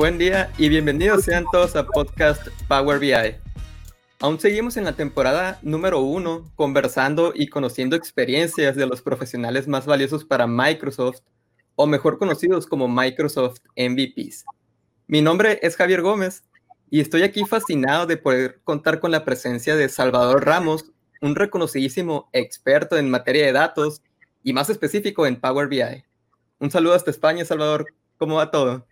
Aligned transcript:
Buen 0.00 0.16
día 0.16 0.50
y 0.56 0.70
bienvenidos 0.70 1.24
sean 1.24 1.44
todos 1.52 1.76
a 1.76 1.84
podcast 1.84 2.48
Power 2.68 2.98
BI. 2.98 3.36
Aún 4.20 4.40
seguimos 4.40 4.78
en 4.78 4.84
la 4.84 4.94
temporada 4.94 5.58
número 5.60 6.00
uno 6.00 6.50
conversando 6.56 7.34
y 7.36 7.48
conociendo 7.48 7.96
experiencias 7.96 8.76
de 8.76 8.86
los 8.86 9.02
profesionales 9.02 9.68
más 9.68 9.84
valiosos 9.84 10.24
para 10.24 10.46
Microsoft, 10.46 11.20
o 11.76 11.86
mejor 11.86 12.16
conocidos 12.16 12.66
como 12.66 12.88
Microsoft 12.88 13.58
MVPs. 13.76 14.46
Mi 15.06 15.20
nombre 15.20 15.58
es 15.60 15.76
Javier 15.76 16.00
Gómez 16.00 16.44
y 16.88 17.00
estoy 17.00 17.22
aquí 17.22 17.44
fascinado 17.44 18.06
de 18.06 18.16
poder 18.16 18.62
contar 18.64 19.00
con 19.00 19.10
la 19.10 19.26
presencia 19.26 19.76
de 19.76 19.90
Salvador 19.90 20.46
Ramos, 20.46 20.92
un 21.20 21.36
reconocidísimo 21.36 22.30
experto 22.32 22.96
en 22.96 23.10
materia 23.10 23.44
de 23.44 23.52
datos 23.52 24.00
y 24.42 24.54
más 24.54 24.70
específico 24.70 25.26
en 25.26 25.38
Power 25.38 25.68
BI. 25.68 26.04
Un 26.58 26.70
saludo 26.70 26.94
hasta 26.94 27.10
España, 27.10 27.44
Salvador. 27.44 27.84
¿Cómo 28.16 28.36
va 28.36 28.50
todo? 28.50 28.86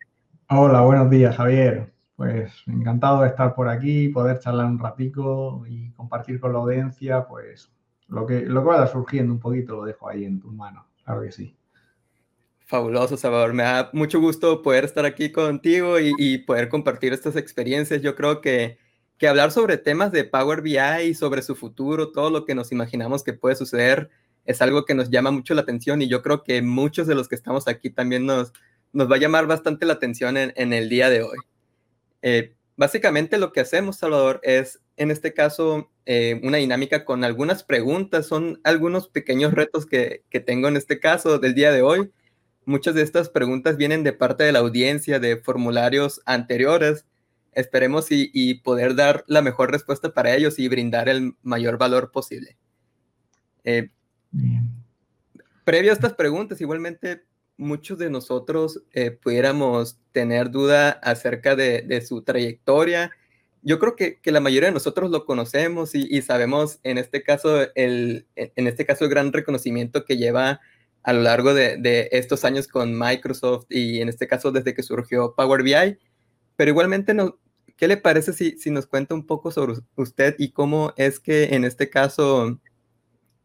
Hola, 0.51 0.80
buenos 0.80 1.11
días, 1.11 1.37
Javier. 1.37 1.93
Pues 2.16 2.51
encantado 2.66 3.20
de 3.20 3.29
estar 3.29 3.55
por 3.55 3.69
aquí, 3.69 4.09
poder 4.09 4.38
charlar 4.38 4.65
un 4.65 4.79
ratico 4.79 5.62
y 5.69 5.91
compartir 5.91 6.41
con 6.41 6.55
la 6.55 6.59
audiencia, 6.61 7.29
pues 7.29 7.71
lo 8.09 8.24
que, 8.24 8.41
lo 8.47 8.62
que 8.62 8.66
vaya 8.66 8.87
surgiendo 8.87 9.34
un 9.34 9.41
poquito 9.41 9.77
lo 9.77 9.84
dejo 9.84 10.09
ahí 10.09 10.24
en 10.24 10.41
tus 10.41 10.51
manos, 10.55 10.87
claro 11.05 11.21
que 11.21 11.33
sí. 11.33 11.55
Fabuloso, 12.65 13.19
Salvador. 13.19 13.52
Me 13.52 13.62
da 13.62 13.91
mucho 13.93 14.21
gusto 14.21 14.62
poder 14.62 14.87
estar 14.87 15.05
aquí 15.05 15.33
contigo 15.33 16.01
y, 16.01 16.15
y 16.16 16.38
poder 16.38 16.71
compartir 16.71 17.12
estas 17.12 17.37
experiencias. 17.37 18.01
Yo 18.01 18.15
creo 18.15 18.41
que, 18.41 18.79
que, 19.19 19.29
hablar 19.29 19.51
sobre 19.51 19.77
temas 19.77 20.12
de 20.12 20.24
Power 20.24 20.62
BI 20.62 20.79
y 21.10 21.15
sobre 21.15 21.43
su 21.43 21.57
futuro, 21.57 22.10
todo 22.10 22.30
lo 22.30 22.46
que 22.46 22.55
nos 22.55 22.73
imaginamos 22.73 23.23
que 23.23 23.35
puede 23.35 23.55
suceder, 23.55 24.09
es 24.46 24.62
algo 24.62 24.87
que 24.87 24.95
nos 24.95 25.10
llama 25.10 25.30
mucho 25.30 25.52
la 25.52 25.60
atención 25.60 26.01
y 26.01 26.09
yo 26.09 26.23
creo 26.23 26.43
que 26.43 26.62
muchos 26.62 27.07
de 27.07 27.15
los 27.15 27.29
que 27.29 27.35
estamos 27.35 27.69
aquí 27.69 27.91
también 27.91 28.24
nos, 28.24 28.54
nos 28.93 29.11
va 29.11 29.17
a 29.17 29.19
llamar 29.19 29.47
bastante 29.47 29.87
la 29.87 29.95
atención 29.95 30.37
en, 30.37 30.73
el 30.73 30.89
día 30.89 31.11
de 31.11 31.23
hoy. 31.23 31.39
Eh, 32.23 32.55
básicamente 32.77 33.39
lo 33.39 33.53
que 33.53 33.61
hacemos, 33.61 33.97
Salvador, 33.97 34.41
es 34.43 34.81
en 34.97 35.11
este 35.11 35.33
caso 35.33 35.91
eh, 36.07 36.41
una 36.43 36.59
dinámica 36.59 37.05
con 37.05 37.25
algunas 37.25 37.63
preguntas, 37.63 38.27
son 38.27 38.61
algunos 38.65 39.09
pequeños 39.09 39.53
retos 39.53 39.87
que, 39.87 40.25
tengo 40.47 40.69
en 40.69 40.77
este 40.77 41.01
caso 41.01 41.39
del 41.39 41.55
día 41.55 41.73
de 41.73 41.83
hoy. 41.83 42.11
Muchas 42.65 42.95
de 42.95 43.03
estas 43.03 43.29
preguntas 43.31 43.77
vienen 43.77 44.05
de 44.05 44.13
parte 44.13 44.45
de 44.45 44.53
la 44.53 44.59
audiencia, 44.59 45.21
de 45.21 45.37
formularios 45.37 46.21
anteriores. 46.27 47.07
Esperemos 47.53 48.07
y, 48.11 48.55
poder 48.61 48.95
dar 48.95 49.25
la 49.27 49.43
mejor 49.43 49.71
respuesta 49.71 50.13
para 50.13 50.35
ellos 50.35 50.59
y 50.59 50.69
brindar 50.69 51.09
el 51.09 51.35
mayor 51.43 51.79
valor 51.79 52.11
posible. 52.11 52.57
Eh, 53.65 53.91
previo 55.65 55.91
a 55.91 55.95
estas 55.95 56.15
preguntas, 56.15 56.61
igualmente 56.61 57.25
muchos 57.59 57.98
de 57.98 58.09
nosotros 58.09 58.82
eh, 58.92 59.10
pudiéramos 59.10 59.98
tener 60.12 60.51
duda 60.51 60.90
acerca 61.02 61.56
de, 61.56 62.02
su 62.06 62.23
trayectoria. 62.23 63.10
Yo 63.62 63.78
creo 63.78 63.96
que, 63.96 64.19
la 64.25 64.41
mayoría 64.41 64.69
de 64.69 64.75
nosotros 64.75 65.10
lo 65.10 65.26
conocemos 65.26 65.94
y, 65.94 66.22
sabemos 66.22 66.78
en 66.84 66.97
este 66.97 67.22
caso 67.22 67.66
el, 67.75 68.26
en 68.36 68.66
este 68.66 68.86
caso 68.86 69.04
el 69.04 69.10
gran 69.10 69.32
reconocimiento 69.32 70.04
que 70.04 70.16
lleva 70.16 70.60
a 71.03 71.12
lo 71.12 71.22
largo 71.22 71.53
de, 71.53 72.09
estos 72.12 72.44
años 72.44 72.69
con 72.69 72.98
Microsoft 72.98 73.66
y 73.69 74.00
en 74.00 74.09
este 74.09 74.28
caso 74.28 74.53
desde 74.53 74.75
que 74.75 74.82
surgió 74.82 75.34
Power 75.34 75.62
BI. 75.62 75.98
Pero 76.56 76.70
igualmente, 76.70 77.14
no, 77.14 77.38
¿qué 77.76 77.88
le 77.88 77.97
parece 77.97 78.32
si, 78.32 78.59
si 78.59 78.70
nos 78.70 78.86
cuenta 78.86 79.14
un 79.14 79.26
poco 79.26 79.50
sobre 79.50 79.75
usted 79.97 80.36
y 80.38 80.53
cómo 80.53 80.92
es 80.97 81.20
que 81.20 81.54
en 81.54 81.64
este 81.64 81.91
caso 81.91 82.60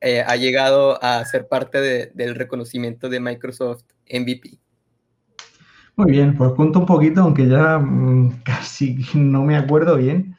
eh, 0.02 0.22
ha 0.22 0.36
llegado 0.36 1.02
a 1.02 1.24
ser 1.26 1.48
parte 1.48 2.12
del 2.14 2.36
reconocimiento 2.36 3.08
de 3.08 3.22
Microsoft 3.22 3.86
MVP. 4.12 4.60
Muy 5.96 6.12
bien, 6.12 6.36
pues 6.36 6.54
cuento 6.54 6.80
un 6.80 6.88
poquito, 6.88 7.22
aunque 7.22 7.48
ya 7.48 7.78
mm, 7.78 8.42
casi 8.44 8.98
no 9.14 9.44
me 9.44 9.56
acuerdo 9.56 9.98
bien. 9.98 10.36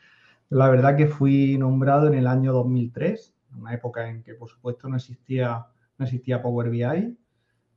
La 0.48 0.68
verdad 0.68 0.96
que 0.96 1.06
fui 1.06 1.56
nombrado 1.58 2.08
en 2.08 2.14
el 2.14 2.26
año 2.26 2.52
2003, 2.52 3.34
una 3.58 3.72
época 3.72 4.08
en 4.08 4.22
que 4.22 4.34
por 4.34 4.48
supuesto 4.48 4.88
no 4.88 4.96
existía, 4.96 5.66
no 5.98 6.04
existía 6.04 6.42
Power 6.42 6.70
BI. 6.70 7.16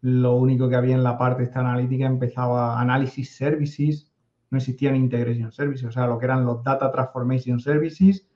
Lo 0.01 0.35
único 0.35 0.69
que 0.69 0.75
había 0.75 0.95
en 0.95 1.03
la 1.03 1.17
parte 1.17 1.43
esta 1.43 1.59
analítica 1.59 2.05
empezaba 2.05 2.79
Analysis 2.79 3.35
Services, 3.35 4.11
no 4.49 4.57
existían 4.57 4.95
Integration 4.95 5.51
Services, 5.51 5.87
o 5.87 5.91
sea, 5.91 6.07
lo 6.07 6.17
que 6.17 6.25
eran 6.25 6.45
los 6.45 6.63
Data 6.63 6.91
Transformation 6.91 7.59
Services 7.59 8.27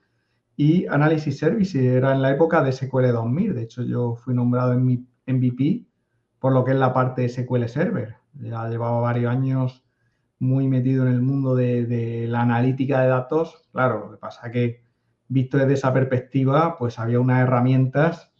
y 0.56 0.86
Analysis 0.86 1.38
Services 1.38 1.82
era 1.82 2.12
en 2.12 2.22
la 2.22 2.30
época 2.30 2.62
de 2.62 2.72
SQL 2.72 3.12
2000. 3.12 3.54
De 3.54 3.62
hecho, 3.62 3.82
yo 3.82 4.14
fui 4.14 4.34
nombrado 4.34 4.72
en 4.72 4.84
mi 4.84 5.06
MVP 5.26 5.86
por 6.42 6.52
lo 6.52 6.64
que 6.64 6.72
es 6.72 6.76
la 6.76 6.92
parte 6.92 7.22
de 7.22 7.28
SQL 7.28 7.68
Server. 7.68 8.16
Ya 8.40 8.68
llevaba 8.68 8.98
varios 8.98 9.30
años 9.30 9.84
muy 10.40 10.66
metido 10.66 11.06
en 11.06 11.12
el 11.12 11.22
mundo 11.22 11.54
de, 11.54 12.26
la 12.28 12.40
analítica 12.40 13.00
de 13.00 13.08
datos. 13.10 13.68
Claro, 13.70 14.06
lo 14.06 14.10
que 14.10 14.16
pasa 14.16 14.48
es 14.48 14.52
que 14.52 14.84
visto 15.28 15.56
desde 15.56 15.74
esa 15.74 15.92
perspectiva, 15.94 16.76
pues 16.76 16.98
había 16.98 17.20
unas 17.20 17.42
herramientas 17.42 18.32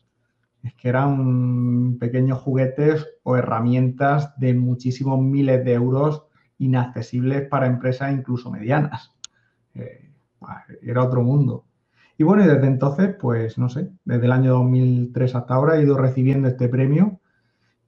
que 0.76 0.88
eran 0.88 1.96
pequeños 2.00 2.40
juguetes 2.40 3.06
o 3.22 3.36
herramientas 3.36 4.36
de 4.36 4.54
muchísimos 4.54 5.20
miles 5.20 5.64
de 5.64 5.74
euros 5.74 6.24
inaccesibles 6.58 7.46
para 7.46 7.66
empresas 7.66 8.12
incluso 8.12 8.50
medianas. 8.50 9.14
Eh, 9.76 10.10
era 10.82 11.04
otro 11.04 11.22
mundo. 11.22 11.66
Y 12.18 12.24
bueno, 12.24 12.44
desde 12.44 12.66
entonces, 12.66 13.14
pues 13.20 13.58
no 13.58 13.68
sé, 13.68 13.92
desde 14.04 14.24
el 14.24 14.32
año 14.32 14.54
2003 14.54 15.36
hasta 15.36 15.54
ahora 15.54 15.76
he 15.76 15.84
ido 15.84 15.96
recibiendo 15.96 16.48
este 16.48 16.68
premio 16.68 17.20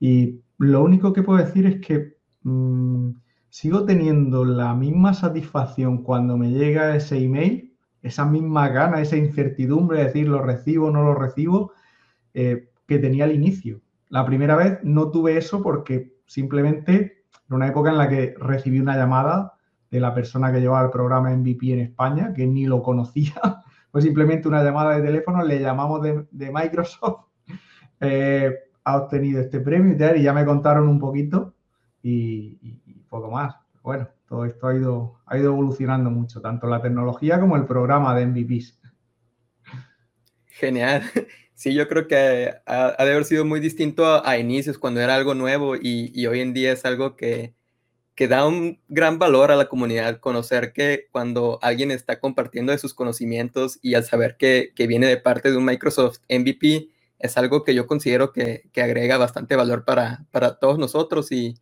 y 0.07 0.43
lo 0.59 0.83
único 0.83 1.15
que 1.15 1.23
puedo 1.23 1.43
decir 1.43 1.65
es 1.65 1.81
que 1.81 2.19
mm, 2.43 3.09
sigo 3.49 3.87
teniendo 3.87 4.45
la 4.45 4.75
misma 4.75 5.15
satisfacción 5.15 6.03
cuando 6.03 6.37
me 6.37 6.51
llega 6.51 6.95
ese 6.95 7.25
email, 7.25 7.75
esa 8.03 8.27
misma 8.27 8.69
gana, 8.69 9.01
esa 9.01 9.17
incertidumbre 9.17 10.01
de 10.01 10.05
decir 10.05 10.29
lo 10.29 10.43
recibo 10.43 10.89
o 10.89 10.91
no 10.91 11.05
lo 11.05 11.15
recibo, 11.15 11.73
eh, 12.35 12.69
que 12.87 12.99
tenía 12.99 13.25
al 13.25 13.33
inicio. 13.33 13.81
La 14.11 14.27
primera 14.27 14.57
vez 14.57 14.79
no 14.83 15.11
tuve 15.11 15.39
eso 15.39 15.63
porque 15.63 16.13
simplemente 16.27 17.25
en 17.49 17.57
una 17.57 17.69
época 17.69 17.89
en 17.89 17.97
la 17.97 18.11
que 18.11 18.35
recibí 18.39 18.81
una 18.81 18.99
llamada 18.99 19.55
de 19.91 20.01
la 20.01 20.13
persona 20.13 20.53
que 20.53 20.61
llevaba 20.61 20.85
el 20.85 20.91
programa 20.91 21.35
MVP 21.35 21.73
en 21.73 21.81
España, 21.81 22.35
que 22.35 22.47
ni 22.47 22.67
lo 22.67 22.83
conocía, 22.83 23.41
fue 23.91 24.03
simplemente 24.03 24.49
una 24.49 24.63
llamada 24.63 24.99
de 24.99 25.03
teléfono, 25.03 25.43
le 25.43 25.61
llamamos 25.61 26.03
de, 26.03 26.51
Microsoft, 26.53 27.25
eh, 28.01 28.53
ha 28.84 28.97
obtenido 28.97 29.41
este 29.41 29.61
premio 29.61 29.97
y 30.17 30.22
ya 30.22 30.33
me 30.33 30.45
contaron 30.45 30.89
un 30.89 30.99
poquito 30.99 31.55
y, 32.03 32.59
poco 33.09 33.31
más. 33.31 33.56
Bueno, 33.83 34.09
todo 34.28 34.45
esto 34.45 34.67
ha 34.67 34.75
ido, 34.75 35.21
ha 35.27 35.39
ido 35.39 35.53
evolucionando 35.53 36.11
mucho, 36.11 36.41
tanto 36.41 36.67
la 36.67 36.83
tecnología 36.83 37.41
como 37.41 37.56
el 37.56 37.65
programa 37.65 38.15
de 38.15 38.27
MVPs. 38.27 38.78
Genial. 40.47 41.03
Sí, 41.56 41.73
yo 41.73 41.87
creo 41.87 42.09
que 42.09 42.53
ha, 42.67 43.05
de 43.05 43.12
haber 43.12 43.25
sido 43.25 43.44
muy 43.44 43.61
distinto 43.61 44.27
a, 44.27 44.39
inicios, 44.39 44.77
cuando 44.77 45.00
era 45.00 45.15
algo 45.15 45.34
nuevo 45.34 45.77
y 45.77 46.27
hoy 46.27 46.41
en 46.41 46.53
día 46.53 46.73
es 46.73 46.84
algo 46.84 47.15
que, 47.15 47.55
que 48.15 48.28
da 48.28 48.47
un 48.47 48.81
gran 48.89 49.19
valor 49.19 49.50
a 49.50 49.56
la 49.56 49.69
comunidad 49.69 50.21
conocer 50.21 50.73
que 50.73 51.09
cuando 51.11 51.59
alguien 51.62 51.91
está 51.91 52.21
compartiendo 52.21 52.73
de 52.73 52.78
sus 52.78 52.94
conocimientos 52.94 53.78
y 53.83 53.94
al 53.94 54.05
saber 54.05 54.37
que, 54.37 54.73
viene 54.77 55.06
de 55.06 55.17
parte 55.17 55.50
de 55.50 55.56
un 55.56 55.65
Microsoft 55.65 56.19
MVP, 56.28 56.89
es 57.19 57.37
algo 57.37 57.65
que 57.65 57.75
yo 57.75 57.87
considero 57.87 58.33
que, 58.33 58.71
agrega 58.77 59.17
bastante 59.19 59.57
valor 59.57 59.85
para, 59.85 60.27
para 60.31 60.59
todos 60.59 60.79
nosotros. 60.79 61.33
Y, 61.33 61.57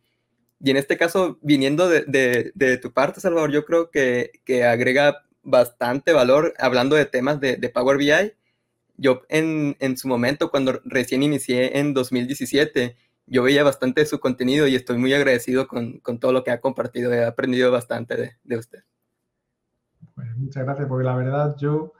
y, 0.59 0.71
en 0.71 0.77
este 0.77 0.97
caso, 0.97 1.39
viniendo 1.41 1.87
de, 1.89 2.79
tu 2.81 2.93
parte, 2.93 3.21
Salvador, 3.21 3.51
yo 3.51 3.65
creo 3.65 3.89
que, 3.91 4.31
agrega 4.65 5.25
bastante 5.43 6.13
valor 6.13 6.53
hablando 6.59 6.95
de 6.95 7.05
temas 7.05 7.39
de, 7.39 7.71
Power 7.73 7.97
BI. 7.97 8.33
Yo 8.97 9.23
en, 9.29 9.75
en 9.79 9.97
su 9.97 10.07
momento, 10.07 10.51
cuando 10.51 10.79
recién 10.85 11.23
inicié 11.23 11.79
en 11.79 11.93
2017, 11.93 12.95
yo 13.27 13.43
veía 13.43 13.63
bastante 13.63 14.01
de 14.01 14.07
su 14.07 14.19
contenido 14.19 14.67
y 14.67 14.75
estoy 14.75 14.97
muy 14.97 15.13
agradecido 15.13 15.67
con, 15.67 16.01
todo 16.19 16.33
lo 16.33 16.43
que 16.43 16.51
ha 16.51 16.61
compartido. 16.61 17.13
He 17.13 17.25
aprendido 17.25 17.71
bastante 17.71 18.35
de, 18.43 18.57
usted. 18.57 18.83
Pues 20.15 20.35
muchas 20.35 20.63
gracias, 20.63 20.87
porque 20.87 21.05
la 21.05 21.15
verdad 21.15 21.55
yo, 21.57 21.93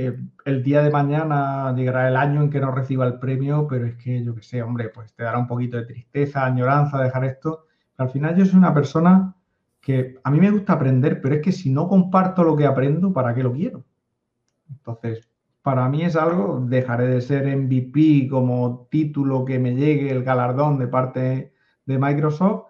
eh, 0.00 0.16
el 0.44 0.62
día 0.62 0.80
de 0.82 0.90
mañana 0.90 1.74
llegará 1.74 2.06
el 2.06 2.16
año 2.16 2.42
en 2.42 2.50
que 2.50 2.60
no 2.60 2.70
reciba 2.70 3.04
el 3.04 3.18
premio, 3.18 3.66
pero 3.68 3.84
es 3.84 3.96
que 3.96 4.22
yo 4.22 4.32
que 4.32 4.42
sé, 4.42 4.62
hombre, 4.62 4.90
pues 4.90 5.12
te 5.12 5.24
dará 5.24 5.38
un 5.38 5.48
poquito 5.48 5.76
de 5.76 5.86
tristeza, 5.86 6.46
añoranza 6.46 7.02
dejar 7.02 7.24
esto. 7.24 7.66
al 7.96 8.08
final 8.10 8.36
yo 8.36 8.46
soy 8.46 8.58
una 8.58 8.72
persona 8.72 9.34
que 9.80 10.16
a 10.22 10.30
mí 10.30 10.38
me 10.38 10.52
gusta 10.52 10.74
aprender, 10.74 11.20
pero 11.20 11.34
es 11.34 11.42
que 11.42 11.50
si 11.50 11.70
no 11.70 11.88
comparto 11.88 12.44
lo 12.44 12.54
que 12.54 12.66
aprendo, 12.66 13.12
¿para 13.12 13.34
qué 13.34 13.42
lo 13.42 13.52
quiero? 13.52 13.84
Entonces, 14.70 15.28
para 15.62 15.88
mí 15.88 16.04
es 16.04 16.14
algo, 16.14 16.60
dejaré 16.64 17.08
de 17.08 17.20
ser 17.20 17.56
MVP 17.56 18.28
como 18.30 18.86
título 18.92 19.44
que 19.44 19.58
me 19.58 19.74
llegue 19.74 20.12
el 20.12 20.22
galardón 20.22 20.78
de 20.78 20.86
parte 20.86 21.52
de 21.86 21.98
Microsoft, 21.98 22.66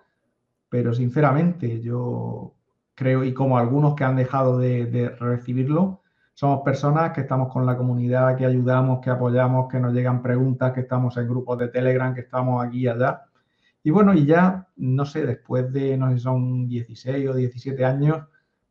pero 0.71 0.95
sinceramente 0.95 1.83
yo 1.83 2.55
creo, 2.95 3.23
y 3.23 3.35
como 3.35 3.59
algunos 3.59 3.95
que 3.97 4.05
han 4.05 4.17
dejado 4.17 4.59
de, 4.59 5.15
recibirlo, 5.21 6.03
somos 6.39 6.63
personas 6.63 7.11
que 7.11 7.23
estamos 7.23 7.53
con 7.53 7.67
la 7.67 7.77
comunidad, 7.77 8.37
que 8.37 8.47
ayudamos, 8.47 9.01
que 9.01 9.11
apoyamos, 9.11 9.69
que 9.69 9.81
nos 9.81 9.93
llegan 9.93 10.23
preguntas, 10.23 10.73
que 10.73 10.83
estamos 10.83 11.17
en 11.17 11.27
grupos 11.27 11.59
de 11.59 11.67
Telegram, 11.67 12.15
que 12.15 12.21
estamos 12.21 12.65
aquí 12.65 12.83
y 12.83 12.87
allá. 12.87 13.25
Y 13.83 13.91
bueno, 13.91 14.15
y 14.15 14.25
ya, 14.25 14.69
no 14.77 15.05
sé, 15.05 15.27
después 15.27 15.73
de, 15.73 15.97
no 15.97 16.13
sé 16.13 16.19
son 16.21 16.69
16 16.69 17.29
o 17.29 17.35
17 17.35 17.85
años, 17.85 18.25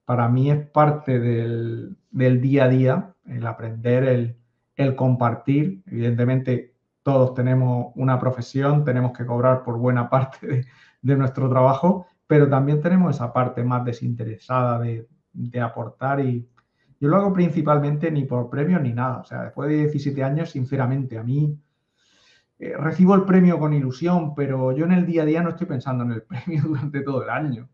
para 0.06 0.30
mí 0.30 0.50
es 0.50 0.66
parte 0.70 1.20
del, 1.20 1.98
día 2.10 2.64
a 2.64 2.70
día, 2.70 3.14
el 3.26 3.46
aprender, 3.46 4.06
el, 4.06 4.38
el 4.78 4.96
compartir. 4.96 5.84
Evidentemente, 5.88 6.74
todos 7.04 7.34
tenemos 7.34 7.92
una 7.96 8.18
profesión, 8.18 8.86
tenemos 8.86 9.12
que 9.12 9.26
cobrar 9.26 9.64
por 9.64 9.78
buena 9.78 10.10
parte 10.10 10.66
de, 11.02 11.16
nuestro 11.18 11.50
trabajo, 11.50 12.08
pero 12.28 12.50
también 12.50 12.80
tenemos 12.80 13.14
esa 13.14 13.34
parte 13.34 13.62
más 13.62 13.84
desinteresada 13.84 14.80
de, 14.80 15.06
aportar 15.62 16.22
y 16.22 16.48
yo 17.00 17.10
lo 17.10 17.18
hago 17.18 17.34
principalmente 17.34 18.12
ni 18.12 18.26
por 18.26 18.50
premio 18.50 18.80
ni 18.80 18.94
nada. 18.94 19.20
O 19.20 19.24
sea, 19.26 19.44
después 19.44 19.70
de 19.70 19.78
17 19.78 20.24
años, 20.24 20.52
sinceramente, 20.52 21.18
a 21.18 21.24
mí 21.24 21.58
eh, 22.60 22.76
recibo 22.78 23.14
el 23.16 23.24
premio 23.24 23.60
con 23.60 23.74
ilusión, 23.74 24.34
pero 24.34 24.72
yo 24.72 24.86
en 24.86 24.94
el 24.94 25.06
día 25.06 25.22
a 25.22 25.26
día 25.26 25.44
no 25.44 25.50
estoy 25.50 25.68
pensando 25.68 26.04
en 26.04 26.12
el 26.12 26.24
premio 26.24 26.64
durante 26.64 27.02
todo 27.02 27.24
el 27.24 27.30
año. 27.30 27.70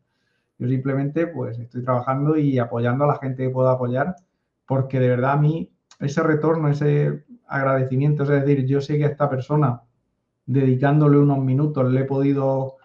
Yo 0.58 0.68
simplemente 0.68 1.28
pues 1.28 1.58
estoy 1.58 1.84
trabajando 1.84 2.38
y 2.38 2.60
apoyando 2.60 3.06
a 3.06 3.08
la 3.08 3.20
gente 3.20 3.44
que 3.44 3.50
pueda 3.50 3.72
apoyar, 3.72 4.16
porque 4.68 5.00
de 5.00 5.10
verdad 5.10 5.34
a 5.34 5.38
mí 5.38 5.72
ese 6.00 6.22
retorno, 6.22 6.68
ese 6.70 7.26
agradecimiento, 7.48 8.24
es 8.24 8.30
decir, 8.30 8.66
yo 8.66 8.82
sé 8.82 8.98
que 8.98 9.06
a 9.06 9.10
esta 9.10 9.30
persona, 9.30 9.82
dedicándole 10.46 11.18
unos 11.18 11.40
minutos, 11.40 11.92
le 11.92 12.02
he 12.02 12.06
podido 12.06 12.78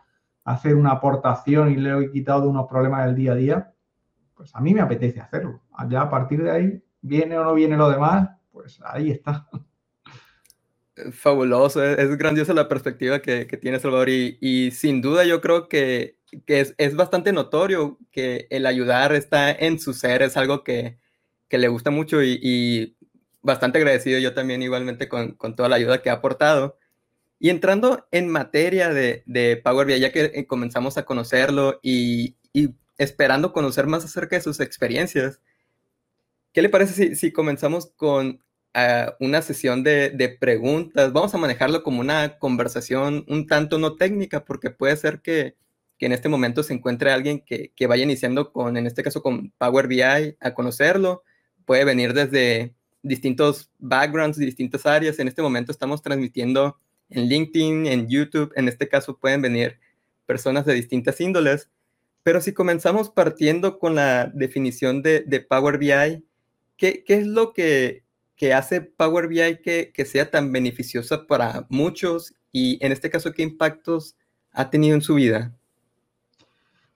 hacer 0.45 0.77
una 0.77 0.93
aportación 0.93 1.71
y 1.71 1.77
le 1.77 1.99
he 1.99 2.11
quitado 2.11 2.49
unos 2.49 2.67
problemas 2.69 3.07
del 3.07 3.15
día 3.15 3.33
a 3.33 3.35
día, 3.35 3.75
pues 4.39 4.55
a 4.55 4.61
mí 4.61 4.73
me 4.73 4.81
apetece 4.81 5.21
hacerlo. 5.21 5.61
Ya 5.91 6.03
a 6.03 6.11
partir 6.11 6.43
de 6.43 6.51
ahí, 6.51 6.83
viene 7.03 7.37
o 7.37 7.45
no 7.45 7.55
viene 7.55 7.77
lo 7.77 7.91
demás, 7.91 8.31
pues 8.53 8.81
ahí 8.85 9.11
está. 9.11 9.49
Fabuloso, 11.13 11.85
es, 11.85 12.17
grandiosa 12.17 12.55
la 12.55 12.69
perspectiva 12.69 13.21
que, 13.21 13.45
tiene 13.61 13.81
Salvador 13.81 14.09
y, 14.09 14.71
sin 14.71 15.01
duda 15.01 15.25
yo 15.25 15.41
creo 15.41 15.69
que, 15.69 16.19
es, 16.47 16.97
bastante 16.97 17.33
notorio 17.33 17.99
que 18.11 18.47
el 18.51 18.65
ayudar 18.65 19.13
está 19.13 19.51
en 19.51 19.81
su 19.81 19.93
ser, 19.93 20.23
es 20.23 20.37
algo 20.37 20.65
que, 20.65 20.99
le 21.51 21.69
gusta 21.69 21.91
mucho 21.91 22.23
y, 22.23 22.97
bastante 23.43 23.79
agradecido 23.79 24.19
yo 24.19 24.35
también 24.35 24.63
igualmente 24.63 25.09
con, 25.09 25.37
toda 25.57 25.69
la 25.69 25.77
ayuda 25.77 26.01
que 26.01 26.11
ha 26.11 26.15
aportado. 26.15 26.79
Y 27.41 27.51
entrando 27.51 28.07
en 28.11 28.29
materia 28.29 28.91
de, 28.91 29.61
Power 29.65 29.87
BI, 29.87 30.01
ya 30.01 30.13
que 30.13 30.33
eh, 30.35 30.47
comenzamos 30.47 30.97
a 30.97 31.05
conocerlo 31.05 31.81
y, 31.83 32.37
esperando 32.99 33.53
conocer 33.53 33.87
más 33.87 34.05
acerca 34.05 34.37
de 34.37 34.43
sus 34.43 34.61
experiencias, 34.61 35.41
¿qué 36.53 36.63
le 36.63 36.69
parece 36.69 37.15
si, 37.17 37.33
comenzamos 37.33 37.87
con 37.97 38.43
ah, 38.75 39.17
una 39.21 39.43
sesión 39.43 39.83
de, 39.85 40.37
preguntas? 40.41 41.13
Vamos 41.13 41.35
a 41.35 41.39
manejarlo 41.39 41.83
como 41.83 42.01
una 42.01 42.39
conversación 42.39 43.25
un 43.29 43.47
tanto 43.47 43.79
no 43.79 43.97
técnica, 43.97 44.45
porque 44.45 44.71
puede 44.71 44.97
ser 44.97 45.21
que, 45.21 45.57
en 46.01 46.13
este 46.13 46.29
momento 46.29 46.63
se 46.63 46.75
encuentre 46.75 47.11
alguien 47.11 47.41
que, 47.41 47.73
que 47.75 47.89
vaya 47.89 48.05
iniciando 48.05 48.53
con, 48.53 48.77
en 48.77 48.87
este 48.87 49.03
caso, 49.03 49.21
con 49.21 49.51
Power 49.59 49.89
BI 49.89 50.03
a 50.03 50.55
conocerlo. 50.55 51.25
Puede 51.65 51.85
venir 51.85 52.13
desde 52.15 52.77
distintos 53.03 53.71
backgrounds, 53.79 54.39
distintas 54.39 54.87
áreas. 54.87 55.19
En 55.19 55.27
este 55.27 55.43
momento 55.43 55.73
estamos 55.73 56.03
transmitiendo 56.03 56.79
en 57.11 57.29
LinkedIn, 57.29 57.87
en 57.87 58.09
YouTube. 58.09 58.53
En 58.57 58.69
este 58.69 58.89
caso 58.89 59.19
pueden 59.19 59.43
venir 59.43 59.79
personas 60.27 60.65
de 60.67 60.75
distintas 60.75 61.21
índoles. 61.21 61.69
Pero 62.23 62.41
si 62.41 62.53
comenzamos 62.53 63.11
partiendo 63.11 63.79
con 63.79 63.95
la 63.95 64.27
definición 64.27 65.03
de, 65.03 65.47
Power 65.49 65.79
BI, 65.79 66.25
¿qué, 66.77 67.05
es 67.07 67.27
lo 67.27 67.53
que, 67.53 68.05
hace 68.55 68.81
Power 68.81 69.29
BI 69.29 69.61
que, 69.63 69.93
que 69.93 70.05
sea 70.05 70.31
tan 70.31 70.53
beneficiosa 70.53 71.27
para 71.27 71.67
muchos? 71.69 72.35
Y 72.53 72.85
en 72.85 72.93
este 72.93 73.11
caso, 73.11 73.33
¿qué 73.33 73.43
impactos 73.43 74.17
ha 74.53 74.71
tenido 74.71 74.95
en 74.95 75.03
su 75.03 75.15
vida? 75.15 75.55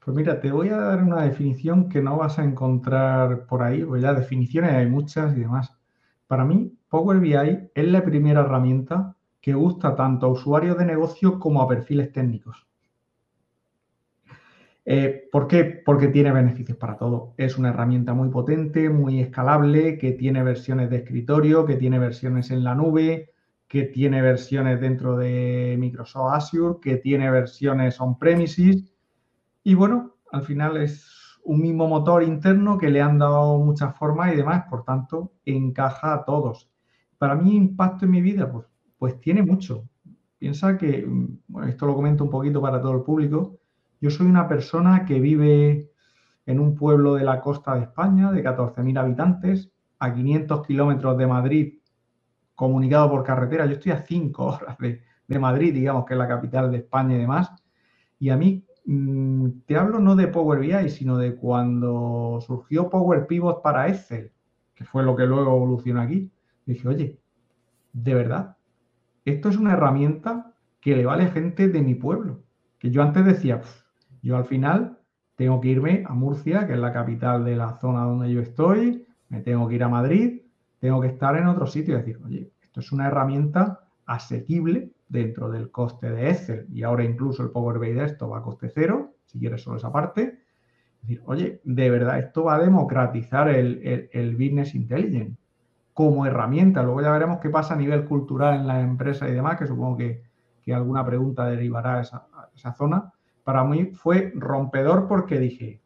Pues 0.05 0.17
mira, 0.17 0.41
te 0.41 0.51
voy 0.51 0.69
a 0.71 0.79
dar 0.79 1.03
una 1.03 1.23
definición 1.23 1.89
que 1.89 2.03
no 2.03 2.17
vas 2.17 2.39
a 2.41 2.45
encontrar 2.45 3.47
por 3.47 3.63
ahí, 3.63 3.85
pues 3.85 4.03
ya 4.03 4.13
definiciones 4.15 4.73
hay 4.73 4.87
muchas 4.87 5.37
y 5.37 5.41
demás. 5.41 5.73
Para 6.27 6.45
mí, 6.45 6.77
Power 6.89 7.21
BI 7.21 7.71
es 7.75 7.87
la 7.87 8.05
primera 8.05 8.41
herramienta 8.41 9.17
que 9.41 9.55
gusta 9.55 9.95
tanto 9.95 10.27
a 10.27 10.31
usuarios 10.31 10.77
de 10.77 10.87
negocio 10.87 11.39
como 11.39 11.63
a 11.63 11.69
perfiles 11.69 12.13
técnicos. 12.13 12.67
Eh, 14.85 15.29
¿Por 15.31 15.47
qué? 15.47 15.65
Porque 15.65 16.09
tiene 16.09 16.33
beneficios 16.33 16.77
para 16.77 16.97
todo. 16.97 17.35
Es 17.37 17.57
una 17.57 17.71
herramienta 17.71 18.15
muy 18.15 18.29
potente, 18.31 18.91
muy 18.91 19.21
escalable, 19.21 19.99
que 19.99 20.13
tiene 20.13 20.43
versiones 20.43 20.91
de 20.91 20.97
escritorio, 20.97 21.65
que 21.65 21.77
tiene 21.77 21.99
versiones 21.99 22.51
en 22.51 22.65
la 22.65 22.75
nube, 22.75 23.31
que 23.69 23.85
tiene 23.85 24.21
versiones 24.23 24.81
dentro 24.81 25.17
de 25.17 25.77
Microsoft 25.79 26.35
Azure, 26.35 26.79
que 26.81 26.97
tiene 26.97 27.31
versiones 27.31 28.01
on-premises. 28.01 28.93
Y 29.63 29.75
bueno, 29.75 30.17
al 30.33 30.43
final 30.43 30.77
es 30.77 31.39
un 31.45 31.61
mismo 31.61 31.89
motor 31.89 32.23
interno 32.23 32.79
que 32.79 32.91
le 32.91 33.01
han 33.01 33.19
dado 33.19 33.59
muchas 33.59 33.97
formas 33.97 34.33
y 34.33 34.37
demás, 34.37 34.65
por 34.69 34.85
tanto, 34.85 35.33
encaja 35.45 36.15
a 36.15 36.25
todos. 36.25 36.71
Para 37.19 37.35
mí, 37.37 37.57
impacto 37.57 38.05
en 38.05 38.11
mi 38.11 38.21
vida, 38.21 38.51
pues, 38.51 38.67
pues 38.99 39.21
tiene 39.21 39.43
mucho. 39.43 39.89
Piensa 40.39 40.77
que, 40.77 41.07
bueno, 41.47 41.69
esto 41.69 41.87
lo 41.87 41.95
comento 41.95 42.25
un 42.25 42.31
poquito 42.31 42.61
para 42.61 42.81
todo 42.81 42.97
el 42.97 43.03
público, 43.03 43.61
yo 44.03 44.11
soy 44.11 44.27
una 44.27 44.47
persona 44.47 45.07
que 45.07 45.19
vive 45.19 45.91
en 46.45 46.61
un 46.61 46.75
pueblo 46.75 47.15
de 47.15 47.25
la 47.25 47.41
costa 47.41 47.75
de 47.75 47.85
España 47.85 48.31
de 48.31 48.45
14.000 48.45 48.99
habitantes, 48.99 49.71
a 49.99 50.13
500 50.13 50.67
kilómetros 50.67 51.17
de 51.17 51.27
Madrid, 51.27 51.79
comunicado 52.55 53.09
por 53.09 53.25
carretera. 53.25 53.65
Yo 53.65 53.73
estoy 53.73 53.93
a 53.93 54.05
5 54.05 54.45
horas 54.45 54.77
de, 54.79 55.01
de 55.27 55.39
Madrid, 55.39 55.73
digamos 55.73 56.05
que 56.05 56.13
es 56.13 56.19
la 56.19 56.29
capital 56.29 56.71
de 56.71 56.79
España 56.79 57.15
y 57.15 57.21
demás. 57.21 57.51
Y 58.19 58.29
a 58.29 58.37
mí 58.37 58.67
Mm, 58.85 59.61
te 59.67 59.77
hablo 59.77 60.01
no 60.01 60.17
de 60.17 60.29
Power 60.29 60.59
BI, 60.59 60.89
sino 60.91 61.17
de 61.17 61.37
cuando 61.37 62.41
surgió 62.45 62.91
Power 62.91 63.27
Pivot 63.27 63.63
para 63.63 63.89
Excel, 63.89 64.33
que 64.75 64.85
fue 64.85 65.05
lo 65.05 65.15
que 65.17 65.27
luego 65.27 65.57
evolucionó 65.57 66.01
aquí. 66.01 66.31
dije, 66.67 66.89
oye, 66.89 67.21
de 67.93 68.15
verdad, 68.15 68.57
esto 69.25 69.49
es 69.51 69.57
una 69.57 69.75
herramienta 69.75 70.55
que 70.81 70.97
le 70.97 71.07
vale 71.07 71.31
gente 71.31 71.69
de 71.69 71.83
mi 71.83 71.95
pueblo. 71.95 72.43
Que 72.79 72.91
yo 72.91 73.03
antes 73.03 73.25
decía, 73.25 73.63
yo 74.23 74.37
al 74.37 74.45
final 74.45 74.99
tengo 75.35 75.61
que 75.61 75.69
irme 75.69 76.05
a 76.07 76.15
Murcia, 76.15 76.67
que 76.67 76.75
es 76.75 76.79
la 76.79 76.93
capital 76.93 77.45
de 77.45 77.57
la 77.57 77.79
zona 77.79 78.05
donde 78.05 78.33
yo 78.33 78.41
estoy, 78.41 79.07
me 79.29 79.41
tengo 79.41 79.69
que 79.69 79.75
ir 79.75 79.83
a 79.83 79.89
Madrid, 79.89 80.43
tengo 80.79 81.01
que 81.01 81.09
estar 81.09 81.37
en 81.37 81.47
otro 81.47 81.67
sitio 81.67 81.95
y 81.95 81.99
decir, 81.99 82.19
oye, 82.25 82.51
esto 82.63 82.81
es 82.81 82.93
una 82.93 83.09
herramienta 83.09 83.81
asequible 84.07 84.93
dentro 85.09 85.51
del 85.51 85.71
coste 85.71 86.11
de 86.11 86.31
Excel 86.31 86.67
y 86.73 86.83
ahora 86.83 87.05
incluso 87.05 87.43
el 87.43 87.51
Power 87.51 87.79
BI 87.79 87.93
de 87.93 88.05
esto 88.05 88.29
va 88.29 88.39
a 88.39 88.43
coste 88.43 88.71
cero, 88.73 89.15
si 89.27 89.39
quieres 89.39 89.63
solo 89.63 89.77
esa 89.77 89.93
parte. 89.93 90.23
Es 90.23 91.09
decir, 91.09 91.23
oye, 91.27 91.61
de 91.65 91.91
verdad, 91.91 92.19
esto 92.19 92.45
va 92.45 92.55
a 92.55 92.63
democratizar 92.63 93.49
el, 93.49 94.09
el, 94.13 94.37
Business 94.37 94.75
Intelligence 94.75 95.37
como 95.93 96.27
herramienta. 96.27 96.83
Luego 96.83 97.03
ya 97.03 97.11
veremos 97.11 97.41
qué 97.41 97.51
pasa 97.51 97.75
a 97.75 97.77
nivel 97.77 98.05
cultural 98.05 98.61
en 98.61 98.67
la 98.67 98.81
empresa 98.81 99.29
y 99.29 99.33
demás, 99.33 99.59
que 99.59 99.67
supongo 99.67 99.97
que, 99.97 100.23
que 100.63 100.73
alguna 100.73 101.05
pregunta 101.05 101.45
derivará 101.47 101.99
a 101.99 102.01
esa, 102.03 102.27
esa 102.55 102.73
zona. 102.73 103.13
Para 103.45 103.65
mí 103.65 103.87
fue 103.87 104.33
rompedor 104.35 105.09
porque 105.09 105.39
dije, 105.39 105.81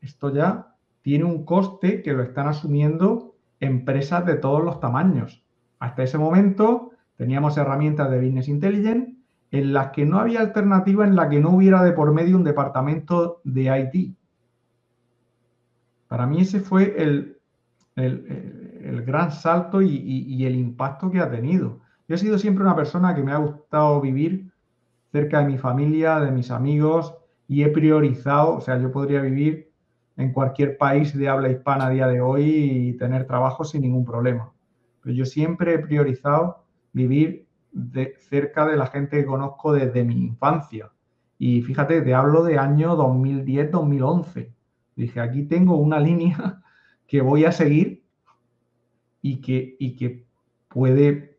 esto 0.00 0.32
ya 0.32 0.74
tiene 1.02 1.24
un 1.24 1.44
coste 1.44 2.02
que 2.02 2.12
lo 2.12 2.22
están 2.22 2.48
asumiendo 2.48 3.34
empresas 3.60 4.24
de 4.26 4.36
todos 4.36 4.62
los 4.62 4.80
tamaños. 4.80 5.44
Hasta 5.78 6.02
ese 6.02 6.18
momento 6.18 6.92
Teníamos 7.16 7.56
herramientas 7.56 8.10
de 8.10 8.18
Business 8.18 8.48
Intelligence 8.48 9.14
en 9.50 9.72
las 9.72 9.90
que 9.90 10.04
no 10.04 10.18
había 10.18 10.40
alternativa 10.40 11.06
en 11.06 11.14
la 11.14 11.28
que 11.28 11.40
no 11.40 11.50
hubiera 11.50 11.82
de 11.84 11.92
por 11.92 12.12
medio 12.12 12.36
un 12.36 12.44
departamento 12.44 13.40
de 13.44 13.90
IT. 13.94 14.16
Para 16.08 16.26
mí 16.26 16.40
ese 16.40 16.60
fue 16.60 17.00
el, 17.00 17.38
el, 17.96 19.04
gran 19.04 19.30
salto 19.30 19.82
y, 19.82 19.88
y, 19.88 20.44
el 20.46 20.56
impacto 20.56 21.10
que 21.10 21.20
ha 21.20 21.30
tenido. 21.30 21.80
Yo 22.08 22.16
he 22.16 22.18
sido 22.18 22.38
siempre 22.38 22.64
una 22.64 22.76
persona 22.76 23.14
que 23.14 23.22
me 23.22 23.32
ha 23.32 23.36
gustado 23.36 24.00
vivir 24.00 24.51
cerca 25.12 25.40
de 25.40 25.46
mi 25.46 25.58
familia, 25.58 26.18
de 26.20 26.32
mis 26.32 26.50
amigos, 26.50 27.14
y 27.46 27.62
he 27.62 27.68
priorizado, 27.68 28.56
o 28.56 28.60
sea, 28.62 28.78
yo 28.78 28.90
podría 28.90 29.20
vivir 29.20 29.70
en 30.16 30.32
cualquier 30.32 30.78
país 30.78 31.16
de 31.16 31.28
habla 31.28 31.50
hispana 31.50 31.86
a 31.86 31.90
día 31.90 32.08
de 32.08 32.20
hoy 32.20 32.44
y 32.44 32.92
tener 32.94 33.26
trabajo 33.26 33.64
sin 33.64 33.82
ningún 33.82 34.06
problema. 34.06 34.52
Pero 35.02 35.14
yo 35.14 35.26
siempre 35.26 35.74
he 35.74 35.78
priorizado 35.78 36.64
vivir 36.92 37.46
cerca 38.30 38.66
de 38.66 38.76
la 38.76 38.86
gente 38.86 39.18
que 39.18 39.26
conozco 39.26 39.72
desde 39.72 40.04
mi 40.04 40.24
infancia. 40.24 40.90
Y 41.38 41.62
fíjate, 41.62 42.02
te 42.02 42.14
hablo 42.14 42.44
de 42.44 42.58
año 42.58 42.96
2010-2011. 42.96 44.52
Dije, 44.96 45.20
aquí 45.20 45.44
tengo 45.44 45.76
una 45.76 45.98
línea 45.98 46.62
que 47.06 47.20
voy 47.20 47.44
a 47.44 47.52
seguir 47.52 48.04
y 49.20 49.40
que, 49.40 49.76
y 49.78 49.96
que 49.96 50.26
puede, 50.68 51.38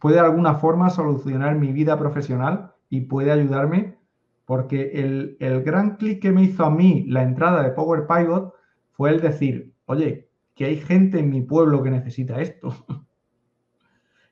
puede 0.00 0.16
de 0.16 0.20
alguna 0.20 0.54
forma 0.54 0.90
solucionar 0.90 1.56
mi 1.56 1.72
vida 1.72 1.98
profesional 1.98 2.71
y 2.92 3.00
puede 3.00 3.32
ayudarme 3.32 3.96
porque 4.44 4.90
el, 4.92 5.38
el 5.40 5.62
gran 5.62 5.96
clic 5.96 6.20
que 6.20 6.30
me 6.30 6.42
hizo 6.42 6.62
a 6.66 6.70
mí 6.70 7.06
la 7.08 7.22
entrada 7.22 7.62
de 7.62 7.70
Power 7.70 8.06
Pivot 8.06 8.52
fue 8.90 9.08
el 9.08 9.22
decir, 9.22 9.72
oye, 9.86 10.28
que 10.54 10.66
hay 10.66 10.76
gente 10.76 11.18
en 11.18 11.30
mi 11.30 11.40
pueblo 11.40 11.82
que 11.82 11.90
necesita 11.90 12.38
esto. 12.42 12.68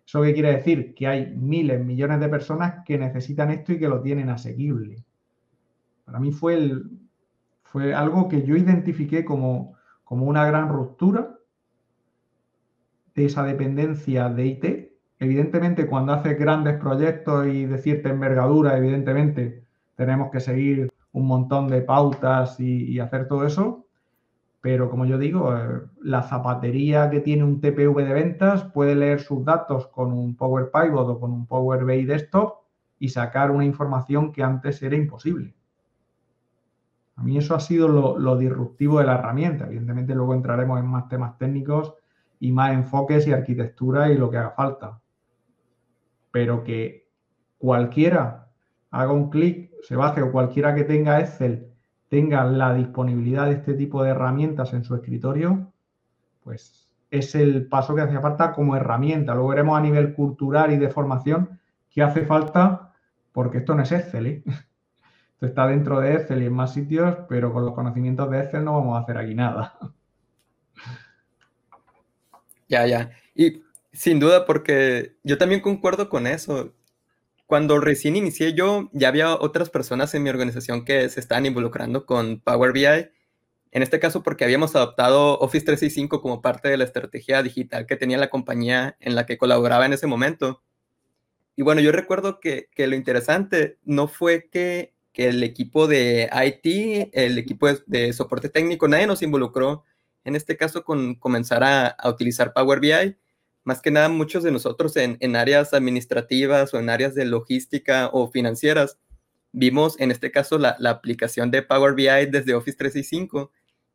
¿Eso 0.07 0.21
qué 0.21 0.35
quiere 0.35 0.57
decir? 0.57 0.95
Que 0.95 1.07
hay 1.07 1.35
miles, 1.35 1.83
millones 1.83 2.21
de 2.21 2.29
personas 2.29 2.85
que 2.85 2.99
necesitan 2.99 3.51
esto 3.51 3.73
y 3.73 3.79
que 3.79 3.89
lo 3.89 4.03
tienen 4.03 4.29
asequible. 4.29 5.07
Para 6.05 6.21
mí 6.21 6.31
fue, 6.31 6.53
el, 6.53 7.01
fue 7.63 7.95
algo 7.95 8.29
que 8.29 8.43
yo 8.43 8.57
identifiqué 8.57 9.25
como, 9.25 9.75
como 10.05 10.27
una 10.27 10.45
gran 10.45 10.69
ruptura 10.69 11.35
de 13.15 13.25
esa 13.25 13.43
dependencia 13.43 14.29
de 14.29 14.47
IT. 14.47 14.80
Evidentemente, 15.21 15.87
cuando 15.87 16.15
haces 16.15 16.39
grandes 16.39 16.79
proyectos 16.79 17.47
y 17.47 17.67
de 17.67 17.77
cierta 17.77 18.09
envergadura, 18.09 18.79
evidentemente 18.79 19.63
tenemos 19.95 20.31
que 20.31 20.41
seguir 20.41 20.91
un 21.13 21.27
montón 21.27 21.69
de 21.69 21.83
pautas 21.83 22.59
y, 22.59 22.99
hacer 23.01 23.29
todo 23.29 23.45
eso. 23.45 23.87
Pero 24.63 24.89
como 24.89 25.05
yo 25.05 25.19
digo, 25.19 25.55
eh, 25.55 25.83
la 26.03 26.23
zapatería 26.23 27.11
que 27.11 27.21
tiene 27.21 27.45
un 27.45 27.61
TPV 27.61 28.03
de 28.03 28.15
ventas 28.15 28.65
puede 28.65 28.95
leer 28.95 29.21
sus 29.21 29.45
datos 29.45 29.89
con 29.89 30.13
un 30.13 30.37
Power 30.37 30.71
Pivot 30.71 31.09
o 31.09 31.21
con 31.21 31.33
un 31.33 31.47
Power 31.47 31.85
BI 31.85 32.07
Desktop 32.07 32.61
y 32.99 33.11
sacar 33.11 33.51
una 33.51 33.65
información 33.65 34.33
que 34.33 34.43
antes 34.43 34.83
era 34.83 34.97
imposible. 34.97 35.55
A 37.17 37.23
mí 37.23 37.37
eso 37.37 37.55
ha 37.55 37.61
sido 37.61 37.89
lo, 37.89 38.37
disruptivo 38.39 38.99
de 39.01 39.05
la 39.05 39.15
herramienta. 39.15 39.67
Evidentemente 39.67 40.15
luego 40.15 40.33
entraremos 40.33 40.81
en 40.81 40.87
más 40.87 41.09
temas 41.09 41.37
técnicos 41.37 41.95
y 42.39 42.53
más 42.53 42.73
enfoques 42.73 43.27
y 43.27 43.33
arquitectura 43.33 44.11
y 44.11 44.17
lo 44.17 44.31
que 44.31 44.39
haga 44.39 44.53
falta. 44.53 44.99
Pero 46.31 46.65
que 46.65 47.09
cualquiera 47.59 48.49
haga 48.91 49.13
un 49.13 49.31
clic, 49.31 49.71
se 49.83 49.97
baje 49.97 50.23
o 50.23 50.33
cualquiera 50.33 50.75
que 50.75 50.85
tenga 50.85 51.21
Excel 51.21 51.71
tenga 52.11 52.45
la 52.45 52.75
disponibilidad 52.75 53.47
de 53.47 53.53
este 53.53 53.75
tipo 53.75 54.03
de 54.03 54.11
herramientas 54.11 54.75
en 54.75 54.83
su 54.83 54.97
escritorio, 54.97 55.73
pues 56.43 56.91
es 57.09 57.37
el 57.37 57.69
paso 57.69 57.95
que 57.95 58.03
hacía 58.03 58.21
falta 58.21 58.53
como 58.53 58.75
herramienta. 58.75 59.33
Luego 59.33 59.51
veremos 59.51 59.79
a 59.79 59.81
nivel 59.81 60.13
cultural 60.13 60.73
y 60.73 60.77
de 60.77 60.91
formación 60.91 61.61
qué 61.89 62.03
hace 62.03 62.27
falta, 62.27 62.93
porque 63.33 63.59
esto 63.59 63.77
no 63.77 63.85
es 63.85 63.93
Excel. 63.93 64.27
¿eh? 64.27 64.43
Esto 65.35 65.47
está 65.47 65.67
dentro 65.69 66.01
de 66.01 66.17
Excel 66.17 66.43
y 66.43 66.47
en 66.47 66.53
más 66.53 66.75
sitios, 66.75 67.17
pero 67.27 67.51
con 67.51 67.65
los 67.65 67.75
conocimientos 67.75 68.29
de 68.29 68.41
Excel 68.41 68.63
no 68.63 68.75
vamos 68.75 68.99
a 68.99 69.03
hacer 69.03 69.17
aquí 69.17 69.35
nada. 69.35 69.79
Ya, 72.69 72.87
ya. 72.87 73.11
Y 73.35 73.63
sin 73.93 74.21
duda, 74.21 74.47
porque 74.47 75.17
yo 75.23 75.39
también 75.39 75.61
concuerdo 75.61 76.09
con 76.09 76.27
eso 76.27 76.75
cuando 77.51 77.81
recién 77.81 78.15
inicié 78.15 78.55
yo, 78.55 78.89
ya 78.93 79.09
había 79.09 79.35
otras 79.35 79.71
personas 79.71 80.15
en 80.15 80.23
mi 80.23 80.31
organización 80.31 80.85
que 80.85 81.09
se 81.09 81.19
estaban 81.19 81.47
involucrando 81.47 82.07
con 82.07 82.39
Power 82.39 82.73
BI. 82.73 82.87
En 83.73 83.83
este 83.83 83.99
caso, 83.99 84.23
porque 84.23 84.45
habíamos 84.45 84.77
adoptado 84.77 85.37
Office 85.41 85.67
365 85.67 86.23
como 86.23 86.43
parte 86.43 86.69
de 86.69 86.77
la 86.77 86.85
estrategia 86.85 87.43
digital 87.43 87.87
que 87.87 87.97
tenía 87.97 88.19
la 88.19 88.31
compañía 88.31 88.97
en 89.01 89.17
la 89.17 89.27
que 89.27 89.37
colaboraba 89.37 89.85
en 89.85 89.95
ese 89.95 90.07
momento. 90.07 90.63
Y 91.57 91.63
bueno, 91.63 91.81
yo 91.81 91.91
recuerdo 91.91 92.39
que, 92.39 92.69
lo 92.77 92.95
interesante 92.95 93.79
no 93.83 94.07
fue 94.07 94.49
que, 94.49 94.95
el 95.15 95.43
equipo 95.43 95.89
de 95.89 96.31
IT, 96.33 97.11
el 97.15 97.37
equipo 97.37 97.67
de, 97.67 98.13
soporte 98.13 98.49
técnico, 98.49 98.87
nadie 98.87 99.09
nos 99.09 99.23
involucró 99.23 99.83
en 100.23 100.37
este 100.37 100.57
caso 100.57 100.85
con 100.85 101.17
comenzar 101.17 101.65
a, 101.65 101.89
a 101.89 102.09
utilizar 102.09 102.53
Power 102.53 102.79
BI 102.79 103.17
más 103.71 103.81
que 103.81 103.93
nada 103.93 104.09
muchos 104.09 104.43
de 104.43 104.51
nosotros 104.51 104.97
en, 104.97 105.37
áreas 105.37 105.75
administrativas 105.75 106.75
o 106.75 106.81
en 106.81 106.91
áreas 106.91 107.15
de 107.15 107.25
logística 107.25 108.11
o 108.13 108.29
financieras, 108.29 108.99
vimos 109.53 109.95
en 110.01 110.11
este 110.11 110.33
caso 110.33 110.59
la, 110.59 110.77
aplicación 110.87 111.53
de 111.53 111.63
Power 111.63 111.95
BI 111.95 112.27
desde 112.33 112.55
Office 112.55 112.77
365 112.77 113.53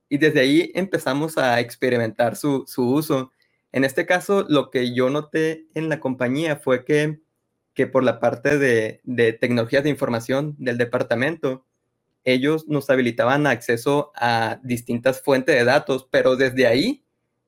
y 0.07 0.17
desde 0.17 0.39
ahí 0.39 0.71
empezamos 0.75 1.37
a 1.37 1.59
experimentar 1.59 2.37
su, 2.37 2.65
uso. 2.77 3.33
En 3.73 3.83
este 3.83 4.05
caso, 4.05 4.45
lo 4.47 4.71
que 4.71 4.95
yo 4.95 5.09
noté 5.09 5.67
en 5.73 5.89
la 5.89 5.99
compañía 5.99 6.55
fue 6.55 6.85
que, 6.85 7.19
que 7.73 7.85
por 7.85 8.05
la 8.05 8.21
parte 8.21 8.57
de, 8.57 9.01
de 9.03 9.33
tecnologías 9.33 9.83
de 9.83 9.89
información 9.89 10.55
del 10.57 10.77
departamento, 10.77 11.65
ellos 12.23 12.69
nos 12.69 12.89
habilitaban 12.89 13.45
acceso 13.45 14.13
a 14.15 14.57
distintas 14.63 15.21
fuentes 15.21 15.53
de 15.53 15.65
datos, 15.65 16.07
pero 16.09 16.37
desde 16.37 16.65
ahí 16.65 17.04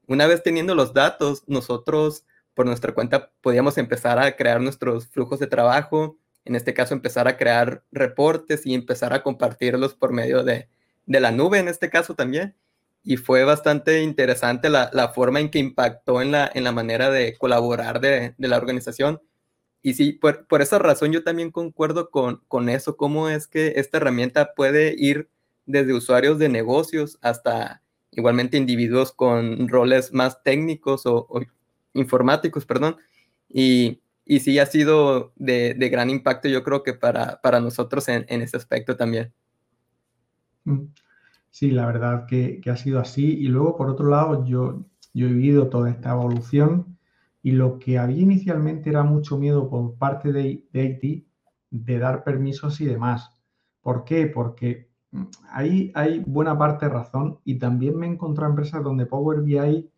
una 0.08 0.26
vez 0.26 0.42
teniendo 0.42 0.74
los 0.74 0.94
datos, 0.94 1.44
nosotros 1.48 2.26
por 2.54 2.66
nuestra 2.66 2.94
cuenta 2.94 3.32
podíamos 3.42 3.78
empezar 3.78 4.18
a 4.18 4.36
crear 4.36 4.60
nuestros 4.62 5.08
flujos 5.08 5.40
de 5.40 5.48
trabajo, 5.48 6.18
en 6.44 6.56
este 6.56 6.74
caso 6.74 6.94
empezar 6.94 7.28
a 7.28 7.38
crear 7.38 7.84
reportes 7.92 8.66
y 8.66 8.74
empezar 8.74 9.14
a 9.14 9.22
compartirlos 9.22 9.94
por 9.94 10.14
medio 10.14 10.44
de, 10.44 10.70
la 11.06 11.32
nube 11.32 11.60
en 11.60 11.68
este 11.68 11.90
caso 11.90 12.16
también. 12.16 12.56
Y 13.04 13.18
fue 13.18 13.44
bastante 13.44 14.02
interesante 14.02 14.70
la, 14.70 15.12
forma 15.14 15.40
en 15.40 15.52
que 15.52 15.60
impactó 15.60 16.22
en 16.22 16.32
la, 16.32 16.50
en 16.54 16.64
la 16.64 16.72
manera 16.72 17.10
de 17.10 17.38
colaborar 17.38 18.00
de, 18.02 18.34
la 18.38 18.58
organización. 18.58 19.22
Y 19.82 19.94
sí, 19.94 20.14
por, 20.14 20.62
esa 20.62 20.80
razón 20.80 21.12
yo 21.12 21.24
también 21.24 21.52
concuerdo 21.52 22.10
con, 22.10 22.42
con 22.48 22.70
eso, 22.70 22.98
cómo 22.98 23.30
es 23.30 23.48
que 23.48 23.74
esta 23.76 23.98
herramienta 23.98 24.54
puede 24.56 24.96
ir 24.98 25.30
desde 25.66 25.94
usuarios 25.94 26.40
de 26.40 26.50
negocios 26.50 27.18
hasta 27.22 27.84
igualmente 28.18 28.58
individuos 28.58 29.14
con 29.14 29.70
roles 29.70 30.12
más 30.12 30.44
técnicos 30.44 31.06
o, 31.06 31.28
informáticos, 31.94 32.66
perdón, 32.66 32.98
y, 33.48 34.02
y, 34.26 34.40
sí 34.42 34.60
ha 34.60 34.66
sido 34.66 35.32
de, 35.36 35.74
gran 35.90 36.10
impacto 36.10 36.50
yo 36.50 36.64
creo 36.64 36.84
que 36.84 36.94
para, 36.94 37.40
para 37.42 37.60
nosotros 37.60 38.10
en, 38.10 38.26
en 38.28 38.42
ese 38.42 38.58
aspecto 38.58 38.98
también. 38.98 39.32
Mm. 40.66 40.88
Sí, 41.50 41.72
la 41.72 41.88
verdad 41.88 42.28
que, 42.28 42.62
ha 42.70 42.76
sido 42.76 43.00
así. 43.00 43.36
Y 43.40 43.48
luego, 43.48 43.78
por 43.78 43.90
otro 43.90 44.10
lado, 44.10 44.46
yo, 44.46 44.86
yo 45.14 45.28
he 45.28 45.34
vivido 45.34 45.70
toda 45.70 45.90
esta 45.90 46.12
evolución 46.12 46.98
y 47.42 47.52
lo 47.52 47.80
que 47.80 47.98
había 47.98 48.22
inicialmente 48.22 48.90
era 48.92 49.04
mucho 49.04 49.38
miedo 49.40 49.70
por 49.70 49.96
parte 49.98 50.32
de, 50.32 50.68
de 50.72 50.82
Haití 50.82 51.28
de 51.72 51.98
dar 51.98 52.24
permisos 52.24 52.80
y 52.82 52.86
demás. 52.86 53.32
¿Por 53.82 54.04
qué? 54.04 54.28
Porque 54.28 54.87
ahí 55.52 55.92
hay 55.96 56.20
buena 56.20 56.58
parte 56.58 56.86
de 56.86 56.94
razón 56.94 57.40
y 57.44 57.58
también 57.60 57.98
me 57.98 58.08
he 58.08 58.10
encontrado 58.10 58.50
empresas 58.50 58.84
donde 58.84 59.06
Power 59.06 59.42
BI 59.42 59.90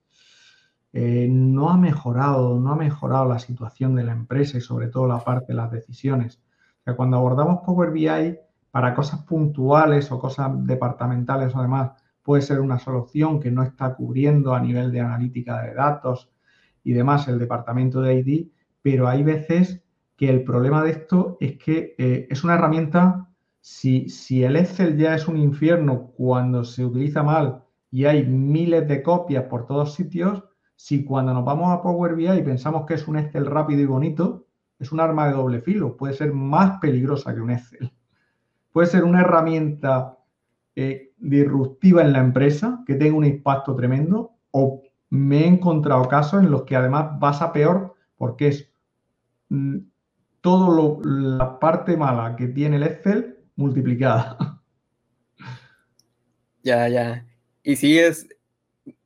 eh, 0.91 1.27
no 1.29 1.69
ha 1.69 1.77
mejorado, 1.77 2.59
no 2.59 2.71
ha 2.71 2.75
mejorado 2.75 3.27
la 3.27 3.39
situación 3.39 3.95
de 3.95 4.03
la 4.03 4.13
empresa 4.13 4.57
y 4.57 4.61
sobre 4.61 4.87
todo 4.87 5.07
la 5.07 5.19
parte 5.19 5.53
de 5.53 5.57
las 5.57 5.71
decisiones. 5.71 6.41
O 6.81 6.83
sea, 6.83 6.95
cuando 6.95 7.17
abordamos 7.17 7.59
Power 7.65 7.91
BI 7.91 8.37
para 8.71 8.95
cosas 8.95 9.23
puntuales 9.23 10.11
o 10.11 10.19
cosas 10.19 10.51
departamentales 10.65 11.55
o 11.55 11.61
demás, 11.61 11.91
puede 12.23 12.41
ser 12.41 12.59
una 12.59 12.79
solución 12.79 13.39
que 13.39 13.51
no 13.51 13.63
está 13.63 13.95
cubriendo 13.95 14.53
a 14.53 14.59
nivel 14.59 14.91
de 14.91 15.01
analítica 15.01 15.61
de 15.61 15.73
datos 15.73 16.29
y 16.83 16.93
demás 16.93 17.27
el 17.27 17.39
departamento 17.39 18.01
de 18.01 18.15
ID, 18.15 18.47
pero 18.81 19.07
hay 19.07 19.23
veces 19.23 19.83
que 20.15 20.29
el 20.29 20.43
problema 20.43 20.83
de 20.83 20.91
esto 20.91 21.37
es 21.39 21.57
que 21.57 21.95
eh, 21.97 22.27
es 22.29 22.43
una 22.43 22.55
herramienta 22.55 23.28
si, 23.61 24.43
el 24.43 24.55
Excel 24.55 24.97
ya 24.97 25.15
es 25.15 25.27
un 25.27 25.37
infierno 25.37 26.11
cuando 26.15 26.63
se 26.63 26.85
utiliza 26.85 27.23
mal 27.23 27.63
y 27.91 28.05
hay 28.05 28.25
miles 28.25 28.87
de 28.87 29.03
copias 29.03 29.45
por 29.45 29.65
todos 29.65 29.93
sitios, 29.93 30.43
si 30.75 31.03
cuando 31.03 31.33
nos 31.33 31.43
vamos 31.43 31.71
a 31.71 31.81
Power 31.81 32.15
BI 32.15 32.29
y 32.29 32.41
pensamos 32.41 32.85
que 32.85 32.93
es 32.93 33.07
un 33.07 33.17
Excel 33.17 33.45
rápido 33.45 33.81
y 33.81 33.85
bonito, 33.85 34.45
es 34.79 34.91
un 34.91 35.01
arma 35.01 35.27
de 35.27 35.33
doble 35.33 35.61
filo, 35.61 35.97
puede 35.97 36.13
ser 36.13 36.33
más 36.33 36.79
peligrosa 36.79 37.33
que 37.33 37.41
un 37.41 37.51
Excel. 37.51 37.91
Puede 38.71 38.87
ser 38.87 39.03
una 39.03 39.21
herramienta 39.21 40.17
eh, 40.75 41.11
disruptiva 41.17 42.01
en 42.01 42.13
la 42.13 42.19
empresa 42.19 42.83
que 42.85 42.95
tenga 42.95 43.17
un 43.17 43.25
impacto 43.25 43.75
tremendo 43.75 44.35
o 44.51 44.83
me 45.09 45.43
he 45.43 45.47
encontrado 45.47 46.07
casos 46.07 46.43
en 46.43 46.51
los 46.51 46.63
que 46.63 46.75
además 46.75 47.17
pasa 47.19 47.51
peor 47.51 47.95
porque 48.15 48.47
es 48.47 48.71
mm, 49.49 49.77
todo 50.39 51.01
la 51.03 51.59
parte 51.59 51.97
mala 51.97 52.35
que 52.35 52.47
tiene 52.47 52.77
el 52.77 52.83
Excel 52.83 53.38
multiplicada. 53.59 54.37
Ya, 56.63 56.87
ya. 56.87 57.25
Y 57.63 57.75
sí 57.75 57.99
es 57.99 58.27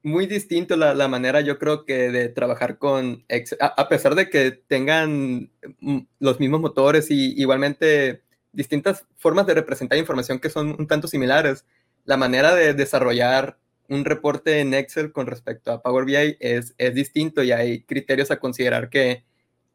muy 0.02 0.28
distinto 0.28 0.76
la, 0.76 1.08
manera, 1.08 1.42
yo 1.42 1.58
creo 1.58 1.86
que 1.86 2.12
de 2.12 2.30
trabajar 2.30 2.78
con 2.78 3.24
Excel, 3.28 3.58
a, 3.62 3.88
pesar 3.90 4.16
de 4.16 4.30
que 4.30 4.52
tengan 4.52 5.52
mm, 5.80 6.00
los 6.20 6.40
mismos 6.40 6.62
motores 6.62 7.10
y 7.10 7.40
igualmente 7.40 8.22
distintas 8.52 9.06
formas 9.18 9.48
de 9.48 9.56
representar 9.56 9.98
información 9.98 10.40
que 10.40 10.50
son 10.50 10.76
un 10.78 10.88
tanto 10.88 11.08
similares, 11.08 11.66
la 12.06 12.18
manera 12.18 12.54
de 12.54 12.74
desarrollar 12.74 13.58
un 13.90 14.06
reporte 14.06 14.60
en 14.60 14.74
Excel 14.74 15.12
con 15.12 15.28
respecto 15.28 15.72
a 15.72 15.82
Power 15.82 16.06
BI 16.06 16.38
es, 16.40 16.74
es 16.78 16.94
distinto 16.94 17.44
y 17.44 17.52
hay 17.52 17.84
criterios 17.84 18.32
a 18.32 18.40
considerar 18.40 18.90
que, 18.90 19.24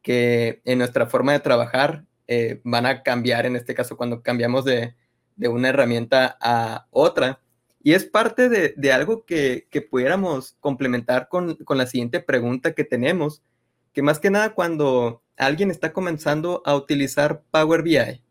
que 0.01 0.61
en 0.65 0.77
nuestra 0.77 1.07
forma 1.07 1.33
de 1.33 1.39
trabajar 1.39 2.05
eh, 2.31 2.61
van 2.63 2.85
a 2.85 3.01
cambiar 3.01 3.47
en 3.47 3.55
este 3.55 3.73
caso 3.73 3.97
cuando 3.97 4.21
cambiamos 4.21 4.63
de, 4.63 4.93
una 5.39 5.69
herramienta 5.69 6.37
a 6.39 6.85
otra. 6.91 7.41
Y 7.81 7.93
es 7.93 8.05
parte 8.05 8.49
de, 8.49 8.91
algo 8.91 9.25
que, 9.25 9.67
pudiéramos 9.89 10.55
complementar 10.59 11.27
con, 11.27 11.57
la 11.67 11.87
siguiente 11.87 12.19
pregunta 12.19 12.73
que 12.73 12.83
tenemos, 12.83 13.41
que 13.93 14.03
más 14.03 14.19
que 14.19 14.29
nada 14.29 14.53
cuando 14.53 15.23
alguien 15.37 15.71
está 15.71 15.91
comenzando 15.91 16.61
a 16.65 16.75
utilizar 16.75 17.41
Power 17.49 17.81
BI, 17.81 18.21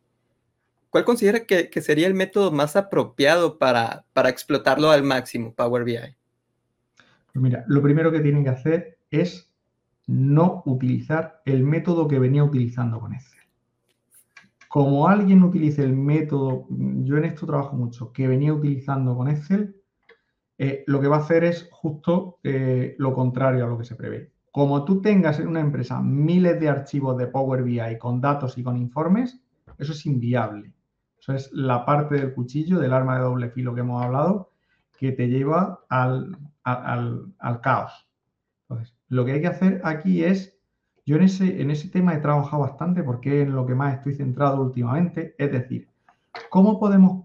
¿cuál 0.91 1.05
considera 1.05 1.41
que, 1.41 1.83
sería 1.83 2.07
el 2.07 2.15
método 2.15 2.53
más 2.53 2.77
apropiado 2.77 3.59
para, 3.59 4.05
para, 4.13 4.29
explotarlo 4.29 4.93
al 4.93 5.03
máximo, 5.03 5.55
Power 5.55 5.83
BI? 5.83 5.97
Pues 7.33 7.43
mira, 7.43 7.65
lo 7.67 7.83
primero 7.83 8.13
que 8.13 8.21
tienen 8.21 8.45
que 8.45 8.51
hacer 8.51 8.99
es 9.11 9.51
no 10.07 10.63
utilizar 10.67 11.43
el 11.47 11.65
método 11.65 12.07
que 12.07 12.21
venía 12.21 12.45
utilizando 12.45 13.01
con 13.01 13.13
Excel. 13.13 13.38
Como 14.69 15.09
alguien 15.09 15.43
utilice 15.43 15.83
el 15.83 15.97
método, 15.97 16.67
yo 16.69 17.17
en 17.17 17.25
esto 17.25 17.47
trabajo 17.47 17.75
mucho, 17.75 18.13
que 18.13 18.29
venía 18.29 18.53
utilizando 18.53 19.17
con 19.17 19.29
Excel, 19.29 19.77
eh, 20.59 20.85
lo 20.87 21.01
que 21.01 21.09
va 21.09 21.17
a 21.17 21.21
hacer 21.21 21.45
es 21.45 21.69
justo 21.71 22.39
eh, 22.43 22.95
lo 22.99 23.15
contrario 23.15 23.65
a 23.65 23.69
lo 23.69 23.79
que 23.79 23.85
se 23.85 23.95
prevé. 23.95 24.33
Como 24.51 24.85
tú 24.85 25.01
tengas 25.01 25.39
en 25.39 25.49
una 25.49 25.61
empresa 25.61 26.03
miles 26.03 26.61
de 26.61 26.69
archivos 26.69 27.17
de 27.17 27.29
Power 27.29 27.63
BI 27.63 27.97
con 27.99 28.21
datos 28.21 28.59
y 28.59 28.63
con 28.63 28.77
informes, 28.77 29.41
eso 29.79 29.93
es 29.93 30.05
inviable. 30.05 30.75
Eso 31.19 31.33
es 31.33 31.51
la 31.53 31.87
parte 31.87 32.17
del 32.17 32.35
cuchillo, 32.35 32.79
del 32.79 32.93
arma 32.93 33.17
de 33.17 33.25
doble 33.25 33.51
filo 33.51 33.75
que 33.75 33.81
hemos 33.81 34.05
hablado, 34.05 34.51
que 34.99 35.13
te 35.13 35.29
lleva 35.29 35.81
al, 35.89 36.37
al 36.65 37.61
caos. 37.63 38.09
Entonces, 38.63 38.97
lo 39.09 39.25
que 39.25 39.33
hay 39.33 39.41
que 39.41 39.47
hacer 39.47 39.81
aquí 39.85 40.25
es 40.25 40.58
yo 41.09 41.17
en 41.17 41.23
ese, 41.23 41.63
en 41.63 41.71
ese 41.71 41.89
tema 41.89 42.13
he 42.13 42.19
trabajado 42.19 42.65
bastante 42.65 43.03
porque 43.03 43.41
es 43.41 43.49
en 43.49 43.57
lo 43.57 43.65
que 43.65 43.75
más 43.75 43.95
estoy 43.95 44.15
centrado 44.15 44.61
últimamente. 44.61 45.35
Es 45.39 45.51
decir, 45.51 45.89
¿cómo 46.51 46.79
podemos 46.79 47.25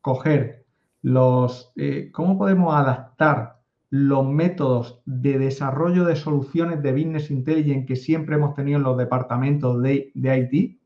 coger 0.00 0.64
los, 1.02 1.72
eh, 1.74 2.12
cómo 2.12 2.38
podemos 2.38 2.72
adaptar 2.72 3.58
los 3.90 4.24
métodos 4.24 5.02
de 5.04 5.40
desarrollo 5.40 6.04
de 6.04 6.14
soluciones 6.14 6.80
de 6.80 6.92
Business 6.92 7.32
Intelligence 7.32 7.86
que 7.86 7.96
siempre 7.96 8.36
hemos 8.36 8.54
tenido 8.54 8.78
en 8.78 8.84
los 8.84 8.96
departamentos 8.96 9.82
de, 9.82 10.12
de 10.14 10.38
IT 10.38 10.80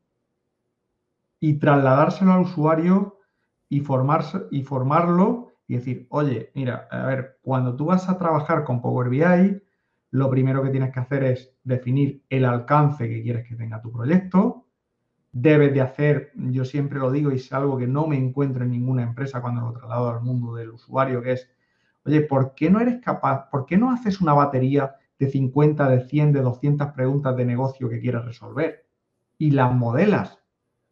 y 1.39 1.59
trasladárselo 1.59 2.33
al 2.33 2.41
usuario 2.41 3.19
y, 3.69 3.81
formarse, 3.81 4.39
y 4.49 4.63
formarlo 4.63 5.51
y 5.67 5.75
decir, 5.75 6.07
oye, 6.09 6.49
mira, 6.55 6.87
a 6.89 7.05
ver, 7.05 7.37
cuando 7.43 7.75
tú 7.75 7.85
vas 7.85 8.09
a 8.09 8.17
trabajar 8.17 8.63
con 8.63 8.81
Power 8.81 9.09
BI, 9.09 9.61
lo 10.11 10.29
primero 10.29 10.63
que 10.63 10.71
tienes 10.71 10.91
que 10.91 10.99
hacer 10.99 11.23
es 11.23 11.53
definir 11.69 12.23
el 12.29 12.43
alcance 12.43 13.07
que 13.07 13.21
quieres 13.21 13.47
que 13.47 13.55
tenga 13.55 13.81
tu 13.81 13.91
proyecto. 13.91 14.65
Debes 15.31 15.73
de 15.73 15.81
hacer, 15.81 16.31
yo 16.33 16.65
siempre 16.65 16.99
lo 16.99 17.11
digo 17.11 17.31
y 17.31 17.35
es 17.35 17.53
algo 17.53 17.77
que 17.77 17.87
no 17.87 18.07
me 18.07 18.17
encuentro 18.17 18.63
en 18.63 18.71
ninguna 18.71 19.03
empresa 19.03 19.41
cuando 19.41 19.61
lo 19.61 19.71
traslado 19.71 20.09
al 20.09 20.21
mundo 20.21 20.55
del 20.55 20.71
usuario, 20.71 21.21
que 21.21 21.33
es, 21.33 21.47
oye, 22.03 22.21
¿por 22.21 22.55
qué 22.55 22.69
no 22.69 22.81
eres 22.81 22.99
capaz, 22.99 23.49
por 23.49 23.65
qué 23.65 23.77
no 23.77 23.91
haces 23.91 24.19
una 24.19 24.33
batería 24.33 24.95
de 25.19 25.29
50, 25.29 25.87
de 25.87 26.01
100, 26.01 26.33
de 26.33 26.41
200 26.41 26.87
preguntas 26.93 27.35
de 27.37 27.45
negocio 27.45 27.87
que 27.87 27.99
quieres 27.99 28.25
resolver? 28.25 28.87
Y 29.37 29.51
las 29.51 29.73
modelas. 29.73 30.39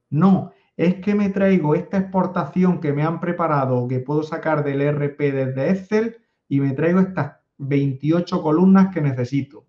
No, 0.10 0.51
es 0.77 0.96
que 0.96 1.15
me 1.15 1.29
traigo 1.29 1.74
esta 1.74 1.98
exportación 1.98 2.79
que 2.79 2.93
me 2.93 3.03
han 3.03 3.19
preparado, 3.19 3.88
que 3.88 4.00
puedo 4.00 4.22
sacar 4.22 4.63
del 4.63 4.81
RP 4.81 5.19
desde 5.31 5.72
Excel, 5.72 6.17
y 6.48 6.60
me 6.60 6.74
traigo 6.74 7.00
estas 7.00 7.38
28 7.57 8.41
columnas 8.41 8.93
que 8.93 9.01
necesito 9.01 9.66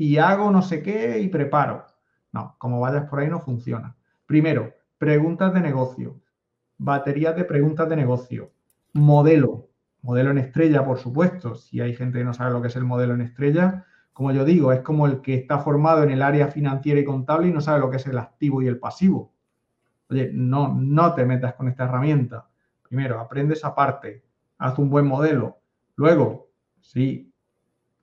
y 0.00 0.16
hago 0.16 0.50
no 0.50 0.62
sé 0.62 0.82
qué 0.82 1.18
y 1.20 1.28
preparo. 1.28 1.84
No, 2.32 2.54
como 2.56 2.80
vayas 2.80 3.04
por 3.04 3.20
ahí 3.20 3.28
no 3.28 3.38
funciona. 3.38 3.94
Primero, 4.24 4.72
preguntas 4.96 5.52
de 5.52 5.60
negocio, 5.60 6.18
baterías 6.78 7.36
de 7.36 7.44
preguntas 7.44 7.86
de 7.86 7.96
negocio, 7.96 8.50
modelo, 8.94 9.68
modelo 10.00 10.30
en 10.30 10.38
estrella, 10.38 10.86
por 10.86 10.98
supuesto. 10.98 11.54
Si 11.54 11.82
hay 11.82 11.94
gente 11.94 12.16
que 12.16 12.24
no 12.24 12.32
sabe 12.32 12.50
lo 12.50 12.62
que 12.62 12.68
es 12.68 12.76
el 12.76 12.86
modelo 12.86 13.12
en 13.12 13.20
estrella, 13.20 13.84
como 14.14 14.32
yo 14.32 14.46
digo, 14.46 14.72
es 14.72 14.80
como 14.80 15.06
el 15.06 15.20
que 15.20 15.34
está 15.34 15.58
formado 15.58 16.02
en 16.02 16.12
el 16.12 16.22
área 16.22 16.48
financiera 16.48 16.98
y 16.98 17.04
contable 17.04 17.48
y 17.48 17.52
no 17.52 17.60
sabe 17.60 17.80
lo 17.80 17.90
que 17.90 17.98
es 17.98 18.06
el 18.06 18.16
activo 18.16 18.62
y 18.62 18.68
el 18.68 18.78
pasivo. 18.78 19.34
Oye, 20.08 20.30
no, 20.32 20.74
no 20.74 21.12
te 21.12 21.26
metas 21.26 21.52
con 21.56 21.68
esta 21.68 21.84
herramienta. 21.84 22.48
Primero, 22.88 23.20
aprende 23.20 23.52
esa 23.52 23.74
parte, 23.74 24.24
haz 24.56 24.78
un 24.78 24.88
buen 24.88 25.06
modelo. 25.06 25.58
Luego, 25.96 26.48
Sí, 26.82 27.29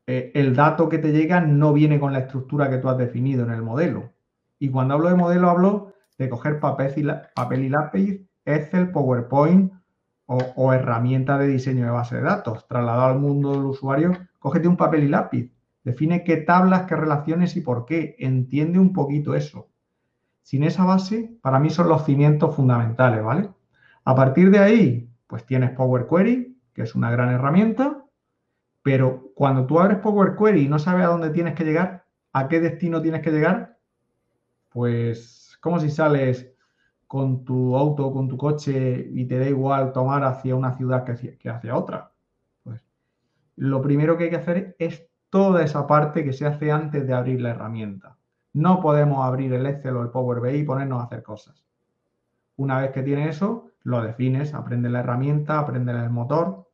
eh, 0.08 0.32
el 0.34 0.56
dato 0.56 0.88
que 0.88 1.00
te 1.00 1.12
llega 1.12 1.42
no 1.42 1.74
viene 1.74 2.00
con 2.00 2.14
la 2.14 2.20
estructura 2.20 2.70
que 2.70 2.78
tú 2.78 2.88
has 2.88 2.98
definido 2.98 3.44
en 3.44 3.52
el 3.52 3.62
modelo. 3.62 4.14
Y 4.58 4.70
cuando 4.70 4.94
hablo 4.94 5.10
de 5.10 5.16
modelo, 5.16 5.50
hablo 5.50 5.94
de 6.18 6.30
coger 6.30 6.60
papel 6.60 6.94
y, 6.96 7.70
lápiz, 7.70 8.26
Excel, 8.46 8.92
PowerPoint 8.92 9.74
o, 10.26 10.38
o 10.56 10.74
herramienta 10.74 11.38
de 11.38 11.48
diseño 11.48 11.84
de 11.86 11.92
base 11.92 12.16
de 12.16 12.22
datos. 12.22 12.66
Trasladado 12.68 13.04
al 13.04 13.20
mundo 13.20 13.52
del 13.52 13.66
usuario, 13.66 14.14
cógete 14.40 14.70
un 14.70 14.78
papel 14.78 15.04
y 15.04 15.10
lápiz. 15.10 15.52
Define 15.84 16.24
qué 16.24 16.38
tablas, 16.38 16.84
qué 16.84 16.96
relaciones 16.96 17.56
y 17.58 17.62
por 17.62 17.86
qué. 17.86 18.16
Entiende 18.20 18.80
un 18.80 18.94
poquito 18.94 19.36
eso. 19.36 19.70
Sin 20.42 20.64
esa 20.64 20.86
base, 20.86 21.38
para 21.42 21.60
mí 21.60 21.70
son 21.70 21.90
los 21.90 22.06
cimientos 22.06 22.56
fundamentales, 22.56 23.22
¿vale? 23.22 23.50
A 24.06 24.16
partir 24.16 24.52
de 24.52 24.60
ahí, 24.60 25.10
pues 25.28 25.46
tienes 25.46 25.72
Power 25.72 26.08
Query, 26.08 26.58
que 26.74 26.84
es 26.84 26.96
una 26.96 27.12
gran 27.12 27.30
herramienta, 27.30 28.06
pero 28.88 29.34
cuando 29.36 29.66
tú 29.66 29.82
abres 29.82 29.98
Power 29.98 30.38
Query 30.38 30.62
y 30.62 30.70
no 30.70 30.80
sabes 30.80 31.06
a 31.06 31.10
dónde 31.10 31.32
tienes 31.32 31.56
que 31.56 31.66
llegar, 31.66 32.06
a 32.32 32.48
qué 32.48 32.62
destino 32.62 33.02
tienes 33.02 33.22
que 33.22 33.32
llegar, 33.32 33.78
pues 34.70 35.58
como 35.60 35.78
si 35.82 35.90
sales 35.90 36.54
con 37.06 37.44
tu 37.44 37.76
auto, 37.76 38.14
con 38.14 38.30
tu 38.30 38.38
coche 38.38 39.10
y 39.12 39.26
te 39.26 39.40
da 39.40 39.50
igual 39.50 39.92
tomar 39.92 40.24
hacia 40.24 40.56
una 40.56 40.72
ciudad 40.72 41.04
que 41.04 41.50
hacia, 41.50 41.76
otra. 41.76 42.14
Pues 42.64 42.82
lo 43.58 43.82
primero 43.82 44.18
que 44.18 44.24
hay 44.24 44.30
que 44.30 44.38
hacer 44.38 44.78
es 44.80 45.06
toda 45.30 45.66
esa 45.66 45.86
parte 45.86 46.24
que 46.24 46.32
se 46.32 46.46
hace 46.46 46.72
antes 46.72 47.06
de 47.06 47.14
abrir 47.14 47.42
la 47.42 47.50
herramienta. 47.50 48.16
No 48.54 48.80
podemos 48.80 49.26
abrir 49.26 49.52
el 49.52 49.66
Excel 49.66 49.98
o 49.98 50.02
el 50.02 50.12
Power 50.12 50.40
BI 50.40 50.60
y 50.60 50.64
ponernos 50.64 51.02
a 51.02 51.08
hacer 51.08 51.24
cosas. 51.24 51.62
Una 52.56 52.80
vez 52.80 52.92
que 52.92 53.04
tienes 53.04 53.36
eso, 53.36 53.70
lo 53.84 54.02
defines, 54.02 54.54
aprendes 54.54 54.94
la 54.94 55.02
herramienta, 55.02 55.60
aprendes 55.60 55.94
el 55.98 56.10
motor, 56.10 56.67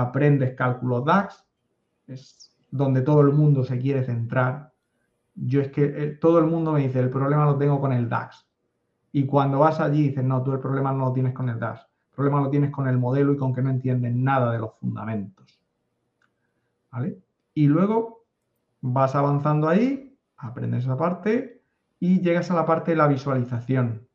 aprendes 0.00 0.54
cálculo 0.54 1.00
DAX, 1.00 1.44
es 2.06 2.52
donde 2.70 3.02
todo 3.02 3.20
el 3.22 3.32
mundo 3.32 3.64
se 3.64 3.78
quiere 3.78 4.04
centrar. 4.04 4.72
Yo 5.34 5.60
es 5.60 5.68
que 5.68 5.84
eh, 5.84 6.10
todo 6.20 6.38
el 6.38 6.46
mundo 6.46 6.72
me 6.72 6.80
dice, 6.80 7.00
el 7.00 7.10
problema 7.10 7.44
lo 7.44 7.56
tengo 7.56 7.80
con 7.80 7.92
el 7.92 8.08
DAX. 8.08 8.46
Y 9.12 9.24
cuando 9.24 9.60
vas 9.60 9.80
allí 9.80 10.08
dices, 10.08 10.24
no, 10.24 10.42
tú 10.42 10.52
el 10.52 10.60
problema 10.60 10.92
no 10.92 11.06
lo 11.06 11.12
tienes 11.12 11.32
con 11.32 11.48
el 11.48 11.58
DAX, 11.58 11.80
el 11.80 12.14
problema 12.14 12.40
lo 12.40 12.50
tienes 12.50 12.70
con 12.70 12.86
el 12.88 12.98
modelo 12.98 13.32
y 13.32 13.36
con 13.36 13.54
que 13.54 13.62
no 13.62 13.70
entiendes 13.70 14.14
nada 14.14 14.52
de 14.52 14.58
los 14.58 14.74
fundamentos. 14.78 15.60
¿Vale? 16.90 17.18
Y 17.54 17.66
luego 17.66 18.24
vas 18.82 19.14
avanzando 19.14 19.68
ahí, 19.68 20.18
aprendes 20.36 20.84
esa 20.84 20.96
parte 20.96 21.62
y 21.98 22.20
llegas 22.20 22.50
a 22.50 22.54
la 22.54 22.66
parte 22.66 22.90
de 22.92 22.98
la 22.98 23.06
visualización. 23.06 24.06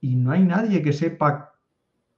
Y 0.00 0.16
no 0.16 0.32
hay 0.32 0.44
nadie 0.44 0.82
que 0.82 0.92
sepa 0.92 1.54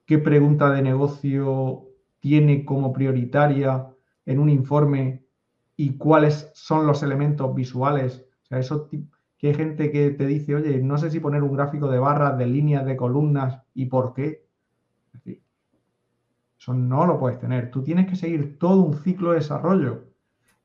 qué 0.04 0.18
pregunta 0.18 0.70
de 0.70 0.82
negocio 0.82 1.87
tiene 2.28 2.62
como 2.62 2.92
prioritaria 2.92 3.86
en 4.26 4.38
un 4.38 4.50
informe 4.50 5.24
y 5.76 5.96
cuáles 5.96 6.50
son 6.52 6.86
los 6.86 7.02
elementos 7.02 7.54
visuales. 7.54 8.26
O 8.42 8.46
sea, 8.46 8.58
eso 8.58 8.90
que 9.38 9.48
hay 9.48 9.54
gente 9.54 9.90
que 9.90 10.10
te 10.10 10.26
dice, 10.26 10.54
oye, 10.54 10.78
no 10.82 10.98
sé 10.98 11.10
si 11.10 11.20
poner 11.20 11.42
un 11.42 11.54
gráfico 11.54 11.90
de 11.90 11.98
barras, 11.98 12.36
de 12.36 12.46
líneas, 12.46 12.84
de 12.84 12.98
columnas 12.98 13.62
y 13.72 13.86
por 13.86 14.12
qué. 14.12 14.44
eso 15.24 16.74
no 16.74 17.06
lo 17.06 17.18
puedes 17.18 17.38
tener. 17.38 17.70
Tú 17.70 17.82
tienes 17.82 18.06
que 18.06 18.16
seguir 18.16 18.58
todo 18.58 18.82
un 18.82 18.98
ciclo 18.98 19.30
de 19.30 19.36
desarrollo 19.36 20.04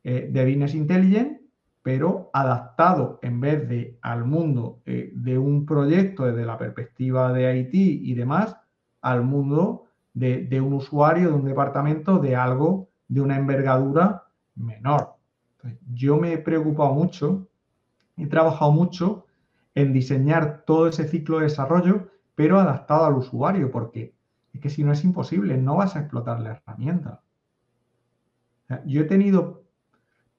eh, 0.03 0.27
de 0.29 0.45
Business 0.45 0.75
Intelligence, 0.75 1.43
pero 1.81 2.29
adaptado 2.33 3.19
en 3.21 3.39
vez 3.39 3.69
de 3.69 3.99
al 4.01 4.25
mundo 4.25 4.81
eh, 4.85 5.13
de 5.15 5.37
un 5.37 5.65
proyecto 5.65 6.25
desde 6.25 6.45
la 6.45 6.57
perspectiva 6.57 7.31
de 7.31 7.57
IT 7.57 7.73
y 7.73 8.13
demás, 8.15 8.57
al 8.99 9.23
mundo 9.23 9.85
de, 10.13 10.61
un 10.61 10.73
usuario, 10.73 11.29
de 11.29 11.35
un 11.35 11.45
departamento, 11.45 12.19
de 12.19 12.35
algo, 12.35 12.89
de 13.07 13.21
una 13.21 13.37
envergadura 13.37 14.23
menor. 14.55 15.15
yo 15.93 16.17
me 16.17 16.33
he 16.33 16.37
preocupado 16.37 16.93
mucho, 16.93 17.47
he 18.17 18.27
trabajado 18.27 18.71
mucho 18.71 19.25
en 19.75 19.91
diseñar 19.91 20.63
todo 20.65 20.87
ese 20.87 21.07
ciclo 21.07 21.37
de 21.37 21.45
desarrollo, 21.45 22.09
pero 22.35 22.59
adaptado 22.59 23.05
al 23.05 23.15
usuario, 23.15 23.71
porque 23.71 24.15
es 24.53 24.61
que 24.61 24.69
si 24.69 24.83
no 24.83 24.91
es 24.91 25.03
imposible, 25.03 25.57
no 25.57 25.77
vas 25.77 25.95
a 25.95 26.01
explotar 26.01 26.39
la 26.39 26.51
herramienta. 26.51 27.21
yo 28.85 29.01
he 29.01 29.05
tenido 29.05 29.63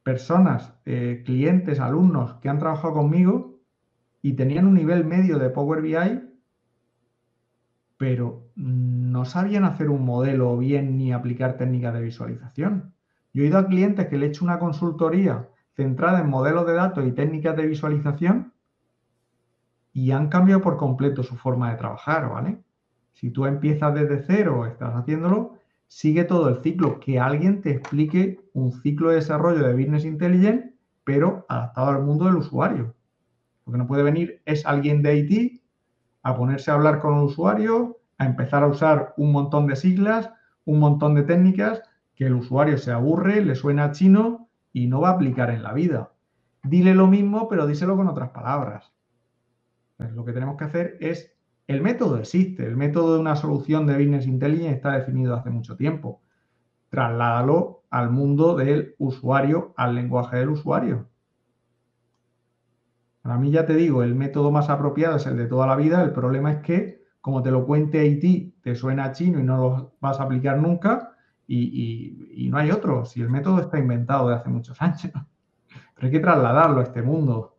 personas, 0.02 0.74
eh, 0.84 1.22
clientes, 1.24 1.80
alumnos 1.80 2.34
que 2.34 2.48
han 2.48 2.58
trabajado 2.58 2.94
conmigo 2.94 3.58
y 4.22 4.34
tenían 4.34 4.66
un 4.66 4.74
nivel 4.74 5.04
medio 5.04 5.38
de 5.38 5.50
Power 5.50 5.82
BI 5.82 6.33
pero 8.04 8.50
no 8.54 9.24
sabían 9.24 9.64
hacer 9.64 9.88
un 9.88 10.04
modelo 10.04 10.58
bien 10.58 10.98
ni 10.98 11.14
aplicar 11.14 11.56
técnicas 11.56 11.94
de 11.94 12.02
visualización. 12.02 12.92
Yo 13.32 13.42
he 13.42 13.46
ido 13.46 13.56
a 13.56 13.66
clientes 13.66 14.08
que 14.08 14.18
le 14.18 14.26
he 14.26 14.28
hecho 14.28 14.44
una 14.44 14.58
consultoría 14.58 15.48
centrada 15.74 16.20
en 16.20 16.28
modelos 16.28 16.66
de 16.66 16.74
datos 16.74 17.06
y 17.06 17.12
técnicas 17.12 17.56
de 17.56 17.66
visualización 17.66 18.52
y 19.94 20.10
han 20.10 20.28
cambiado 20.28 20.60
por 20.60 20.76
completo 20.76 21.22
su 21.22 21.34
forma 21.36 21.70
de 21.70 21.78
trabajar, 21.78 22.28
¿vale? 22.28 22.58
Si 23.14 23.30
tú 23.30 23.46
empiezas 23.46 23.94
desde 23.94 24.22
cero 24.26 24.60
o 24.60 24.66
estás 24.66 24.94
haciéndolo, 24.94 25.54
sigue 25.88 26.24
todo 26.24 26.50
el 26.50 26.56
ciclo, 26.56 27.00
que 27.00 27.18
alguien 27.18 27.62
te 27.62 27.70
explique 27.70 28.38
un 28.52 28.70
ciclo 28.70 29.08
de 29.08 29.16
desarrollo 29.16 29.66
de 29.66 29.72
Business 29.72 30.04
Intelligence, 30.04 30.74
pero 31.04 31.46
adaptado 31.48 31.88
al 31.88 32.02
mundo 32.02 32.26
del 32.26 32.36
usuario. 32.36 32.94
Porque 33.64 33.78
no 33.78 33.86
puede 33.86 34.02
venir, 34.02 34.42
es 34.44 34.66
alguien 34.66 35.00
de 35.00 35.16
IT 35.16 35.63
a 36.24 36.36
ponerse 36.36 36.70
a 36.70 36.74
hablar 36.74 36.98
con 36.98 37.18
el 37.18 37.24
usuario, 37.24 38.00
a 38.18 38.26
empezar 38.26 38.64
a 38.64 38.68
usar 38.68 39.14
un 39.16 39.30
montón 39.30 39.66
de 39.66 39.76
siglas, 39.76 40.30
un 40.64 40.80
montón 40.80 41.14
de 41.14 41.22
técnicas 41.22 41.82
que 42.14 42.26
el 42.26 42.34
usuario 42.34 42.78
se 42.78 42.90
aburre, 42.90 43.44
le 43.44 43.54
suena 43.54 43.92
chino 43.92 44.48
y 44.72 44.86
no 44.86 45.00
va 45.00 45.10
a 45.10 45.12
aplicar 45.12 45.50
en 45.50 45.62
la 45.62 45.72
vida. 45.72 46.10
dile 46.62 46.94
lo 46.94 47.06
mismo, 47.06 47.46
pero 47.48 47.66
díselo 47.66 47.94
con 47.94 48.08
otras 48.08 48.30
palabras. 48.30 48.90
Pues 49.98 50.12
lo 50.12 50.24
que 50.24 50.32
tenemos 50.32 50.56
que 50.56 50.64
hacer 50.64 50.96
es, 51.00 51.30
el 51.66 51.82
método 51.82 52.16
existe, 52.16 52.66
el 52.66 52.76
método 52.76 53.14
de 53.14 53.20
una 53.20 53.36
solución 53.36 53.86
de 53.86 53.98
Business 53.98 54.26
Intelligence 54.26 54.76
está 54.76 54.92
definido 54.92 55.34
hace 55.34 55.50
mucho 55.50 55.76
tiempo. 55.76 56.22
Trasládalo 56.88 57.82
al 57.90 58.10
mundo 58.10 58.56
del 58.56 58.94
usuario, 58.98 59.74
al 59.76 59.94
lenguaje 59.94 60.38
del 60.38 60.48
usuario. 60.48 61.08
Para 63.24 63.38
mí 63.38 63.50
ya 63.50 63.64
te 63.64 63.74
digo, 63.74 64.02
el 64.02 64.14
método 64.14 64.50
más 64.50 64.68
apropiado 64.68 65.16
es 65.16 65.24
el 65.24 65.38
de 65.38 65.46
toda 65.46 65.66
la 65.66 65.76
vida. 65.76 66.02
El 66.02 66.12
problema 66.12 66.52
es 66.52 66.58
que, 66.58 67.06
como 67.22 67.42
te 67.42 67.50
lo 67.50 67.64
cuente 67.64 68.00
Haití, 68.00 68.54
te 68.62 68.74
suena 68.74 69.12
chino 69.12 69.40
y 69.40 69.42
no 69.42 69.56
lo 69.56 69.94
vas 69.98 70.20
a 70.20 70.24
aplicar 70.24 70.58
nunca 70.58 71.16
y, 71.48 72.48
no 72.50 72.58
hay 72.58 72.70
otro. 72.70 73.06
Si 73.06 73.22
el 73.22 73.30
método 73.30 73.60
está 73.60 73.78
inventado 73.78 74.28
de 74.28 74.34
hace 74.34 74.50
muchos 74.50 74.76
años, 74.82 75.10
pero 75.94 76.06
hay 76.06 76.10
que 76.10 76.20
trasladarlo 76.20 76.80
a 76.80 76.82
este 76.82 77.00
mundo. 77.00 77.56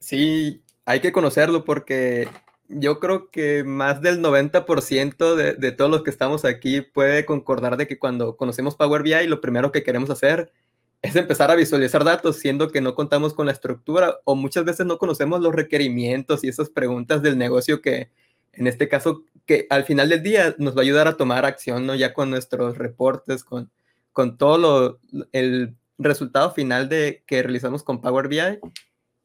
Sí, 0.00 0.64
hay 0.84 0.98
que 0.98 1.12
conocerlo 1.12 1.64
porque 1.64 2.28
yo 2.66 2.98
creo 2.98 3.30
que 3.30 3.62
más 3.62 4.02
del 4.02 4.20
90% 4.20 5.36
de, 5.36 5.54
de 5.54 5.70
todos 5.70 5.88
los 5.88 6.02
que 6.02 6.10
estamos 6.10 6.44
aquí 6.44 6.80
puede 6.80 7.24
concordar 7.24 7.76
de 7.76 7.86
que 7.86 8.00
cuando 8.00 8.36
conocemos 8.36 8.74
Power 8.74 9.04
BI, 9.04 9.28
lo 9.28 9.40
primero 9.40 9.70
que 9.70 9.84
queremos 9.84 10.10
hacer 10.10 10.50
es 10.50 10.67
empezar 11.02 11.50
a 11.50 11.54
visualizar 11.54 12.04
datos, 12.04 12.36
siendo 12.36 12.70
que 12.70 12.80
no 12.80 12.94
contamos 12.94 13.34
con 13.34 13.46
la 13.46 13.52
estructura 13.52 14.18
o 14.24 14.34
muchas 14.34 14.64
veces 14.64 14.86
no 14.86 14.98
conocemos 14.98 15.40
los 15.40 15.54
requerimientos 15.54 16.44
y 16.44 16.48
esas 16.48 16.70
preguntas 16.70 17.22
del 17.22 17.38
negocio 17.38 17.80
que, 17.80 18.10
en 18.52 18.66
este 18.66 18.88
caso, 18.88 19.24
que 19.46 19.66
al 19.70 19.84
final 19.84 20.08
del 20.08 20.22
día 20.22 20.54
nos 20.58 20.76
va 20.76 20.80
a 20.80 20.82
ayudar 20.82 21.08
a 21.08 21.16
tomar 21.16 21.44
acción, 21.44 21.86
¿no? 21.86 21.94
Ya 21.94 22.12
con 22.12 22.30
nuestros 22.30 22.76
reportes, 22.78 23.44
con, 23.44 23.70
con 24.12 24.36
todo 24.36 24.58
lo, 24.58 25.26
el 25.32 25.76
resultado 25.98 26.52
final 26.52 26.88
de 26.88 27.22
que 27.26 27.42
realizamos 27.42 27.82
con 27.82 28.00
Power 28.00 28.28
BI 28.28 28.58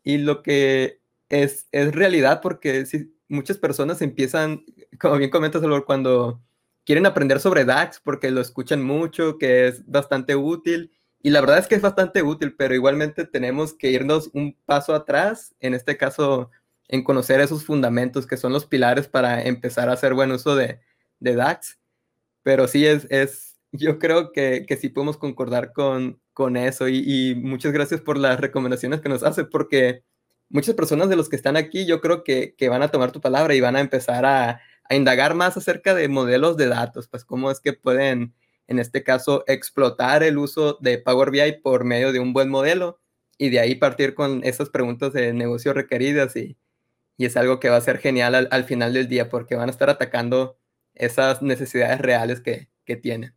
y 0.04 0.18
lo 0.20 0.44
que 0.44 1.00
es, 1.30 1.68
es 1.72 1.94
realidad 1.94 2.42
porque 2.42 2.86
si, 2.86 3.14
muchas 3.28 3.58
personas 3.58 4.02
empiezan, 4.02 4.64
como 5.00 5.18
bien 5.18 5.30
comentas, 5.30 5.64
cuando 5.86 6.42
quieren 6.86 7.06
aprender 7.06 7.40
sobre 7.40 7.66
DAX 7.66 8.00
porque 8.00 8.32
lo 8.32 8.42
escuchan 8.42 8.82
mucho, 8.82 9.38
que 9.38 9.68
es 9.68 9.86
bastante 9.88 10.36
útil 10.36 10.92
y 11.24 11.30
la 11.30 11.40
verdad 11.40 11.58
es 11.58 11.68
que 11.68 11.76
es 11.76 11.82
bastante 11.82 12.22
útil, 12.22 12.54
pero 12.56 12.76
igualmente 12.76 13.26
tenemos 13.26 13.74
que 13.74 13.90
irnos 13.90 14.30
un 14.34 14.58
paso 14.66 14.94
atrás, 14.94 15.56
en 15.62 15.74
este 15.74 15.96
caso, 15.96 16.52
en 16.90 17.02
conocer 17.02 17.40
esos 17.40 17.64
fundamentos 17.66 18.28
que 18.28 18.36
son 18.36 18.52
los 18.52 18.66
pilares 18.66 19.08
para 19.08 19.42
empezar 19.42 19.88
a 19.88 19.94
hacer 19.94 20.14
buen 20.14 20.32
uso 20.34 20.56
de, 20.58 20.82
de 21.22 21.36
DAX. 21.36 21.80
Pero 22.44 22.68
sí, 22.68 22.86
es, 22.86 23.08
es 23.10 23.58
yo 23.72 24.00
creo 24.00 24.34
que, 24.34 24.66
que 24.68 24.76
sí 24.76 24.90
podemos 24.90 25.18
concordar 25.18 25.72
con, 25.72 26.20
con 26.34 26.58
eso 26.58 26.90
y, 26.90 27.36
muchas 27.36 27.72
gracias 27.72 28.02
por 28.02 28.18
las 28.18 28.40
recomendaciones 28.40 29.00
que 29.00 29.10
nos 29.10 29.24
hace, 29.24 29.46
porque 29.46 30.04
muchas 30.50 30.76
personas 30.76 31.08
de 31.08 31.16
los 31.16 31.30
que 31.30 31.38
están 31.38 31.56
aquí 31.56 31.86
yo 31.86 32.02
creo 32.02 32.26
que, 32.26 32.54
que 32.58 32.68
van 32.68 32.84
a 32.84 32.90
tomar 32.90 33.14
tu 33.14 33.22
palabra 33.22 33.56
y 33.56 33.62
van 33.62 33.78
a 33.78 33.80
empezar 33.82 34.26
a, 34.26 34.60
a 34.90 34.96
indagar 34.96 35.36
más 35.36 35.56
acerca 35.56 35.96
de 35.96 36.10
modelos 36.10 36.58
de 36.58 36.68
datos, 36.68 37.08
pues 37.08 37.24
cómo 37.24 37.50
es 37.50 37.62
que 37.62 37.72
pueden 37.72 38.34
en 38.68 38.80
este 38.80 39.04
caso, 39.04 39.44
explotar 39.48 40.24
el 40.24 40.38
uso 40.38 40.78
de 40.82 40.98
Power 40.98 41.32
BI 41.32 41.62
por 41.62 41.84
medio 41.84 42.12
de 42.12 42.20
un 42.20 42.34
buen 42.34 42.50
modelo 42.50 43.02
y 43.38 43.50
de 43.50 43.60
ahí 43.60 43.76
partir 43.76 44.14
con 44.16 44.44
esas 44.44 44.70
preguntas 44.70 45.14
de 45.14 45.34
negocio 45.34 45.74
requeridas 45.74 46.36
y, 46.36 46.58
es 47.18 47.38
algo 47.38 47.62
que 47.62 47.70
va 47.70 47.78
a 47.78 47.82
ser 47.82 48.00
genial 48.00 48.50
al, 48.52 48.64
final 48.66 48.92
del 48.92 49.08
día 49.08 49.30
porque 49.30 49.56
van 49.56 49.70
a 49.70 49.72
estar 49.72 49.90
atacando 49.90 50.58
esas 50.94 51.42
necesidades 51.42 52.02
reales 52.02 52.42
que, 52.42 52.70
que 52.84 52.98
tienen. 52.98 53.34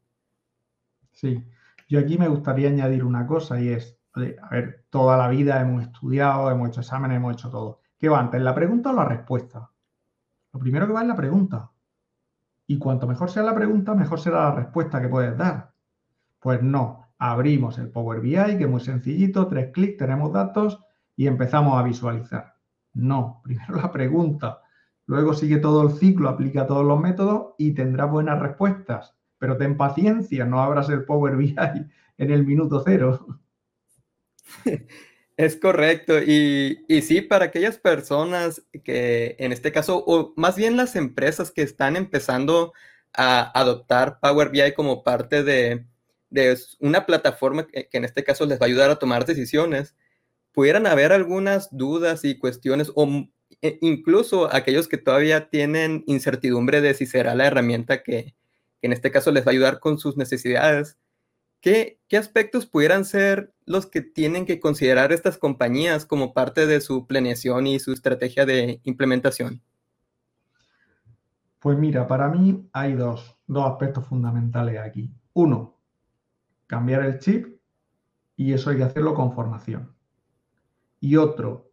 Sí, 1.12 1.45
yo 1.89 2.01
aquí 2.01 2.19
me 2.19 2.27
gustaría 2.27 2.69
añadir 2.69 3.05
una 3.05 3.29
cosa 3.29 3.61
y 3.61 3.69
es, 3.69 3.97
a 4.15 4.49
ver, 4.51 4.87
toda 4.91 5.17
la 5.17 5.29
vida 5.29 5.61
hemos 5.61 5.85
estudiado, 5.85 6.51
hemos 6.51 6.71
hecho 6.71 6.81
exámenes, 6.81 7.19
hemos 7.19 7.35
hecho 7.35 7.49
todo. 7.49 7.81
¿Qué 7.97 8.09
va 8.09 8.19
antes, 8.19 8.41
la 8.41 8.55
pregunta 8.55 8.91
o 8.91 8.93
la 8.93 9.05
respuesta? 9.05 9.71
Lo 10.53 10.59
primero 10.59 10.87
que 10.87 10.93
va 10.93 11.03
es 11.03 11.09
la 11.09 11.17
pregunta. 11.17 11.71
Y 12.66 12.79
cuanto 12.79 13.07
mejor 13.07 13.31
sea 13.31 13.42
la 13.42 13.55
pregunta, 13.55 13.94
mejor 13.94 14.18
será 14.18 14.44
la 14.44 14.55
respuesta 14.55 15.00
que 15.00 15.09
puedes 15.09 15.37
dar. 15.37 15.72
Pues 16.40 16.62
no, 16.62 17.07
abrimos 17.18 17.79
el 17.79 17.90
Power 17.90 18.20
BI, 18.20 18.35
que 18.59 18.64
es 18.64 18.68
muy 18.68 18.81
sencillito, 18.81 19.46
tres 19.46 19.72
clics, 19.72 19.98
tenemos 19.98 20.33
datos 20.33 20.81
y 21.14 21.26
empezamos 21.26 21.79
a 21.79 21.83
visualizar. 21.83 22.57
No, 22.94 23.40
primero 23.44 23.76
la 23.76 23.92
pregunta, 23.92 24.62
luego 25.07 25.35
sigue 25.35 25.59
todo 25.59 25.83
el 25.83 25.90
ciclo, 25.90 26.29
aplica 26.29 26.66
todos 26.66 26.85
los 26.85 27.00
métodos 27.00 27.55
y 27.59 27.72
tendrá 27.72 28.05
buenas 28.07 28.40
respuestas. 28.40 29.14
Pero 29.38 29.57
ten 29.57 29.76
paciencia, 29.76 30.46
no 30.46 30.61
abras 30.61 30.88
el 30.88 31.05
Power 31.05 31.37
BI 31.37 31.55
en 32.18 32.31
el 32.31 32.46
minuto 32.46 32.83
cero. 32.85 33.38
Es 35.37 35.57
correcto. 35.57 36.22
Y, 36.22 36.85
y, 36.88 37.03
sí, 37.03 37.20
para 37.20 37.46
aquellas 37.46 37.79
personas 37.79 38.62
que 38.85 39.37
en 39.38 39.53
este 39.53 39.70
caso, 39.70 40.03
o 40.07 40.33
más 40.37 40.57
bien 40.57 40.77
las 40.77 40.96
empresas 40.96 41.51
que 41.51 41.62
están 41.62 41.96
empezando 41.96 42.72
a 43.12 43.59
adoptar 43.59 44.18
Power 44.20 44.51
BI 44.51 44.72
como 44.75 45.03
parte 45.03 45.42
de, 45.42 45.87
una 46.81 47.07
plataforma 47.07 47.66
que, 47.66 47.88
en 47.92 48.05
este 48.05 48.25
caso 48.25 48.46
les 48.46 48.61
va 48.61 48.64
a 48.64 48.68
ayudar 48.68 48.90
a 48.90 48.99
tomar 48.99 49.27
decisiones, 49.27 49.94
pudieran 50.53 50.87
haber 50.87 51.12
algunas 51.12 51.68
dudas 51.70 52.25
y 52.25 52.38
cuestiones, 52.38 52.90
o 52.94 53.07
e, 53.62 53.79
incluso 53.83 54.53
aquellos 54.55 54.88
que 54.88 54.99
todavía 54.99 55.49
tienen 55.51 56.05
incertidumbre 56.07 56.81
de 56.81 56.94
si 56.94 57.07
será 57.07 57.35
la 57.35 57.46
herramienta 57.46 58.03
que, 58.03 58.35
que 58.81 58.87
en 58.87 58.92
este 58.92 59.11
caso 59.11 59.33
les 59.33 59.44
va 59.46 59.51
a 59.51 59.53
ayudar 59.53 59.81
con 59.81 59.99
sus 59.99 60.16
necesidades 60.16 60.99
¿Qué, 61.66 61.98
aspectos 62.16 62.64
pudieran 62.64 63.05
ser 63.05 63.52
los 63.64 63.87
que 63.87 64.00
tienen 64.00 64.46
que 64.46 64.61
considerar 64.61 65.11
estas 65.11 65.37
compañías 65.37 66.07
como 66.07 66.33
parte 66.33 66.64
de 66.64 66.81
su 66.81 67.09
planeación 67.09 67.66
y 67.66 67.81
su 67.81 67.92
estrategia 67.92 68.46
de 68.46 68.81
implementación? 68.85 69.61
Pues 71.59 71.76
mira, 71.76 72.07
para 72.07 72.29
mí 72.29 72.68
hay 72.72 72.92
dos, 72.92 73.37
dos 73.48 73.68
aspectos 73.68 74.07
fundamentales 74.07 74.79
aquí. 74.79 75.11
Uno, 75.33 75.81
cambiar 76.68 77.05
el 77.05 77.18
chip 77.18 77.59
y 78.37 78.52
eso 78.52 78.70
hay 78.70 78.76
que 78.76 78.85
hacerlo 78.85 79.14
con 79.14 79.33
formación. 79.33 79.92
Y 81.00 81.16
otro, 81.16 81.72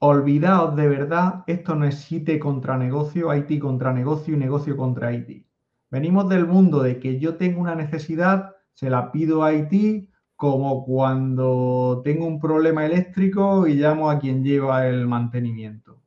olvidaos 0.00 0.74
de 0.74 0.88
verdad, 0.88 1.44
esto 1.46 1.76
no 1.76 1.84
es 1.84 2.10
IT 2.10 2.40
contra 2.40 2.76
negocio, 2.76 3.32
IT 3.32 3.60
contra 3.60 3.92
negocio 3.92 4.34
y 4.34 4.36
negocio 4.36 4.76
contra 4.76 5.12
IT. 5.12 5.46
Venimos 5.92 6.28
del 6.28 6.44
mundo 6.44 6.82
de 6.82 6.98
que 6.98 7.20
yo 7.20 7.36
tengo 7.36 7.60
una 7.60 7.76
necesidad, 7.76 8.56
se 8.78 8.88
la 8.88 9.10
pido 9.10 9.42
a 9.42 9.48
Haití 9.48 10.08
como 10.36 10.84
cuando 10.84 12.00
tengo 12.04 12.26
un 12.26 12.38
problema 12.38 12.86
eléctrico 12.86 13.66
y 13.66 13.74
llamo 13.74 14.08
a 14.08 14.20
quien 14.20 14.44
lleva 14.44 14.86
el 14.86 15.08
mantenimiento. 15.08 16.00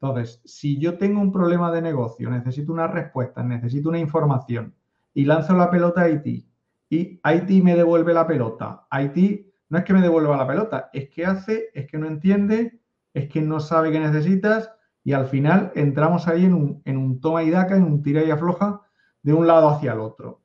Entonces, 0.00 0.40
si 0.44 0.78
yo 0.78 0.96
tengo 0.96 1.20
un 1.20 1.32
problema 1.32 1.72
de 1.72 1.82
negocio, 1.82 2.30
necesito 2.30 2.72
una 2.72 2.86
respuesta, 2.86 3.42
necesito 3.42 3.88
una 3.88 3.98
información 3.98 4.76
y 5.12 5.24
lanzo 5.24 5.56
la 5.56 5.72
pelota 5.72 6.02
a 6.02 6.04
Haití 6.04 6.48
y 6.88 7.18
Haití 7.24 7.62
me 7.62 7.74
devuelve 7.74 8.14
la 8.14 8.28
pelota, 8.28 8.86
Haití 8.90 9.52
no 9.68 9.78
es 9.78 9.84
que 9.84 9.92
me 9.92 10.00
devuelva 10.00 10.36
la 10.36 10.46
pelota, 10.46 10.90
es 10.92 11.08
que 11.08 11.26
hace, 11.26 11.70
es 11.74 11.88
que 11.88 11.98
no 11.98 12.06
entiende, 12.06 12.78
es 13.12 13.28
que 13.28 13.42
no 13.42 13.58
sabe 13.58 13.90
qué 13.90 13.98
necesitas 13.98 14.70
y 15.02 15.14
al 15.14 15.26
final 15.26 15.72
entramos 15.74 16.28
ahí 16.28 16.44
en 16.44 16.54
un, 16.54 16.82
en 16.84 16.96
un 16.96 17.20
toma 17.20 17.42
y 17.42 17.50
daca, 17.50 17.76
en 17.76 17.82
un 17.82 18.02
tira 18.04 18.22
y 18.22 18.30
afloja 18.30 18.82
de 19.24 19.32
un 19.32 19.48
lado 19.48 19.68
hacia 19.68 19.94
el 19.94 19.98
otro 19.98 20.43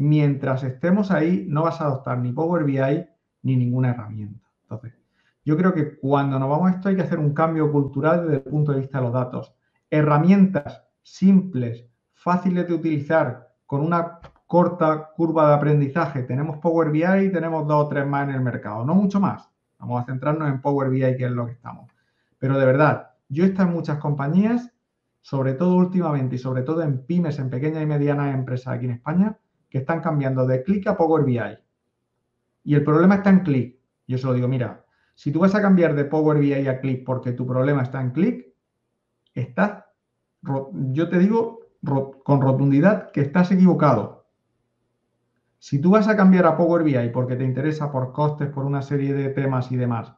mientras 0.00 0.62
estemos 0.62 1.10
ahí, 1.10 1.44
no 1.46 1.64
vas 1.64 1.78
a 1.80 1.84
adoptar 1.84 2.18
ni 2.18 2.32
Power 2.32 2.64
BI 2.64 3.06
ni 3.42 3.56
ninguna 3.56 3.90
herramienta. 3.90 4.46
Entonces, 4.62 4.94
yo 5.44 5.58
creo 5.58 5.74
que 5.74 5.98
cuando 5.98 6.38
nos 6.38 6.48
vamos 6.48 6.70
a 6.70 6.74
esto 6.74 6.88
hay 6.88 6.96
que 6.96 7.02
hacer 7.02 7.18
un 7.18 7.34
cambio 7.34 7.70
cultural 7.70 8.22
desde 8.22 8.36
el 8.36 8.42
punto 8.50 8.72
de 8.72 8.80
vista 8.80 8.96
de 8.96 9.04
los 9.04 9.12
datos. 9.12 9.54
Herramientas 9.90 10.84
simples, 11.02 11.84
fáciles 12.14 12.66
de 12.66 12.72
utilizar, 12.72 13.50
con 13.66 13.82
una 13.82 14.20
corta 14.46 15.10
curva 15.14 15.48
de 15.48 15.54
aprendizaje. 15.54 16.22
Tenemos 16.22 16.56
Power 16.58 16.90
BI 16.90 17.26
y 17.26 17.30
tenemos 17.30 17.68
dos 17.68 17.84
o 17.84 17.88
tres 17.88 18.06
más 18.06 18.26
en 18.26 18.34
el 18.34 18.40
mercado, 18.40 18.86
no 18.86 18.94
mucho 18.94 19.20
más. 19.20 19.50
Vamos 19.78 20.02
a 20.02 20.06
centrarnos 20.06 20.48
en 20.48 20.62
Power 20.62 20.88
BI, 20.88 21.14
que 21.18 21.26
es 21.26 21.30
lo 21.30 21.44
que 21.44 21.52
estamos. 21.52 21.90
Pero 22.38 22.58
de 22.58 22.64
verdad, 22.64 23.10
yo 23.28 23.44
he 23.44 23.48
estado 23.48 23.68
en 23.68 23.74
muchas 23.74 23.98
compañías, 23.98 24.72
sobre 25.20 25.52
todo 25.52 25.74
últimamente 25.74 26.36
y 26.36 26.38
sobre 26.38 26.62
todo 26.62 26.80
en 26.80 27.04
pymes, 27.04 27.38
en 27.38 27.50
pequeñas 27.50 27.82
y 27.82 27.86
medianas 27.86 28.34
empresas 28.34 28.74
aquí 28.74 28.86
en 28.86 28.92
España, 28.92 29.36
que 29.70 29.78
están 29.78 30.00
cambiando 30.00 30.46
de 30.46 30.62
clic 30.62 30.86
a 30.88 30.96
Power 30.96 31.24
BI. 31.24 31.40
Y 32.64 32.74
el 32.74 32.84
problema 32.84 33.16
está 33.16 33.30
en 33.30 33.40
clic. 33.40 33.78
Yo 34.06 34.18
se 34.18 34.26
lo 34.26 34.34
digo, 34.34 34.48
mira, 34.48 34.84
si 35.14 35.30
tú 35.30 35.40
vas 35.40 35.54
a 35.54 35.62
cambiar 35.62 35.94
de 35.94 36.04
Power 36.04 36.38
BI 36.38 36.66
a 36.68 36.80
clic 36.80 37.04
porque 37.04 37.32
tu 37.32 37.46
problema 37.46 37.82
está 37.82 38.00
en 38.00 38.10
clic, 38.10 38.46
estás, 39.32 39.84
yo 40.42 41.08
te 41.08 41.18
digo 41.18 41.60
con 42.24 42.40
rotundidad 42.40 43.10
que 43.12 43.22
estás 43.22 43.52
equivocado. 43.52 44.26
Si 45.58 45.78
tú 45.80 45.90
vas 45.90 46.08
a 46.08 46.16
cambiar 46.16 46.46
a 46.46 46.56
Power 46.56 46.82
BI 46.82 47.10
porque 47.10 47.36
te 47.36 47.44
interesa 47.44 47.92
por 47.92 48.12
costes, 48.12 48.48
por 48.48 48.64
una 48.64 48.82
serie 48.82 49.12
de 49.14 49.28
temas 49.28 49.70
y 49.70 49.76
demás, 49.76 50.14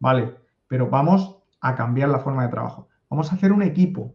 vale, 0.00 0.36
pero 0.68 0.88
vamos 0.90 1.38
a 1.60 1.74
cambiar 1.74 2.08
la 2.08 2.18
forma 2.18 2.44
de 2.44 2.50
trabajo. 2.50 2.88
Vamos 3.08 3.30
a 3.30 3.36
hacer 3.36 3.52
un 3.52 3.62
equipo. 3.62 4.14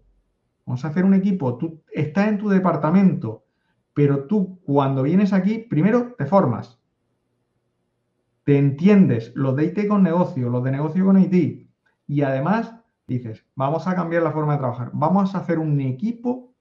Vamos 0.65 0.83
a 0.83 0.89
hacer 0.89 1.05
un 1.05 1.13
equipo. 1.13 1.57
Tú 1.57 1.81
estás 1.91 2.27
en 2.27 2.37
tu 2.37 2.49
departamento 2.49 3.45
pero 4.01 4.25
tú 4.25 4.59
cuando 4.63 5.03
vienes 5.03 5.31
aquí, 5.31 5.59
primero 5.59 6.15
te 6.17 6.25
formas. 6.25 6.79
te 8.43 8.57
entiendes 8.57 9.31
los 9.35 9.55
de 9.55 9.65
IT 9.65 9.87
con 9.87 10.01
negocio, 10.01 10.49
los 10.49 10.63
de 10.63 10.71
negocio 10.71 11.05
con 11.05 11.19
IT, 11.19 11.69
y 12.07 12.21
además 12.23 12.73
dices, 13.05 13.45
vamos 13.53 13.87
a 13.87 13.93
cambiar 13.93 14.23
la 14.23 14.31
forma 14.31 14.53
de 14.53 14.57
trabajar, 14.57 14.89
vamos 14.91 15.35
a 15.35 15.37
hacer 15.37 15.59
un 15.59 15.79
equipo 15.81 16.51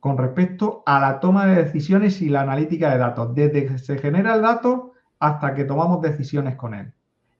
con 0.00 0.16
respecto 0.16 0.82
a 0.86 0.98
la 0.98 1.20
toma 1.20 1.44
de 1.44 1.64
decisiones 1.64 2.22
y 2.22 2.30
la 2.30 2.40
analítica 2.40 2.90
de 2.90 2.96
datos, 2.96 3.34
desde 3.34 3.66
que 3.66 3.76
se 3.76 3.98
genera 3.98 4.34
el 4.34 4.40
dato 4.40 4.94
hasta 5.18 5.54
que 5.54 5.66
tomamos 5.66 6.00
decisiones 6.00 6.56
con 6.56 6.72
él. 6.72 6.94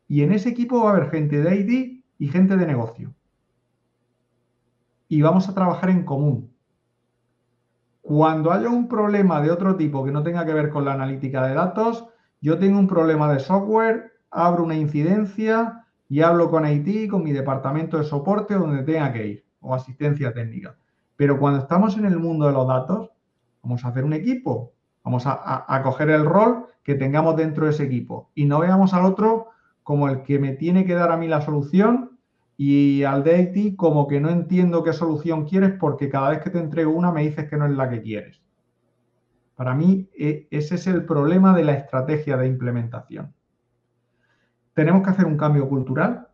Y 0.07 0.21
en 0.21 0.33
ese 0.33 0.51
equipo 0.51 0.85
va 0.85 0.91
a 0.91 0.97
haber 0.97 1.11
gente 1.11 1.41
de 1.41 1.57
IT 1.57 2.05
y 2.19 2.29
gente 2.29 2.59
de 2.59 2.67
negocio. 2.67 3.15
Y 5.09 5.23
vamos 5.23 5.49
a 5.49 5.55
trabajar 5.55 5.89
en 5.89 6.05
común. 6.05 6.53
Cuando 8.09 8.53
haya 8.53 8.71
un 8.71 8.89
problema 8.89 9.43
de 9.43 9.51
otro 9.51 9.77
tipo 9.77 10.03
que 10.03 10.11
no 10.11 10.23
tenga 10.23 10.47
que 10.47 10.55
ver 10.55 10.71
con 10.71 10.87
la 10.87 10.95
analítica 10.95 11.47
de 11.47 11.53
datos, 11.53 12.07
yo 12.41 12.59
tengo 12.59 12.79
un 12.79 12.87
problema 12.87 13.31
de 13.31 13.39
software, 13.39 14.13
abro 14.31 14.65
una 14.65 14.77
incidencia 14.77 15.85
y 16.09 16.23
hablo 16.23 16.49
con 16.49 16.67
IT, 16.67 17.11
con 17.11 17.23
mi 17.23 17.33
departamento 17.33 17.99
de 17.99 18.05
soporte 18.05 18.55
donde 18.55 18.83
tenga 18.83 19.13
que 19.13 19.27
ir, 19.27 19.45
o 19.61 19.75
asistencia 19.75 20.33
técnica. 20.33 20.75
Pero 21.17 21.39
cuando 21.39 21.61
estamos 21.61 21.99
en 21.99 22.07
el 22.07 22.19
mundo 22.19 22.47
de 22.47 22.55
los 22.55 22.67
datos, 22.67 23.11
vamos 23.63 23.85
a 23.85 23.89
hacer 23.89 24.05
un 24.05 24.15
equipo, 24.15 24.73
vamos 25.05 25.25
a, 25.27 25.83
coger 25.83 26.09
el 26.09 26.25
rol 26.25 26.65
que 26.83 26.95
tengamos 26.95 27.37
dentro 27.37 27.67
de 27.67 27.73
ese 27.73 27.85
equipo 27.85 28.31
y 28.35 28.47
no 28.47 28.61
veamos 28.61 28.95
al 28.95 29.05
otro 29.05 29.49
como 29.83 30.09
el 30.09 30.23
que 30.23 30.39
me 30.39 30.53
tiene 30.53 30.87
que 30.87 30.95
dar 30.95 31.13
a 31.13 31.19
mí 31.19 31.29
la 31.29 31.43
solución 31.43 32.18
y 32.61 33.05
al 33.05 33.23
de 33.23 33.53
IT 33.55 33.77
como 33.77 34.09
que 34.09 34.21
no 34.21 34.31
entiendo 34.31 34.83
qué 34.83 34.93
solución 34.93 35.47
quieres 35.47 35.75
porque 35.79 36.11
cada 36.11 36.31
vez 36.31 36.41
que 36.41 36.51
te 36.51 36.59
entrego 36.59 36.91
una 36.91 37.13
me 37.13 37.23
dices 37.23 37.49
que 37.49 37.57
no 37.57 37.67
es 37.67 37.71
la 37.71 37.89
que 37.89 38.03
quieres. 38.03 38.43
Para 39.55 39.75
mí 39.75 40.11
e, 40.19 40.49
ese 40.51 40.75
es 40.75 40.89
el 40.89 41.05
problema 41.05 41.57
de 41.57 41.63
la 41.65 41.75
estrategia 41.75 42.37
de 42.37 42.49
implementación. 42.49 43.33
Tenemos 44.75 45.05
que 45.05 45.11
hacer 45.11 45.27
un 45.27 45.37
cambio 45.37 45.69
cultural, 45.69 46.27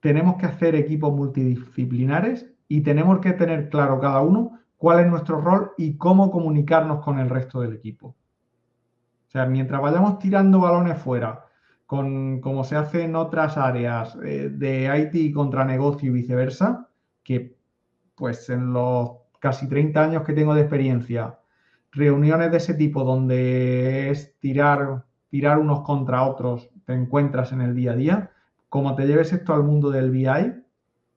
tenemos 0.00 0.36
que 0.36 0.44
hacer 0.44 0.74
equipos 0.74 1.14
multidisciplinares 1.14 2.46
y 2.68 2.82
tenemos 2.82 3.20
que 3.20 3.32
tener 3.32 3.70
claro 3.70 3.98
cada 4.00 4.20
uno 4.20 4.58
cuál 4.76 5.00
es 5.00 5.06
nuestro 5.06 5.40
rol 5.40 5.72
y 5.78 5.96
cómo 5.96 6.30
comunicarnos 6.30 7.02
con 7.02 7.18
el 7.18 7.30
resto 7.30 7.62
del 7.62 7.72
equipo. 7.72 8.08
O 8.08 9.30
sea, 9.30 9.46
mientras 9.46 9.80
vayamos 9.80 10.18
tirando 10.18 10.60
balones 10.60 10.98
fuera, 10.98 11.47
con, 11.88 12.42
como 12.42 12.64
se 12.64 12.76
hace 12.76 13.04
en 13.04 13.16
otras 13.16 13.56
áreas 13.56 14.14
eh, 14.22 14.50
de 14.52 15.10
IT 15.14 15.34
contra 15.34 15.64
negocio 15.64 16.10
y 16.10 16.12
viceversa, 16.12 16.86
que 17.24 17.56
pues 18.14 18.50
en 18.50 18.74
los 18.74 19.12
casi 19.38 19.66
30 19.70 20.02
años 20.02 20.22
que 20.22 20.34
tengo 20.34 20.54
de 20.54 20.60
experiencia, 20.60 21.38
reuniones 21.90 22.50
de 22.50 22.58
ese 22.58 22.74
tipo 22.74 23.04
donde 23.04 24.10
es 24.10 24.38
tirar, 24.38 25.06
tirar 25.30 25.58
unos 25.58 25.80
contra 25.80 26.24
otros, 26.24 26.68
te 26.84 26.92
encuentras 26.92 27.52
en 27.52 27.62
el 27.62 27.74
día 27.74 27.92
a 27.92 27.96
día, 27.96 28.30
como 28.68 28.94
te 28.94 29.06
lleves 29.06 29.32
esto 29.32 29.54
al 29.54 29.62
mundo 29.62 29.90
del 29.90 30.10
BI, 30.10 30.26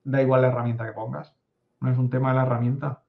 da 0.04 0.22
igual 0.22 0.40
la 0.40 0.48
herramienta 0.48 0.86
que 0.86 0.92
pongas. 0.92 1.34
No 1.80 1.90
es 1.90 1.98
un 1.98 2.08
tema 2.08 2.30
de 2.30 2.36
la 2.36 2.46
herramienta. 2.46 3.02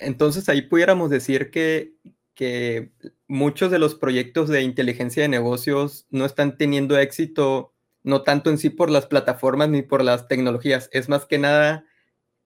Entonces 0.00 0.48
ahí 0.48 0.62
pudiéramos 0.62 1.10
decir 1.10 1.52
que, 1.52 1.94
que 2.36 2.92
muchos 3.26 3.72
de 3.72 3.80
los 3.80 3.96
proyectos 3.96 4.48
de 4.48 4.62
inteligencia 4.62 5.22
de 5.22 5.28
negocios 5.28 6.06
no 6.10 6.24
están 6.24 6.56
teniendo 6.56 6.96
éxito, 6.98 7.72
no 8.04 8.22
tanto 8.22 8.50
en 8.50 8.58
sí 8.58 8.70
por 8.70 8.90
las 8.90 9.06
plataformas 9.06 9.70
ni 9.70 9.82
por 9.82 10.04
las 10.04 10.28
tecnologías, 10.28 10.88
es 10.92 11.08
más 11.08 11.24
que 11.24 11.38
nada 11.38 11.84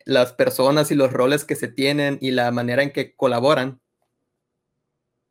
las 0.07 0.33
personas 0.33 0.91
y 0.91 0.95
los 0.95 1.13
roles 1.13 1.45
que 1.45 1.57
se 1.57 1.69
tienen 1.69 2.17
y 2.23 2.31
la 2.31 2.51
manera 2.53 2.83
en 2.83 2.93
que 2.93 3.15
colaboran. 3.15 3.81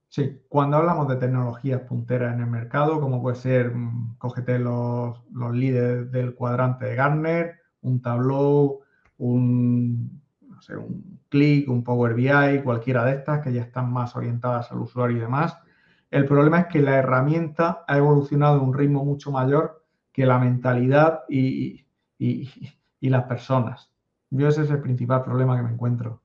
Sí, 0.09 0.41
cuando 0.49 0.77
hablamos 0.77 1.07
de 1.07 1.15
tecnologías 1.15 1.81
punteras 1.81 2.33
en 2.33 2.41
el 2.41 2.47
mercado, 2.47 2.99
como 2.99 3.21
puede 3.21 3.37
ser, 3.37 3.73
mm, 3.73 4.17
cógete 4.17 4.59
los, 4.59 5.21
los 5.31 5.55
líderes 5.55 6.11
del 6.11 6.35
cuadrante 6.35 6.85
de 6.85 6.95
Gartner, 6.95 7.59
un 7.81 8.01
Tableau, 8.01 8.81
un, 9.17 10.21
sé, 10.61 10.75
un 10.75 11.18
Click, 11.29 11.69
un 11.69 11.83
Power 11.83 12.13
BI, 12.13 12.61
cualquiera 12.63 13.05
de 13.05 13.13
estas 13.13 13.41
que 13.41 13.53
ya 13.53 13.61
están 13.61 13.91
más 13.91 14.15
orientadas 14.15 14.71
al 14.71 14.79
usuario 14.79 15.17
y 15.17 15.21
demás. 15.21 15.57
El 16.11 16.25
problema 16.25 16.61
es 16.61 16.67
que 16.67 16.81
la 16.81 16.95
herramienta 16.95 17.83
ha 17.87 17.97
evolucionado 17.97 18.59
a 18.59 18.63
un 18.63 18.73
ritmo 18.73 19.05
mucho 19.05 19.31
mayor 19.31 19.85
que 20.11 20.25
la 20.25 20.39
mentalidad 20.39 21.21
y, 21.29 21.85
y 22.17 23.09
las 23.09 23.23
personas. 23.25 23.91
Yo 24.31 24.47
ese 24.47 24.63
es 24.63 24.69
el 24.69 24.81
principal 24.81 25.23
problema 25.23 25.57
que 25.57 25.63
me 25.63 25.71
encuentro. 25.71 26.21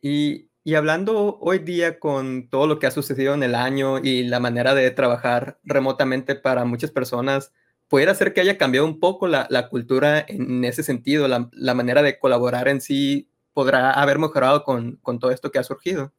Y, 0.00 0.48
y, 0.64 0.74
hablando 0.74 1.38
hoy 1.40 1.60
día 1.60 2.00
con 2.00 2.48
todo 2.48 2.66
lo 2.66 2.78
que 2.78 2.86
ha 2.86 2.90
sucedido 2.90 3.34
en 3.34 3.42
el 3.44 3.54
año 3.54 3.98
y 3.98 4.24
la 4.24 4.40
manera 4.40 4.74
de 4.74 4.90
trabajar 4.90 5.60
remotamente 5.62 6.34
para 6.34 6.64
muchas 6.64 6.90
personas, 6.90 7.52
pudiera 7.88 8.14
ser 8.14 8.34
que 8.34 8.40
haya 8.40 8.58
cambiado 8.58 8.86
un 8.86 8.98
poco 8.98 9.28
la, 9.28 9.46
la 9.48 9.68
cultura 9.68 10.24
en 10.26 10.64
ese 10.64 10.82
sentido, 10.82 11.28
la, 11.28 11.48
la, 11.52 11.74
manera 11.74 12.02
de 12.02 12.18
colaborar 12.18 12.66
en 12.66 12.80
sí 12.80 13.30
podrá 13.52 13.92
haber 13.92 14.18
mejorado 14.18 14.64
con, 14.64 14.96
con 15.02 15.18
todo 15.18 15.30
esto 15.30 15.50
que 15.50 15.58
ha 15.58 15.62
surgido. 15.62 16.12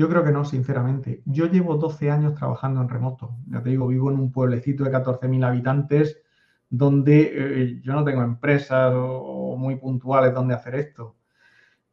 Yo 0.00 0.08
creo 0.08 0.24
que 0.24 0.32
no, 0.32 0.44
sinceramente. 0.44 1.22
Yo 1.26 1.46
llevo 1.46 1.76
12 1.76 2.10
años 2.10 2.34
trabajando 2.34 2.80
en 2.80 2.88
remoto. 2.88 3.36
Ya 3.48 3.62
te 3.62 3.70
digo, 3.70 3.88
vivo 3.88 4.10
en 4.10 4.18
un 4.18 4.32
pueblecito 4.32 4.84
de 4.84 4.92
14.000 4.92 5.44
habitantes 5.44 6.22
donde 6.70 7.32
eh, 7.34 7.80
yo 7.82 7.92
no 7.92 8.04
tengo 8.04 8.22
empresas 8.22 8.92
o, 8.94 9.56
muy 9.58 9.76
puntuales 9.76 10.32
donde 10.32 10.54
hacer 10.54 10.76
esto. 10.76 11.16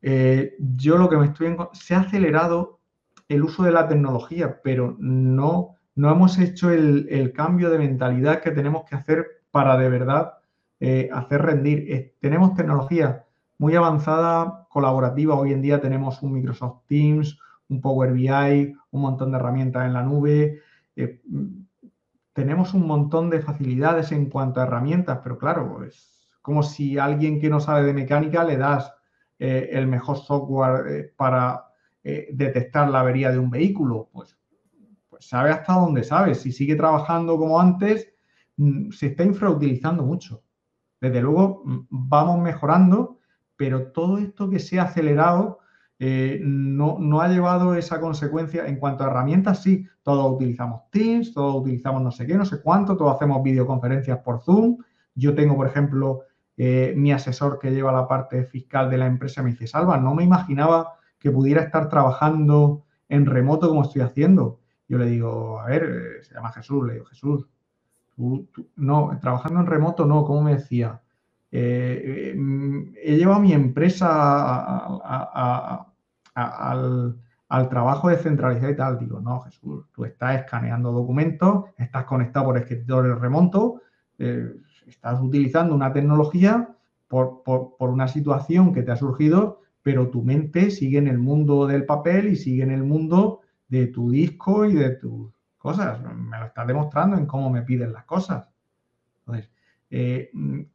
Eh, 0.01 0.55
yo 0.59 0.97
lo 0.97 1.09
que 1.09 1.17
me 1.17 1.25
estoy... 1.25 1.55
Se 1.73 1.95
ha 1.95 2.01
acelerado 2.01 2.79
el 3.27 3.43
uso 3.43 3.63
de 3.63 3.71
la 3.71 3.87
tecnología, 3.87 4.61
pero 4.63 4.95
no, 4.99 5.75
no 5.95 6.11
hemos 6.11 6.37
hecho 6.37 6.69
el, 6.69 7.33
cambio 7.35 7.69
de 7.69 7.79
mentalidad 7.79 8.41
que 8.41 8.51
tenemos 8.51 8.85
que 8.85 8.95
hacer 8.95 9.43
para 9.51 9.75
de 9.75 9.89
verdad 9.89 10.35
eh, 10.79 11.09
hacer 11.11 11.41
rendir. 11.41 12.15
tenemos 12.21 12.53
tecnología 12.53 13.26
muy 13.57 13.75
avanzada, 13.75 14.67
colaborativa. 14.69 15.35
Hoy 15.35 15.53
en 15.53 15.61
día 15.61 15.81
tenemos 15.81 16.21
un 16.21 16.33
Microsoft 16.33 16.85
Teams, 16.87 17.39
un 17.69 17.81
Power 17.81 18.13
BI, 18.13 18.75
un 18.91 19.01
montón 19.01 19.31
de 19.31 19.37
herramientas 19.37 19.85
en 19.85 19.93
la 19.93 20.03
nube 20.03 20.61
tenemos 22.37 22.75
un 22.75 22.85
montón 22.85 23.31
de 23.31 23.41
facilidades 23.41 24.11
en 24.11 24.29
cuanto 24.29 24.59
a 24.59 24.65
herramientas, 24.65 25.21
pero 25.23 25.39
claro, 25.39 25.83
es 25.83 26.29
como 26.43 26.61
si 26.61 26.99
alguien 26.99 27.41
que 27.41 27.49
no 27.49 27.59
sabe 27.59 27.83
de 27.83 27.95
mecánica 27.95 28.43
le 28.43 28.57
das 28.57 28.93
eh, 29.39 29.69
el 29.71 29.87
mejor 29.87 30.19
software 30.19 30.87
eh, 30.87 31.13
para 31.17 31.65
eh, 32.03 32.27
detectar 32.31 32.91
la 32.91 32.99
avería 32.99 33.31
de 33.31 33.39
un 33.39 33.49
vehículo, 33.49 34.09
pues, 34.13 34.37
pues, 35.09 35.27
sabe 35.27 35.49
hasta 35.49 35.73
dónde 35.73 36.03
sabe. 36.03 36.35
Si 36.35 36.51
sigue 36.51 36.75
trabajando 36.75 37.39
como 37.39 37.59
antes, 37.59 38.07
mm, 38.57 38.91
se 38.91 39.07
está 39.07 39.23
infrautilizando 39.23 40.03
mucho. 40.03 40.43
Desde 41.01 41.21
luego, 41.21 41.63
mm, 41.65 41.87
vamos 41.89 42.39
mejorando, 42.39 43.16
pero 43.57 43.91
todo 43.91 44.19
esto 44.19 44.49
que 44.49 44.59
se 44.59 44.79
ha 44.79 44.83
acelerado 44.83 45.59
eh, 45.99 46.39
no, 46.43 46.97
no, 46.99 47.21
ha 47.21 47.27
llevado 47.27 47.73
esa 47.73 47.99
consecuencia. 47.99 48.67
En 48.67 48.77
cuanto 48.77 49.03
a 49.03 49.07
herramientas, 49.07 49.63
sí, 49.63 49.85
todos 50.03 50.31
utilizamos 50.31 50.83
Teams, 50.91 51.33
todos 51.33 51.61
utilizamos 51.61 52.01
no 52.01 52.11
sé 52.11 52.27
qué, 52.27 52.35
no 52.35 52.45
sé 52.45 52.61
cuánto, 52.61 52.95
todos 52.95 53.15
hacemos 53.15 53.41
videoconferencias 53.43 54.19
por 54.19 54.41
Zoom. 54.41 54.77
Yo 55.15 55.33
tengo, 55.33 55.55
por 55.55 55.67
ejemplo, 55.67 56.21
eh, 56.55 56.93
mi 56.95 57.11
asesor 57.11 57.59
que 57.59 57.71
lleva 57.71 57.91
la 57.91 58.07
parte 58.07 58.43
fiscal 58.45 58.89
de 58.89 58.97
la 58.97 59.07
empresa 59.07 59.41
me 59.41 59.51
dice, 59.51 59.67
Salva, 59.67 59.97
no 59.97 60.13
me 60.13 60.23
imaginaba 60.23 60.93
que 61.19 61.31
pudiera 61.31 61.61
estar 61.63 61.89
trabajando 61.89 62.85
en 63.09 63.25
remoto 63.25 63.67
como 63.67 63.81
estoy 63.81 64.03
haciendo. 64.03 64.59
Yo 64.87 64.99
le 64.99 65.07
digo, 65.07 65.59
a 65.59 65.65
ver, 65.65 65.83
eh, 65.83 66.23
se 66.23 66.35
llama 66.35 66.51
Jesús, 66.51 66.85
le 66.85 66.93
digo, 66.93 67.05
Jesús, 67.05 67.47
no, 68.75 69.17
trabajando 69.21 69.59
en 69.59 69.67
remoto 69.67 70.05
no, 70.05 70.25
¿cómo 70.25 70.41
me 70.41 70.55
decía? 70.55 71.01
Eh, 71.51 72.36
he 73.03 73.15
llevado 73.15 73.39
mi 73.39 73.53
empresa 73.53 74.86
al, 76.36 77.69
trabajo 77.69 78.10
descentralizado 78.10 78.71
y 78.71 78.75
tal. 78.75 78.99
Digo, 78.99 79.19
no, 79.19 79.41
Jesús, 79.41 79.86
tú 79.93 80.05
estás 80.05 80.41
escaneando 80.41 80.91
documentos, 80.91 81.65
estás 81.77 82.05
conectado 82.05 82.47
por 82.47 82.57
escritorios 82.57 83.19
remoto, 83.21 83.81
eh, 84.19 84.53
estás 84.86 85.21
utilizando 85.21 85.75
una 85.75 85.93
tecnología 85.93 86.69
por, 87.07 87.43
una 87.79 88.07
situación 88.07 88.73
que 88.73 88.83
te 88.83 88.91
ha 88.91 88.97
surgido, 88.97 89.62
pero 89.81 90.10
tu 90.10 90.23
mente 90.23 90.71
sigue 90.71 90.97
en 90.97 91.07
el 91.07 91.17
mundo 91.17 91.67
del 91.67 91.86
papel 91.86 92.27
y 92.27 92.36
sigue 92.36 92.63
en 92.63 92.71
el 92.71 92.83
mundo 92.83 93.41
de 93.69 93.88
tu 93.88 94.12
disco 94.12 94.65
y 94.65 94.73
de 94.73 94.91
tus 94.91 95.31
cosas. 95.57 95.99
Me 96.01 96.38
lo 96.38 96.45
estás 96.45 96.67
demostrando 96.67 97.17
en 97.17 97.25
cómo 97.25 97.49
me 97.49 97.62
piden 97.62 97.93
las 97.93 98.03
cosas. 98.03 98.49
Entonces, 99.19 99.49
eh, 99.89 100.32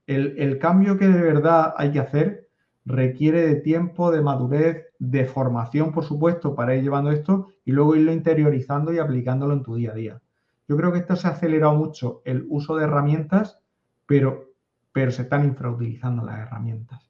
el, 0.06 0.58
cambio 0.58 0.96
que 0.96 1.06
de 1.06 1.20
verdad 1.20 1.74
hay 1.76 1.92
que 1.92 2.00
hacer 2.00 2.48
requiere 2.84 3.46
de 3.46 3.56
tiempo, 3.56 4.10
de 4.10 4.22
madurez, 4.22 4.86
de 4.98 5.24
formación, 5.24 5.92
por 5.92 6.04
supuesto, 6.04 6.54
para 6.54 6.74
ir 6.74 6.82
llevando 6.82 7.10
esto 7.10 7.48
y 7.64 7.72
luego 7.72 7.94
irlo 7.94 8.12
interiorizando 8.12 8.92
y 8.92 8.98
aplicándolo 8.98 9.54
en 9.54 9.62
tu 9.62 9.76
día 9.76 9.92
a 9.92 9.94
día. 9.94 10.20
Yo 10.68 10.76
creo 10.76 10.92
que 10.92 10.98
esto 10.98 11.16
se 11.16 11.28
ha 11.28 11.32
acelerado 11.32 11.74
mucho 11.74 12.22
el 12.24 12.46
uso 12.48 12.76
de 12.76 12.84
herramientas, 12.84 13.60
pero, 14.06 14.50
pero 14.92 15.10
se 15.10 15.22
están 15.22 15.44
infrautilizando 15.44 16.24
las 16.24 16.40
herramientas. 16.40 17.08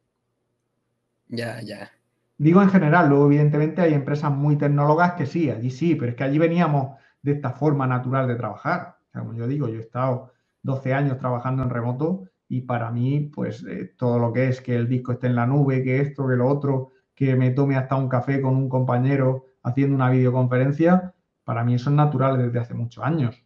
Ya, 1.29 1.63
ya. 1.63 1.91
digo 2.37 2.61
en 2.61 2.69
general, 2.69 3.09
luego 3.09 3.27
evidentemente 3.27 3.81
hay 3.81 3.95
empresas 3.95 4.31
muy 4.31 4.57
tecnólogas 4.57 5.15
que 5.15 5.25
sí, 5.25 5.49
allí 5.49 5.71
sí, 5.71 5.95
pero 5.95 6.11
es 6.11 6.17
que 6.17 6.25
allí 6.25 6.39
veníamos 6.39 6.99
de 7.23 7.33
esta 7.33 7.53
forma 7.53 7.87
natural 7.87 8.29
de 8.29 8.35
trabajar. 8.35 8.97
como 9.13 9.33
yo 9.33 9.47
digo, 9.47 9.69
yo 9.69 9.77
he 9.77 9.83
estado 9.83 10.33
12 10.63 10.95
años 10.95 11.19
trabajando 11.19 11.63
en 11.63 11.71
remoto 11.71 12.25
y 12.49 12.63
para 12.63 12.91
mí, 12.91 13.31
pues 13.35 13.65
eh, 13.65 13.95
todo 13.97 14.19
lo 14.19 14.33
que 14.33 14.49
es 14.49 14.61
que 14.61 14.75
el 14.75 14.89
disco 14.89 15.13
esté 15.13 15.27
en 15.27 15.37
la 15.37 15.47
nube, 15.47 15.83
que 15.83 16.01
esto, 16.01 16.29
que 16.29 16.37
lo 16.37 16.49
otro, 16.49 16.91
que 17.15 17.35
me 17.35 17.51
tome 17.51 17.77
hasta 17.77 17.97
un 17.97 18.09
café 18.09 18.43
con 18.43 18.57
un 18.57 18.69
compañero 18.69 19.47
haciendo 19.63 19.95
una 19.95 20.11
videoconferencia, 20.11 21.15
para 21.45 21.65
mí 21.65 21.75
eso 21.75 21.91
es 21.91 21.97
natural 21.97 22.39
desde 22.39 22.59
hace 22.59 22.75
muchos 22.75 23.03
años. 23.05 23.43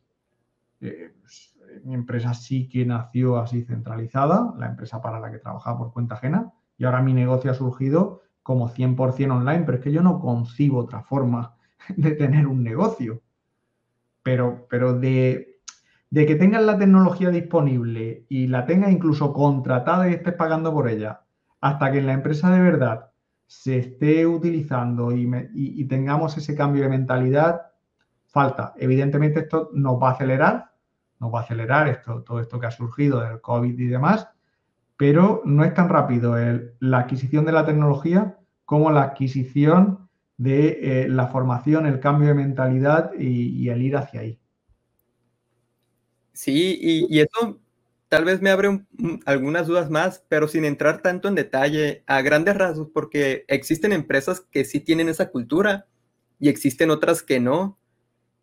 Eh, 0.80 1.14
pues, 1.20 1.56
mi 1.84 1.94
empresa 1.94 2.34
sí 2.34 2.68
que 2.68 2.84
nació 2.84 3.38
así 3.38 3.62
centralizada, 3.62 4.54
la 4.58 4.66
empresa 4.66 5.00
para 5.00 5.20
la 5.20 5.30
que 5.30 5.38
trabajaba 5.38 5.78
por 5.78 5.92
cuenta 5.92 6.16
ajena, 6.16 6.52
y 6.76 6.84
ahora 6.84 7.02
mi 7.02 7.14
negocio 7.14 7.50
ha 7.50 7.54
surgido 7.54 8.22
como 8.42 8.68
100% 8.68 9.30
online, 9.30 9.64
pero 9.64 9.78
es 9.78 9.84
que 9.84 9.92
yo 9.92 10.02
no 10.02 10.20
concibo 10.20 10.78
otra 10.78 11.02
forma 11.02 11.56
de 11.96 12.12
tener 12.12 12.46
un 12.46 12.62
negocio. 12.62 13.22
Pero, 14.22 14.66
pero 14.68 14.98
de, 14.98 15.55
de 16.10 16.26
que 16.26 16.36
tengas 16.36 16.62
la 16.62 16.78
tecnología 16.78 17.30
disponible 17.30 18.24
y 18.28 18.46
la 18.46 18.64
tengas 18.64 18.92
incluso 18.92 19.32
contratada 19.32 20.08
y 20.08 20.14
estés 20.14 20.34
pagando 20.34 20.72
por 20.72 20.88
ella, 20.88 21.22
hasta 21.60 21.90
que 21.90 21.98
en 21.98 22.06
la 22.06 22.12
empresa 22.12 22.50
de 22.50 22.60
verdad 22.60 23.10
se 23.46 23.78
esté 23.78 24.26
utilizando 24.26 25.12
y, 25.12 25.84
tengamos 25.86 26.36
ese 26.36 26.56
cambio 26.56 26.82
de 26.82 26.88
mentalidad, 26.88 27.62
falta. 28.26 28.74
Evidentemente 28.76 29.40
esto 29.40 29.70
nos 29.72 30.02
va 30.02 30.10
a 30.10 30.12
acelerar, 30.12 30.72
nos 31.20 31.32
va 31.32 31.40
a 31.40 31.42
acelerar 31.42 31.88
esto, 31.88 32.22
todo 32.22 32.40
esto 32.40 32.58
que 32.58 32.66
ha 32.66 32.70
surgido 32.70 33.20
del 33.20 33.40
COVID 33.40 33.78
y 33.78 33.86
demás, 33.86 34.28
pero 34.96 35.42
no 35.44 35.64
es 35.64 35.74
tan 35.74 35.88
rápido 35.88 36.36
la 36.80 36.98
adquisición 36.98 37.44
de 37.44 37.52
la 37.52 37.64
tecnología 37.64 38.36
como 38.64 38.90
la 38.90 39.02
adquisición 39.02 40.08
de 40.36 41.04
eh, 41.04 41.08
la 41.08 41.28
formación, 41.28 41.86
el 41.86 42.00
cambio 42.00 42.28
de 42.28 42.34
mentalidad 42.34 43.12
y, 43.18 43.68
el 43.68 43.82
ir 43.82 43.96
hacia 43.96 44.20
ahí. 44.20 44.40
Sí, 46.36 46.78
y, 47.08 47.20
eso 47.20 47.58
tal 48.08 48.26
vez 48.26 48.42
me 48.42 48.50
abre 48.50 48.84
algunas 49.24 49.66
dudas 49.66 49.90
más, 49.90 50.22
pero 50.28 50.48
sin 50.48 50.66
entrar 50.66 51.00
tanto 51.00 51.28
en 51.28 51.34
detalle, 51.34 52.04
a 52.06 52.20
grandes 52.20 52.56
rasgos, 52.56 52.88
porque 52.92 53.46
existen 53.48 53.92
empresas 53.92 54.40
que 54.40 54.66
sí 54.66 54.80
tienen 54.80 55.08
esa 55.08 55.30
cultura 55.30 55.86
y 56.38 56.50
existen 56.50 56.90
otras 56.90 57.22
que 57.22 57.40
no. 57.40 57.78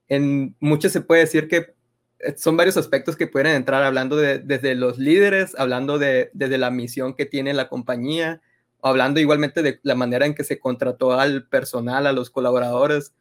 En 0.08 0.56
muchas 0.60 0.91
se 0.91 1.01
puede 1.01 1.21
decir 1.21 1.47
que 1.47 1.75
eh, 2.19 2.36
son 2.36 2.58
varios 2.58 2.77
aspectos 2.77 3.15
que 3.15 3.27
pueden 3.27 3.56
entrar 3.56 3.84
hablando 3.84 4.17
de, 4.17 4.39
desde 4.39 4.73
los 4.73 4.97
líderes, 4.97 5.53
hablando 5.58 5.99
de, 5.99 6.32
desde 6.34 6.58
la 6.58 6.71
misión 6.71 7.13
que 7.15 7.27
tiene 7.27 7.53
la 7.53 7.69
compañía, 7.69 8.41
hablando 8.82 9.19
igualmente 9.19 9.62
de 9.62 9.79
la 9.84 9.93
manera 9.95 10.25
en 10.25 10.34
que 10.34 10.43
se 10.43 10.60
contrató 10.60 11.13
al 11.13 11.47
personal, 11.47 12.08
a 12.08 12.13
los 12.13 12.32
colaboradores, 12.32 13.13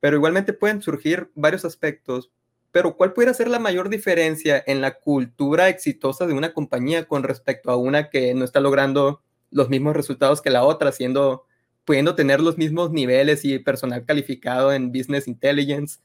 pero 0.00 0.16
igualmente 0.16 0.54
pueden 0.54 0.80
surgir 0.80 1.30
varios 1.34 1.66
aspectos. 1.66 2.30
Pero 2.76 2.94
¿cuál 2.94 3.14
pudiera 3.14 3.32
ser 3.32 3.48
la 3.48 3.58
mayor 3.58 3.88
diferencia 3.88 4.62
en 4.66 4.82
la 4.82 4.98
cultura 4.98 5.70
exitosa 5.70 6.26
de 6.26 6.34
una 6.34 6.52
compañía 6.52 7.08
con 7.08 7.22
respecto 7.22 7.70
a 7.70 7.76
una 7.76 8.10
que 8.10 8.34
no 8.34 8.44
está 8.44 8.60
logrando 8.60 9.22
los 9.50 9.70
mismos 9.70 9.96
resultados 9.96 10.42
que 10.42 10.50
la 10.50 10.62
otra, 10.62 10.92
siendo, 10.92 11.46
pudiendo 11.86 12.14
tener 12.14 12.42
los 12.42 12.58
mismos 12.58 12.90
niveles 12.90 13.46
y 13.46 13.58
personal 13.60 14.04
calificado 14.04 14.74
en 14.74 14.92
business 14.92 15.26
intelligence? 15.26 16.00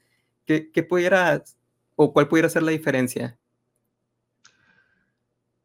¿Qué, 0.46 0.70
qué 0.72 0.82
pudiera 0.82 1.44
o 1.94 2.14
cuál 2.14 2.28
pudiera 2.28 2.48
ser 2.48 2.62
la 2.62 2.70
diferencia? 2.70 3.36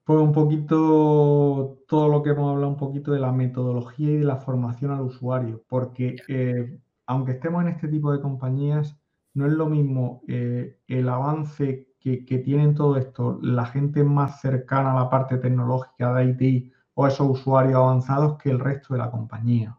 Pues 0.04 0.20
un 0.20 0.34
poquito 0.34 1.78
todo 1.88 2.10
lo 2.10 2.22
que 2.22 2.32
hemos 2.32 2.52
hablado, 2.52 2.74
un 2.74 2.78
poquito 2.78 3.14
de 3.14 3.20
la 3.22 3.32
metodología 3.32 4.10
y 4.10 4.18
de 4.18 4.26
la 4.26 4.42
formación 4.42 4.92
al 4.92 5.04
usuario, 5.04 5.64
porque 5.70 6.18
eh, 6.28 6.78
aunque 7.06 7.32
estemos 7.32 7.62
en 7.62 7.70
este 7.70 7.88
tipo 7.88 8.12
de 8.12 8.20
compañías, 8.20 8.98
no 9.38 9.46
es 9.46 9.54
lo 9.54 9.68
mismo 9.68 10.24
eh, 10.28 10.80
el 10.88 11.08
avance 11.10 11.94
que, 12.00 12.26
que, 12.26 12.40
tienen 12.40 12.76
todo 12.76 12.98
esto, 12.98 13.40
la 13.42 13.66
gente 13.66 14.04
más 14.04 14.42
cercana 14.42 14.92
a 14.92 15.04
la 15.04 15.10
parte 15.10 15.38
tecnológica 15.38 16.14
de 16.16 16.36
IT 16.40 16.74
o 16.96 17.08
esos 17.08 17.30
usuarios 17.30 17.76
avanzados 17.76 18.38
que 18.38 18.50
el 18.50 18.60
resto 18.60 18.94
de 18.94 19.00
la 19.00 19.12
compañía. 19.12 19.78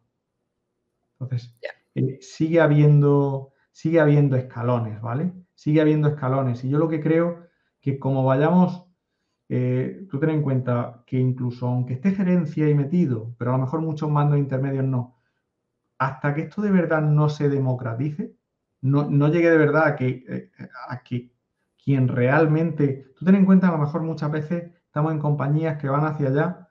Entonces, 1.19 1.57
eh, 1.95 2.19
sigue, 2.21 2.61
habiendo, 2.61 3.53
sigue 3.73 4.01
habiendo 4.01 4.37
escalones, 4.37 5.01
¿vale? 5.01 5.33
Sigue 5.55 5.81
habiendo 5.81 6.09
escalones. 6.09 6.63
Y 6.65 6.71
yo 6.71 6.79
lo 6.79 6.89
que 6.89 7.01
creo 7.01 7.49
que 7.81 7.99
como 7.99 8.25
vayamos 8.25 8.87
eh, 9.49 10.07
tú 10.11 10.21
ten 10.21 10.31
en 10.31 10.43
cuenta 10.43 11.03
que 11.07 11.19
incluso 11.19 11.67
aunque 11.67 11.95
esté 11.95 12.13
gerencia 12.13 12.69
y 12.69 12.75
metido, 12.75 13.35
pero 13.39 13.53
a 13.53 13.57
lo 13.57 13.65
mejor 13.65 13.81
muchos 13.81 14.11
mandos 14.11 14.39
intermedios 14.39 14.85
no, 14.85 15.19
hasta 15.99 16.35
que 16.35 16.43
esto 16.43 16.63
de 16.63 16.71
verdad 16.71 17.03
no 17.03 17.29
se 17.29 17.49
democratice, 17.49 18.37
no, 18.81 19.29
llegue 19.29 19.51
de 19.51 19.59
verdad 19.59 19.87
a 19.87 19.97
que, 19.97 20.25
eh, 20.29 20.51
a 20.89 21.03
que 21.03 21.31
quien 21.83 22.09
realmente, 22.09 23.13
tú 23.17 23.25
ten 23.25 23.35
en 23.35 23.45
cuenta 23.45 23.69
a 23.69 23.73
lo 23.73 23.79
mejor 23.79 24.03
muchas 24.03 24.31
veces 24.31 24.71
estamos 24.87 25.13
en 25.13 25.19
compañías 25.19 25.81
que 25.81 25.89
van 25.89 26.05
hacia 26.05 26.29
allá, 26.29 26.69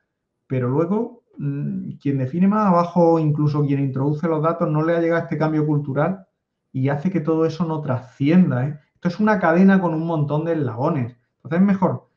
pero 0.48 0.70
luego 0.70 1.24
mm, 1.38 1.98
quien 2.02 2.18
define 2.18 2.48
más 2.48 2.68
abajo, 2.68 3.20
incluso 3.20 3.66
quien 3.66 3.80
introduce 3.80 4.28
los 4.28 4.42
datos, 4.42 4.70
no 4.70 4.84
le 4.84 4.96
ha 4.96 5.02
llegado 5.02 5.24
este 5.24 5.38
cambio 5.38 5.66
cultural 5.66 6.28
y 6.72 6.90
hace 6.90 7.12
que 7.12 7.22
todo 7.22 7.46
eso 7.46 7.66
no 7.66 7.82
trascienda. 7.82 8.68
¿eh? 8.68 8.80
Esto 8.96 9.08
es 9.10 9.20
una 9.20 9.40
cadena 9.40 9.82
con 9.82 9.94
un 9.94 10.06
montón 10.06 10.46
de 10.46 10.54
eslabones. 10.54 11.18
Entonces 11.38 11.60
es 11.60 11.66
mejor 11.66 12.08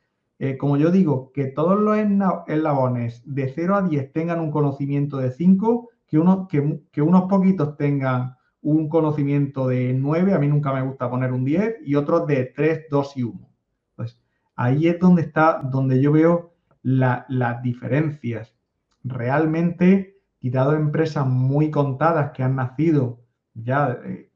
eh, 0.43 0.57
como 0.57 0.79
yo 0.79 0.91
digo, 0.91 1.33
que 1.35 1.49
todos 1.49 1.79
los 1.79 1.99
eslabones 2.47 3.23
de 3.27 3.53
0 3.55 3.77
a 3.77 3.83
10 3.83 4.11
tengan 4.11 4.41
un 4.41 4.51
conocimiento 4.51 5.19
de 5.19 5.33
5, 5.33 5.91
que, 6.07 6.19
uno, 6.19 6.49
que, 6.49 7.03
unos 7.03 7.23
poquitos 7.29 7.77
tengan 7.77 8.37
un 8.63 8.89
conocimiento 8.89 9.69
de 9.69 9.95
9, 9.95 10.35
a 10.35 10.39
mí 10.39 10.49
nunca 10.49 10.73
me 10.73 10.83
gusta 10.83 11.11
poner 11.11 11.33
un 11.33 11.45
10, 11.45 11.79
y 11.85 11.95
otros 11.95 12.27
de 12.27 12.47
3, 12.47 12.87
2 12.91 13.17
y 13.17 13.23
1. 13.23 13.49
Pues 13.97 14.21
ahí 14.57 14.89
es 14.89 14.99
donde 14.99 15.23
está, 15.23 15.61
donde 15.63 16.01
yo 16.01 16.13
veo 16.13 16.55
las 16.83 17.63
diferencias. 17.63 18.55
Realmente, 19.03 20.19
quitado 20.39 20.75
empresas 20.75 21.27
muy 21.27 21.71
contadas 21.71 22.33
que 22.33 22.43
han 22.43 22.57
nacido 22.57 23.21
ya 23.55 23.99
eh, 24.05 24.31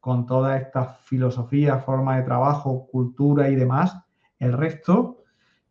con 0.00 0.26
toda 0.26 0.56
esta 0.58 0.84
filosofía, 0.84 1.78
forma 1.78 2.16
de 2.16 2.24
trabajo, 2.24 2.86
cultura 2.86 3.48
y 3.48 3.56
demás, 3.56 3.96
el 4.38 4.52
resto 4.52 5.24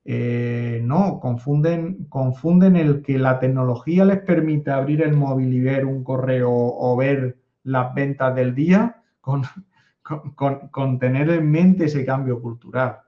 eh, 0.05 0.81
no, 0.83 1.19
confunden, 1.19 2.05
confunden 2.05 2.75
el 2.75 3.01
que 3.01 3.17
la 3.17 3.39
tecnología 3.39 4.03
les 4.05 4.19
permite 4.19 4.71
abrir 4.71 5.01
el 5.01 5.15
móvil 5.15 5.53
y 5.53 5.61
ver 5.61 5.85
un 5.85 6.03
correo 6.03 6.51
o 6.51 6.95
ver 6.97 7.42
las 7.63 7.93
ventas 7.93 8.35
del 8.35 8.53
día 8.55 9.03
con, 9.21 9.43
con, 10.71 10.99
tener 10.99 11.29
en 11.29 11.49
mente 11.49 11.85
ese 11.85 12.05
cambio 12.05 12.41
cultural. 12.41 12.99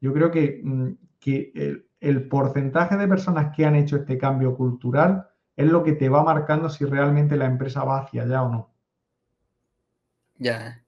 Yo 0.00 0.12
creo 0.12 0.30
que, 0.30 0.60
mm, 0.62 0.90
el, 1.24 1.86
el, 2.00 2.28
porcentaje 2.28 2.96
de 2.96 3.08
personas 3.08 3.54
que 3.54 3.64
han 3.64 3.76
hecho 3.76 3.96
este 3.96 4.18
cambio 4.18 4.56
cultural 4.56 5.28
es 5.56 5.70
lo 5.70 5.82
que 5.84 5.92
te 5.92 6.08
va 6.08 6.24
marcando 6.24 6.68
si 6.68 6.84
realmente 6.84 7.36
la 7.36 7.46
empresa 7.46 7.84
va 7.84 8.00
hacia 8.00 8.22
allá 8.22 8.42
o 8.42 8.48
no. 8.50 8.70
Ya 10.36 10.82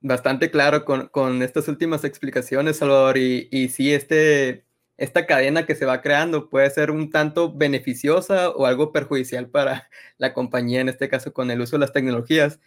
bastante 0.00 0.50
claro 0.50 0.84
con, 0.84 1.42
estas 1.42 1.68
últimas 1.68 2.04
explicaciones, 2.04 2.78
Salvador, 2.78 3.18
y, 3.18 3.48
y 3.50 3.68
sí, 3.68 3.92
este, 3.92 4.64
esta 5.00 5.24
cadena 5.26 5.64
que 5.64 5.74
se 5.74 5.86
va 5.86 6.02
creando 6.02 6.50
puede 6.50 6.68
ser 6.68 6.90
un 6.90 7.10
tanto 7.10 7.52
beneficiosa 7.54 8.50
o 8.50 8.66
algo 8.66 8.92
perjudicial 8.92 9.48
para 9.48 9.88
la 10.18 10.34
compañía, 10.34 10.82
en 10.82 10.90
este 10.90 11.08
caso 11.08 11.32
con 11.32 11.50
el 11.50 11.62
uso 11.62 11.76
de 11.76 11.80
las 11.80 11.94
tecnologías. 11.94 12.60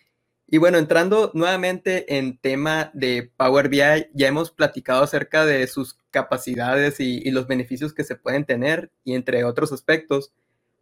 Y 0.48 0.58
bueno, 0.58 0.80
entrando 0.80 1.30
nuevamente 1.36 2.18
en 2.18 2.40
tema 2.40 2.90
de 2.96 3.32
Power 3.38 3.70
BI, 3.70 4.08
ya 4.14 4.28
hemos 4.28 4.50
platicado 4.50 5.04
acerca 5.04 5.46
de 5.46 5.68
sus 5.68 6.00
capacidades 6.10 7.00
y, 7.00 7.30
los 7.30 7.46
beneficios 7.48 7.94
que 7.94 8.04
se 8.04 8.16
pueden 8.16 8.46
tener 8.46 8.92
y 9.04 9.14
entre 9.14 9.44
otros 9.44 9.72
aspectos. 9.72 10.34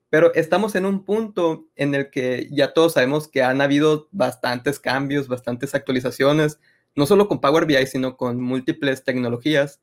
Pero 0.10 0.34
estamos 0.34 0.76
en 0.76 0.86
un 0.86 1.04
punto 1.04 1.68
en 1.76 1.96
el 1.96 2.10
que 2.10 2.48
ya 2.52 2.74
todos 2.74 2.94
sabemos 2.94 3.28
que 3.28 3.44
han 3.44 3.60
habido 3.60 4.08
bastantes 4.12 4.80
cambios, 4.80 5.28
bastantes 5.28 5.76
actualizaciones, 5.76 6.60
no 6.96 7.06
solo 7.06 7.28
con 7.28 7.42
Power 7.42 7.66
BI, 7.66 7.86
sino 7.88 8.16
con 8.16 8.40
múltiples 8.40 9.04
tecnologías. 9.04 9.82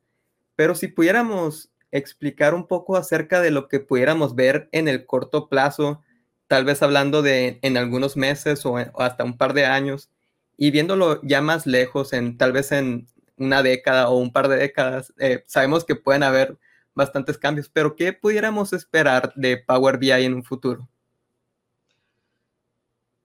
Pero 0.59 0.75
si 0.75 0.89
pudiéramos 0.89 1.71
explicar 1.89 2.53
un 2.53 2.67
poco 2.67 2.97
acerca 2.97 3.39
de 3.39 3.49
lo 3.49 3.69
que 3.69 3.79
pudiéramos 3.79 4.35
ver 4.35 4.67
en 4.73 4.89
el 4.89 5.05
corto 5.05 5.47
plazo, 5.47 6.01
tal 6.47 6.65
vez 6.65 6.83
hablando 6.83 7.21
de 7.21 7.59
en 7.61 7.77
algunos 7.77 8.17
meses 8.17 8.65
o, 8.65 8.75
hasta 8.75 9.23
un 9.23 9.37
par 9.37 9.53
de 9.53 9.65
años, 9.65 10.09
y 10.57 10.71
viéndolo 10.71 11.21
ya 11.23 11.41
más 11.41 11.65
lejos, 11.65 12.11
en 12.11 12.37
tal 12.37 12.51
vez 12.51 12.73
en 12.73 13.07
una 13.37 13.63
década 13.63 14.09
o 14.09 14.17
un 14.17 14.33
par 14.33 14.49
de 14.49 14.57
décadas, 14.57 15.13
eh, 15.17 15.45
sabemos 15.47 15.85
que 15.85 15.95
pueden 15.95 16.23
haber 16.23 16.57
bastantes 16.93 17.37
cambios, 17.37 17.69
pero 17.69 17.95
¿qué 17.95 18.11
pudiéramos 18.11 18.73
esperar 18.73 19.31
de 19.37 19.63
Power 19.65 19.97
BI 19.97 20.11
en 20.11 20.33
un 20.33 20.43
futuro? 20.43 20.89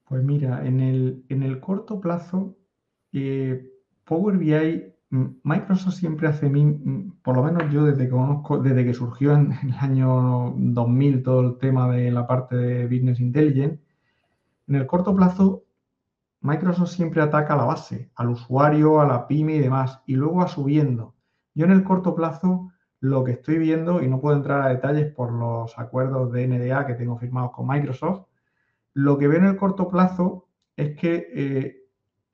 Pues 0.05 0.23
mira, 0.23 0.65
en 0.65 0.79
el, 0.79 1.25
en 1.31 1.43
el 1.43 1.59
corto 1.59 2.01
plazo, 2.01 2.57
eh, 3.13 3.73
Power 4.05 4.39
BI 4.39 4.94
Microsoft 5.43 5.95
siempre 5.95 6.27
hace, 6.29 6.51
por 7.23 7.37
lo 7.37 7.43
menos 7.45 7.73
yo 7.73 7.85
desde 7.85 8.05
que 8.05 8.11
conozco, 8.11 8.59
desde 8.59 8.85
que 8.85 8.95
surgió 8.95 9.35
en, 9.35 9.53
el 9.63 9.75
año 9.79 10.55
2000 10.57 11.23
todo 11.23 11.41
el 11.41 11.59
tema 11.59 11.91
de 11.91 12.11
la 12.11 12.27
parte 12.27 12.57
de 12.57 12.85
Business 12.87 13.21
Intelligence, 13.21 13.81
en 14.67 14.75
el 14.75 14.87
corto 14.87 15.15
plazo 15.15 15.65
Microsoft 16.41 16.91
siempre 16.91 17.23
ataca 17.23 17.55
a 17.55 17.57
la 17.57 17.65
base, 17.65 18.11
al 18.17 18.31
usuario, 18.31 19.01
a 19.01 19.07
la 19.07 19.27
pyme 19.27 19.55
y 19.55 19.61
demás, 19.61 20.03
y 20.07 20.15
luego 20.17 20.37
va 20.37 20.49
subiendo. 20.49 21.15
Yo 21.55 21.65
en 21.65 21.73
el 21.73 21.85
corto 21.85 22.15
plazo 22.15 22.71
lo 23.01 23.23
que 23.23 23.33
estoy 23.33 23.59
viendo, 23.59 24.03
y 24.03 24.09
no 24.09 24.21
puedo 24.21 24.37
entrar 24.37 24.63
a 24.63 24.69
detalles 24.69 25.13
por 25.13 25.33
los 25.33 25.79
acuerdos 25.79 26.33
de 26.33 26.49
NDA 26.49 26.87
que 26.87 26.95
tengo 26.95 27.19
firmados 27.19 27.53
con 27.53 27.67
Microsoft, 27.67 28.27
lo 28.95 29.17
que 29.17 29.29
veo 29.29 29.39
en 29.39 29.47
el 29.47 29.57
corto 29.57 29.89
plazo 29.89 30.49
es 30.77 30.97
que 30.97 31.29
eh, 31.35 31.84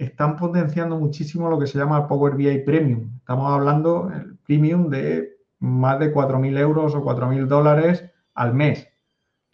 están 0.01 0.37
potenciando 0.37 0.99
muchísimo 0.99 1.51
lo 1.51 1.59
que 1.59 1.67
se 1.67 1.79
llama 1.79 1.99
el 1.99 2.07
Power 2.07 2.35
BI 2.35 2.61
Premium. 2.61 3.19
Estamos 3.19 3.53
hablando 3.53 4.11
el 4.11 4.39
premium 4.39 4.89
de 4.89 5.37
más 5.59 6.01
de 6.01 6.13
4.000 6.13 6.59
euros 6.59 6.95
o 6.95 7.05
4.000 7.05 7.47
dólares 7.47 8.07
al 8.35 8.55
mes. 8.55 8.89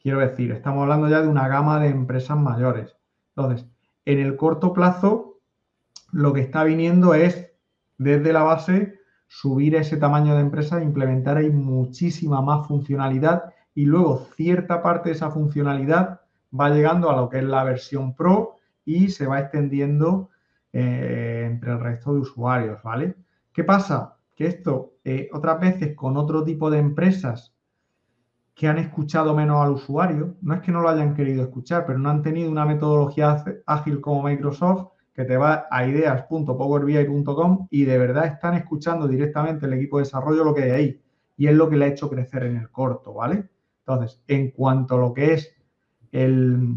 Quiero 0.01 0.20
decir, 0.20 0.53
estamos 0.53 0.82
hablando 0.82 1.09
ya 1.09 1.20
de 1.20 1.26
una 1.26 1.49
gama 1.49 1.80
de 1.80 1.88
empresas 1.88 2.38
mayores. 2.38 2.94
Entonces, 3.34 3.66
en 4.05 4.20
el 4.20 4.36
corto 4.36 4.72
plazo, 4.72 5.40
lo 6.12 6.32
que 6.32 6.42
está 6.42 6.62
viniendo 6.62 7.14
es, 7.14 7.51
desde 7.99 8.32
la 8.32 8.44
base, 8.44 9.01
subir 9.26 9.74
ese 9.74 9.97
tamaño 9.97 10.36
de 10.36 10.42
empresa, 10.42 10.80
implementar 10.80 11.38
ahí 11.38 11.51
muchísima 11.51 12.40
más 12.40 12.68
funcionalidad 12.68 13.53
y 13.74 13.84
luego 13.84 14.28
cierta 14.36 14.80
parte 14.80 15.09
de 15.09 15.16
esa 15.16 15.32
funcionalidad 15.32 16.20
va 16.59 16.70
llegando 16.70 17.11
a 17.11 17.16
lo 17.16 17.28
que 17.28 17.38
es 17.38 17.44
la 17.44 17.64
versión 17.64 18.14
Pro 18.14 18.55
y 18.84 19.09
se 19.09 19.26
va 19.26 19.40
extendiendo 19.40 20.30
eh, 20.79 21.45
entre 21.47 21.72
el 21.72 21.81
resto 21.81 22.12
de 22.12 22.20
usuarios, 22.20 22.83
¿vale? 22.83 23.16
¿Qué 23.51 23.64
pasa? 23.64 24.18
Que 24.35 24.47
esto 24.47 24.97
eh, 25.05 25.31
otras 25.33 25.59
veces 25.59 25.97
con 25.97 26.18
otro 26.18 26.45
tipo 26.45 26.68
de 26.70 26.79
empresas 26.79 27.55
que 28.55 28.68
han 28.68 28.77
escuchado 28.77 29.35
menos 29.35 29.64
al 29.64 29.70
usuario, 29.70 30.35
no 30.43 30.53
es 30.53 30.61
que 30.61 30.72
no 30.72 30.83
lo 30.83 30.91
hayan 30.91 31.14
querido 31.14 31.45
escuchar, 31.45 31.87
pero 31.87 31.99
no 31.99 32.11
han 32.11 32.20
tenido 32.20 32.51
una 32.51 32.66
metodología 32.66 33.43
ágil 33.64 34.03
como 34.03 34.24
Microsoft 34.24 34.89
que 35.14 35.24
te 35.24 35.39
va 35.39 35.66
a 35.70 35.87
ideas.powerbi.com 35.87 37.68
y 37.70 37.85
de 37.87 37.97
verdad 37.97 38.27
están 38.27 38.53
escuchando 38.53 39.09
directamente 39.09 39.64
el 39.64 39.72
equipo 39.72 39.97
de 39.97 40.05
desarrollo 40.05 40.45
lo 40.45 40.55
que 40.55 40.64
hay 40.64 40.70
ahí. 40.70 41.03
Y 41.39 41.47
es 41.47 41.55
lo 41.55 41.70
que 41.70 41.77
le 41.77 41.87
ha 41.87 41.89
hecho 41.89 42.11
crecer 42.11 42.43
en 42.43 42.59
el 42.59 42.70
corto, 42.70 43.14
¿vale? 43.14 43.49
Entonces, 43.79 44.22
en 44.29 44.51
cuanto 44.51 44.97
a 44.97 44.99
lo 44.99 45.14
que 45.14 45.33
es 45.33 45.55
el, 46.12 46.77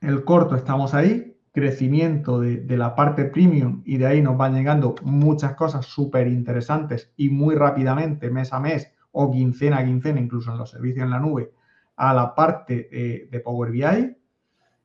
el 0.00 0.24
corto, 0.24 0.56
estamos 0.56 0.94
ahí. 0.94 1.31
Crecimiento 1.52 2.40
de, 2.40 2.76
la 2.76 2.94
parte 2.94 3.26
premium 3.26 3.82
y 3.84 3.98
de 3.98 4.06
ahí 4.06 4.22
nos 4.22 4.38
van 4.38 4.54
llegando 4.54 4.94
muchas 5.02 5.54
cosas 5.54 5.84
súper 5.84 6.26
interesantes 6.26 7.12
y 7.16 7.28
muy 7.28 7.54
rápidamente, 7.54 8.30
mes 8.30 8.52
a 8.52 8.60
mes 8.60 8.90
o 9.10 9.30
quincena 9.30 9.78
a 9.78 9.84
quincena, 9.84 10.18
incluso 10.18 10.50
en 10.50 10.58
los 10.58 10.70
servicios 10.70 11.04
en 11.04 11.10
la 11.10 11.20
nube, 11.20 11.52
a 11.96 12.14
la 12.14 12.34
parte 12.34 13.28
de 13.30 13.40
Power 13.40 13.70
BI. 13.70 14.16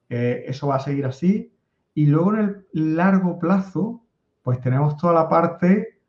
Eh, 0.10 0.46
eso 0.48 0.68
va 0.68 0.76
a 0.76 0.80
seguir 0.80 1.06
así. 1.06 1.54
Y 1.94 2.06
luego 2.06 2.36
en 2.36 2.66
el 2.74 2.96
largo 2.96 3.40
plazo, 3.40 4.04
pues 4.44 4.62
tenemos 4.62 4.98
toda 4.98 5.14
la 5.14 5.30
parte 5.30 6.00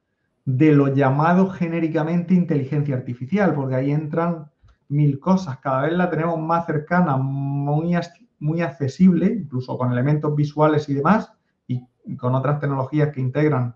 de 0.44 0.72
lo 0.72 0.94
llamado 0.94 1.50
genéricamente 1.50 2.34
inteligencia 2.34 2.96
artificial, 2.96 3.54
porque 3.54 3.74
ahí 3.74 3.90
entran 3.90 4.50
mil 4.88 5.18
cosas. 5.18 5.58
Cada 5.58 5.82
vez 5.82 5.92
la 5.92 6.10
tenemos 6.10 6.38
más 6.38 6.66
cercana, 6.66 7.16
muy, 7.16 7.94
muy 8.40 8.60
accesible, 8.60 9.26
incluso 9.26 9.76
con 9.76 9.92
elementos 9.92 10.34
visuales 10.34 10.88
y 10.88 10.94
demás, 10.94 11.32
y 11.66 12.16
con 12.16 12.34
otras 12.34 12.58
tecnologías 12.58 13.12
que 13.12 13.20
integran 13.20 13.74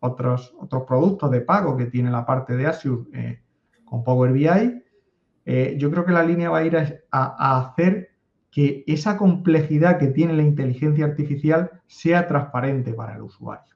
otros, 0.00 0.54
otros 0.58 0.84
productos 0.84 1.30
de 1.30 1.40
pago 1.40 1.76
que 1.76 1.86
tiene 1.86 2.10
la 2.10 2.24
parte 2.24 2.56
de 2.56 2.66
Azure 2.66 3.04
eh, 3.12 3.40
con 3.84 4.02
Power 4.02 4.32
BI. 4.32 4.82
Eh, 5.46 5.76
yo 5.78 5.90
creo 5.90 6.04
que 6.04 6.12
la 6.12 6.22
línea 6.22 6.50
va 6.50 6.58
a 6.58 6.64
ir 6.64 6.76
a 7.10 7.58
hacer 7.58 8.10
que 8.50 8.84
esa 8.86 9.16
complejidad 9.16 9.98
que 9.98 10.06
tiene 10.06 10.32
la 10.32 10.42
inteligencia 10.42 11.04
artificial 11.04 11.82
sea 11.86 12.26
transparente 12.26 12.94
para 12.94 13.16
el 13.16 13.22
usuario. 13.22 13.74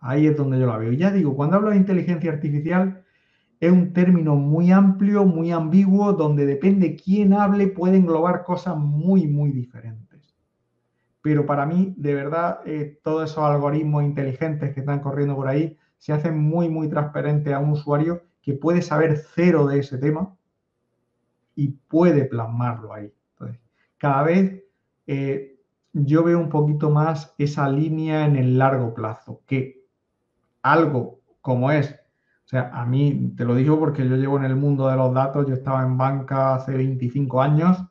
Ahí 0.00 0.26
es 0.26 0.36
donde 0.36 0.58
yo 0.58 0.66
la 0.66 0.78
veo. 0.78 0.92
Ya 0.92 1.10
digo, 1.10 1.34
cuando 1.34 1.56
hablo 1.56 1.70
de 1.70 1.76
inteligencia 1.76 2.30
artificial, 2.30 3.03
es 3.60 3.72
un 3.72 3.92
término 3.92 4.36
muy 4.36 4.72
amplio, 4.72 5.24
muy 5.24 5.50
ambiguo, 5.52 6.12
donde 6.12 6.46
depende 6.46 6.96
quién 6.96 7.32
hable, 7.32 7.68
puede 7.68 7.96
englobar 7.96 8.44
cosas 8.44 8.76
muy, 8.76 9.26
muy 9.26 9.50
diferentes. 9.50 10.34
Pero 11.22 11.46
para 11.46 11.64
mí, 11.64 11.94
de 11.96 12.14
verdad, 12.14 12.60
eh, 12.66 13.00
todos 13.02 13.30
esos 13.30 13.44
algoritmos 13.44 14.04
inteligentes 14.04 14.74
que 14.74 14.80
están 14.80 15.00
corriendo 15.00 15.36
por 15.36 15.48
ahí 15.48 15.78
se 15.98 16.12
hacen 16.12 16.38
muy, 16.38 16.68
muy 16.68 16.88
transparentes 16.88 17.52
a 17.52 17.60
un 17.60 17.70
usuario 17.70 18.22
que 18.42 18.52
puede 18.54 18.82
saber 18.82 19.16
cero 19.34 19.66
de 19.66 19.78
ese 19.78 19.96
tema 19.96 20.36
y 21.54 21.68
puede 21.88 22.26
plasmarlo 22.26 22.92
ahí 22.92 23.10
cada 24.04 24.22
vez 24.22 24.62
eh, 25.06 25.58
yo 25.94 26.24
veo 26.24 26.38
un 26.38 26.50
poquito 26.50 26.90
más 26.90 27.34
esa 27.38 27.70
línea 27.70 28.26
en 28.26 28.36
el 28.36 28.58
largo 28.58 28.92
plazo, 28.92 29.40
que 29.46 29.86
algo 30.60 31.20
como 31.40 31.70
es, 31.70 31.98
o 32.44 32.48
sea, 32.48 32.70
a 32.74 32.84
mí 32.84 33.32
te 33.36 33.44
lo 33.44 33.54
digo 33.54 33.78
porque 33.78 34.06
yo 34.06 34.16
llevo 34.16 34.36
en 34.36 34.44
el 34.44 34.56
mundo 34.56 34.88
de 34.88 34.96
los 34.96 35.14
datos, 35.14 35.46
yo 35.46 35.54
estaba 35.54 35.82
en 35.82 35.96
banca 35.96 36.54
hace 36.56 36.76
25 36.76 37.40
años 37.40 37.82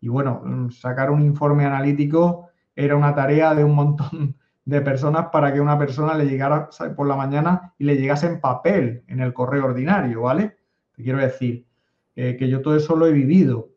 y 0.00 0.08
bueno, 0.08 0.68
sacar 0.70 1.10
un 1.10 1.22
informe 1.22 1.64
analítico 1.64 2.48
era 2.76 2.96
una 2.96 3.14
tarea 3.14 3.54
de 3.54 3.64
un 3.64 3.74
montón 3.74 4.36
de 4.64 4.80
personas 4.82 5.28
para 5.32 5.52
que 5.52 5.60
una 5.60 5.78
persona 5.78 6.14
le 6.14 6.26
llegara 6.26 6.68
por 6.96 7.06
la 7.06 7.16
mañana 7.16 7.72
y 7.78 7.84
le 7.84 7.96
llegase 7.96 8.26
en 8.26 8.40
papel 8.40 9.04
en 9.06 9.20
el 9.20 9.32
correo 9.32 9.66
ordinario, 9.66 10.22
¿vale? 10.22 10.56
Te 10.94 11.02
quiero 11.02 11.18
decir 11.18 11.66
eh, 12.16 12.36
que 12.36 12.48
yo 12.48 12.62
todo 12.62 12.76
eso 12.76 12.96
lo 12.96 13.06
he 13.06 13.12
vivido. 13.12 13.70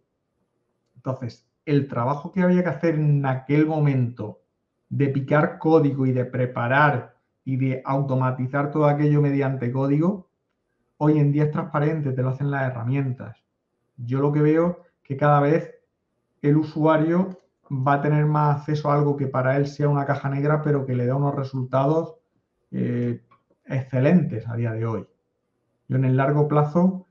Entonces, 0.95 1.47
el 1.65 1.87
trabajo 1.87 2.31
que 2.31 2.41
había 2.41 2.63
que 2.63 2.69
hacer 2.69 2.95
en 2.95 3.25
aquel 3.25 3.65
momento 3.65 4.41
de 4.89 5.09
picar 5.09 5.57
código 5.57 6.05
y 6.05 6.11
de 6.11 6.25
preparar 6.25 7.16
y 7.47 7.55
de 7.55 7.81
automatizar 7.85 8.71
todo 8.71 8.87
aquello 8.87 9.21
mediante 9.21 9.71
código, 9.71 10.27
hoy 10.97 11.17
en 11.17 11.31
día 11.31 11.45
es 11.45 11.51
transparente, 11.51 12.11
te 12.11 12.21
lo 12.21 12.27
hacen 12.27 12.51
las 12.51 12.69
herramientas. 12.69 13.37
Yo 13.95 14.19
lo 14.19 14.33
que 14.33 14.41
veo 14.41 14.83
que 15.01 15.15
cada 15.15 15.39
vez 15.39 15.73
el 16.41 16.57
usuario 16.57 17.39
va 17.71 17.93
a 17.93 18.01
tener 18.01 18.25
más 18.25 18.57
acceso 18.57 18.91
a 18.91 18.95
algo 18.95 19.15
que 19.15 19.27
para 19.27 19.55
él 19.55 19.65
sea 19.65 19.87
una 19.87 20.05
caja 20.05 20.27
negra, 20.27 20.61
pero 20.61 20.85
que 20.85 20.93
le 20.93 21.05
da 21.05 21.15
unos 21.15 21.35
resultados 21.35 22.15
eh, 22.71 23.23
excelentes 23.63 24.45
a 24.49 24.57
día 24.57 24.73
de 24.73 24.85
hoy. 24.85 25.07
Yo 25.87 25.95
en 25.95 26.03
el 26.03 26.17
largo 26.17 26.49
plazo 26.49 27.07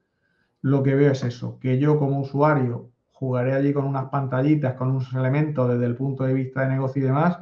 lo 0.60 0.82
que 0.82 0.96
veo 0.96 1.12
es 1.12 1.24
eso, 1.24 1.58
que 1.60 1.78
yo 1.78 1.98
como 1.98 2.20
usuario 2.20 2.90
jugaré 3.10 3.54
allí 3.54 3.72
con 3.72 3.86
unas 3.86 4.10
pantallitas, 4.10 4.74
con 4.74 4.90
unos 4.90 5.10
elementos 5.14 5.66
desde 5.66 5.86
el 5.86 5.96
punto 5.96 6.24
de 6.24 6.34
vista 6.34 6.60
de 6.60 6.68
negocio 6.68 7.02
y 7.02 7.06
demás. 7.06 7.38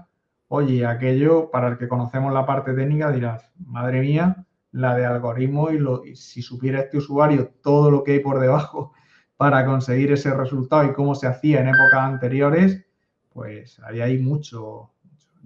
Oye, 0.57 0.87
aquello, 0.87 1.51
para 1.51 1.67
el 1.67 1.79
que 1.79 1.89
conocemos 1.89 2.33
la 2.33 2.47
parte 2.47 2.75
técnica, 2.75 3.11
dirás, 3.11 3.51
madre 3.59 4.01
mía, 4.01 4.47
la 4.71 4.95
de 4.95 5.05
algoritmo 5.05 5.73
y, 5.73 5.81
lo, 5.81 6.05
si 6.15 6.43
supiera 6.43 6.79
este 6.79 6.99
usuario 6.99 7.49
todo 7.61 7.91
lo 7.91 8.05
que 8.05 8.13
hay 8.13 8.21
por 8.21 8.39
debajo 8.39 8.93
para 9.37 9.67
conseguir 9.67 10.13
ese 10.13 10.33
resultado 10.33 10.85
y 10.85 10.93
cómo 10.93 11.17
se 11.17 11.27
hacía 11.27 11.61
en 11.61 11.71
épocas 11.71 12.05
anteriores, 12.05 12.87
pues 13.33 13.81
ahí 13.81 14.01
hay 14.01 14.19
mucho. 14.19 14.93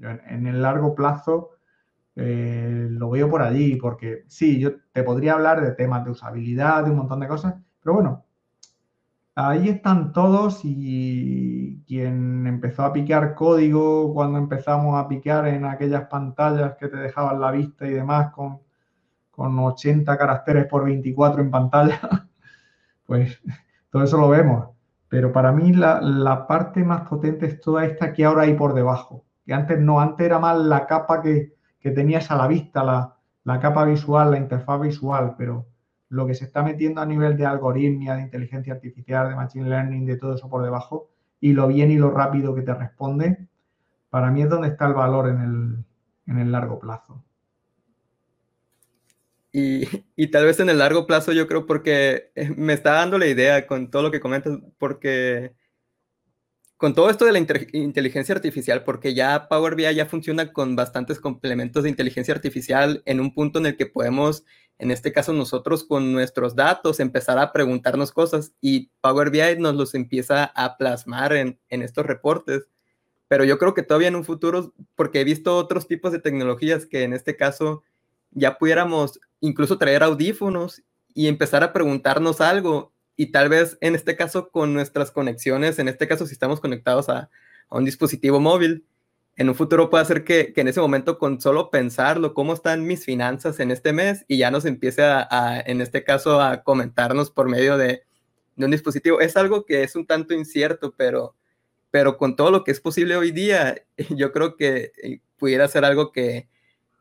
en, 0.02 0.46
el 0.46 0.60
largo 0.60 0.94
plazo 0.94 1.52
eh, 2.14 2.88
lo 2.90 3.08
veo 3.08 3.30
por 3.30 3.40
allí, 3.40 3.76
porque 3.76 4.24
sí, 4.26 4.60
yo 4.60 4.72
te 4.92 5.02
podría 5.04 5.32
hablar 5.32 5.62
de 5.62 5.72
temas 5.72 6.04
de 6.04 6.10
usabilidad, 6.10 6.84
de 6.84 6.90
un 6.90 6.98
montón 6.98 7.20
de 7.20 7.28
cosas, 7.28 7.54
pero 7.82 7.94
bueno, 7.94 8.26
Ahí 9.40 9.68
están 9.68 10.12
todos 10.12 10.62
y 10.64 11.84
quien 11.86 12.44
empezó 12.48 12.82
a 12.82 12.92
picar 12.92 13.36
código 13.36 14.12
cuando 14.12 14.36
empezamos 14.36 14.96
a 14.98 15.06
picar 15.06 15.46
en 15.46 15.64
aquellas 15.64 16.08
pantallas 16.08 16.74
que 16.74 16.88
te 16.88 16.96
dejaban 16.96 17.40
la 17.40 17.52
vista 17.52 17.86
y 17.86 17.92
demás 17.92 18.32
con, 18.32 18.58
con 19.30 19.56
80 19.56 20.18
caracteres 20.18 20.66
por 20.66 20.84
24 20.86 21.40
en 21.40 21.52
pantalla, 21.52 22.00
pues 23.06 23.40
todo 23.90 24.02
eso 24.02 24.18
lo 24.18 24.28
vemos. 24.28 24.70
Pero 25.08 25.30
para 25.30 25.52
mí 25.52 25.72
la, 25.72 26.44
parte 26.48 26.82
más 26.82 27.02
potente 27.02 27.46
es 27.46 27.60
toda 27.60 27.84
esta 27.84 28.12
que 28.12 28.24
ahora 28.24 28.42
hay 28.42 28.54
por 28.54 28.74
debajo. 28.74 29.24
Que 29.46 29.54
antes 29.54 29.78
no, 29.78 30.00
antes 30.00 30.26
era 30.26 30.40
más 30.40 30.58
la 30.58 30.84
capa 30.84 31.22
que, 31.22 31.54
tenías 31.80 32.28
a 32.32 32.36
la 32.36 32.48
vista, 32.48 32.82
la, 32.82 33.16
la 33.44 33.60
capa 33.60 33.84
visual, 33.84 34.32
la 34.32 34.38
interfaz 34.38 34.80
visual, 34.80 35.36
pero 35.38 35.68
lo 36.08 36.26
que 36.26 36.34
se 36.34 36.44
está 36.44 36.62
metiendo 36.62 37.00
a 37.00 37.06
nivel 37.06 37.36
de 37.36 37.46
algoritmia, 37.46 38.14
de 38.14 38.22
inteligencia 38.22 38.72
artificial, 38.72 39.28
de 39.28 39.36
machine 39.36 39.68
learning, 39.68 40.06
de 40.06 40.16
todo 40.16 40.34
eso 40.34 40.48
por 40.48 40.62
debajo, 40.62 41.10
y 41.40 41.52
lo 41.52 41.68
bien 41.68 41.90
y 41.90 41.96
lo 41.96 42.10
rápido 42.10 42.54
que 42.54 42.62
te 42.62 42.74
responde, 42.74 43.48
para 44.10 44.30
mí 44.30 44.42
es 44.42 44.48
donde 44.48 44.68
está 44.68 44.86
el 44.86 44.94
valor 44.94 45.28
en 45.28 45.84
el, 46.38 46.52
largo 46.52 46.78
plazo. 46.78 47.22
Y, 49.52 50.28
tal 50.28 50.44
vez 50.44 50.60
en 50.60 50.68
el 50.68 50.78
largo 50.78 51.06
plazo 51.06 51.32
yo 51.32 51.46
creo 51.46 51.66
porque 51.66 52.30
eh, 52.34 52.52
me 52.56 52.74
está 52.74 52.92
dando 52.92 53.18
la 53.18 53.26
idea 53.26 53.66
con 53.66 53.90
todo 53.90 54.02
lo 54.02 54.10
que 54.10 54.20
comentas, 54.20 54.58
porque 54.78 55.54
con 56.76 56.94
todo 56.94 57.10
esto 57.10 57.24
de 57.24 57.32
la 57.32 57.38
inteligencia 57.72 58.34
artificial, 58.34 58.84
porque 58.84 59.12
ya 59.12 59.48
Power 59.48 59.74
BI 59.74 59.94
ya 59.94 60.06
funciona 60.06 60.52
con 60.52 60.76
bastantes 60.76 61.18
complementos 61.18 61.82
de 61.82 61.90
inteligencia 61.90 62.32
artificial 62.32 63.02
en 63.04 63.20
un 63.20 63.34
punto 63.34 63.58
en 63.58 63.66
el 63.66 63.76
que 63.76 63.86
podemos, 63.86 64.44
en 64.78 64.90
este 64.90 65.12
caso 65.12 65.32
nosotros 65.32 65.84
con 65.84 66.12
nuestros 66.12 66.54
datos, 66.54 67.00
empezar 67.00 67.38
a 67.38 67.52
preguntarnos 67.52 68.12
cosas 68.12 68.52
y 68.60 68.90
Power 69.00 69.30
BI 69.30 69.58
nos 69.58 69.74
los 69.74 69.94
empieza 69.94 70.44
a 70.44 70.76
plasmar 70.76 71.32
en, 71.32 71.58
en 71.68 71.82
estos 71.82 72.06
reportes. 72.06 72.68
Pero 73.26 73.44
yo 73.44 73.58
creo 73.58 73.74
que 73.74 73.82
todavía 73.82 74.08
en 74.08 74.16
un 74.16 74.24
futuro, 74.24 74.72
porque 74.94 75.20
he 75.20 75.24
visto 75.24 75.56
otros 75.56 75.86
tipos 75.86 76.12
de 76.12 76.20
tecnologías 76.20 76.86
que 76.86 77.02
en 77.02 77.12
este 77.12 77.36
caso 77.36 77.82
ya 78.30 78.58
pudiéramos 78.58 79.20
incluso 79.40 79.78
traer 79.78 80.02
audífonos 80.02 80.82
y 81.14 81.26
empezar 81.26 81.64
a 81.64 81.72
preguntarnos 81.72 82.40
algo 82.40 82.92
y 83.16 83.32
tal 83.32 83.48
vez 83.48 83.76
en 83.80 83.96
este 83.96 84.16
caso 84.16 84.50
con 84.50 84.72
nuestras 84.72 85.10
conexiones, 85.10 85.78
en 85.80 85.88
este 85.88 86.06
caso 86.06 86.26
si 86.26 86.32
estamos 86.32 86.60
conectados 86.60 87.08
a, 87.08 87.28
un 87.70 87.84
dispositivo 87.84 88.40
móvil, 88.40 88.86
en 89.38 89.48
un 89.48 89.54
futuro 89.54 89.88
puede 89.88 90.04
ser 90.04 90.24
que, 90.24 90.52
en 90.54 90.68
ese 90.68 90.80
momento 90.80 91.18
con 91.18 91.40
solo 91.40 91.70
pensarlo, 91.70 92.34
cómo 92.34 92.52
están 92.52 92.86
mis 92.86 93.04
finanzas 93.04 93.60
en 93.60 93.70
este 93.70 93.92
mes 93.92 94.24
y 94.28 94.36
ya 94.36 94.50
nos 94.50 94.64
empiece 94.64 95.02
a, 95.02 95.62
en 95.64 95.80
este 95.80 96.04
caso 96.04 96.42
a 96.42 96.62
comentarnos 96.62 97.30
por 97.30 97.48
medio 97.48 97.78
de, 97.78 98.02
un 98.56 98.70
dispositivo. 98.70 99.20
Es 99.20 99.36
algo 99.36 99.64
que 99.64 99.84
es 99.84 99.94
un 99.94 100.06
tanto 100.06 100.34
incierto, 100.34 100.92
pero, 100.96 101.36
pero 101.90 102.18
con 102.18 102.34
todo 102.34 102.50
lo 102.50 102.64
que 102.64 102.72
es 102.72 102.80
posible 102.80 103.16
hoy 103.16 103.30
día, 103.30 103.80
yo 104.10 104.32
creo 104.32 104.56
que 104.56 104.90
eh, 105.02 105.20
pudiera 105.38 105.68
ser 105.68 105.84
algo 105.84 106.10
que, 106.10 106.48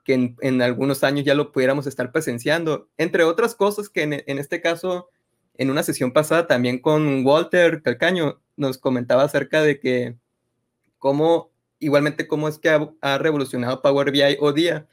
en, 0.05 0.61
algunos 0.61 1.03
años 1.03 1.25
ya 1.25 1.33
lo 1.33 1.51
pudiéramos 1.51 1.87
estar 1.87 2.11
presenciando. 2.11 2.87
Entre 2.97 3.23
otras 3.23 3.55
cosas 3.55 3.89
que 3.89 4.03
en 4.03 4.39
este 4.39 4.61
caso 4.61 5.09
en 5.57 5.71
una 5.71 5.83
sesión 5.83 6.11
pasada 6.11 6.47
también 6.47 6.79
con 6.79 7.25
Walter 7.25 7.81
Calcaño 7.81 8.39
nos 8.55 8.77
comentaba 8.77 9.23
acerca 9.23 9.61
de 9.61 9.79
que 9.79 10.15
cómo, 10.99 11.51
igualmente 11.79 12.27
cómo 12.27 12.47
es 12.47 12.57
que 12.57 12.69
ha, 13.01 13.17
revolucionado 13.17 13.81
Power 13.81 14.11
BI 14.11 14.37
hoy 14.39 14.53
día, 14.53 14.87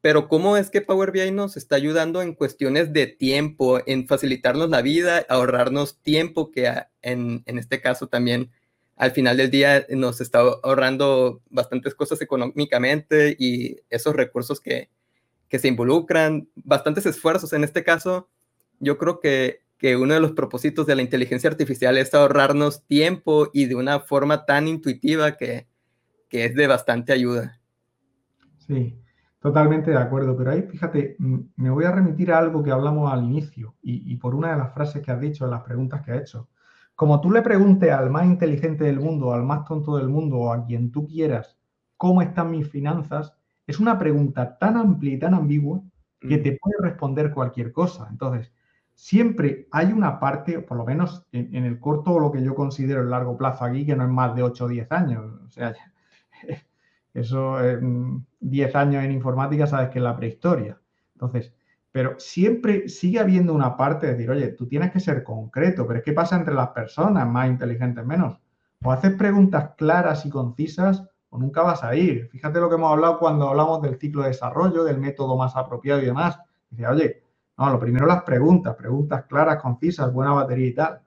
pero 0.00 0.28
cómo 0.28 0.56
es 0.56 0.70
que 0.70 0.80
Power 0.82 1.12
BI 1.12 1.30
nos 1.30 1.56
está 1.56 1.76
ayudando 1.76 2.22
en 2.22 2.34
cuestiones 2.34 2.92
de 2.92 3.06
tiempo, 3.06 3.80
en 3.86 4.06
facilitarnos 4.06 4.68
la 4.70 4.82
vida, 4.82 5.24
ahorrarnos 5.28 6.00
tiempo, 6.02 6.50
que 6.50 6.72
en, 7.02 7.42
en 7.46 7.58
este 7.58 7.80
caso 7.80 8.08
también 8.08 8.50
al 8.96 9.10
final 9.12 9.36
del 9.36 9.50
día 9.50 9.86
nos 9.90 10.20
está 10.20 10.40
ahorrando 10.40 11.42
bastantes 11.50 11.94
cosas 11.94 12.20
económicamente 12.20 13.34
y 13.38 13.80
esos 13.90 14.14
recursos 14.14 14.60
que, 14.60 14.90
que 15.48 15.58
se 15.58 15.68
involucran, 15.68 16.48
bastantes 16.54 17.06
esfuerzos. 17.06 17.52
En 17.52 17.64
este 17.64 17.82
caso, 17.82 18.28
yo 18.78 18.98
creo 18.98 19.20
que 19.20 19.64
que 19.84 19.96
uno 19.96 20.14
de 20.14 20.20
los 20.20 20.32
propósitos 20.32 20.86
de 20.86 20.94
la 20.96 21.02
inteligencia 21.02 21.50
artificial 21.50 21.98
es 21.98 22.14
ahorrarnos 22.14 22.86
tiempo 22.86 23.50
y 23.52 23.66
de 23.66 23.74
una 23.74 24.00
forma 24.00 24.46
tan 24.46 24.66
intuitiva 24.66 25.36
que, 25.36 25.66
que 26.34 26.46
es 26.46 26.54
de 26.56 26.66
bastante 26.66 27.12
ayuda. 27.12 27.60
Sí, 28.58 29.00
totalmente 29.38 29.92
de 29.92 29.98
acuerdo, 29.98 30.36
pero 30.36 30.50
ahí 30.50 30.62
fíjate, 30.62 31.14
me 31.18 31.70
voy 31.70 31.84
a 31.84 31.92
remitir 31.92 32.32
a 32.32 32.38
algo 32.38 32.60
que 32.60 32.72
hablamos 32.72 33.12
al 33.12 33.22
inicio 33.22 33.76
y, 33.80 34.12
y 34.12 34.16
por 34.16 34.34
una 34.34 34.50
de 34.50 34.58
las 34.58 34.74
frases 34.74 35.00
que 35.00 35.12
has 35.12 35.20
dicho, 35.20 35.44
en 35.44 35.52
las 35.52 35.62
preguntas 35.62 36.02
que 36.02 36.10
has 36.10 36.22
hecho. 36.22 36.48
Como 36.96 37.20
tú 37.20 37.30
le 37.30 37.40
preguntes 37.40 37.88
al 37.92 38.10
más 38.10 38.26
inteligente 38.26 38.82
del 38.82 38.98
mundo, 38.98 39.32
al 39.32 39.44
más 39.44 39.64
tonto 39.64 39.96
del 39.96 40.08
mundo 40.08 40.38
o 40.38 40.52
a 40.52 40.66
quien 40.66 40.90
tú 40.90 41.06
quieras, 41.06 41.56
¿cómo 41.96 42.20
están 42.20 42.50
mis 42.50 42.68
finanzas? 42.68 43.32
Es 43.64 43.78
una 43.78 43.96
pregunta 43.96 44.58
tan 44.58 44.76
amplia 44.76 45.14
y 45.14 45.18
tan 45.20 45.34
ambigua 45.34 45.82
que 46.18 46.38
mm. 46.38 46.42
te 46.42 46.58
puede 46.60 46.78
responder 46.80 47.30
cualquier 47.30 47.70
cosa. 47.70 48.08
Entonces, 48.10 48.52
siempre 48.92 49.68
hay 49.70 49.92
una 49.92 50.18
parte, 50.18 50.58
por 50.58 50.78
lo 50.78 50.84
menos 50.84 51.24
en, 51.30 51.54
el 51.54 51.78
corto 51.78 52.14
o 52.14 52.18
lo 52.18 52.32
que 52.32 52.42
yo 52.42 52.56
considero 52.56 53.02
el 53.02 53.10
largo 53.10 53.36
plazo 53.36 53.64
aquí, 53.64 53.86
que 53.86 53.94
no 53.94 54.02
es 54.02 54.10
más 54.10 54.34
de 54.34 54.42
8 54.42 54.64
o 54.64 54.68
10 54.68 54.90
años. 54.90 55.24
O 55.46 55.50
sea, 55.52 55.76
eso, 57.14 57.56
10 58.40 58.76
años 58.76 59.04
en 59.04 59.12
informática, 59.12 59.66
sabes 59.66 59.90
que 59.90 59.98
es 59.98 60.04
la 60.04 60.16
prehistoria. 60.16 60.78
Entonces, 61.14 61.52
pero 61.94 62.18
siempre 62.18 62.88
sigue 62.88 63.20
habiendo 63.20 63.54
una 63.54 63.76
parte 63.76 64.06
de 64.06 64.14
decir, 64.14 64.28
oye, 64.28 64.48
tú 64.48 64.66
tienes 64.66 64.90
que 64.90 64.98
ser 64.98 65.22
concreto, 65.22 65.86
pero 65.86 66.00
es 66.00 66.04
que 66.04 66.12
pasa 66.12 66.36
entre 66.36 66.52
las 66.52 66.70
personas, 66.70 67.24
más 67.28 67.48
inteligentes 67.48 68.04
menos. 68.04 68.40
O 68.82 68.90
haces 68.90 69.14
preguntas 69.14 69.70
claras 69.76 70.26
y 70.26 70.30
concisas 70.30 71.04
o 71.30 71.38
nunca 71.38 71.62
vas 71.62 71.84
a 71.84 71.94
ir. 71.94 72.28
Fíjate 72.30 72.58
lo 72.58 72.68
que 72.68 72.74
hemos 72.74 72.90
hablado 72.90 73.18
cuando 73.20 73.48
hablamos 73.48 73.80
del 73.80 73.96
ciclo 73.98 74.22
de 74.22 74.28
desarrollo, 74.28 74.82
del 74.82 74.98
método 74.98 75.36
más 75.36 75.54
apropiado 75.54 76.02
y 76.02 76.06
demás. 76.06 76.38
Dice, 76.68 76.86
oye, 76.86 77.22
no, 77.56 77.70
lo 77.70 77.78
primero 77.78 78.06
las 78.06 78.24
preguntas, 78.24 78.74
preguntas 78.74 79.24
claras, 79.26 79.62
concisas, 79.62 80.12
buena 80.12 80.32
batería 80.32 80.66
y 80.66 80.74
tal. 80.74 81.00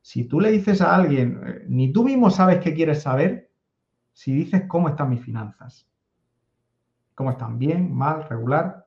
Si 0.00 0.24
tú 0.24 0.40
le 0.40 0.50
dices 0.50 0.80
a 0.80 0.94
alguien, 0.94 1.40
eh, 1.46 1.64
ni 1.68 1.92
tú 1.92 2.02
mismo 2.02 2.30
sabes 2.30 2.60
qué 2.60 2.74
quieres 2.74 3.02
saber, 3.02 3.50
si 4.14 4.32
dices 4.34 4.62
cómo 4.66 4.88
están 4.88 5.10
mis 5.10 5.22
finanzas. 5.22 5.86
¿Cómo 7.14 7.32
están? 7.32 7.58
¿Bien? 7.58 7.94
¿Mal? 7.94 8.26
¿Regular? 8.28 8.86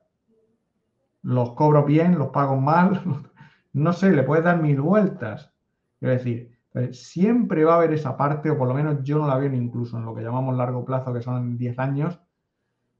¿Los 1.22 1.52
cobro 1.52 1.84
bien? 1.84 2.18
¿Los 2.18 2.30
pago 2.30 2.56
mal? 2.56 3.02
No 3.70 3.92
sé, 3.92 4.10
le 4.10 4.24
puedes 4.24 4.44
dar 4.44 4.60
mil 4.60 4.80
vueltas. 4.80 5.52
Quiero 6.00 6.14
decir, 6.14 6.58
eh, 6.74 6.92
siempre 6.92 7.64
va 7.64 7.74
a 7.74 7.76
haber 7.76 7.92
esa 7.92 8.16
parte, 8.16 8.50
o 8.50 8.58
por 8.58 8.66
lo 8.66 8.74
menos 8.74 9.04
yo 9.04 9.18
no 9.18 9.28
la 9.28 9.36
veo 9.36 9.52
incluso 9.52 9.98
en 9.98 10.06
lo 10.06 10.14
que 10.14 10.22
llamamos 10.22 10.56
largo 10.56 10.84
plazo, 10.84 11.12
que 11.12 11.20
son 11.20 11.56
10 11.58 11.78
años, 11.78 12.18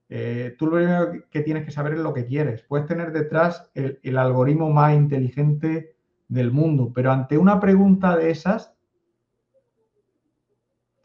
eh, 0.08 0.54
tú 0.58 0.66
lo 0.66 0.76
primero 0.76 1.12
que 1.30 1.42
tienes 1.42 1.64
que 1.64 1.70
saber 1.70 1.94
es 1.94 2.00
lo 2.00 2.14
que 2.14 2.24
quieres. 2.24 2.62
Puedes 2.62 2.86
tener 2.86 3.12
detrás 3.12 3.70
el, 3.74 4.18
algoritmo 4.18 4.70
más 4.70 4.94
inteligente 4.94 5.94
del 6.28 6.50
mundo, 6.50 6.92
pero 6.94 7.12
ante 7.12 7.36
una 7.38 7.60
pregunta 7.60 8.16
de 8.16 8.30
esas, 8.30 8.74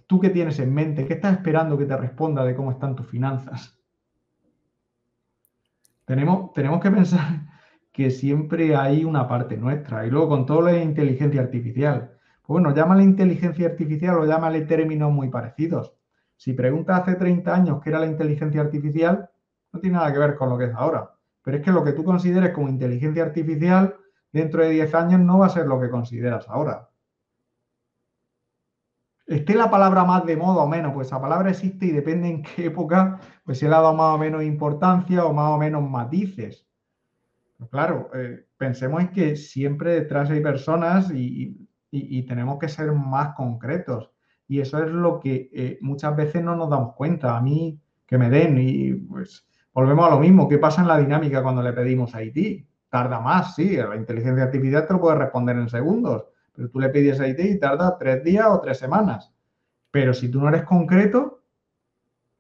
¿tú 0.08 0.20
qué 0.20 0.30
tienes 0.30 0.60
en 0.60 0.74
mente? 0.74 1.06
¿Qué 1.06 1.14
estás 1.14 1.34
esperando 1.34 1.78
que 1.78 1.86
te 1.86 1.98
responda 1.98 2.44
de 2.44 2.56
cómo 2.56 2.72
están 2.72 2.96
tus 2.96 3.08
finanzas? 3.08 3.78
Tenemos, 6.06 6.52
tenemos 6.54 6.82
que 6.82 6.92
pensar 6.92 7.54
que 7.92 8.10
siempre 8.10 8.76
hay 8.76 9.06
una 9.06 9.28
parte 9.28 9.56
nuestra. 9.56 10.06
Y 10.06 10.10
luego 10.10 10.30
con 10.30 10.46
todo 10.46 10.62
lo 10.62 10.68
de 10.68 10.84
inteligencia 10.84 11.42
artificial. 11.42 12.12
Pues 12.42 12.62
bueno, 12.62 12.76
llámale 12.76 13.04
inteligencia 13.04 13.68
artificial 13.68 14.18
o 14.18 14.26
llámale 14.26 14.62
términos 14.62 15.12
muy 15.12 15.30
parecidos. 15.30 15.96
Si 16.36 16.54
preguntas 16.54 17.02
hace 17.02 17.16
30 17.16 17.56
años 17.56 17.80
qué 17.82 17.90
era 17.90 18.00
la 18.00 18.08
inteligencia 18.08 18.62
artificial, 18.62 19.30
no 19.72 19.80
tiene 19.80 19.98
nada 19.98 20.12
que 20.12 20.20
ver 20.20 20.36
con 20.36 20.50
lo 20.50 20.58
que 20.58 20.66
es 20.66 20.74
ahora. 20.74 21.12
Pero 21.42 21.58
es 21.58 21.64
que 21.64 21.72
lo 21.72 21.84
que 21.84 21.94
tú 21.94 22.04
consideres 22.04 22.52
como 22.52 22.68
inteligencia 22.68 23.24
artificial 23.24 23.96
dentro 24.32 24.64
de 24.64 24.72
10 24.72 24.96
años 24.96 25.20
no 25.22 25.40
va 25.40 25.46
a 25.46 25.50
ser 25.50 25.68
lo 25.68 25.80
que 25.80 25.90
consideras 25.90 26.50
ahora. 26.50 26.90
Esté 29.26 29.56
la 29.56 29.72
palabra 29.72 30.04
más 30.04 30.26
de 30.26 30.36
moda 30.36 30.64
o 30.64 30.68
menos, 30.68 30.94
pues 30.94 31.08
esa 31.08 31.22
palabra 31.22 31.52
existe 31.52 31.86
y 31.86 31.92
depende 31.92 32.28
en 32.30 32.44
qué 32.44 32.66
época, 32.66 33.20
pues 33.46 33.60
se 33.60 33.70
le 33.70 33.76
ha 33.76 33.80
dado 33.82 33.94
más 33.94 34.16
o 34.16 34.18
menos 34.18 34.44
importancia 34.44 35.26
o 35.26 35.34
más 35.34 35.52
o 35.52 35.58
menos 35.58 35.90
matices. 35.90 36.68
claro, 37.72 38.10
eh, 38.14 38.46
pensemos 38.58 39.02
en 39.02 39.10
que 39.10 39.36
siempre 39.36 39.94
detrás 39.94 40.30
hay 40.30 40.42
personas 40.42 41.10
y 41.14 42.24
tenemos 42.24 42.60
que 42.60 42.68
ser 42.68 42.92
más 42.92 43.34
concretos. 43.36 44.14
Y 44.48 44.60
eso 44.60 44.84
es 44.84 44.92
lo 44.92 45.20
que 45.20 45.50
eh, 45.54 45.78
muchas 45.82 46.16
veces 46.16 46.44
no 46.44 46.56
nos 46.56 46.70
damos 46.70 46.96
cuenta. 46.96 47.38
A 47.38 47.42
mí, 47.42 47.80
que 48.06 48.18
me 48.18 48.30
den 48.30 48.58
y 48.60 48.94
pues 48.94 49.48
volvemos 49.74 50.06
a 50.08 50.12
lo 50.12 50.20
mismo. 50.20 50.48
¿Qué 50.48 50.58
pasa 50.58 50.82
en 50.82 50.88
la 50.88 50.98
dinámica 50.98 51.42
cuando 51.42 51.62
le 51.62 51.74
pedimos 51.74 52.14
a 52.14 52.24
IT? 52.24 52.68
Tarda 52.90 53.20
más, 53.20 53.56
sí. 53.56 53.76
La 53.78 53.96
inteligencia 53.96 54.44
artificial 54.44 54.86
te 54.86 54.94
lo 54.94 55.02
puede 55.02 55.18
responder 55.18 55.58
en 55.58 55.70
segundos. 55.70 56.26
Pero 56.54 56.70
tú 56.70 56.80
le 56.80 56.90
pides 56.90 57.20
a 57.20 57.28
IT 57.28 57.40
y 57.40 57.60
tarda 57.60 57.98
tres 57.98 58.24
días 58.24 58.46
o 58.50 58.62
tres 58.62 58.78
semanas. 58.78 59.34
Pero 59.92 60.14
si 60.14 60.30
tú 60.30 60.40
no 60.40 60.50
eres 60.50 60.64
concreto, 60.64 61.44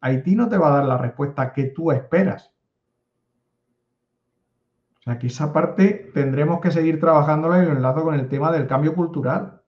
IT 0.01 0.27
no 0.27 0.49
te 0.49 0.57
va 0.57 0.69
a 0.69 0.77
dar 0.77 0.85
la 0.85 0.97
respuesta 0.97 1.53
que 1.53 1.65
tú 1.65 1.91
esperas. 1.91 2.51
O 4.99 5.03
sea, 5.03 5.19
que 5.19 5.27
esa 5.27 5.51
parte 5.51 6.11
tendremos 6.13 6.61
que 6.61 6.71
seguir 6.71 6.99
trabajándola 6.99 7.61
y 7.61 7.65
lo 7.65 7.73
enlazo 7.73 8.03
con 8.03 8.15
el 8.15 8.29
tema 8.29 8.51
del 8.51 8.67
cambio 8.67 8.95
cultural. 8.95 9.61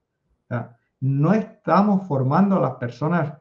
No 1.02 1.34
estamos 1.34 2.08
formando 2.08 2.56
a 2.56 2.62
las 2.62 2.76
personas 2.76 3.34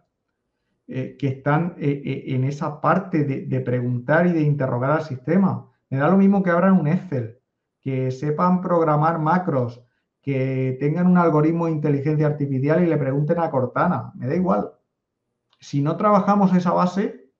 eh, 0.86 1.16
que 1.18 1.28
están 1.28 1.76
eh, 1.78 2.02
eh, 2.04 2.34
en 2.34 2.44
esa 2.44 2.80
parte 2.80 3.24
de, 3.24 3.60
preguntar 3.60 4.26
y 4.26 4.32
de 4.32 4.42
interrogar 4.42 4.90
al 4.90 5.02
sistema. 5.02 5.70
Me 5.88 5.98
da 5.98 6.08
lo 6.08 6.16
mismo 6.16 6.42
que 6.42 6.50
abran 6.50 6.78
un 6.78 6.88
Excel, 6.88 7.38
que 7.80 8.10
sepan 8.10 8.60
programar 8.60 9.18
macros, 9.18 9.82
que 10.24 10.76
tengan 10.80 11.06
un 11.06 11.18
algoritmo 11.18 11.66
de 11.66 11.72
inteligencia 11.72 12.26
artificial 12.26 12.82
y 12.82 12.86
le 12.86 12.96
pregunten 12.96 13.38
a 13.38 13.50
Cortana. 13.50 14.12
Me 14.14 14.26
da 14.26 14.34
igual. 14.34 14.72
Si 15.60 15.82
no 15.82 15.96
trabajamos 15.96 16.54
esa 16.56 16.72
base, 16.72 17.30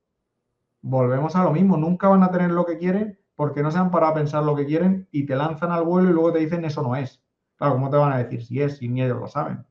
volvemos 0.83 1.35
a 1.35 1.45
lo 1.45 1.53
mismo. 1.53 1.77
Nunca 1.77 2.09
van 2.09 2.23
a 2.23 2.31
tener 2.31 2.51
lo 2.51 2.67
que 2.67 2.79
quieren 2.79 3.19
porque 3.37 3.63
no 3.63 3.71
se 3.71 3.79
han 3.79 3.91
parado 3.91 4.13
a 4.13 4.17
pensar 4.17 4.45
lo 4.45 4.55
que 4.55 4.67
quieren 4.67 5.09
y 5.11 5.27
te 5.27 5.35
lanzan 5.35 5.73
al 5.73 5.85
vuelo 5.85 6.11
y 6.11 6.13
luego 6.13 6.33
te 6.33 6.41
dicen 6.41 6.65
eso 6.65 6.83
no 6.83 6.95
es. 6.95 7.23
Claro, 7.57 7.75
¿cómo 7.75 7.91
te 7.91 7.97
van 7.97 8.13
a 8.13 8.19
decir 8.19 8.45
si 8.45 8.61
es, 8.61 8.77
si 8.77 8.89
ni 8.89 9.03
ellos 9.03 9.19
lo 9.19 9.29
saben? 9.29 9.65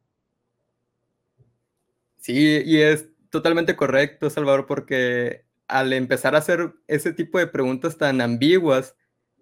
Sí, 2.18 2.62
y 2.66 2.78
es 2.78 3.10
totalmente 3.30 3.76
correcto, 3.76 4.30
Salvador, 4.30 4.66
porque 4.66 5.46
al 5.68 5.94
empezar 5.94 6.36
a 6.36 6.40
hacer 6.40 6.74
ese 6.88 7.14
tipo 7.14 7.38
de 7.38 7.48
preguntas 7.48 7.98
tan 7.98 8.22
ambiguas, 8.22 8.96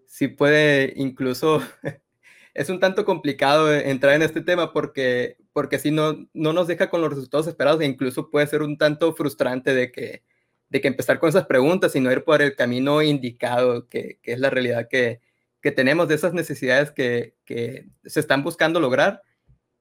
sí 0.07 0.27
puede 0.27 0.93
incluso, 0.95 1.61
es 2.53 2.69
un 2.69 2.79
tanto 2.79 3.05
complicado 3.05 3.73
entrar 3.73 4.13
en 4.15 4.21
este 4.21 4.41
tema 4.41 4.73
porque 4.73 5.37
porque 5.53 5.79
si 5.79 5.91
no, 5.91 6.27
no 6.33 6.53
nos 6.53 6.67
deja 6.67 6.89
con 6.89 7.01
los 7.01 7.09
resultados 7.09 7.47
esperados 7.47 7.81
e 7.81 7.85
incluso 7.85 8.29
puede 8.29 8.47
ser 8.47 8.61
un 8.61 8.77
tanto 8.77 9.13
frustrante 9.13 9.73
de 9.73 9.91
que, 9.91 10.23
de 10.69 10.81
que 10.81 10.87
empezar 10.87 11.19
con 11.19 11.29
esas 11.29 11.45
preguntas 11.45 11.95
y 11.95 11.99
no 11.99 12.11
ir 12.11 12.23
por 12.23 12.41
el 12.41 12.55
camino 12.55 13.01
indicado, 13.01 13.87
que, 13.89 14.19
que 14.21 14.33
es 14.33 14.39
la 14.39 14.49
realidad 14.49 14.87
que, 14.89 15.21
que, 15.61 15.71
tenemos 15.71 16.07
de 16.07 16.15
esas 16.15 16.33
necesidades 16.33 16.91
que, 16.91 17.35
que, 17.45 17.89
se 18.05 18.19
están 18.19 18.43
buscando 18.43 18.79
lograr. 18.79 19.21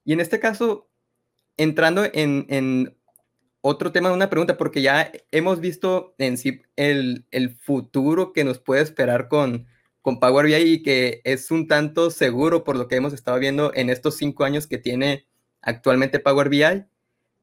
Y 0.04 0.12
en 0.12 0.20
este 0.20 0.40
caso, 0.40 0.88
entrando 1.56 2.04
en, 2.12 2.46
en 2.48 2.96
otro 3.60 3.92
tema 3.92 4.12
una 4.12 4.30
pregunta, 4.30 4.56
porque 4.56 4.82
ya 4.82 5.12
hemos 5.30 5.60
visto 5.60 6.14
en 6.18 6.36
sí 6.36 6.62
el, 6.76 7.26
el 7.30 7.56
futuro 7.56 8.32
que 8.32 8.44
nos 8.44 8.58
puede 8.58 8.82
esperar 8.82 9.28
con, 9.28 9.66
con 10.02 10.20
Power 10.20 10.46
BI 10.46 10.54
y 10.54 10.82
que 10.82 11.20
es 11.24 11.50
un 11.50 11.66
tanto 11.68 12.10
seguro 12.10 12.64
por 12.64 12.76
lo 12.76 12.88
que 12.88 12.96
hemos 12.96 13.12
estado 13.12 13.38
viendo 13.38 13.72
en 13.74 13.90
estos 13.90 14.16
cinco 14.16 14.44
años 14.44 14.66
que 14.66 14.78
tiene 14.78 15.26
actualmente 15.62 16.20
Power 16.20 16.48
BI. 16.48 16.84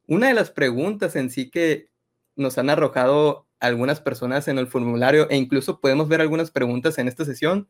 Una 0.08 0.28
de 0.28 0.34
las 0.34 0.51
preguntas 0.51 1.16
en 1.16 1.30
sí 1.30 1.49
que 1.49 1.89
nos 2.36 2.58
han 2.58 2.70
arrojado 2.70 3.47
algunas 3.60 4.01
personas 4.01 4.47
en 4.47 4.58
el 4.58 4.68
formulario 4.68 5.30
e 5.30 5.38
incluso 5.38 5.80
podemos 5.80 6.08
ver 6.08 6.22
algunas 6.22 6.51
preguntas 6.51 6.97
en 6.97 7.08
esta 7.08 7.26
sesión 7.26 7.68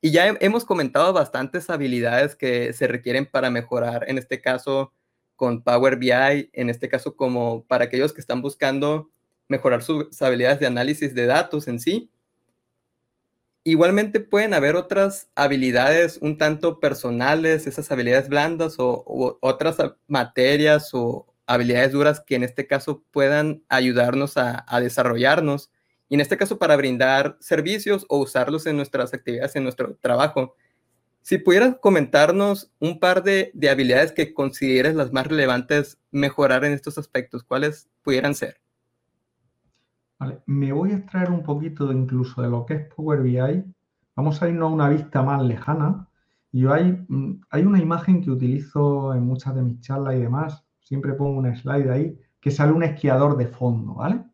y 0.00 0.10
ya 0.10 0.36
hemos 0.40 0.64
comentado 0.64 1.12
bastantes 1.12 1.70
habilidades 1.70 2.36
que 2.36 2.72
se 2.72 2.86
requieren 2.86 3.26
para 3.26 3.50
mejorar, 3.50 4.04
en 4.08 4.18
este 4.18 4.40
caso 4.40 4.92
con 5.36 5.62
Power 5.62 5.96
BI, 5.96 6.50
en 6.52 6.70
este 6.70 6.88
caso 6.88 7.16
como 7.16 7.64
para 7.64 7.84
aquellos 7.84 8.12
que 8.12 8.20
están 8.20 8.42
buscando 8.42 9.10
mejorar 9.48 9.82
sus 9.82 10.20
habilidades 10.22 10.60
de 10.60 10.66
análisis 10.66 11.14
de 11.14 11.26
datos 11.26 11.68
en 11.68 11.80
sí. 11.80 12.10
Igualmente 13.68 14.20
pueden 14.20 14.54
haber 14.54 14.76
otras 14.76 15.28
habilidades 15.34 16.18
un 16.20 16.38
tanto 16.38 16.78
personales, 16.78 17.66
esas 17.66 17.90
habilidades 17.90 18.28
blandas 18.28 18.76
o, 18.78 19.38
otras 19.40 19.76
materias 20.06 20.90
o 20.92 21.26
habilidades 21.46 21.90
duras 21.90 22.22
que 22.24 22.36
en 22.36 22.44
este 22.44 22.68
caso 22.68 23.02
puedan 23.10 23.64
ayudarnos 23.68 24.36
a, 24.36 24.64
desarrollarnos 24.80 25.72
y 26.08 26.14
en 26.14 26.20
este 26.20 26.36
caso 26.36 26.60
para 26.60 26.76
brindar 26.76 27.38
servicios 27.40 28.06
o 28.08 28.18
usarlos 28.18 28.66
en 28.66 28.76
nuestras 28.76 29.12
actividades, 29.12 29.56
en 29.56 29.64
nuestro 29.64 29.96
trabajo. 29.96 30.54
Si 31.22 31.38
pudieras 31.38 31.74
comentarnos 31.80 32.70
un 32.78 33.00
par 33.00 33.24
de, 33.24 33.50
de 33.52 33.68
habilidades 33.68 34.12
que 34.12 34.32
consideres 34.32 34.94
las 34.94 35.12
más 35.12 35.26
relevantes 35.26 35.98
mejorar 36.12 36.64
en 36.64 36.72
estos 36.72 36.98
aspectos, 36.98 37.42
¿cuáles 37.42 37.88
pudieran 38.04 38.36
ser? 38.36 38.60
Me 40.46 40.72
voy 40.72 40.92
a 40.92 40.96
extraer 40.96 41.30
un 41.30 41.42
poquito 41.42 41.92
incluso 41.92 42.42
de 42.42 42.48
lo 42.48 42.64
que 42.64 42.74
es 42.74 42.94
Power 42.94 43.22
BI. 43.22 43.64
Vamos 44.14 44.42
a 44.42 44.48
irnos 44.48 44.70
a 44.70 44.74
una 44.74 44.88
vista 44.88 45.22
más 45.22 45.42
lejana. 45.42 46.08
Yo 46.52 46.72
hay, 46.72 47.04
mm, 47.08 47.42
hay 47.50 47.62
una 47.64 47.80
imagen 47.80 48.22
que 48.22 48.30
utilizo 48.30 49.14
en 49.14 49.24
muchas 49.24 49.54
de 49.54 49.62
mis 49.62 49.80
charlas 49.80 50.14
y 50.14 50.20
demás. 50.20 50.64
Siempre 50.80 51.12
pongo 51.14 51.38
un 51.38 51.54
slide 51.54 51.90
ahí 51.90 52.18
que 52.40 52.50
sale 52.50 52.72
un 52.72 52.82
esquiador 52.82 53.36
de 53.36 53.48
fondo, 53.48 53.94
¿vale? 53.94 54.24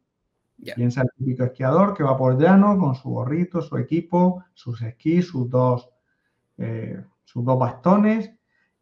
Piensa 0.76 1.02
el 1.02 1.08
típico 1.16 1.42
esquiador 1.42 1.94
que 1.94 2.04
va 2.04 2.16
por 2.16 2.38
llano 2.38 2.78
con 2.78 2.94
su 2.94 3.10
gorrito, 3.10 3.60
su 3.60 3.76
equipo, 3.78 4.44
sus 4.54 4.80
esquís, 4.82 5.26
sus 5.26 5.50
dos, 5.50 5.88
eh, 6.58 7.04
sus 7.24 7.44
dos 7.44 7.58
bastones 7.58 8.32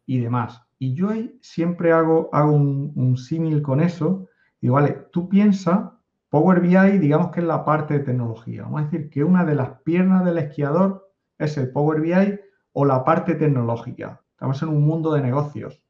y 0.05 0.19
demás. 0.19 0.61
Y 0.77 0.93
yo 0.93 1.09
siempre 1.41 1.91
hago, 1.91 2.29
hago 2.33 2.51
un, 2.51 2.91
un 2.95 3.17
símil 3.17 3.63
con 3.63 3.81
eso. 3.81 4.27
Y 4.59 4.69
vale, 4.69 5.07
tú 5.11 5.27
piensa 5.27 5.97
Power 6.31 6.61
BI, 6.61 6.97
digamos 6.97 7.31
que 7.31 7.41
es 7.41 7.45
la 7.45 7.65
parte 7.65 7.95
de 7.95 8.05
tecnología. 8.05 8.63
Vamos 8.63 8.79
a 8.79 8.83
decir 8.85 9.09
que 9.09 9.25
una 9.25 9.43
de 9.43 9.53
las 9.53 9.81
piernas 9.81 10.23
del 10.23 10.37
esquiador 10.37 11.11
es 11.37 11.57
el 11.57 11.73
Power 11.73 11.99
BI 11.99 12.39
o 12.71 12.85
la 12.85 13.03
parte 13.03 13.35
tecnológica. 13.35 14.21
Estamos 14.31 14.61
en 14.63 14.69
un 14.69 14.81
mundo 14.85 15.11
de 15.11 15.21
negocios. 15.21 15.83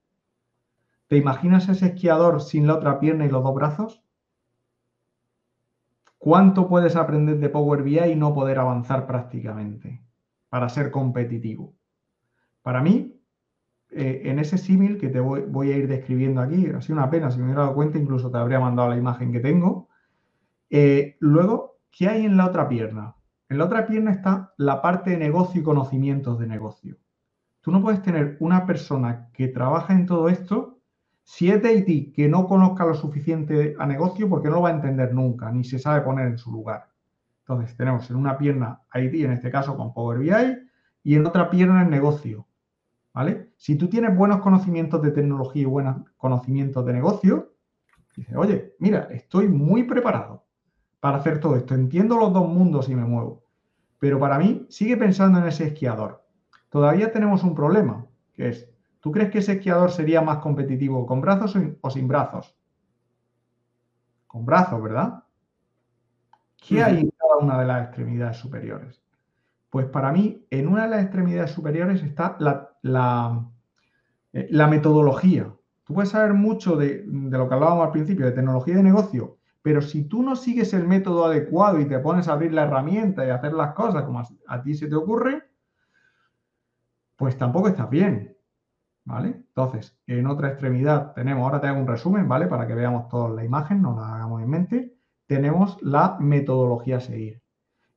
¿Te 1.06 1.18
imaginas 1.18 1.70
ese 1.70 1.86
esquiador 1.86 2.42
sin 2.42 2.66
la 2.66 2.74
otra 2.74 3.00
pierna 3.00 3.28
y 3.28 3.30
los 3.30 3.44
dos 3.44 3.54
brazos? 3.54 4.04
¿Cuánto 6.18 6.68
puedes 6.68 6.96
aprender 6.96 7.38
de 7.38 7.50
Power 7.50 7.84
BI 7.84 8.00
y 8.00 8.16
no 8.16 8.34
poder 8.34 8.58
avanzar 8.58 9.06
prácticamente 9.06 10.02
para 10.50 10.70
ser 10.70 10.90
competitivo? 10.90 11.76
Para 12.64 12.82
mí, 12.82 13.22
eh, 13.92 14.24
en 14.26 14.40
ese 14.40 14.58
símil 14.58 14.98
que 14.98 15.10
te 15.10 15.20
voy, 15.20 15.42
voy, 15.42 15.72
a 15.72 15.78
ir 15.78 15.88
describiendo 15.88 16.42
aquí, 16.42 16.66
ha 16.66 16.82
sido 16.82 16.98
una 16.98 17.12
pena, 17.12 17.30
si 17.30 17.38
me 17.38 17.44
hubiera 17.44 17.62
dado 17.62 17.76
cuenta 17.76 18.00
incluso 18.00 18.32
te 18.32 18.40
habría 18.40 18.60
mandado 18.60 18.90
la 18.90 18.98
imagen 18.98 19.32
que 19.32 19.40
tengo, 19.40 19.91
eh, 20.74 21.18
luego, 21.20 21.82
¿qué 21.92 22.08
hay 22.08 22.26
en 22.26 22.38
la 22.38 22.46
otra 22.46 22.70
pierna? 22.70 23.14
En 23.50 23.58
la 23.58 23.66
otra 23.66 23.86
pierna 23.86 24.12
está 24.12 24.54
la 24.56 24.82
parte 24.82 25.10
de 25.10 25.18
negocio 25.18 25.60
y 25.60 25.64
conocimientos 25.66 26.40
de 26.40 26.48
negocio. 26.48 26.96
Tú 27.60 27.72
no 27.72 27.82
puedes 27.82 28.02
tener 28.02 28.38
una 28.40 28.66
persona 28.66 29.30
que 29.34 29.50
trabaja 29.50 29.92
en 29.92 30.06
todo 30.06 30.30
esto, 30.30 30.80
si 31.24 31.52
es 31.52 31.62
de 31.62 31.74
IT 31.74 32.16
que 32.16 32.30
no 32.30 32.48
conozca 32.48 32.86
lo 32.86 32.94
suficiente 32.94 33.76
a 33.78 33.86
negocio, 33.86 34.30
porque 34.30 34.48
no 34.48 34.56
lo 34.56 34.62
va 34.62 34.70
a 34.70 34.74
entender 34.74 35.14
nunca, 35.14 35.52
ni 35.52 35.66
se 35.66 35.78
sabe 35.78 36.06
poner 36.06 36.28
en 36.28 36.38
su 36.38 36.50
lugar. 36.54 36.88
Entonces, 37.42 37.76
tenemos 37.76 38.10
en 38.10 38.16
una 38.16 38.38
pierna 38.38 38.80
IT, 38.96 39.26
en 39.26 39.34
este 39.34 39.52
caso 39.52 39.76
con 39.76 39.94
Power 39.94 40.20
BI, 40.20 40.32
y 41.04 41.16
en 41.16 41.26
otra 41.26 41.50
pierna 41.50 41.84
el 41.84 41.90
negocio. 41.90 42.48
¿Vale? 43.14 43.52
Si 43.58 43.76
tú 43.76 43.90
tienes 43.90 44.16
buenos 44.16 44.40
conocimientos 44.40 45.02
de 45.02 45.12
tecnología 45.12 45.64
y 45.64 45.66
buenos 45.66 45.98
conocimientos 46.16 46.86
de 46.86 46.94
negocio, 46.94 47.56
dices, 48.16 48.38
oye, 48.38 48.76
mira, 48.80 49.10
estoy 49.12 49.50
muy 49.50 49.84
preparado 49.84 50.46
para 51.02 51.18
hacer 51.18 51.40
todo 51.40 51.58
esto. 51.58 51.74
Entiendo 51.74 52.16
los 52.16 52.32
dos 52.32 52.48
mundos 52.48 52.88
y 52.88 52.96
me 52.96 53.04
muevo. 53.04 53.44
Pero 54.00 54.20
para 54.20 54.38
mí, 54.38 54.66
sigue 54.70 54.96
pensando 54.96 55.40
en 55.40 55.48
ese 55.48 55.68
esquiador. 55.68 56.24
Todavía 56.70 57.12
tenemos 57.12 57.44
un 57.44 57.54
problema, 57.54 58.06
que 58.34 58.50
es, 58.50 58.70
¿tú 59.02 59.12
crees 59.12 59.30
que 59.30 59.40
ese 59.40 59.54
esquiador 59.54 59.92
sería 59.92 60.22
más 60.22 60.38
competitivo 60.38 61.06
con 61.06 61.20
brazos 61.20 61.58
o 61.82 61.90
sin 61.90 62.08
brazos? 62.08 62.56
Con 64.28 64.46
brazos, 64.46 64.82
¿verdad? 64.82 65.24
¿Qué 66.56 66.82
hay 66.82 67.00
en 67.02 67.12
cada 67.12 67.38
una 67.38 67.60
de 67.60 67.66
las 67.66 67.88
extremidades 67.88 68.38
superiores? 68.38 69.02
Pues 69.72 69.88
para 69.88 70.12
mí, 70.12 70.46
en 70.50 70.68
una 70.68 70.84
de 70.84 70.90
las 70.90 71.02
extremidades 71.02 71.52
superiores 71.52 72.04
está 72.04 72.36
la, 72.40 72.70
la, 72.84 73.48
eh, 74.34 74.68
metodología. 74.70 75.52
Tú 75.84 75.96
puedes 75.96 76.12
saber 76.12 76.34
mucho 76.34 76.76
de, 76.76 77.04
de 77.06 77.38
lo 77.38 77.50
que 77.50 77.56
hablábamos 77.56 77.86
al 77.88 77.92
principio, 77.92 78.26
de 78.26 78.34
tecnología 78.34 78.76
de 78.76 78.84
negocio, 78.84 79.40
pero 79.62 79.82
si 79.82 80.06
tú 80.06 80.24
no 80.24 80.36
sigues 80.36 80.74
el 80.74 80.88
método 80.88 81.26
adecuado 81.26 81.80
y 81.80 81.86
te 81.86 82.00
pones 82.00 82.28
a 82.28 82.34
abrir 82.34 82.54
la 82.54 82.64
herramienta 82.64 83.26
y 83.26 83.30
hacer 83.30 83.54
las 83.54 83.74
cosas 83.74 84.04
como 84.04 84.24
a 84.48 84.62
ti 84.64 84.74
se 84.74 84.88
te 84.88 84.96
ocurre, 84.96 85.44
pues 87.16 87.38
tampoco 87.38 87.68
estás 87.68 87.90
bien. 87.90 88.36
¿Vale? 89.04 89.30
Entonces, 89.30 89.98
en 90.06 90.28
otra 90.28 90.50
extremidad 90.50 91.14
tenemos, 91.14 91.44
ahora 91.44 91.60
te 91.60 91.68
hago 91.68 91.80
un 91.80 91.88
resumen, 91.88 92.28
¿vale? 92.28 92.48
Para 92.48 92.68
que 92.68 92.76
veamos 92.76 93.08
toda 93.10 93.30
la 93.30 93.44
imagen, 93.44 93.82
no 93.82 93.96
la 93.96 94.16
hagamos 94.16 94.42
en 94.44 94.50
mente. 94.50 94.96
Tenemos 95.26 95.82
la 95.82 96.18
metodología 96.20 96.98
a 96.98 97.02
seguir. 97.02 97.42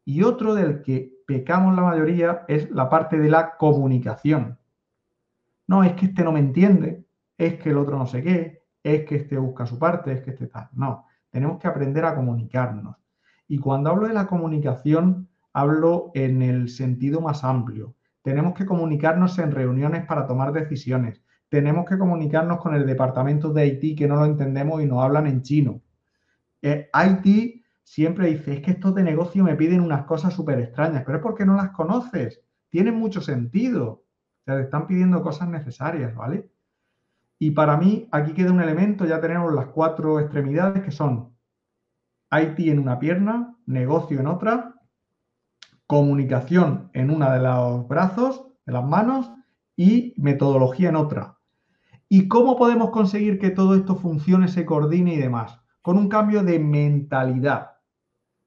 Y 0.04 0.22
otro 0.22 0.54
del 0.54 0.82
que 0.82 1.12
pecamos 1.26 1.74
la 1.74 1.82
mayoría 1.82 2.44
es 2.48 2.70
la 2.70 2.88
parte 2.88 3.18
de 3.18 3.28
la 3.28 3.56
comunicación. 3.56 4.58
No, 5.66 5.84
es 5.84 5.92
que 5.94 6.06
este 6.06 6.24
no 6.24 6.32
me 6.32 6.40
entiende, 6.40 7.06
es 7.38 7.54
que 7.54 7.70
el 7.70 7.78
otro 7.78 7.98
no 7.98 8.06
sé 8.06 8.22
qué, 8.22 8.64
es 8.82 9.04
que 9.04 9.16
este 9.16 9.38
busca 9.38 9.66
su 9.66 9.78
parte, 9.78 10.12
es 10.12 10.22
que 10.22 10.30
este 10.30 10.46
tal. 10.46 10.68
No, 10.72 11.06
tenemos 11.34 11.58
que 11.58 11.66
aprender 11.66 12.04
a 12.04 12.14
comunicarnos. 12.14 12.94
Y 13.48 13.58
cuando 13.58 13.90
hablo 13.90 14.06
de 14.06 14.14
la 14.14 14.28
comunicación, 14.28 15.28
hablo 15.52 16.12
en 16.14 16.42
el 16.42 16.68
sentido 16.68 17.20
más 17.20 17.42
amplio. 17.42 17.96
Tenemos 18.22 18.54
que 18.54 18.64
comunicarnos 18.64 19.36
en 19.40 19.50
reuniones 19.50 20.06
para 20.06 20.28
tomar 20.28 20.52
decisiones. 20.52 21.20
Tenemos 21.48 21.86
que 21.86 21.98
comunicarnos 21.98 22.60
con 22.60 22.76
el 22.76 22.86
departamento 22.86 23.52
de 23.52 23.62
Haití 23.62 23.96
que 23.96 24.06
no 24.06 24.14
lo 24.14 24.26
entendemos 24.26 24.80
y 24.80 24.86
nos 24.86 25.02
hablan 25.02 25.26
en 25.26 25.42
chino. 25.42 25.82
Eh, 26.62 26.88
Haití 26.92 27.64
siempre 27.82 28.28
dice, 28.28 28.52
es 28.52 28.60
que 28.60 28.70
estos 28.70 28.94
de 28.94 29.02
negocio 29.02 29.42
me 29.42 29.56
piden 29.56 29.80
unas 29.80 30.04
cosas 30.04 30.34
súper 30.34 30.60
extrañas, 30.60 31.02
pero 31.04 31.18
es 31.18 31.22
porque 31.24 31.44
no 31.44 31.56
las 31.56 31.70
conoces. 31.70 32.42
Tienen 32.68 32.94
mucho 32.94 33.20
sentido. 33.20 33.88
O 33.88 34.44
sea, 34.44 34.54
te 34.54 34.62
están 34.62 34.86
pidiendo 34.86 35.20
cosas 35.20 35.48
necesarias, 35.48 36.14
¿vale? 36.14 36.48
Y 37.38 37.50
para 37.50 37.76
mí 37.76 38.08
aquí 38.12 38.32
queda 38.32 38.52
un 38.52 38.60
elemento, 38.60 39.04
ya 39.04 39.20
tenemos 39.20 39.52
las 39.52 39.66
cuatro 39.66 40.20
extremidades 40.20 40.82
que 40.82 40.90
son 40.90 41.34
IT 42.30 42.58
en 42.58 42.78
una 42.78 42.98
pierna, 42.98 43.56
negocio 43.66 44.20
en 44.20 44.26
otra, 44.26 44.74
comunicación 45.86 46.90
en 46.92 47.10
una 47.10 47.32
de 47.34 47.40
los 47.40 47.86
brazos, 47.88 48.46
de 48.66 48.72
las 48.72 48.84
manos 48.84 49.30
y 49.76 50.14
metodología 50.16 50.88
en 50.88 50.96
otra. 50.96 51.38
¿Y 52.08 52.28
cómo 52.28 52.56
podemos 52.56 52.90
conseguir 52.90 53.38
que 53.38 53.50
todo 53.50 53.74
esto 53.74 53.96
funcione, 53.96 54.48
se 54.48 54.64
coordine 54.64 55.14
y 55.14 55.18
demás? 55.18 55.60
Con 55.82 55.98
un 55.98 56.08
cambio 56.08 56.42
de 56.42 56.58
mentalidad. 56.58 57.72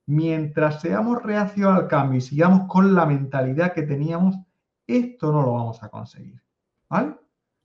Mientras 0.06 0.82
seamos 0.82 1.22
reacios 1.22 1.74
al 1.74 1.88
cambio 1.88 2.20
y 2.20 2.22
sigamos 2.22 2.68
con 2.68 2.96
la 2.96 3.06
mentalidad 3.06 3.74
que 3.74 3.84
teníamos, 3.84 4.38
esto 4.88 5.32
no 5.32 5.42
lo 5.42 5.54
vamos 5.54 5.84
a 5.84 5.90
conseguir. 5.90 6.42
¿Vale? 6.90 7.16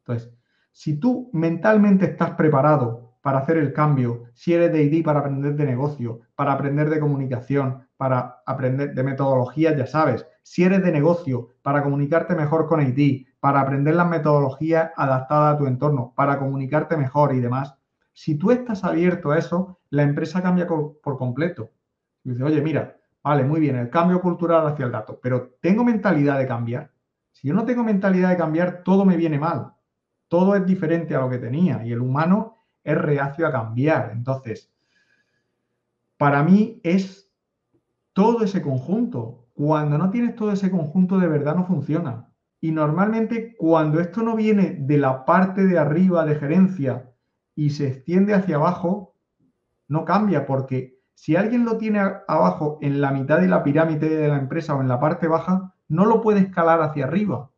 Entonces, 0.00 0.32
si 0.72 0.98
tú 0.98 1.30
mentalmente 1.32 2.06
estás 2.06 2.32
preparado 2.32 3.14
para 3.20 3.38
hacer 3.38 3.56
el 3.56 3.72
cambio, 3.72 4.24
si 4.34 4.52
eres 4.52 4.72
de 4.72 4.82
ID 4.82 5.04
para 5.04 5.20
aprender 5.20 5.54
de 5.54 5.64
negocio, 5.64 6.20
para 6.34 6.52
aprender 6.52 6.90
de 6.90 6.98
comunicación, 6.98 7.86
para 7.96 8.42
aprender 8.46 8.94
de 8.94 9.02
metodologías, 9.04 9.76
ya 9.76 9.86
sabes, 9.86 10.26
si 10.42 10.64
eres 10.64 10.82
de 10.82 10.90
negocio, 10.90 11.50
para 11.62 11.84
comunicarte 11.84 12.34
mejor 12.34 12.66
con 12.66 12.80
IT, 12.80 13.28
para 13.38 13.60
aprender 13.60 13.94
las 13.94 14.08
metodologías 14.08 14.90
adaptadas 14.96 15.54
a 15.54 15.58
tu 15.58 15.66
entorno, 15.66 16.12
para 16.16 16.38
comunicarte 16.38 16.96
mejor 16.96 17.34
y 17.34 17.40
demás. 17.40 17.76
Si 18.12 18.36
tú 18.36 18.50
estás 18.50 18.82
abierto 18.82 19.30
a 19.30 19.38
eso, 19.38 19.78
la 19.90 20.02
empresa 20.02 20.42
cambia 20.42 20.66
por 20.66 21.16
completo. 21.16 21.70
Y 22.24 22.30
dice, 22.30 22.42
oye, 22.42 22.60
mira, 22.60 22.96
vale, 23.22 23.44
muy 23.44 23.60
bien, 23.60 23.76
el 23.76 23.90
cambio 23.90 24.20
cultural 24.20 24.66
hacia 24.66 24.86
el 24.86 24.92
dato, 24.92 25.20
pero 25.22 25.54
tengo 25.60 25.84
mentalidad 25.84 26.38
de 26.38 26.46
cambiar. 26.46 26.90
Si 27.30 27.48
yo 27.48 27.54
no 27.54 27.64
tengo 27.64 27.84
mentalidad 27.84 28.30
de 28.30 28.36
cambiar, 28.36 28.82
todo 28.82 29.04
me 29.04 29.16
viene 29.16 29.38
mal. 29.38 29.72
Todo 30.32 30.56
es 30.56 30.64
diferente 30.64 31.14
a 31.14 31.20
lo 31.20 31.28
que 31.28 31.36
tenía 31.36 31.84
y 31.84 31.92
el 31.92 32.00
humano 32.00 32.56
es 32.82 32.96
reacio 32.96 33.46
a 33.46 33.52
cambiar. 33.52 34.12
Entonces, 34.14 34.72
para 36.16 36.42
mí 36.42 36.80
es 36.82 37.30
todo 38.14 38.42
ese 38.42 38.62
conjunto. 38.62 39.44
Cuando 39.52 39.98
no 39.98 40.08
tienes 40.08 40.34
todo 40.34 40.50
ese 40.50 40.70
conjunto, 40.70 41.18
de 41.18 41.28
verdad 41.28 41.54
no 41.54 41.66
funciona. 41.66 42.30
Y 42.62 42.72
normalmente 42.72 43.54
cuando 43.58 44.00
esto 44.00 44.22
no 44.22 44.34
viene 44.34 44.74
de 44.80 44.96
la 44.96 45.26
parte 45.26 45.66
de 45.66 45.78
arriba 45.78 46.24
de 46.24 46.36
gerencia 46.36 47.12
y 47.54 47.68
se 47.68 47.88
extiende 47.88 48.32
hacia 48.32 48.56
abajo, 48.56 49.14
no 49.86 50.06
cambia 50.06 50.46
porque 50.46 50.98
si 51.12 51.36
alguien 51.36 51.66
lo 51.66 51.76
tiene 51.76 52.00
abajo 52.26 52.78
en 52.80 53.02
la 53.02 53.10
mitad 53.10 53.38
de 53.38 53.48
la 53.48 53.62
pirámide 53.62 54.08
de 54.08 54.28
la 54.28 54.38
empresa 54.38 54.74
o 54.74 54.80
en 54.80 54.88
la 54.88 54.98
parte 54.98 55.28
baja, 55.28 55.74
no 55.88 56.06
lo 56.06 56.22
puede 56.22 56.40
escalar 56.40 56.80
hacia 56.80 57.04
arriba. 57.04 57.51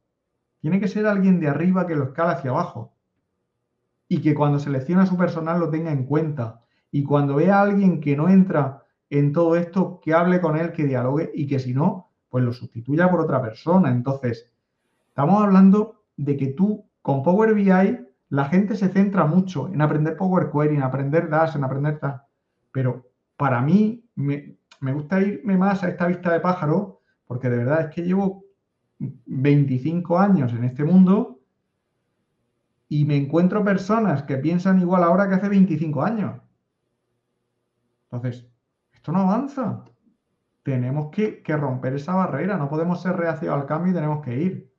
Tiene 0.65 0.81
que 0.81 0.89
ser 0.89 1.07
alguien 1.07 1.41
de 1.41 1.49
arriba 1.49 1.87
que 1.87 1.95
lo 1.95 2.05
escala 2.05 2.31
hacia 2.31 2.51
abajo. 2.51 2.95
Y 4.09 4.23
que 4.23 4.35
cuando 4.35 4.59
selecciona 4.59 5.03
a 5.03 5.07
su 5.07 5.15
personal 5.15 5.61
lo 5.61 5.69
tenga 5.69 5.93
en 5.93 6.07
cuenta. 6.07 6.63
Y 6.91 7.05
cuando 7.05 7.35
vea 7.35 7.59
a 7.59 7.63
alguien 7.65 8.01
que 8.01 8.17
no 8.17 8.31
entra 8.31 8.83
en 9.11 9.35
todo 9.35 9.57
esto, 9.57 10.01
que 10.03 10.15
hable 10.15 10.41
con 10.41 10.57
él, 10.57 10.73
que 10.73 10.85
dialogue 10.85 11.31
y 11.35 11.47
que 11.47 11.59
si 11.59 11.75
no, 11.75 12.09
pues 12.31 12.43
lo 12.43 12.55
sustituya 12.55 13.11
por 13.11 13.21
otra 13.21 13.43
persona. 13.43 13.91
Entonces, 13.91 14.51
estamos 15.09 15.43
hablando 15.43 16.01
de 16.17 16.35
que 16.39 16.47
tú 16.47 16.87
con 17.03 17.23
Power 17.23 17.53
BI 17.53 17.99
la 18.31 18.47
gente 18.47 18.75
se 18.75 18.89
centra 18.89 19.27
mucho 19.27 19.69
en 19.69 19.83
aprender 19.83 20.17
Power 20.17 20.51
Query, 20.51 20.77
en 20.77 20.83
aprender 20.83 21.29
Dash, 21.29 21.57
en 21.57 21.65
aprender 21.65 21.99
tal. 21.99 22.23
Pero 22.73 23.11
para 23.37 23.61
mí 23.61 24.09
me, 24.15 24.57
me 24.81 24.95
gusta 24.95 25.21
irme 25.21 25.59
más 25.59 25.85
a 25.85 25.91
esta 25.91 26.07
vista 26.07 26.33
de 26.33 26.41
pájaro 26.41 27.03
porque 27.27 27.51
de 27.51 27.59
verdad 27.59 27.83
es 27.83 27.95
que 27.95 28.01
llevo 28.01 28.45
25 28.99 30.19
años 30.19 30.53
en 30.53 30.65
este 30.65 30.85
mundo 30.85 31.41
y 32.89 33.05
me 33.05 33.17
encuentro 33.17 33.65
personas 33.65 34.23
que 34.23 34.37
piensan 34.37 34.81
igual 34.81 35.03
ahora 35.03 35.29
que 35.29 35.35
hace 35.35 35.49
25 35.49 36.03
años. 36.03 36.41
Entonces, 38.05 38.47
esto 38.93 39.13
no 39.13 39.21
avanza. 39.21 39.85
Tenemos 40.63 41.11
que, 41.11 41.43
romper 41.47 41.95
esa 41.95 42.15
barrera, 42.15 42.57
no 42.57 42.69
podemos 42.69 43.03
ser 43.03 43.17
reacios 43.17 43.53
al 43.53 43.67
cambio 43.67 43.91
y 43.91 43.95
tenemos 43.95 44.25
que 44.25 44.41
ir. 44.41 44.73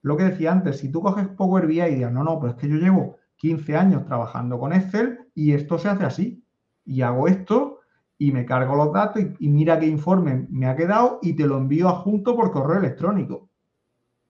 Lo 0.00 0.16
que 0.16 0.24
decía 0.24 0.52
antes, 0.52 0.78
si 0.78 0.90
tú 0.90 1.02
coges 1.02 1.28
Power 1.28 1.66
BI 1.66 1.82
y 1.82 1.94
dices, 1.96 2.10
no, 2.10 2.24
no, 2.24 2.40
pero 2.40 2.52
es 2.52 2.58
que 2.58 2.68
yo 2.68 2.76
llevo 2.76 3.18
15 3.36 3.76
años 3.76 4.06
trabajando 4.06 4.58
con 4.58 4.72
Excel 4.72 5.28
y 5.34 5.52
esto 5.52 5.78
se 5.78 5.88
hace 5.88 6.04
así. 6.04 6.44
Y 6.84 7.02
hago 7.02 7.28
esto 7.28 7.81
y 8.22 8.30
me 8.30 8.46
cargo 8.46 8.76
los 8.76 8.92
datos 8.92 9.20
y, 9.40 9.48
mira 9.48 9.80
qué 9.80 9.86
informe 9.86 10.46
me 10.48 10.66
ha 10.66 10.76
quedado 10.76 11.18
y 11.22 11.34
te 11.34 11.44
lo 11.44 11.58
envío 11.58 11.88
adjunto 11.88 12.36
por 12.36 12.52
correo 12.52 12.78
electrónico. 12.78 13.50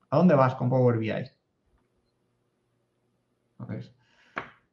¿A 0.09 0.17
dónde 0.17 0.35
vas 0.35 0.55
con 0.55 0.71
Power 0.71 0.97
BI? 0.97 1.13
Entonces, 3.59 3.95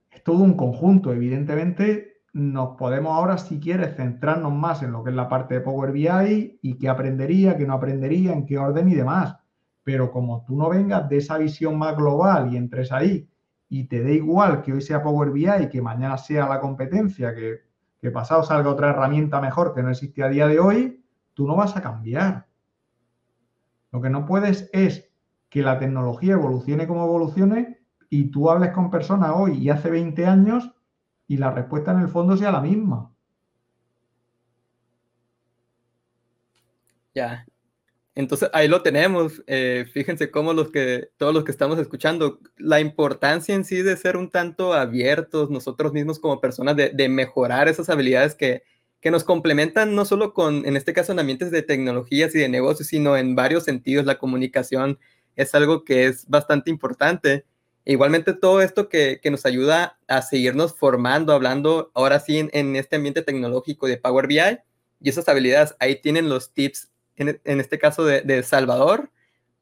es 0.09 0.23
todo 0.23 0.37
un 0.37 0.53
conjunto. 0.53 1.11
Evidentemente, 1.11 2.21
nos 2.31 2.77
podemos 2.77 3.11
ahora, 3.11 3.37
si 3.37 3.59
quieres, 3.59 3.97
centrarnos 3.97 4.53
más 4.53 4.83
en 4.83 4.93
lo 4.93 5.03
que 5.03 5.09
es 5.09 5.17
la 5.17 5.27
parte 5.27 5.55
de 5.55 5.61
Power 5.61 5.91
BI 5.91 6.59
y 6.61 6.77
qué 6.77 6.87
aprendería, 6.87 7.57
qué 7.57 7.67
no 7.67 7.73
aprendería, 7.73 8.31
en 8.31 8.45
qué 8.45 8.57
orden 8.57 8.87
y 8.87 8.95
demás. 8.95 9.35
Pero 9.83 10.11
como 10.11 10.45
tú 10.45 10.55
no 10.55 10.69
vengas 10.69 11.09
de 11.09 11.17
esa 11.17 11.37
visión 11.37 11.77
más 11.77 11.97
global 11.97 12.53
y 12.53 12.55
entres 12.55 12.93
ahí 12.93 13.29
y 13.67 13.83
te 13.89 14.01
dé 14.01 14.13
igual 14.13 14.61
que 14.61 14.71
hoy 14.71 14.81
sea 14.81 15.03
Power 15.03 15.31
BI 15.31 15.67
que 15.69 15.81
mañana 15.81 16.17
sea 16.17 16.47
la 16.47 16.61
competencia, 16.61 17.35
que 17.35 17.68
que 18.01 18.11
pasado 18.11 18.43
salga 18.43 18.69
otra 18.69 18.89
herramienta 18.89 19.41
mejor 19.41 19.73
que 19.73 19.83
no 19.83 19.89
existe 19.89 20.23
a 20.23 20.29
día 20.29 20.47
de 20.47 20.59
hoy, 20.59 21.03
tú 21.33 21.47
no 21.47 21.55
vas 21.55 21.75
a 21.75 21.81
cambiar. 21.81 22.47
Lo 23.91 24.01
que 24.01 24.09
no 24.09 24.25
puedes 24.25 24.69
es 24.73 25.09
que 25.49 25.61
la 25.61 25.79
tecnología 25.79 26.33
evolucione 26.33 26.87
como 26.87 27.03
evolucione 27.03 27.79
y 28.09 28.31
tú 28.31 28.49
hables 28.49 28.71
con 28.71 28.89
personas 28.89 29.31
hoy 29.35 29.57
y 29.57 29.69
hace 29.69 29.89
20 29.89 30.25
años 30.25 30.71
y 31.27 31.37
la 31.37 31.51
respuesta 31.51 31.91
en 31.91 31.99
el 31.99 32.07
fondo 32.07 32.37
sea 32.37 32.51
la 32.51 32.61
misma. 32.61 33.11
Ya, 37.13 37.45
entonces 38.19 38.49
ahí 38.51 38.67
lo 38.67 38.81
tenemos. 38.81 39.41
Eh, 39.47 39.85
fíjense 39.93 40.29
cómo 40.29 40.51
los 40.51 40.71
que, 40.71 41.09
todos 41.15 41.33
los 41.33 41.45
que 41.45 41.51
estamos 41.51 41.79
escuchando, 41.79 42.39
la 42.57 42.81
importancia 42.81 43.55
en 43.55 43.63
sí 43.63 43.81
de 43.81 43.95
ser 43.95 44.17
un 44.17 44.29
tanto 44.29 44.73
abiertos 44.73 45.49
nosotros 45.49 45.93
mismos 45.93 46.19
como 46.19 46.41
personas, 46.41 46.75
de, 46.75 47.09
mejorar 47.09 47.69
esas 47.69 47.89
habilidades 47.89 48.35
que, 48.35 48.63
que, 48.99 49.09
nos 49.09 49.23
complementan 49.23 49.95
no 49.95 50.03
solo 50.03 50.33
con, 50.33 50.65
en 50.65 50.75
este 50.75 50.91
caso, 50.91 51.13
en 51.13 51.19
ambientes 51.19 51.49
de 51.49 51.61
tecnologías 51.61 52.35
y 52.35 52.39
de 52.39 52.49
negocios, 52.49 52.89
sino 52.89 53.15
en 53.15 53.35
varios 53.35 53.63
sentidos. 53.63 54.05
La 54.05 54.19
comunicación 54.19 54.99
es 55.37 55.55
algo 55.55 55.85
que 55.85 56.07
es 56.07 56.27
bastante 56.27 56.69
importante. 56.69 57.45
E 57.85 57.93
igualmente 57.93 58.33
todo 58.33 58.61
esto 58.61 58.89
que, 58.89 59.21
que, 59.23 59.31
nos 59.31 59.45
ayuda 59.45 59.97
a 60.09 60.21
seguirnos 60.23 60.75
formando, 60.77 61.31
hablando 61.31 61.89
ahora 61.93 62.19
sí 62.19 62.37
en, 62.37 62.49
en 62.51 62.75
este 62.75 62.97
ambiente 62.97 63.21
tecnológico 63.21 63.87
de 63.87 63.95
Power 63.95 64.27
BI 64.27 64.59
y 64.99 65.09
esas 65.09 65.29
habilidades, 65.29 65.73
ahí 65.79 66.01
tienen 66.01 66.27
los 66.27 66.53
tips 66.53 66.89
en, 67.19 67.59
este 67.59 67.79
caso 67.79 68.05
de, 68.05 68.43
Salvador, 68.43 69.11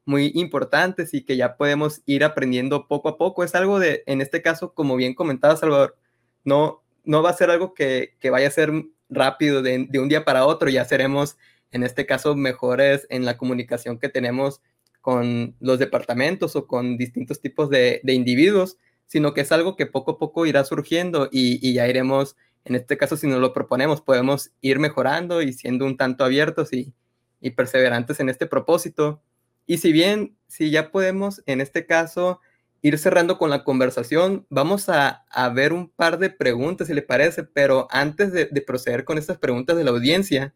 muy 0.04 0.30
importantes 0.34 1.12
y 1.12 1.24
que 1.24 1.36
ya 1.36 1.56
podemos 1.56 2.02
ir 2.06 2.24
aprendiendo 2.24 2.86
poco 2.86 3.08
a 3.08 3.18
poco. 3.18 3.44
Es 3.44 3.54
algo 3.54 3.78
de, 3.78 4.04
en 4.06 4.20
este 4.20 4.42
caso, 4.42 4.72
como 4.72 4.96
bien 4.96 5.14
comentaba 5.14 5.56
Salvador, 5.56 5.96
no, 6.44 6.82
no 7.04 7.22
va 7.22 7.30
a 7.30 7.34
ser 7.34 7.50
algo 7.50 7.74
que, 7.74 8.14
vaya 8.30 8.48
a 8.48 8.52
ser 8.52 8.72
rápido 9.10 9.60
de, 9.60 9.88
un 9.98 10.08
día 10.08 10.24
para 10.24 10.46
otro, 10.46 10.70
ya 10.70 10.84
seremos, 10.84 11.36
en 11.72 11.82
este 11.82 12.06
caso, 12.06 12.36
mejores 12.36 13.06
en 13.10 13.24
la 13.24 13.36
comunicación 13.36 13.98
que 13.98 14.08
tenemos 14.08 14.60
con 15.00 15.56
los 15.60 15.78
departamentos 15.78 16.54
o 16.54 16.66
con 16.66 16.96
distintos 16.96 17.40
tipos 17.40 17.70
de, 17.70 18.00
individuos, 18.04 18.78
sino 19.06 19.34
que 19.34 19.40
es 19.40 19.52
algo 19.52 19.74
que 19.74 19.86
poco 19.86 20.12
a 20.12 20.18
poco 20.18 20.46
irá 20.46 20.64
surgiendo 20.64 21.28
y, 21.32 21.66
y, 21.66 21.74
ya 21.74 21.88
iremos, 21.88 22.36
en 22.64 22.76
este 22.76 22.96
caso, 22.96 23.16
si 23.16 23.26
nos 23.26 23.40
lo 23.40 23.52
proponemos, 23.52 24.00
podemos 24.00 24.52
ir 24.60 24.78
mejorando 24.78 25.42
y 25.42 25.52
siendo 25.52 25.86
un 25.86 25.96
tanto 25.96 26.24
abiertos 26.24 26.72
y, 26.72 26.94
y 27.40 27.50
perseverantes 27.50 28.20
en 28.20 28.28
este 28.28 28.46
propósito. 28.46 29.22
Y 29.66 29.78
si 29.78 29.92
bien, 29.92 30.36
si 30.46 30.70
ya 30.70 30.90
podemos 30.90 31.42
en 31.46 31.60
este 31.60 31.86
caso 31.86 32.40
ir 32.80 32.98
cerrando 32.98 33.38
con 33.38 33.50
la 33.50 33.64
conversación, 33.64 34.46
vamos 34.50 34.88
a, 34.88 35.24
ver 35.54 35.72
un 35.72 35.88
par 35.88 36.18
de 36.18 36.30
preguntas, 36.30 36.86
si 36.86 36.94
le 36.94 37.02
parece, 37.02 37.42
pero 37.44 37.88
antes 37.90 38.32
de, 38.32 38.46
proceder 38.66 39.04
con 39.04 39.18
estas 39.18 39.38
preguntas 39.38 39.76
de 39.76 39.84
la 39.84 39.90
audiencia, 39.90 40.54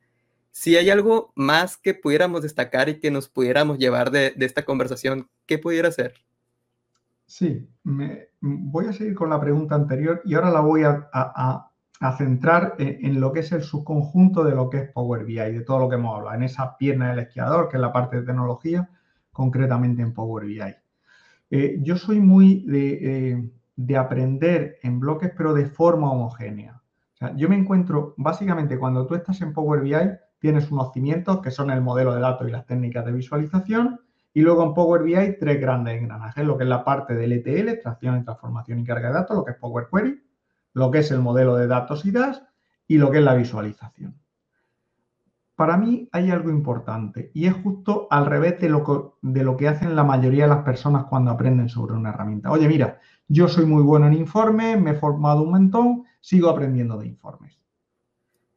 si 0.51 0.77
hay 0.77 0.91
algo 0.91 1.33
más 1.35 1.77
que 1.77 1.95
pudiéramos 1.95 2.43
destacar 2.43 2.89
y 2.89 3.01
que 3.01 3.11
nos 3.11 3.29
pudiéramos 3.29 3.79
llevar 3.79 4.11
de, 4.11 4.35
esta 4.39 4.65
conversación, 4.65 5.29
¿qué 5.47 5.59
pudiera 5.59 5.91
ser? 5.91 6.15
Sí, 7.27 7.69
me, 7.83 8.29
voy 8.41 8.87
a 8.87 8.93
seguir 8.93 9.15
con 9.15 9.31
la 9.31 9.41
pregunta 9.41 9.75
anterior 9.75 10.21
y 10.25 10.35
ahora 10.35 10.51
la 10.51 10.61
voy 10.61 10.83
a, 10.85 11.09
a 11.13 11.72
centrar 12.11 12.75
en, 12.79 13.21
lo 13.21 13.33
que 13.33 13.41
es 13.41 13.53
el 13.53 13.63
subconjunto 13.63 14.43
de 14.43 14.57
lo 14.57 14.69
que 14.69 14.79
es 14.79 14.91
Power 14.91 15.25
BI, 15.25 15.37
de 15.37 15.61
todo 15.61 15.79
lo 15.79 15.89
que 15.89 15.95
hemos 15.95 16.17
hablado, 16.17 16.35
en 16.35 16.43
esa 16.43 16.77
pierna 16.77 17.11
del 17.11 17.21
esquiador, 17.21 17.69
que 17.69 17.77
es 17.77 17.81
la 17.81 17.93
parte 17.93 18.17
de 18.17 18.27
tecnología, 18.27 18.91
concretamente 19.31 20.03
en 20.03 20.13
Power 20.13 20.45
BI. 20.45 20.75
Eh, 21.51 21.79
yo 21.81 21.97
soy 21.97 22.19
muy 22.19 22.67
eh, 22.73 23.49
de, 23.77 23.97
aprender 23.97 24.79
en 24.83 24.99
bloques, 24.99 25.31
pero 25.37 25.55
de 25.55 25.67
forma 25.67 26.11
homogénea. 26.11 26.83
yo 27.37 27.49
me 27.49 27.55
encuentro, 27.55 28.15
básicamente, 28.17 28.81
cuando 28.81 29.07
tú 29.07 29.15
estás 29.15 29.41
en 29.41 29.53
Power 29.53 29.81
BI, 29.81 29.95
tienes 30.41 30.73
unos 30.73 30.93
cimientos 30.93 31.41
que 31.41 31.53
son 31.53 31.71
el 31.71 31.83
modelo 31.83 32.13
de 32.17 32.21
datos 32.21 32.49
y 32.49 32.51
las 32.51 32.67
técnicas 32.67 33.05
de 33.05 33.13
visualización, 33.13 34.01
y 34.35 34.41
luego 34.41 34.65
en 34.65 34.75
Power 34.75 35.05
BI 35.05 35.39
tres 35.39 35.61
grandes 35.61 36.01
engranajes, 36.01 36.45
lo 36.45 36.59
que 36.59 36.65
es 36.65 36.69
la 36.69 36.85
parte 36.85 37.15
del 37.15 37.33
ETL, 37.33 37.69
extracción, 37.69 38.25
transformación 38.25 38.81
y 38.81 38.85
carga 38.85 39.09
de 39.09 39.15
datos, 39.15 39.37
lo 39.37 39.45
que 39.45 39.53
es 39.53 39.59
Power 39.59 39.87
Query, 39.93 40.21
lo 40.75 40.91
que 40.91 40.99
es 40.99 41.11
el 41.11 41.21
modelo 41.21 41.57
de 41.57 41.67
datos 41.67 42.05
y 42.05 42.11
DAS 42.11 42.43
y 42.87 42.99
lo 42.99 43.11
que 43.11 43.19
es 43.19 43.25
la 43.25 43.35
visualización. 43.35 44.19
Para 45.55 45.77
mí 45.77 46.09
hay 46.13 46.31
algo 46.31 46.51
importante 46.51 47.31
y 47.35 47.47
es 47.47 47.55
justo 47.55 48.09
al 48.11 48.27
revés 48.27 48.61
de 48.61 48.69
lo, 48.69 48.83
que, 48.85 49.29
de 49.29 49.45
lo 49.45 49.57
que 49.57 49.69
hacen 49.69 49.95
la 49.95 50.03
mayoría 50.03 50.45
de 50.45 50.51
las 50.51 50.65
personas 50.65 51.05
cuando 51.05 51.31
aprenden 51.31 51.69
sobre 51.69 51.95
una 51.95 52.11
herramienta. 52.11 52.51
Oye, 52.51 52.69
mira, 52.69 52.99
yo 53.29 53.49
soy 53.49 53.67
muy 53.67 53.83
bueno 53.83 54.07
en 54.07 54.15
informes, 54.15 54.81
me 54.81 54.91
he 54.91 54.95
formado 54.95 55.43
un 55.43 55.51
montón, 55.51 56.05
sigo 56.21 56.49
aprendiendo 56.49 56.97
de 56.99 57.07
informes. 57.07 57.59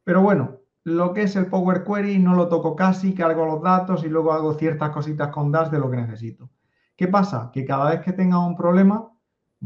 Pero 0.04 0.22
bueno, 0.22 0.58
lo 0.84 1.12
que 1.12 1.22
es 1.22 1.36
el 1.36 1.46
Power 1.46 1.84
Query 1.84 2.18
no 2.18 2.34
lo 2.34 2.48
toco 2.48 2.76
casi, 2.76 3.12
cargo 3.12 3.44
los 3.44 3.62
datos 3.62 4.04
y 4.04 4.08
luego 4.08 4.32
hago 4.32 4.54
ciertas 4.54 4.90
cositas 4.90 5.28
con 5.28 5.50
DAS 5.50 5.70
de 5.70 5.78
lo 5.78 5.90
que 5.90 5.96
necesito. 5.96 6.50
¿Qué 6.96 7.08
pasa? 7.08 7.50
Que 7.52 7.64
cada 7.64 7.90
vez 7.90 8.00
que 8.00 8.12
tenga 8.12 8.38
un 8.38 8.56
problema, 8.56 9.10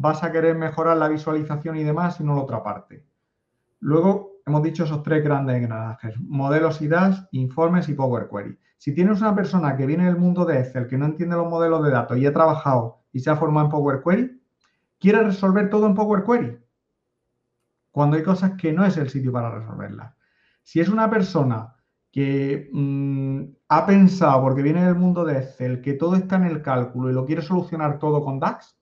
vas 0.01 0.25
a 0.25 0.33
querer 0.33 0.57
mejorar 0.57 0.97
la 0.97 1.09
visualización 1.09 1.77
y 1.77 1.85
demás 1.85 2.21
y 2.21 2.25
no 2.25 2.35
la 2.35 2.41
otra 2.41 2.63
parte. 2.63 3.05
Luego 3.81 4.41
hemos 4.47 4.63
dicho 4.63 4.85
esos 4.85 5.03
tres 5.03 5.23
grandes 5.23 5.57
engranajes, 5.57 6.19
modelos 6.19 6.81
IDAS, 6.81 7.29
informes 7.33 7.87
y 7.91 7.95
Power 7.95 8.27
Query. 8.31 8.59
Si 8.79 8.95
tienes 8.95 9.21
una 9.21 9.35
persona 9.35 9.77
que 9.77 9.85
viene 9.85 10.07
del 10.07 10.17
mundo 10.17 10.47
de 10.47 10.59
Excel, 10.59 10.87
que 10.87 10.97
no 10.97 11.05
entiende 11.05 11.37
los 11.37 11.51
modelos 11.51 11.85
de 11.85 11.91
datos 11.91 12.17
y 12.17 12.25
ha 12.25 12.33
trabajado 12.33 13.03
y 13.13 13.21
se 13.21 13.29
ha 13.29 13.37
formado 13.37 13.67
en 13.67 13.73
Power 13.73 14.03
Query, 14.03 14.41
quiere 14.99 15.23
resolver 15.23 15.69
todo 15.69 15.87
en 15.87 15.95
Power 15.95 16.25
Query. 16.25 16.59
Cuando 17.91 18.17
hay 18.17 18.23
cosas 18.23 18.53
que 18.53 18.73
no 18.73 18.87
es 18.87 18.97
el 18.97 19.11
sitio 19.11 19.33
para 19.33 19.51
resolverlas. 19.51 20.15
Si 20.63 20.81
es 20.81 20.89
una 20.89 21.11
persona 21.11 21.75
que 22.11 22.71
mm, 22.73 23.43
ha 23.69 23.85
pensado, 23.85 24.41
porque 24.41 24.63
viene 24.63 24.83
del 24.83 24.95
mundo 24.95 25.27
de 25.27 25.41
Excel, 25.41 25.83
que 25.83 25.93
todo 25.93 26.17
está 26.17 26.37
en 26.37 26.45
el 26.45 26.63
cálculo 26.63 27.11
y 27.11 27.13
lo 27.13 27.27
quiere 27.27 27.43
solucionar 27.43 27.99
todo 27.99 28.25
con 28.25 28.41
DAX, 28.41 28.80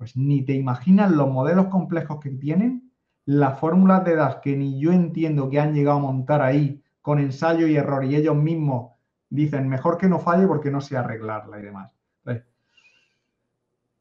pues 0.00 0.16
ni 0.16 0.40
te 0.46 0.54
imaginas 0.54 1.10
los 1.10 1.28
modelos 1.28 1.66
complejos 1.66 2.20
que 2.20 2.30
tienen, 2.30 2.90
las 3.26 3.60
fórmulas 3.60 4.02
de 4.02 4.16
DAX 4.16 4.36
que 4.36 4.56
ni 4.56 4.80
yo 4.80 4.92
entiendo 4.92 5.50
que 5.50 5.60
han 5.60 5.74
llegado 5.74 5.98
a 5.98 6.00
montar 6.00 6.40
ahí 6.40 6.82
con 7.02 7.18
ensayo 7.18 7.66
y 7.66 7.76
error 7.76 8.02
y 8.06 8.16
ellos 8.16 8.34
mismos 8.34 8.92
dicen 9.28 9.68
mejor 9.68 9.98
que 9.98 10.08
no 10.08 10.18
falle 10.18 10.46
porque 10.46 10.70
no 10.70 10.80
sé 10.80 10.96
arreglarla 10.96 11.58
y 11.58 11.62
demás. 11.64 11.94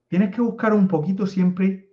tienes 0.07 0.33
que 0.33 0.39
buscar 0.41 0.73
un 0.73 0.87
poquito 0.87 1.27
siempre 1.27 1.89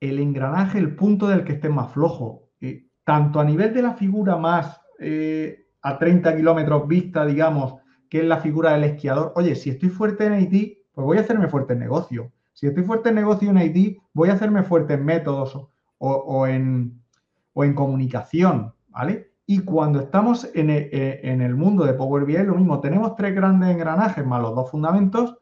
el 0.00 0.18
engranaje, 0.18 0.80
el 0.80 0.96
punto 0.96 1.28
del 1.28 1.44
que 1.44 1.52
esté 1.52 1.68
más 1.68 1.92
flojo, 1.92 2.48
eh, 2.60 2.88
tanto 3.04 3.38
a 3.38 3.44
nivel 3.44 3.72
de 3.72 3.82
la 3.82 3.94
figura 3.94 4.36
más 4.36 4.80
eh, 4.98 5.68
a 5.80 5.96
30 5.96 6.34
kilómetros 6.34 6.88
vista, 6.88 7.24
digamos, 7.24 7.76
que 8.10 8.18
es 8.18 8.24
la 8.24 8.38
figura 8.38 8.72
del 8.72 8.82
esquiador. 8.82 9.32
Oye, 9.36 9.54
si 9.54 9.70
estoy 9.70 9.90
fuerte 9.90 10.26
en 10.26 10.32
Haití, 10.32 10.82
pues 10.92 11.04
voy 11.04 11.18
a 11.18 11.20
hacerme 11.20 11.46
fuerte 11.46 11.74
en 11.74 11.78
negocio. 11.78 12.32
Si 12.54 12.68
estoy 12.68 12.84
fuerte 12.84 13.08
en 13.08 13.16
negocio 13.16 13.50
en 13.50 13.58
Haití, 13.58 14.00
voy 14.12 14.30
a 14.30 14.34
hacerme 14.34 14.62
fuerte 14.62 14.94
en 14.94 15.04
métodos 15.04 15.68
o, 15.98 16.46
en, 16.46 17.02
comunicación, 17.52 18.72
¿vale? 18.88 19.32
Y 19.46 19.60
cuando 19.60 20.00
estamos 20.00 20.48
en 20.54 20.70
el, 20.70 20.88
eh, 20.92 21.20
en 21.24 21.42
el, 21.42 21.54
mundo 21.54 21.84
de 21.84 21.94
Power 21.94 22.24
BI, 22.24 22.38
lo 22.44 22.54
mismo, 22.54 22.80
tenemos 22.80 23.16
tres 23.16 23.34
grandes 23.34 23.70
engranajes 23.70 24.24
más 24.24 24.40
los 24.40 24.54
dos 24.54 24.70
fundamentos, 24.70 25.36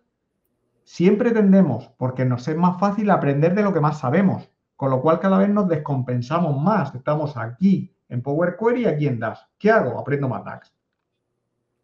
siempre 0.85 1.31
tendemos, 1.33 1.91
porque 1.99 2.25
nos 2.25 2.49
es 2.49 2.57
más 2.57 2.81
fácil 2.81 3.11
aprender 3.11 3.55
de 3.55 3.63
lo 3.63 3.73
que 3.73 3.81
más 3.81 4.01
sabemos, 4.01 4.51
con 4.77 4.91
lo 4.91 5.01
cual 5.03 5.21
cada 5.21 5.39
vez 5.39 5.51
nos 5.51 5.69
descompensamos 5.69 6.61
más, 6.61 6.95
estamos 6.95 7.37
aquí 7.37 7.95
en 8.09 8.23
Power 8.23 8.57
Query 8.59 8.83
y 8.83 8.87
aquí 8.87 9.07
en 9.07 9.21
DAX. 9.21 9.47
¿Qué 9.59 9.71
hago? 9.71 9.99
Aprendo 9.99 10.29
más 10.29 10.45
DAX. 10.45 10.73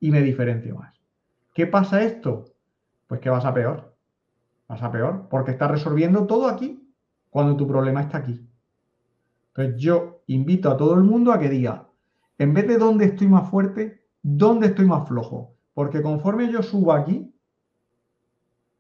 Y 0.01 0.11
me 0.11 0.23
diferencio 0.23 0.77
más. 0.77 1.01
¿Qué 1.55 1.67
pasa 1.67 2.03
esto? 2.03 2.45
Pues 3.07 3.21
que 3.21 3.31
vas 3.31 3.45
a 3.45 3.55
peor. 3.55 3.98
Vas 4.69 4.83
a 4.83 4.93
peor 4.93 5.29
porque 5.29 5.53
estás 5.53 5.71
resolviendo 5.71 6.27
todo 6.27 6.49
aquí 6.49 6.87
cuando 7.31 7.57
tu 7.57 7.67
problema 7.67 8.03
está 8.03 8.19
aquí. 8.19 8.47
Entonces 9.49 9.81
yo 9.81 10.23
invito 10.27 10.71
a 10.71 10.77
todo 10.77 10.95
el 10.95 11.03
mundo 11.03 11.33
a 11.33 11.39
que 11.39 11.49
diga, 11.49 11.89
en 12.39 12.55
vez 12.55 12.69
de 12.69 12.79
dónde 12.79 13.07
estoy 13.07 13.27
más 13.27 13.49
fuerte, 13.51 14.05
dónde 14.23 14.69
estoy 14.69 14.87
más 14.87 15.09
flojo. 15.09 15.57
Porque 15.75 16.03
conforme 16.03 16.51
yo 16.51 16.63
subo 16.63 16.93
aquí, 16.93 17.33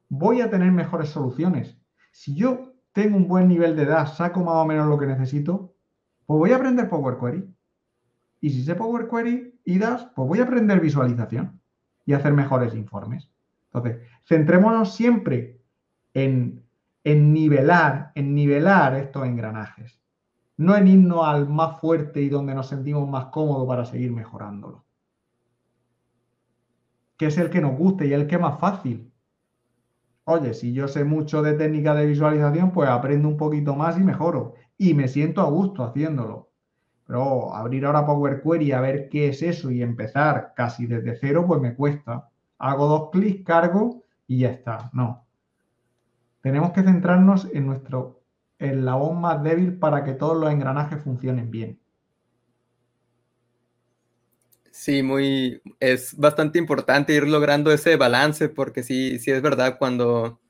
voy 0.09 0.41
a 0.41 0.51
tener 0.51 0.71
mejores 0.73 1.11
soluciones. 1.11 1.77
Si 2.13 2.35
yo 2.35 2.75
tengo 2.93 3.17
un 3.17 3.29
buen 3.29 3.49
nivel 3.49 3.77
de 3.77 3.87
DAX, 3.87 4.17
saco 4.17 4.43
más 4.43 4.57
o 4.57 4.67
menos 4.67 4.89
lo 4.89 4.99
que 4.99 5.07
necesito, 5.07 5.75
pues 6.27 6.39
voy 6.39 6.53
a 6.53 6.57
aprender 6.57 6.89
Power 6.89 7.17
Query. 7.19 7.55
Y 8.41 8.51
si 8.51 8.63
sé 8.63 8.75
Power 8.75 9.09
Query 9.09 9.61
y 9.65 9.79
DAS, 9.79 10.11
pues 10.15 10.29
voy 10.29 10.41
a 10.41 10.45
aprender 10.45 10.81
visualización 10.81 11.61
y 12.05 12.13
hacer 12.13 12.33
mejores 12.33 12.75
informes. 12.75 13.31
Entonces, 13.73 14.01
centrémonos 14.25 14.95
siempre 14.95 15.58
en, 16.15 16.65
nivelar, 17.05 18.13
en 18.15 18.35
nivelar 18.35 18.95
estos 18.97 19.27
engranajes. 19.27 20.01
No 20.57 20.77
en 20.77 20.89
irnos 20.89 21.27
al 21.27 21.49
más 21.49 21.81
fuerte 21.81 22.21
y 22.21 22.29
donde 22.29 22.55
nos 22.55 22.69
sentimos 22.69 23.09
más 23.09 23.27
cómodos 23.27 23.67
para 23.67 23.85
seguir 23.85 24.13
mejorándolo. 24.13 24.85
Que 27.17 27.27
es 27.27 27.39
el 27.39 27.51
que 27.51 27.61
nos 27.61 27.77
guste 27.77 28.07
y 28.07 28.13
el 28.13 28.27
que 28.27 28.37
es 28.37 28.41
más 28.41 28.59
fácil. 28.59 29.13
Oye, 30.25 30.53
si 30.55 30.73
yo 30.73 30.89
sé 30.89 31.05
mucho 31.05 31.43
de 31.43 31.55
técnica 31.55 31.95
de 31.95 32.07
visualización, 32.07 32.73
pues 32.73 32.89
aprendo 32.89 33.29
un 33.29 33.37
poquito 33.37 33.75
más 33.75 33.97
y 33.99 34.03
mejoro 34.03 34.55
y 34.77 34.95
me 34.95 35.09
siento 35.09 35.41
a 35.41 35.51
gusto 35.51 35.85
haciéndolo. 35.85 36.51
Pero 37.07 37.55
abrir 37.55 37.87
ahora 37.87 38.05
Power 38.05 38.43
Query 38.43 38.73
a 38.73 38.81
ver 38.81 39.09
qué 39.09 39.29
es 39.29 39.43
eso 39.43 39.71
y 39.71 39.83
empezar 39.83 40.53
casi 40.55 40.87
desde 40.87 41.17
cero, 41.17 41.45
pues 41.47 41.61
me 41.61 41.75
cuesta. 41.75 42.29
Hago 42.59 42.87
dos 42.87 43.11
clics, 43.11 43.45
cargo 43.45 44.05
y 44.27 44.41
ya 44.41 44.51
está. 44.51 44.91
No. 44.93 45.28
Tenemos 46.41 46.73
que 46.73 46.83
centrarnos 46.83 47.49
en 47.53 47.67
nuestro 47.67 48.23
eslabón 48.59 49.21
más 49.21 49.43
débil 49.43 49.79
para 49.79 50.05
que 50.05 50.15
todos 50.15 50.37
los 50.37 50.51
engranajes 50.53 51.03
funcionen 51.03 51.51
bien. 51.51 51.81
Sí, 54.71 55.03
muy, 55.03 55.61
es 55.81 56.17
bastante 56.17 56.59
importante 56.59 57.13
ir 57.13 57.27
logrando 57.27 57.73
ese 57.73 57.97
balance 57.97 58.49
porque 58.49 58.83
sí, 58.83 59.19
sí 59.19 59.33
es 59.33 59.43
verdad 59.43 59.77
cuando 59.79 60.41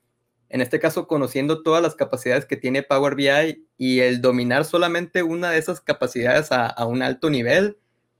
en 0.49 0.61
este 0.61 0.79
caso 0.79 1.07
conociendo 1.07 1.61
todas 1.61 1.81
las 1.81 1.95
capacidades 1.95 2.45
que 2.45 2.57
tiene 2.57 2.83
Power 2.83 3.15
BI 3.15 3.67
y 3.77 3.99
el 3.99 4.21
dominar 4.21 4.65
solamente 4.65 5.23
una 5.23 5.51
de 5.51 5.59
esas 5.59 5.79
capacidades 5.79 6.51
a, 6.51 6.85
un 6.85 7.01
alto 7.01 7.29
nivel, 7.29 7.77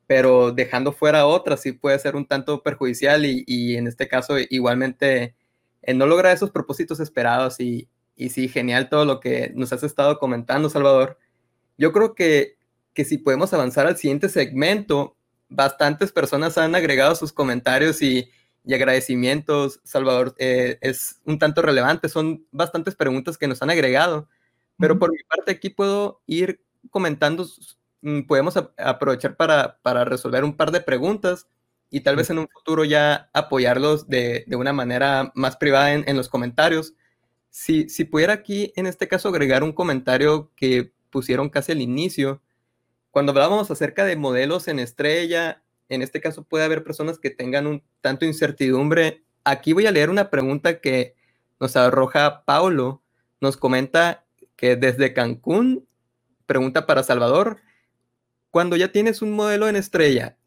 pero 0.07 0.51
dejando 0.51 0.93
fuera 0.93 1.26
otras, 1.26 1.61
sí 1.61 1.74
puede 1.74 1.97
ser 1.99 2.15
un 2.15 2.28
tanto 2.28 2.61
perjudicial 2.63 3.26
y, 3.26 3.76
en 3.76 3.88
este 3.88 4.07
caso 4.07 4.36
igualmente 4.49 5.36
eh, 5.82 5.93
no 5.93 6.05
logra 6.05 6.32
esos 6.32 6.51
propósitos 6.51 6.99
esperados 6.99 7.59
y, 7.59 7.89
y, 8.15 8.30
sí, 8.30 8.47
genial 8.47 8.89
todo 8.89 9.05
lo 9.05 9.19
que 9.19 9.51
nos 9.55 9.73
has 9.73 9.84
estado 9.84 10.19
comentando, 10.19 10.69
Salvador. 10.69 11.17
Yo 11.77 11.91
creo 11.91 12.15
que, 12.15 12.57
que 12.93 13.05
si 13.05 13.17
podemos 13.17 13.53
avanzar 13.53 13.88
al 13.88 13.97
siguiente 13.97 14.30
segmento, 14.30 15.15
bastantes 15.47 16.11
personas 16.11 16.57
han 16.57 16.75
agregado 16.75 17.15
sus 17.15 17.34
comentarios 17.34 18.01
y 18.01 18.30
y 18.63 18.73
agradecimientos, 18.73 19.80
Salvador, 19.84 20.36
eh, 20.38 20.77
es 20.82 21.19
un 21.25 21.39
tanto 21.39 21.61
relevante. 21.61 22.09
Son 22.09 22.45
bastantes 22.51 22.95
preguntas 22.95 23.38
que 23.38 23.47
nos 23.47 23.61
han 23.61 23.69
agregado, 23.69 24.27
pero 24.77 24.99
por 24.99 25.11
mi 25.11 25.23
parte 25.23 25.51
aquí 25.51 25.69
puedo 25.69 26.21
ir 26.27 26.61
comentando, 26.91 27.47
mm, 28.01 28.21
podemos 28.27 28.55
aprovechar 28.77 29.36
para, 29.36 29.80
para, 29.82 30.05
resolver 30.05 30.43
un 30.43 30.55
par 30.55 30.71
de 30.71 30.82
preguntas 30.82 31.47
y 31.90 32.02
tal 32.02 32.16
vez 32.16 32.30
en 32.30 32.40
un 32.40 32.48
futuro 32.48 32.86
ya 32.86 33.30
apoyarlos 33.34 34.08
de, 34.08 34.44
de 34.48 34.56
una 34.56 34.74
manera 34.74 35.32
más 35.36 35.58
privada 35.58 35.94
en, 35.94 36.04
en 36.08 36.18
los 36.18 36.30
comentarios. 36.30 36.94
Si, 37.50 37.90
si 37.90 38.06
pudiera 38.06 38.34
aquí, 38.34 38.74
en 38.76 38.86
este 38.86 39.08
caso, 39.08 39.30
agregar 39.30 39.64
un 39.64 39.74
comentario 39.74 40.52
que 40.56 40.94
pusieron 41.10 41.50
casi 41.50 41.72
al 41.72 41.82
inicio, 41.82 42.42
cuando 43.12 43.32
hablábamos 43.32 43.72
acerca 43.72 44.06
de 44.06 44.16
modelos 44.16 44.68
en 44.68 44.80
estrella 44.80 45.64
en 45.90 46.04
este 46.04 46.22
caso 46.22 46.44
puede 46.44 46.64
haber 46.64 46.84
personas 46.84 47.18
que 47.20 47.32
tengan 47.32 47.68
un 47.68 47.84
tanto 48.02 48.26
incertidumbre. 48.26 49.24
Aquí 49.44 49.74
voy 49.74 49.88
a 49.88 49.92
leer 49.92 50.12
una 50.12 50.30
pregunta 50.30 50.80
que 50.80 51.16
nos 51.60 51.76
arroja 51.76 52.46
Paulo. 52.46 53.02
Nos 53.42 53.58
comenta 53.58 54.26
que 54.56 54.76
desde 54.76 55.14
Cancún, 55.14 55.88
pregunta 56.46 56.86
para 56.86 57.04
Salvador, 57.04 57.62
cuando 58.52 58.76
ya 58.76 58.92
tienes 58.92 59.22
un 59.22 59.34
modelo 59.34 59.68
en 59.68 59.76
estrella, 59.76 60.38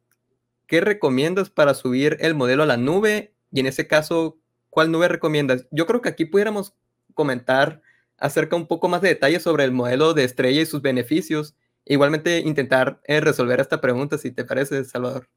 ¿qué 0.72 0.80
recomiendas 0.80 1.50
para 1.50 1.74
subir 1.74 2.16
el 2.20 2.34
modelo 2.34 2.62
a 2.62 2.66
la 2.66 2.78
nube? 2.78 3.34
Y 3.50 3.60
en 3.60 3.66
ese 3.66 3.86
caso, 3.86 4.38
¿cuál 4.70 4.90
nube 4.90 5.06
recomiendas? 5.06 5.66
Yo 5.70 5.84
creo 5.84 6.00
que 6.00 6.08
aquí 6.08 6.24
pudiéramos 6.24 6.74
comentar 7.12 7.82
acerca 8.16 8.56
un 8.56 8.66
poco 8.66 8.88
más 8.88 9.02
de 9.02 9.10
detalles 9.10 9.42
sobre 9.42 9.64
el 9.64 9.72
modelo 9.72 10.14
de 10.14 10.24
estrella 10.24 10.62
y 10.62 10.64
sus 10.64 10.80
beneficios 10.80 11.54
igualmente 11.84 12.38
intentar 12.38 13.02
eh, 13.04 13.20
resolver 13.20 13.60
esta 13.60 13.82
pregunta, 13.82 14.16
si 14.16 14.30
te 14.30 14.46
parece, 14.46 14.82
Salvador. 14.84 15.28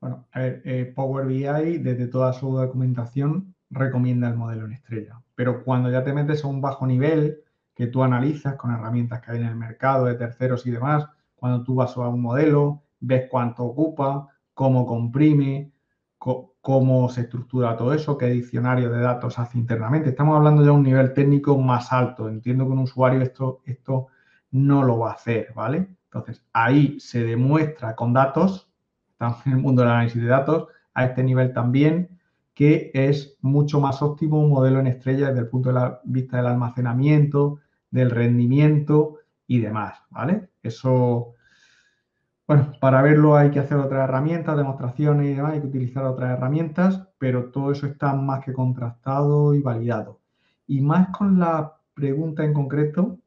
Bueno, 0.00 0.26
a 0.32 0.40
ver, 0.40 0.62
eh, 0.64 0.92
Power 0.92 1.26
BI 1.26 1.78
desde 1.78 2.08
toda 2.08 2.32
su 2.32 2.50
documentación 2.50 3.54
recomienda 3.70 4.28
el 4.28 4.34
modelo 4.34 4.64
en 4.64 4.72
estrella, 4.72 5.20
pero 5.36 5.62
cuando 5.62 5.88
ya 5.88 6.02
te 6.02 6.12
metes 6.12 6.42
a 6.42 6.48
un 6.48 6.60
bajo 6.60 6.84
nivel 6.84 7.44
que 7.76 7.86
tú 7.86 8.02
analizas 8.02 8.56
con 8.56 8.72
herramientas 8.74 9.20
que 9.20 9.30
hay 9.30 9.38
en 9.38 9.46
el 9.46 9.54
mercado 9.54 10.06
de 10.06 10.14
terceros 10.14 10.66
y 10.66 10.72
demás, 10.72 11.06
cuando 11.36 11.62
tú 11.62 11.76
vas 11.76 11.96
a 11.96 12.08
un 12.08 12.20
modelo, 12.20 12.83
ves 13.06 13.28
cuánto 13.30 13.64
ocupa, 13.64 14.28
cómo 14.54 14.86
comprime, 14.86 15.72
cómo 16.18 17.08
se 17.10 17.22
estructura 17.22 17.76
todo 17.76 17.92
eso, 17.92 18.16
qué 18.16 18.26
diccionario 18.26 18.90
de 18.90 19.00
datos 19.00 19.38
hace 19.38 19.58
internamente. 19.58 20.08
Estamos 20.08 20.36
hablando 20.36 20.62
ya 20.62 20.66
de 20.66 20.72
un 20.72 20.82
nivel 20.82 21.12
técnico 21.12 21.58
más 21.58 21.92
alto. 21.92 22.28
Entiendo 22.28 22.64
que 22.64 22.72
un 22.72 22.78
usuario 22.78 23.20
esto, 23.20 23.60
esto 23.66 24.06
no 24.50 24.82
lo 24.82 25.00
va 25.00 25.10
a 25.10 25.14
hacer, 25.14 25.52
¿vale? 25.54 25.88
Entonces, 26.04 26.42
ahí 26.52 26.98
se 27.00 27.24
demuestra 27.24 27.94
con 27.94 28.12
datos, 28.12 28.70
estamos 29.10 29.46
en 29.46 29.52
el 29.52 29.58
mundo 29.58 29.82
del 29.82 29.90
análisis 29.90 30.22
de 30.22 30.28
datos, 30.28 30.68
a 30.94 31.04
este 31.04 31.22
nivel 31.22 31.52
también, 31.52 32.08
que 32.54 32.92
es 32.94 33.36
mucho 33.42 33.80
más 33.80 34.00
óptimo 34.00 34.40
un 34.40 34.48
modelo 34.48 34.78
en 34.78 34.86
estrella 34.86 35.28
desde 35.28 35.40
el 35.40 35.48
punto 35.48 35.72
de 35.72 35.96
vista 36.04 36.36
del 36.36 36.46
almacenamiento, 36.46 37.58
del 37.90 38.10
rendimiento 38.10 39.18
y 39.46 39.58
demás, 39.58 39.98
¿vale? 40.10 40.50
Eso, 40.62 41.33
bueno, 42.46 42.72
para 42.80 43.02
verlo 43.02 43.36
hay 43.36 43.50
que 43.50 43.60
hacer 43.60 43.78
otras 43.78 44.08
herramientas, 44.08 44.56
demostraciones 44.56 45.26
y 45.26 45.34
demás, 45.34 45.52
hay 45.54 45.60
que 45.60 45.66
utilizar 45.68 46.04
otras 46.04 46.36
herramientas, 46.36 47.08
pero 47.18 47.50
todo 47.50 47.72
eso 47.72 47.86
está 47.86 48.14
más 48.14 48.44
que 48.44 48.52
contrastado 48.52 49.54
y 49.54 49.60
validado. 49.62 50.20
y 50.66 50.80
más 50.80 51.08
con 51.10 51.38
la 51.38 51.76
pregunta 51.94 52.44
en 52.44 52.54
concreto, 52.54 53.18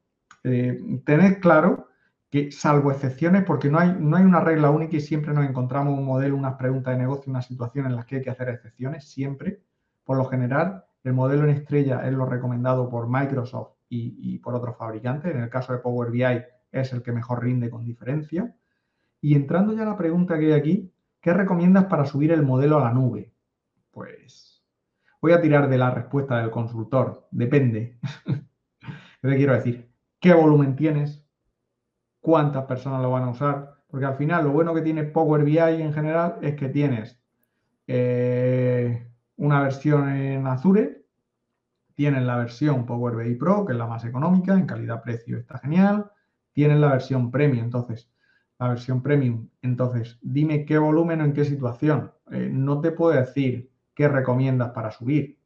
eh, 0.43 1.01
tener 1.05 1.39
claro 1.39 1.87
que 2.29 2.51
salvo 2.51 2.91
excepciones, 2.91 3.43
porque 3.45 3.69
no 3.69 3.79
hay, 3.79 3.95
no 3.99 4.17
hay 4.17 4.23
una 4.25 4.41
regla 4.41 4.69
única 4.69 4.97
y 4.97 5.01
siempre 5.01 5.33
nos 5.33 5.47
encontramos 5.47 5.97
un 5.97 6.05
modelo, 6.05 6.35
unas 6.35 6.55
preguntas 6.55 6.93
de 6.93 7.01
negocio, 7.01 7.29
una 7.29 7.41
situación 7.41 7.85
en 7.85 7.95
las 7.95 8.05
que 8.05 8.17
hay 8.17 8.21
que 8.21 8.29
hacer 8.29 8.49
excepciones, 8.49 9.05
siempre. 9.05 9.61
Por 10.03 10.17
lo 10.17 10.25
general, 10.25 10.85
el 11.03 11.13
modelo 11.13 11.43
en 11.43 11.51
estrella 11.51 12.05
es 12.05 12.13
lo 12.13 12.25
recomendado 12.25 12.89
por 12.89 13.07
Microsoft 13.09 13.73
y, 13.89 14.37
por 14.39 14.55
otros 14.55 14.75
fabricantes. 14.77 15.33
En 15.33 15.41
el 15.41 15.49
caso 15.49 15.71
de 15.71 15.79
Power 15.79 16.11
BI 16.11 16.43
es 16.71 16.91
el 16.91 17.01
que 17.01 17.13
mejor 17.13 17.43
rinde 17.43 17.69
con 17.69 17.85
diferencia. 17.85 18.53
Y 19.21 19.35
entrando 19.35 19.73
ya 19.73 19.83
a 19.83 19.85
la 19.85 19.97
pregunta 19.97 20.37
que 20.37 20.47
hay 20.47 20.51
aquí, 20.53 20.93
¿qué 21.21 21.33
recomiendas 21.33 21.85
para 21.85 22.05
subir 22.05 22.31
el 22.31 22.43
modelo 22.43 22.77
a 22.77 22.83
la 22.83 22.93
nube? 22.93 23.33
Pues 23.91 24.63
voy 25.21 25.33
a 25.33 25.41
tirar 25.41 25.69
de 25.69 25.77
la 25.77 25.91
respuesta 25.91 26.37
del 26.39 26.51
consultor. 26.51 27.27
Depende. 27.31 27.99
¿Qué 29.21 29.35
quiero 29.35 29.53
decir? 29.53 29.89
¿Qué 30.19 30.33
volumen 30.33 30.75
tienes? 30.75 31.25
¿Cuántas 32.19 32.65
personas 32.65 33.01
lo 33.01 33.11
van 33.11 33.23
a 33.23 33.29
usar? 33.29 33.77
Porque 33.87 34.05
al 34.05 34.15
final 34.15 34.45
lo 34.45 34.51
bueno 34.51 34.73
que 34.73 34.81
tiene 34.81 35.03
Power 35.03 35.43
BI 35.43 35.57
en 35.57 35.93
general 35.93 36.37
es 36.41 36.55
que 36.55 36.69
tienes 36.69 37.19
eh, 37.87 39.07
una 39.37 39.61
versión 39.61 40.09
en 40.09 40.45
Azure, 40.45 41.05
tienes 41.93 42.23
la 42.23 42.37
versión 42.37 42.85
Power 42.85 43.15
BI 43.15 43.35
Pro, 43.35 43.65
que 43.65 43.73
es 43.73 43.79
la 43.79 43.87
más 43.87 44.03
económica, 44.05 44.53
en 44.53 44.67
calidad-precio 44.67 45.37
está 45.37 45.57
genial, 45.59 46.11
tienes 46.51 46.79
la 46.79 46.91
versión 46.91 47.31
Premium, 47.31 47.65
entonces, 47.65 48.11
la 48.59 48.69
versión 48.69 49.03
Premium, 49.03 49.47
entonces, 49.61 50.17
dime 50.21 50.65
qué 50.65 50.77
volumen 50.77 51.21
o 51.21 51.25
en 51.25 51.33
qué 51.33 51.45
situación. 51.45 52.11
Eh, 52.31 52.49
no 52.51 52.81
te 52.81 52.91
puedo 52.91 53.15
decir 53.15 53.69
qué 53.93 54.07
recomiendas 54.07 54.71
para 54.71 54.91
subir. 54.91 55.37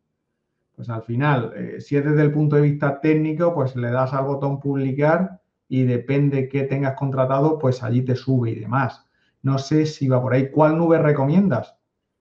Pues 0.76 0.90
al 0.90 1.04
final, 1.04 1.54
eh, 1.56 1.82
si 1.82 1.98
es 1.98 2.06
desde 2.06 2.22
el 2.22 2.32
punto 2.32 2.56
de 2.56 2.64
vista 2.64 3.00
técnico, 3.02 3.54
pues 3.54 3.76
le 3.76 3.92
das 3.92 4.14
al 4.14 4.26
botón 4.26 4.60
publicar 4.60 5.42
y 5.68 5.84
depende 5.84 6.50
qué 6.50 6.64
tengas 6.64 6.96
contratado, 6.96 7.60
pues 7.60 7.84
allí 7.84 8.02
te 8.02 8.16
sube 8.16 8.52
y 8.52 8.60
demás. 8.60 9.06
No 9.42 9.58
sé 9.58 9.86
si 9.86 10.08
va 10.08 10.22
por 10.22 10.34
ahí. 10.34 10.50
¿Cuál 10.52 10.78
nube 10.78 10.98
recomiendas? 10.98 11.76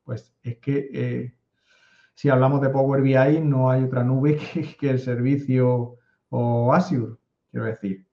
Pues 0.04 0.34
es 0.42 0.58
que 0.58 0.88
eh, 0.92 1.34
si 2.14 2.28
hablamos 2.28 2.60
de 2.60 2.70
Power 2.70 3.02
BI, 3.02 3.40
no 3.40 3.70
hay 3.70 3.84
otra 3.84 4.04
nube 4.04 4.38
que, 4.78 4.90
el 4.90 4.98
servicio 4.98 5.96
o 6.28 6.72
Azure, 6.72 7.14
quiero 7.50 7.66
decir. 7.66 8.06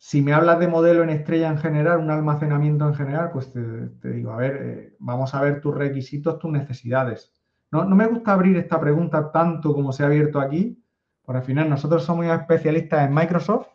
Si 0.00 0.22
me 0.22 0.32
hablas 0.32 0.60
de 0.60 0.68
modelo 0.68 1.02
en 1.02 1.10
estrella 1.10 1.48
en 1.48 1.58
general, 1.58 1.98
un 1.98 2.10
almacenamiento 2.10 2.86
en 2.86 2.94
general, 2.94 3.30
pues 3.32 3.52
te, 3.52 4.12
digo, 4.12 4.32
a 4.32 4.36
ver, 4.36 4.58
eh, 4.62 4.96
vamos 5.00 5.34
a 5.34 5.40
ver 5.40 5.60
tus 5.60 5.74
requisitos, 5.74 6.38
tus 6.38 6.52
necesidades. 6.52 7.34
No, 7.72 7.84
no, 7.84 7.96
me 7.96 8.06
gusta 8.06 8.32
abrir 8.32 8.56
esta 8.56 8.80
pregunta 8.80 9.32
tanto 9.32 9.74
como 9.74 9.92
se 9.92 10.04
ha 10.04 10.06
abierto 10.06 10.38
aquí, 10.38 10.80
porque 11.22 11.38
al 11.40 11.44
final 11.44 11.68
nosotros 11.68 12.04
somos 12.04 12.26
especialistas 12.26 13.08
en 13.08 13.14
Microsoft. 13.14 13.66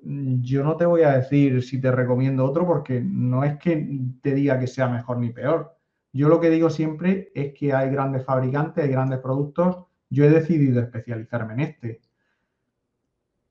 Yo 0.00 0.64
no 0.64 0.76
te 0.76 0.86
voy 0.86 1.02
a 1.02 1.12
decir 1.18 1.62
si 1.62 1.80
te 1.80 1.92
recomiendo 1.92 2.44
otro 2.44 2.66
porque 2.66 3.00
no 3.00 3.44
es 3.44 3.58
que 3.58 4.00
te 4.22 4.34
diga 4.34 4.58
que 4.58 4.66
sea 4.66 4.88
mejor 4.88 5.18
ni 5.18 5.30
peor. 5.30 5.76
Yo 6.12 6.28
lo 6.28 6.40
que 6.40 6.50
digo 6.50 6.70
siempre 6.70 7.30
es 7.34 7.52
que 7.54 7.74
hay 7.74 7.90
grandes 7.90 8.24
fabricantes, 8.24 8.84
hay 8.84 8.90
grandes 8.90 9.18
productos. 9.18 9.84
Yo 10.08 10.24
he 10.24 10.30
decidido 10.30 10.80
especializarme 10.80 11.54
en 11.54 11.60
este. 11.60 12.00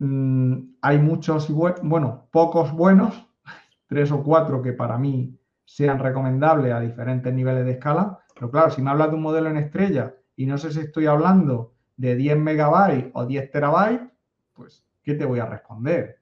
Mm, 0.03 0.75
hay 0.81 0.97
muchos, 0.97 1.49
bueno, 1.49 2.27
pocos 2.29 2.73
buenos, 2.73 3.25
tres 3.87 4.11
o 4.11 4.21
cuatro 4.21 4.61
que 4.61 4.73
para 4.73 4.97
mí 4.97 5.39
sean 5.63 5.97
recomendables 5.97 6.73
a 6.73 6.81
diferentes 6.81 7.33
niveles 7.33 7.63
de 7.63 7.71
escala. 7.71 8.19
Pero 8.35 8.51
claro, 8.51 8.69
si 8.69 8.81
me 8.81 8.89
hablas 8.89 9.11
de 9.11 9.15
un 9.15 9.21
modelo 9.21 9.49
en 9.49 9.55
estrella 9.55 10.13
y 10.35 10.45
no 10.45 10.57
sé 10.57 10.73
si 10.73 10.81
estoy 10.81 11.05
hablando 11.05 11.75
de 11.95 12.17
10 12.17 12.37
megabytes 12.37 13.11
o 13.13 13.25
10 13.25 13.49
terabytes, 13.49 14.09
pues, 14.51 14.85
¿qué 15.03 15.13
te 15.13 15.23
voy 15.23 15.39
a 15.39 15.45
responder? 15.45 16.19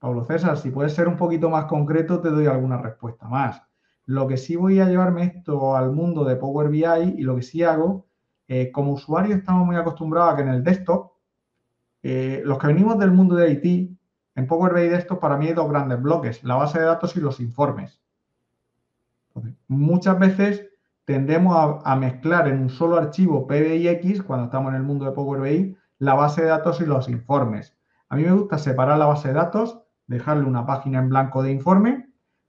Pablo 0.00 0.24
César, 0.24 0.58
si 0.58 0.70
puedes 0.70 0.92
ser 0.92 1.06
un 1.06 1.16
poquito 1.16 1.50
más 1.50 1.66
concreto, 1.66 2.20
te 2.20 2.30
doy 2.30 2.46
alguna 2.46 2.78
respuesta 2.78 3.28
más. 3.28 3.62
Lo 4.06 4.26
que 4.26 4.36
sí 4.36 4.56
voy 4.56 4.80
a 4.80 4.88
llevarme 4.88 5.22
esto 5.22 5.76
al 5.76 5.92
mundo 5.92 6.24
de 6.24 6.34
Power 6.34 6.68
BI 6.68 7.14
y 7.16 7.22
lo 7.22 7.36
que 7.36 7.42
sí 7.42 7.62
hago, 7.62 8.08
eh, 8.48 8.72
como 8.72 8.94
usuario 8.94 9.36
estamos 9.36 9.64
muy 9.64 9.76
acostumbrados 9.76 10.32
a 10.32 10.36
que 10.36 10.42
en 10.42 10.48
el 10.48 10.64
desktop, 10.64 11.12
eh, 12.02 12.42
los 12.44 12.58
que 12.58 12.68
venimos 12.68 12.98
del 12.98 13.12
mundo 13.12 13.36
de 13.36 13.50
IT, 13.50 13.90
en 14.34 14.46
Power 14.46 14.72
BI 14.72 14.88
Desktop 14.88 15.20
para 15.20 15.36
mí 15.36 15.48
hay 15.48 15.54
dos 15.54 15.68
grandes 15.68 16.00
bloques, 16.00 16.44
la 16.44 16.54
base 16.54 16.78
de 16.78 16.86
datos 16.86 17.16
y 17.16 17.20
los 17.20 17.40
informes. 17.40 18.00
muchas 19.68 20.18
veces 20.18 20.68
tendemos 21.04 21.80
a, 21.84 21.96
mezclar 21.96 22.48
en 22.48 22.60
un 22.60 22.70
solo 22.70 22.96
archivo 22.96 23.46
PBIX, 23.46 24.22
cuando 24.22 24.46
estamos 24.46 24.70
en 24.70 24.76
el 24.76 24.82
mundo 24.82 25.04
de 25.06 25.12
Power 25.12 25.40
BI, 25.40 25.76
la 25.98 26.14
base 26.14 26.42
de 26.42 26.48
datos 26.48 26.80
y 26.80 26.86
los 26.86 27.08
informes. 27.08 27.76
A 28.08 28.16
mí 28.16 28.24
me 28.24 28.32
gusta 28.32 28.58
separar 28.58 28.98
la 28.98 29.06
base 29.06 29.28
de 29.28 29.34
datos, 29.34 29.80
dejarle 30.06 30.44
una 30.44 30.66
página 30.66 30.98
en 30.98 31.08
blanco 31.08 31.42
de 31.42 31.52
informe 31.52 32.08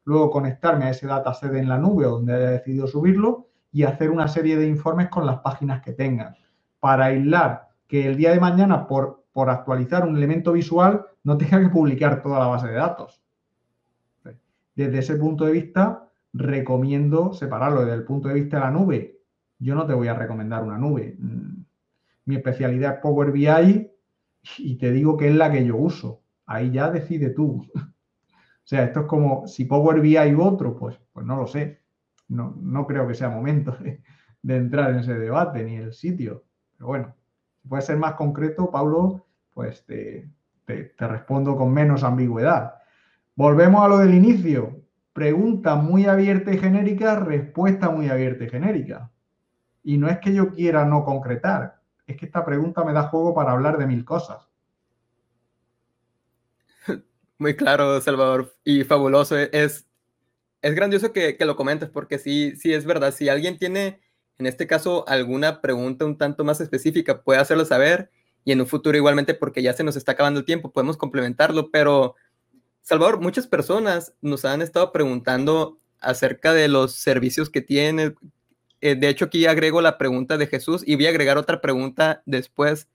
luego 0.09 0.31
conectarme 0.31 0.85
a 0.85 0.89
ese 0.89 1.05
dataset 1.05 1.53
en 1.53 1.69
la 1.69 1.77
nube 1.77 2.05
donde 2.05 2.33
haya 2.33 2.49
decidido 2.49 2.87
subirlo 2.87 3.47
y 3.71 3.83
hacer 3.83 4.09
una 4.09 4.27
serie 4.27 4.57
de 4.57 4.67
informes 4.67 5.09
con 5.09 5.25
las 5.25 5.39
páginas 5.39 5.81
que 5.83 5.93
tengan 5.93 6.35
para 6.79 7.05
aislar 7.05 7.69
que 7.87 8.07
el 8.07 8.17
día 8.17 8.31
de 8.31 8.39
mañana 8.39 8.87
por, 8.87 9.18
por 9.31 9.49
actualizar 9.49 10.07
un 10.07 10.17
elemento 10.17 10.53
visual 10.53 11.05
no 11.23 11.37
tenga 11.37 11.59
que 11.61 11.69
publicar 11.69 12.21
toda 12.21 12.39
la 12.39 12.47
base 12.47 12.67
de 12.67 12.73
datos. 12.73 13.21
Desde 14.75 14.99
ese 14.99 15.15
punto 15.15 15.45
de 15.45 15.51
vista, 15.51 16.09
recomiendo 16.33 17.33
separarlo 17.33 17.81
desde 17.81 17.95
el 17.95 18.05
punto 18.05 18.29
de 18.29 18.35
vista 18.35 18.57
de 18.57 18.63
la 18.63 18.71
nube. 18.71 19.19
Yo 19.59 19.75
no 19.75 19.85
te 19.85 19.93
voy 19.93 20.07
a 20.07 20.13
recomendar 20.13 20.63
una 20.63 20.77
nube. 20.77 21.15
Mm, 21.19 21.63
mi 22.25 22.35
especialidad 22.35 22.95
es 22.95 22.99
Power 23.01 23.31
BI 23.31 23.91
y 24.59 24.75
te 24.77 24.91
digo 24.91 25.17
que 25.17 25.27
es 25.27 25.35
la 25.35 25.51
que 25.51 25.65
yo 25.65 25.75
uso. 25.75 26.21
Ahí 26.45 26.71
ya 26.71 26.89
decide 26.91 27.31
tú. 27.31 27.65
O 28.61 28.69
sea, 28.69 28.83
esto 28.83 28.99
es 28.99 29.05
como 29.07 29.47
si 29.47 29.65
Power 29.65 29.99
BI 29.99 30.35
u 30.35 30.43
otro, 30.43 30.77
pues, 30.77 30.95
pues 31.11 31.25
no 31.25 31.37
lo 31.37 31.47
sé. 31.47 31.81
No, 32.27 32.55
no 32.61 32.85
creo 32.85 33.07
que 33.07 33.15
sea 33.15 33.27
momento 33.27 33.75
de, 34.43 34.55
entrar 34.55 34.91
en 34.91 34.99
ese 34.99 35.15
debate 35.15 35.63
ni 35.63 35.77
el 35.77 35.91
sitio. 35.91 36.43
Pero 36.77 36.85
bueno, 36.85 37.15
si 37.69 37.71
puede 37.71 37.83
ser 37.83 37.97
más 37.97 38.15
concreto, 38.15 38.71
Pablo, 38.71 39.27
pues 39.53 39.85
te, 39.85 40.27
respondo 40.97 41.55
con 41.55 41.71
menos 41.71 42.03
ambigüedad. 42.03 42.73
Volvemos 43.35 43.85
a 43.85 43.87
lo 43.87 43.99
del 43.99 44.15
inicio. 44.15 44.81
Pregunta 45.13 45.75
muy 45.75 46.07
abierta 46.07 46.51
y 46.51 46.57
genérica, 46.57 47.19
respuesta 47.19 47.91
muy 47.91 48.09
abierta 48.09 48.45
y 48.45 48.49
genérica. 48.49 49.11
Y 49.83 49.99
no 49.99 50.09
es 50.09 50.17
que 50.17 50.33
yo 50.33 50.51
quiera 50.51 50.83
no 50.83 51.05
concretar, 51.05 51.79
es 52.07 52.17
que 52.17 52.25
esta 52.25 52.43
pregunta 52.43 52.83
me 52.83 52.91
da 52.91 53.03
juego 53.03 53.35
para 53.35 53.51
hablar 53.51 53.77
de 53.77 53.85
mil 53.85 54.03
cosas. 54.03 54.49
Muy 57.37 57.55
claro, 57.55 58.01
Salvador, 58.01 58.55
y 58.63 58.83
fabuloso. 58.83 59.37
Es, 59.37 59.87
es 60.63 60.75
grandioso 60.75 61.13
que, 61.13 61.37
lo 61.39 61.55
comentes 61.55 61.87
porque 61.89 62.17
sí, 62.17 62.55
sí 62.55 62.73
es 62.73 62.83
verdad. 62.85 63.13
Si 63.13 63.29
alguien 63.29 63.59
tiene, 63.59 64.01
en 64.39 64.45
este 64.45 64.67
caso, 64.67 65.03
alguna 65.07 65.61
pregunta 65.61 66.05
un 66.05 66.17
tanto 66.17 66.45
más 66.45 66.61
específica, 66.61 67.21
puede 67.21 67.39
hacerlo 67.39 67.65
saber 67.65 68.09
y 68.45 68.53
en 68.53 68.61
un 68.61 68.67
futuro 68.67 68.97
igualmente, 68.97 69.33
porque 69.33 69.61
ya 69.61 69.73
se 69.73 69.83
nos 69.83 69.97
está 69.97 70.13
acabando 70.13 70.39
el 70.39 70.45
tiempo, 70.45 70.71
podemos 70.71 70.95
complementarlo. 70.95 71.69
Pero, 71.71 72.15
Salvador, 72.81 73.19
muchas 73.19 73.47
personas 73.47 74.13
nos 74.21 74.45
han 74.45 74.61
estado 74.61 74.93
preguntando 74.93 75.77
acerca 75.99 76.53
de 76.53 76.69
los 76.69 76.93
servicios 76.93 77.49
que 77.49 77.61
tiene. 77.61 78.15
Eh, 78.79 78.95
de 78.95 79.09
hecho, 79.09 79.25
aquí 79.25 79.45
agrego 79.45 79.81
la 79.81 79.97
pregunta 79.97 80.37
de 80.37 80.47
Jesús 80.47 80.83
y 80.85 80.95
voy 80.95 81.07
a 81.07 81.09
agregar 81.09 81.37
otra 81.37 81.59
pregunta 81.59 82.23
después 82.25 82.87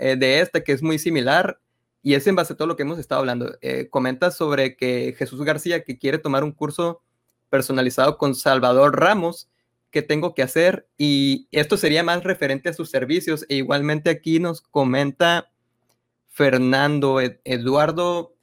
eh, 0.00 0.16
de 0.16 0.40
esta 0.40 0.62
que 0.64 0.72
es 0.72 0.82
muy 0.82 0.98
similar 0.98 1.60
y 2.02 2.14
es 2.14 2.26
en 2.26 2.34
base 2.34 2.52
a 2.54 2.56
todo 2.56 2.66
lo 2.66 2.74
que 2.74 2.82
hemos 2.82 2.98
estado 2.98 3.20
hablando. 3.20 3.56
Eh, 3.60 3.88
comenta 3.88 4.32
sobre 4.32 4.76
que 4.76 5.14
Jesús 5.16 5.42
García, 5.42 5.84
que 5.84 5.96
quiere 5.96 6.18
tomar 6.18 6.42
un 6.42 6.52
curso 6.52 7.02
personalizado 7.50 8.18
con 8.18 8.34
Salvador 8.34 8.98
Ramos, 8.98 9.48
¿qué 9.90 10.02
tengo 10.02 10.34
que 10.34 10.42
hacer? 10.42 10.88
Y 10.96 11.48
esto 11.52 11.76
sería 11.76 12.02
más 12.02 12.24
referente 12.24 12.68
a 12.68 12.74
sus 12.74 12.90
servicios. 12.90 13.44
E 13.48 13.56
igualmente 13.56 14.10
aquí 14.10 14.40
nos 14.40 14.60
comenta 14.60 15.50
Fernando 16.28 17.20
Eduardo, 17.44 18.34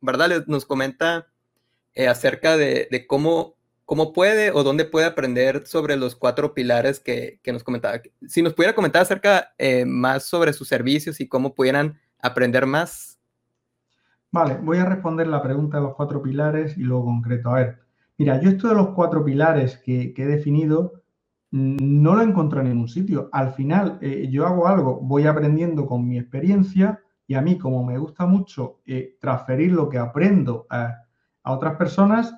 ¿verdad? 0.00 0.44
Nos 0.46 0.64
comenta 0.64 1.28
eh, 1.94 2.08
acerca 2.08 2.56
de, 2.56 3.06
cómo, 3.08 3.56
cómo 3.84 4.12
puede 4.12 4.50
o 4.50 4.62
dónde 4.62 4.84
puede 4.84 5.06
aprender 5.06 5.66
sobre 5.66 5.96
los 5.96 6.16
cuatro 6.16 6.54
pilares 6.54 7.00
que, 7.00 7.40
nos 7.46 7.64
comentaba. 7.64 8.00
Si 8.28 8.42
nos 8.42 8.54
pudiera 8.54 8.74
comentar 8.74 9.02
acerca 9.02 9.54
eh, 9.58 9.84
más 9.84 10.24
sobre 10.24 10.52
sus 10.52 10.68
servicios 10.68 11.20
y 11.20 11.28
cómo 11.28 11.54
pudieran 11.54 12.00
aprender 12.20 12.66
más? 12.66 13.18
Vale, 14.32 14.58
voy 14.60 14.78
a 14.78 14.84
responder 14.84 15.28
la 15.28 15.42
pregunta 15.42 15.76
de 15.76 15.84
los 15.84 15.94
cuatro 15.94 16.20
pilares 16.20 16.76
y 16.76 16.80
luego 16.80 17.04
concreto. 17.04 17.50
A 17.50 17.54
ver, 17.54 17.83
mira, 18.18 18.40
yo 18.40 18.50
esto 18.50 18.68
de 18.68 18.74
los 18.74 18.90
cuatro 18.90 19.24
pilares 19.24 19.78
que, 19.78 20.14
he 20.16 20.26
definido 20.26 21.02
mm, 21.50 22.02
no 22.02 22.14
lo 22.14 22.22
encontrado 22.22 22.66
en 22.66 22.72
ningún 22.72 22.88
sitio. 22.88 23.28
Al 23.32 23.52
final, 23.52 23.98
eh, 24.00 24.28
yo 24.30 24.46
hago 24.46 24.66
algo, 24.66 25.00
voy 25.00 25.26
aprendiendo 25.26 25.86
con 25.86 26.06
mi 26.06 26.18
experiencia 26.18 27.00
y 27.26 27.34
a 27.34 27.42
mí, 27.42 27.58
como 27.58 27.84
me 27.84 27.98
gusta 27.98 28.26
mucho 28.26 28.80
eh, 28.86 29.16
transferir 29.20 29.72
lo 29.72 29.88
que 29.88 29.98
aprendo 29.98 30.66
a, 30.70 31.00
otras 31.46 31.76
personas, 31.76 32.34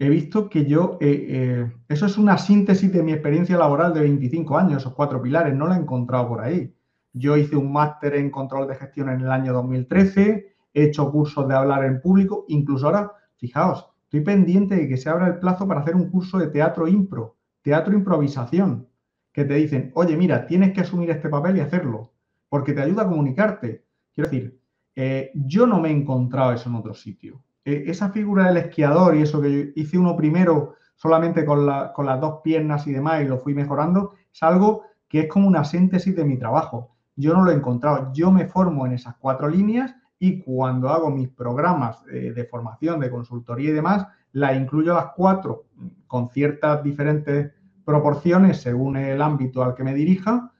he 0.00 0.08
visto 0.08 0.48
que 0.48 0.64
yo, 0.66 0.98
eh, 1.00 1.70
eso 1.88 2.06
es 2.06 2.18
una 2.18 2.36
síntesis 2.36 2.92
de 2.92 3.04
mi 3.04 3.12
experiencia 3.12 3.56
laboral 3.56 3.94
de 3.94 4.00
25 4.00 4.58
años, 4.58 4.82
esos 4.82 4.94
cuatro 4.94 5.22
pilares, 5.22 5.54
no 5.54 5.66
lo 5.68 5.74
he 5.74 5.78
encontrado 5.78 6.28
por 6.28 6.40
ahí. 6.40 6.74
Yo 7.12 7.36
hice 7.36 7.56
un 7.56 7.72
máster 7.72 8.16
en 8.16 8.30
control 8.30 8.66
de 8.66 8.74
gestión 8.74 9.10
en 9.10 9.20
el 9.20 9.30
año 9.30 9.52
2013, 9.52 10.56
he 10.74 10.82
hecho 10.82 11.10
cursos 11.12 11.46
de 11.46 11.54
hablar 11.54 11.84
en 11.84 12.00
público, 12.00 12.44
incluso 12.48 12.86
ahora, 12.86 13.12
fijaos, 13.36 13.88
estoy 14.08 14.22
pendiente 14.22 14.74
de 14.74 14.88
que 14.88 14.96
se 14.96 15.10
abra 15.10 15.26
el 15.26 15.38
plazo 15.38 15.68
para 15.68 15.80
hacer 15.80 15.94
un 15.94 16.08
curso 16.08 16.38
de 16.38 16.48
teatro 16.48 16.88
impro, 16.88 17.36
teatro 17.60 17.92
improvisación, 17.94 18.88
que 19.32 19.44
te 19.44 19.52
dicen, 19.54 19.92
oye, 19.94 20.16
mira, 20.16 20.46
tienes 20.46 20.72
que 20.72 20.80
asumir 20.80 21.10
este 21.10 21.28
papel 21.28 21.58
y 21.58 21.60
hacerlo, 21.60 22.14
porque 22.48 22.72
te 22.72 22.80
ayuda 22.80 23.02
a 23.02 23.08
comunicarte. 23.08 23.84
Quiero 24.14 24.30
decir, 24.30 24.60
eh, 24.96 25.30
yo 25.34 25.66
no 25.66 25.78
me 25.78 25.90
he 25.90 25.92
encontrado 25.92 26.52
eso 26.52 26.70
en 26.70 26.76
otro 26.76 26.94
sitio. 26.94 27.42
E, 27.66 27.84
esa 27.86 28.08
figura 28.08 28.46
del 28.46 28.56
esquiador 28.56 29.14
y 29.14 29.22
eso 29.22 29.42
que 29.42 29.52
yo 29.52 29.70
hice 29.76 29.98
uno 29.98 30.16
primero 30.16 30.76
solamente 30.96 31.44
con, 31.44 31.68
con 31.94 32.06
las 32.06 32.18
dos 32.18 32.40
piernas 32.42 32.86
y 32.86 32.92
demás 32.92 33.20
y 33.22 33.26
lo 33.26 33.38
fui 33.38 33.52
mejorando, 33.52 34.14
es 34.32 34.42
algo 34.42 34.84
que 35.06 35.20
es 35.20 35.28
como 35.28 35.46
una 35.46 35.64
síntesis 35.64 36.16
de 36.16 36.24
mi 36.24 36.38
trabajo. 36.38 36.96
Yo 37.14 37.34
no 37.34 37.44
lo 37.44 37.50
he 37.50 37.54
encontrado. 37.54 38.10
Yo 38.14 38.32
me 38.32 38.46
formo 38.46 38.86
en 38.86 38.94
esas 38.94 39.16
cuatro 39.18 39.48
líneas 39.48 39.94
y 40.18 40.40
cuando 40.40 40.88
hago 40.88 41.10
mis 41.10 41.28
programas 41.28 42.04
eh, 42.12 42.32
de 42.34 42.44
formación, 42.44 43.00
de 43.00 43.10
consultoría 43.10 43.70
y 43.70 43.74
demás, 43.74 44.06
la 44.32 44.54
incluyo 44.54 44.94
las 44.94 45.12
cuatro 45.16 45.66
con 46.06 46.28
ciertas 46.28 46.82
diferentes 46.82 47.52
proporciones 47.84 48.60
según 48.60 48.96
el 48.96 49.22
ámbito 49.22 49.62
al 49.62 49.74
que 49.74 49.84
me 49.84 49.94
dirija, 49.94 50.52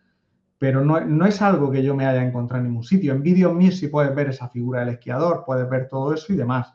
pero 0.59 0.85
no, 0.85 1.27
es 1.27 1.43
algo 1.43 1.71
que 1.71 1.83
yo 1.83 1.95
me 1.95 2.07
haya 2.07 2.25
encontrado 2.25 2.63
en 2.63 2.71
ningún 2.71 2.85
sitio. 2.85 3.13
En 3.13 3.23
vídeos 3.23 3.55
míos 3.55 3.77
sí 3.77 3.89
puedes 3.89 4.15
ver 4.15 4.29
esa 4.29 4.49
figura 4.49 4.81
del 4.81 4.91
esquiador, 4.91 5.45
puedes 5.47 5.69
ver 5.69 5.89
todo 5.89 6.13
eso 6.15 6.33
y 6.33 6.37
demás. 6.37 6.75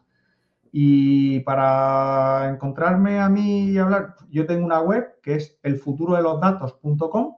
Y 0.72 1.42
para 1.42 2.50
encontrarme 2.50 3.20
a 3.20 3.30
mí 3.30 3.66
y 3.72 3.78
hablar, 3.78 4.16
yo 4.30 4.46
tengo 4.46 4.66
una 4.66 4.80
web 4.80 5.20
que 5.22 5.36
es 5.36 5.60
elfuturodelosdatos.com, 5.64 7.36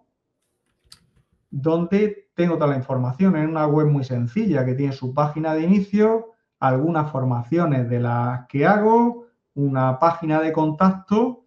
donde 1.57 2.27
tengo 2.35 2.55
toda 2.55 2.67
la 2.67 2.75
información. 2.75 3.37
Es 3.37 3.47
una 3.47 3.65
web 3.65 3.87
muy 3.87 4.03
sencilla 4.03 4.65
que 4.65 4.75
tiene 4.75 4.91
su 4.91 5.13
página 5.13 5.53
de 5.53 5.61
inicio, 5.61 6.33
algunas 6.59 7.09
formaciones 7.11 7.89
de 7.89 8.01
las 8.01 8.45
que 8.47 8.65
hago, 8.65 9.27
una 9.53 9.97
página 9.97 10.41
de 10.41 10.51
contacto 10.51 11.45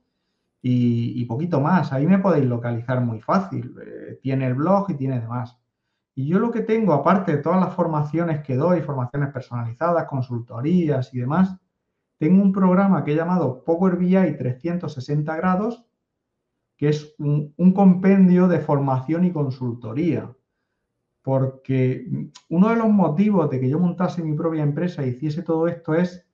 y, 0.63 1.23
poquito 1.27 1.61
más. 1.61 1.93
Ahí 1.93 2.07
me 2.07 2.19
podéis 2.19 2.47
localizar 2.47 3.03
muy 3.03 3.21
fácil. 3.21 3.75
Eh, 3.85 4.19
tiene 4.23 4.47
el 4.47 4.55
blog 4.55 4.91
y 4.91 4.95
tiene 4.95 5.21
demás. 5.21 5.59
Y 6.15 6.27
yo 6.27 6.39
lo 6.39 6.51
que 6.51 6.63
tengo, 6.63 6.95
aparte 6.95 7.37
de 7.37 7.43
todas 7.43 7.61
las 7.61 7.75
formaciones 7.75 8.41
que 8.41 8.57
doy, 8.57 8.81
formaciones 8.81 9.31
personalizadas, 9.31 10.07
consultorías 10.07 11.13
y 11.13 11.19
demás, 11.19 11.55
tengo 12.17 12.43
un 12.43 12.53
programa 12.53 13.05
que 13.05 13.13
he 13.13 13.17
llamado 13.17 13.63
Power 13.63 13.97
BI 13.97 14.39
360 14.39 15.37
grados, 15.37 15.85
que 16.79 16.89
es 16.89 17.15
un, 17.19 17.53
compendio 17.75 18.49
de 18.49 18.61
formación 18.61 19.27
y 19.27 19.33
consultoría. 19.33 20.33
Porque 21.23 22.07
uno 22.49 22.71
de 22.71 22.77
los 22.77 22.89
motivos 22.89 23.51
de 23.51 23.61
que 23.61 23.69
yo 23.69 23.79
montase 23.79 24.23
mi 24.23 24.35
propia 24.35 24.63
empresa 24.63 25.05
y 25.05 25.11
hiciese 25.11 25.43
todo 25.43 25.69
esto 25.69 25.95
es, 25.95 26.25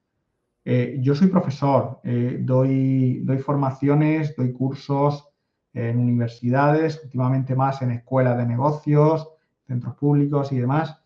eh, 0.64 0.98
yo 1.00 1.16
soy 1.16 1.26
profesor, 1.26 2.00
eh, 2.04 2.38
doy, 2.40 3.20
doy 3.24 3.38
formaciones, 3.38 4.36
doy 4.36 4.52
cursos 4.52 5.28
en 5.72 5.98
universidades, 5.98 7.00
últimamente 7.02 7.56
más 7.56 7.82
en 7.82 7.90
escuelas 7.90 8.36
de 8.36 8.46
negocios, 8.46 9.28
centros 9.66 9.96
públicos 9.96 10.52
y 10.52 10.58
demás. 10.58 10.96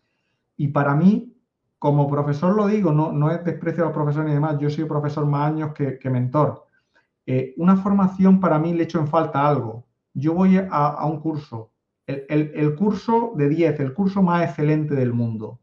Y 0.57 0.67
para 0.67 0.93
mí 0.93 1.33
como 1.79 2.09
profesor 2.09 2.53
lo 2.53 2.67
digo, 2.67 2.91
no, 2.91 3.13
no 3.13 3.31
es 3.31 3.43
desprecio 3.45 3.83
a 3.83 3.87
los 3.87 3.95
profesores 3.95 4.27
ni 4.27 4.33
demás, 4.33 4.57
yo 4.59 4.69
soy 4.69 4.83
profesor 4.83 5.25
más 5.25 5.49
años 5.49 5.71
que, 5.73 6.09
mentor. 6.09 6.67
Eh, 7.31 7.53
una 7.57 7.77
formación 7.77 8.39
para 8.39 8.57
mí 8.57 8.73
le 8.73 8.85
echo 8.85 8.97
en 8.99 9.07
falta 9.07 9.47
algo. 9.47 9.85
Yo 10.15 10.33
voy 10.33 10.57
a, 10.57 11.05
un 11.05 11.19
curso, 11.19 11.71
el, 12.07 12.75
curso 12.75 13.33
de 13.35 13.49
10, 13.49 13.81
el 13.81 13.93
curso 13.93 14.23
más 14.23 14.49
excelente 14.49 14.95
del 14.95 15.13
mundo. 15.13 15.59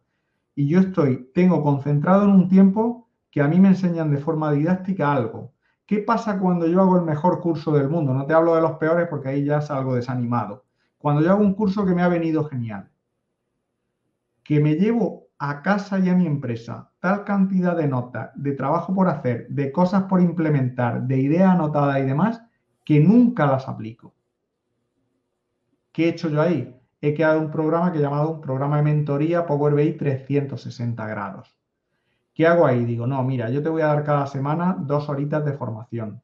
Y 0.54 0.68
yo 0.68 0.78
estoy, 0.78 1.28
tengo 1.34 1.64
concentrado 1.64 2.22
en 2.22 2.30
un 2.30 2.48
tiempo 2.48 3.08
que 3.32 3.40
a 3.40 3.48
mí 3.48 3.58
me 3.58 3.66
enseñan 3.66 4.12
de 4.12 4.18
forma 4.18 4.52
didáctica 4.52 5.12
algo. 5.12 5.54
¿Qué 5.86 5.98
pasa 5.98 6.38
cuando 6.38 6.68
yo 6.68 6.80
hago 6.82 6.98
el 6.98 7.04
mejor 7.04 7.40
curso 7.40 7.72
del 7.72 7.88
mundo? 7.88 8.14
No 8.14 8.26
te 8.26 8.34
hablo 8.34 8.54
de 8.54 8.60
los 8.60 8.78
peores 8.78 9.08
porque 9.10 9.30
ahí 9.30 9.44
ya 9.44 9.60
salgo 9.60 9.96
desanimado. 9.96 10.66
Cuando 10.98 11.20
yo 11.20 11.32
hago 11.32 11.42
un 11.42 11.54
curso 11.54 11.84
que 11.84 11.96
me 11.96 12.02
ha 12.02 12.08
venido 12.08 12.44
genial, 12.44 12.92
que 14.44 14.60
me 14.60 14.76
llevo 14.76 15.30
a 15.40 15.62
casa 15.62 15.98
y 15.98 16.10
a 16.10 16.14
mi 16.14 16.26
empresa 16.26 16.92
tal 17.07 17.22
cantidad 17.22 17.76
de 17.76 17.86
notas, 17.86 18.32
de 18.34 18.50
trabajo 18.50 18.92
por 18.92 19.09
hacer, 19.09 19.46
de 19.48 19.70
cosas 19.70 20.02
por 20.09 20.20
implementar, 20.20 21.02
de 21.02 21.16
ideas 21.18 21.52
anotadas 21.52 22.00
y 22.00 22.02
demás, 22.02 22.42
que 22.84 22.98
nunca 22.98 23.46
las 23.46 23.68
aplico. 23.68 24.12
¿Qué 25.92 26.07
he 26.07 26.09
hecho 26.09 26.28
yo 26.28 26.42
ahí? 26.42 26.76
He 27.00 27.14
creado 27.14 27.38
un 27.38 27.52
programa 27.52 27.92
que 27.92 27.98
he 27.98 28.02
llamado 28.02 28.28
un 28.28 28.40
programa 28.40 28.78
de 28.78 28.82
mentoría 28.82 29.46
Power 29.46 29.74
BI 29.74 29.92
360 29.92 31.07
grados. 31.07 31.57
¿Qué 32.34 32.44
hago 32.44 32.66
ahí? 32.66 32.84
Digo, 32.84 33.07
no, 33.07 33.22
mira, 33.22 33.50
yo 33.50 33.62
te 33.62 33.68
voy 33.68 33.82
a 33.82 33.86
dar 33.86 34.02
cada 34.02 34.26
semana 34.26 34.76
dos 34.76 35.09
horitas 35.09 35.44
de 35.44 35.52
formación. 35.52 36.20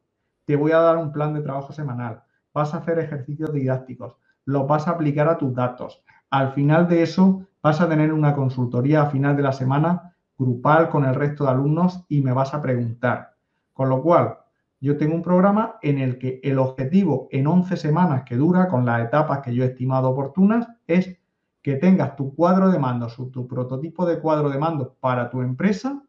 Te 0.47 0.57
voy 0.57 0.73
a 0.73 0.81
dar 0.81 0.97
un 0.97 1.13
plan 1.13 1.33
de 1.33 1.43
trabajo 1.43 1.73
semanal. 1.73 2.25
Vas 2.53 2.75
a 2.75 2.79
hacer 2.79 2.99
ejercicios 2.99 3.53
didácticos. 3.53 4.17
Lo 4.47 4.67
vas 4.67 4.89
a 4.89 4.91
aplicar 4.91 5.29
a 5.29 5.39
tus 5.39 5.55
datos. 5.55 6.03
Al 6.29 6.55
final 6.55 6.89
de 6.89 7.05
eso, 7.05 7.47
vas 7.63 7.81
a 7.81 7.89
tener 7.89 8.13
una 8.13 8.35
consultoría 8.35 9.03
a 9.03 9.11
final 9.11 9.37
de 9.37 9.43
la 9.45 9.53
semana 9.53 10.12
grupal 10.43 10.89
con 10.89 11.05
el 11.05 11.15
resto 11.15 11.45
de 11.45 11.51
alumnos 11.51 12.05
y 12.09 12.21
me 12.21 12.33
vas 12.33 12.55
a 12.55 12.61
preguntar. 12.61 13.37
Con 13.73 13.89
lo 13.89 14.03
cual, 14.03 14.39
yo 14.81 14.97
tengo 14.97 15.15
un 15.15 15.23
programa 15.23 15.77
en 15.83 15.99
el 15.99 16.19
que 16.19 16.41
el 16.43 16.59
objetivo 16.59 17.29
en 17.31 17.47
11 17.47 17.77
semanas 17.77 18.25
que 18.25 18.37
dura, 18.37 18.69
con 18.69 18.85
las 18.85 19.05
etapas 19.05 19.41
que 19.41 19.55
yo 19.55 19.65
he 19.65 19.69
estimado 19.69 20.11
oportunas, 20.11 20.67
es 20.87 21.19
que 21.63 21.77
tengas 21.77 22.17
tu 22.17 22.35
cuadro 22.35 22.71
de 22.71 22.79
mando, 22.79 23.07
tu 23.33 23.47
prototipo 23.47 24.05
de 24.05 24.19
cuadro 24.19 24.51
de 24.51 24.59
mando 24.59 24.97
para 25.01 25.31
tu 25.31 25.41
empresa 25.41 26.03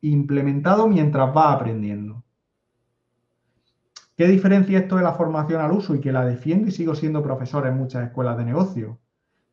implementado 0.00 0.88
mientras 0.88 1.32
vas 1.34 1.56
aprendiendo. 1.56 2.22
¿Qué 4.16 4.26
diferencia 4.26 4.78
esto 4.78 4.96
de 4.96 5.02
la 5.02 5.14
formación 5.14 5.60
al 5.60 5.72
uso 5.72 5.94
y 5.94 6.00
que 6.00 6.12
la 6.12 6.24
defiendo 6.24 6.68
y 6.68 6.70
sigo 6.70 6.94
siendo 6.94 7.22
profesor 7.22 7.66
en 7.66 7.76
muchas 7.76 8.04
escuelas 8.04 8.36
de 8.36 8.44
negocio? 8.44 8.98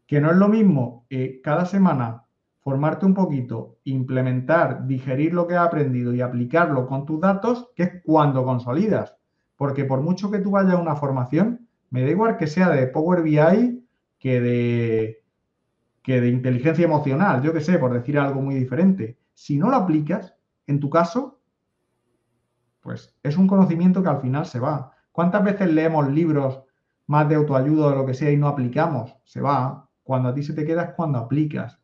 que 0.09 0.19
no 0.19 0.31
es 0.31 0.37
lo 0.37 0.47
mismo 0.47 1.05
eh, 1.11 1.39
cada 1.43 1.65
semana 1.67 2.25
formarte 2.61 3.05
un 3.05 3.13
poquito, 3.13 3.77
implementar, 3.85 4.85
digerir 4.85 5.33
lo 5.33 5.47
que 5.47 5.55
has 5.55 5.67
aprendido 5.67 6.13
y 6.13 6.21
aplicarlo 6.21 6.87
con 6.87 7.05
tus 7.05 7.19
datos, 7.19 7.69
que 7.75 7.83
es 7.83 7.91
cuando 8.03 8.43
consolidas. 8.43 9.15
Porque 9.55 9.85
por 9.85 10.01
mucho 10.01 10.29
que 10.31 10.39
tú 10.39 10.51
vayas 10.51 10.73
a 10.73 10.81
una 10.81 10.95
formación, 10.95 11.67
me 11.89 12.03
da 12.03 12.09
igual 12.09 12.37
que 12.37 12.47
sea 12.47 12.69
de 12.69 12.87
Power 12.87 13.23
BI 13.23 13.85
que 14.19 14.41
de, 14.41 15.23
que 16.03 16.21
de 16.21 16.29
inteligencia 16.29 16.85
emocional, 16.85 17.41
yo 17.41 17.53
qué 17.53 17.61
sé, 17.61 17.79
por 17.79 17.93
decir 17.93 18.19
algo 18.19 18.41
muy 18.41 18.55
diferente. 18.55 19.17
Si 19.33 19.57
no 19.57 19.69
lo 19.69 19.77
aplicas, 19.77 20.35
en 20.67 20.79
tu 20.79 20.89
caso, 20.89 21.39
pues 22.81 23.15
es 23.23 23.37
un 23.37 23.47
conocimiento 23.47 24.03
que 24.03 24.09
al 24.09 24.21
final 24.21 24.45
se 24.45 24.59
va. 24.59 24.91
¿Cuántas 25.11 25.43
veces 25.43 25.71
leemos 25.71 26.09
libros 26.11 26.63
más 27.07 27.27
de 27.27 27.35
autoayuda 27.35 27.87
o 27.87 27.95
lo 27.95 28.05
que 28.05 28.13
sea 28.13 28.31
y 28.31 28.37
no 28.37 28.47
aplicamos? 28.47 29.15
Se 29.23 29.41
va. 29.41 29.89
Cuando 30.03 30.29
a 30.29 30.33
ti 30.33 30.43
se 30.43 30.53
te 30.53 30.65
queda 30.65 30.83
es 30.83 30.93
cuando 30.95 31.19
aplicas. 31.19 31.79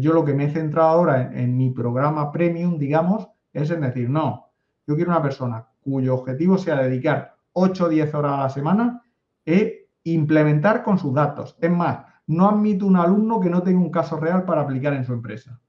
Yo 0.00 0.12
lo 0.12 0.24
que 0.24 0.34
me 0.34 0.44
he 0.44 0.50
centrado 0.50 0.88
ahora 0.88 1.30
en, 1.32 1.56
mi 1.56 1.70
programa 1.70 2.32
premium, 2.32 2.78
digamos, 2.78 3.28
es 3.52 3.70
en 3.70 3.82
decir, 3.82 4.08
no, 4.08 4.50
yo 4.86 4.94
quiero 4.96 5.10
una 5.10 5.22
persona 5.22 5.66
cuyo 5.80 6.14
objetivo 6.14 6.56
sea 6.56 6.76
dedicar 6.76 7.36
8 7.52 7.84
o 7.84 7.88
10 7.88 8.14
horas 8.14 8.32
a 8.32 8.42
la 8.42 8.48
semana 8.48 9.02
e 9.44 9.90
implementar 10.04 10.82
con 10.82 10.98
sus 10.98 11.12
datos. 11.12 11.56
Es 11.60 11.70
más, 11.70 12.06
no 12.26 12.48
admito 12.48 12.86
un 12.86 12.96
alumno 12.96 13.40
que 13.40 13.50
no 13.50 13.62
tenga 13.62 13.80
un 13.80 13.90
caso 13.90 14.16
real 14.16 14.44
para 14.44 14.62
aplicar 14.62 14.94
en 14.94 15.04
su 15.04 15.12
empresa. 15.12 15.60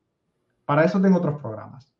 Para 0.65 0.85
eso 0.85 1.01
tengo 1.01 1.17
otros 1.17 1.41
programas. 1.41 1.93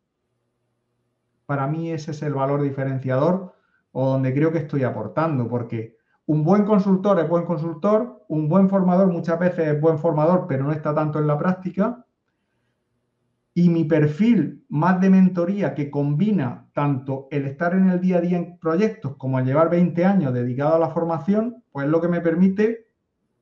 Para 1.46 1.68
mí 1.68 1.92
ese 1.92 2.12
es 2.12 2.22
el 2.22 2.34
valor 2.34 2.62
diferenciador 2.62 3.54
o 3.92 4.10
donde 4.12 4.34
creo 4.34 4.52
que 4.52 4.60
estoy 4.60 4.84
aportando, 4.84 5.48
porque 5.48 5.98
un 6.26 6.44
buen 6.44 6.64
consultor 6.64 7.20
es 7.20 7.28
buen 7.28 7.46
consultor, 7.46 8.24
un 8.30 8.48
buen 8.48 8.70
formador 8.70 9.08
muchas 9.08 9.38
veces 9.38 9.68
es 9.68 9.82
buen 9.82 10.00
formador, 10.00 10.46
pero 10.48 10.64
no 10.64 10.72
está 10.72 10.96
tanto 10.96 11.20
en 11.20 11.28
la 11.28 11.38
práctica. 11.38 12.06
Y 13.56 13.70
mi 13.70 13.84
perfil 13.84 14.66
más 14.70 15.00
de 15.00 15.10
mentoría 15.10 15.76
que 15.76 15.92
combina 15.92 16.68
tanto 16.74 17.28
el 17.30 17.46
estar 17.46 17.74
en 17.74 17.90
el 17.90 18.02
día 18.02 18.18
a 18.18 18.22
día 18.22 18.38
en 18.38 18.58
proyectos 18.58 19.16
como 19.18 19.38
el 19.38 19.46
llevar 19.46 19.70
20 19.70 20.06
años 20.06 20.34
dedicado 20.34 20.76
a 20.76 20.80
la 20.80 20.90
formación, 20.90 21.64
pues 21.72 21.86
es 21.86 21.92
lo 21.92 22.02
que 22.02 22.08
me 22.08 22.22
permite 22.22 22.88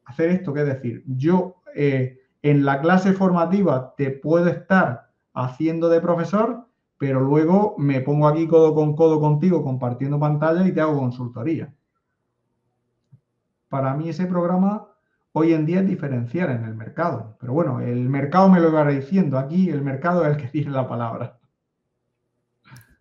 hacer 0.06 0.30
esto, 0.30 0.54
que 0.54 0.62
es 0.62 0.68
decir, 0.68 1.04
yo 1.08 1.62
eh, 1.76 2.20
en 2.42 2.66
la 2.66 2.82
clase 2.82 3.14
formativa 3.14 3.94
te 3.96 4.12
puedo 4.12 4.48
estar 4.48 5.12
haciendo 5.34 5.88
de 5.90 6.02
profesor, 6.02 6.68
pero 6.98 7.22
luego 7.22 7.76
me 7.78 8.02
pongo 8.02 8.28
aquí 8.28 8.48
codo 8.48 8.76
con 8.76 8.96
codo 8.96 9.20
contigo 9.20 9.64
compartiendo 9.64 10.20
pantalla 10.20 10.68
y 10.68 10.74
te 10.74 10.82
hago 10.82 11.00
consultoría. 11.00 11.74
Para 13.70 13.94
mí 13.96 14.10
ese 14.10 14.26
programa 14.26 14.91
hoy 15.34 15.54
en 15.54 15.66
día 15.66 15.80
es 15.82 15.88
diferenciar 15.88 16.50
en 16.50 16.66
el 16.66 16.76
mercado. 16.76 17.38
Pero 17.40 17.54
bueno, 17.54 17.80
el 17.80 18.10
mercado 18.10 18.50
me 18.50 18.60
lo 18.60 18.72
va 18.72 18.88
diciendo. 18.88 19.38
Aquí 19.38 19.70
el 19.70 19.82
mercado 19.82 20.26
es 20.26 20.36
el 20.36 20.42
que 20.42 20.48
tiene 20.52 20.72
la 20.72 20.88
palabra. 20.88 21.38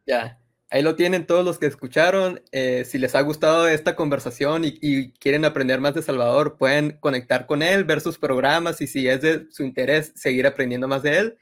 Ya. 0.07 0.39
ahí 0.71 0.83
lo 0.83 0.97
tienen 0.97 1.27
todos 1.27 1.45
los 1.45 1.59
que 1.59 1.67
escucharon. 1.67 2.41
Eh, 2.53 2.85
si 2.85 2.99
les 2.99 3.15
ha 3.15 3.21
gustado 3.21 3.69
esta 3.69 3.95
conversación 3.95 4.63
y, 4.65 5.13
quieren 5.13 5.45
aprender 5.45 5.81
más 5.81 5.95
de 5.95 6.03
Salvador, 6.03 6.57
pueden 6.59 6.99
conectar 7.01 7.47
con 7.47 7.63
él, 7.63 7.85
ver 7.85 8.01
sus 8.01 8.19
programas 8.19 8.81
y 8.81 8.87
si 8.87 9.09
es 9.09 9.21
de 9.21 9.47
su 9.51 9.63
interés 9.63 10.13
seguir 10.17 10.47
aprendiendo 10.47 10.89
más 10.89 11.03
de 11.03 11.19
él. 11.19 11.39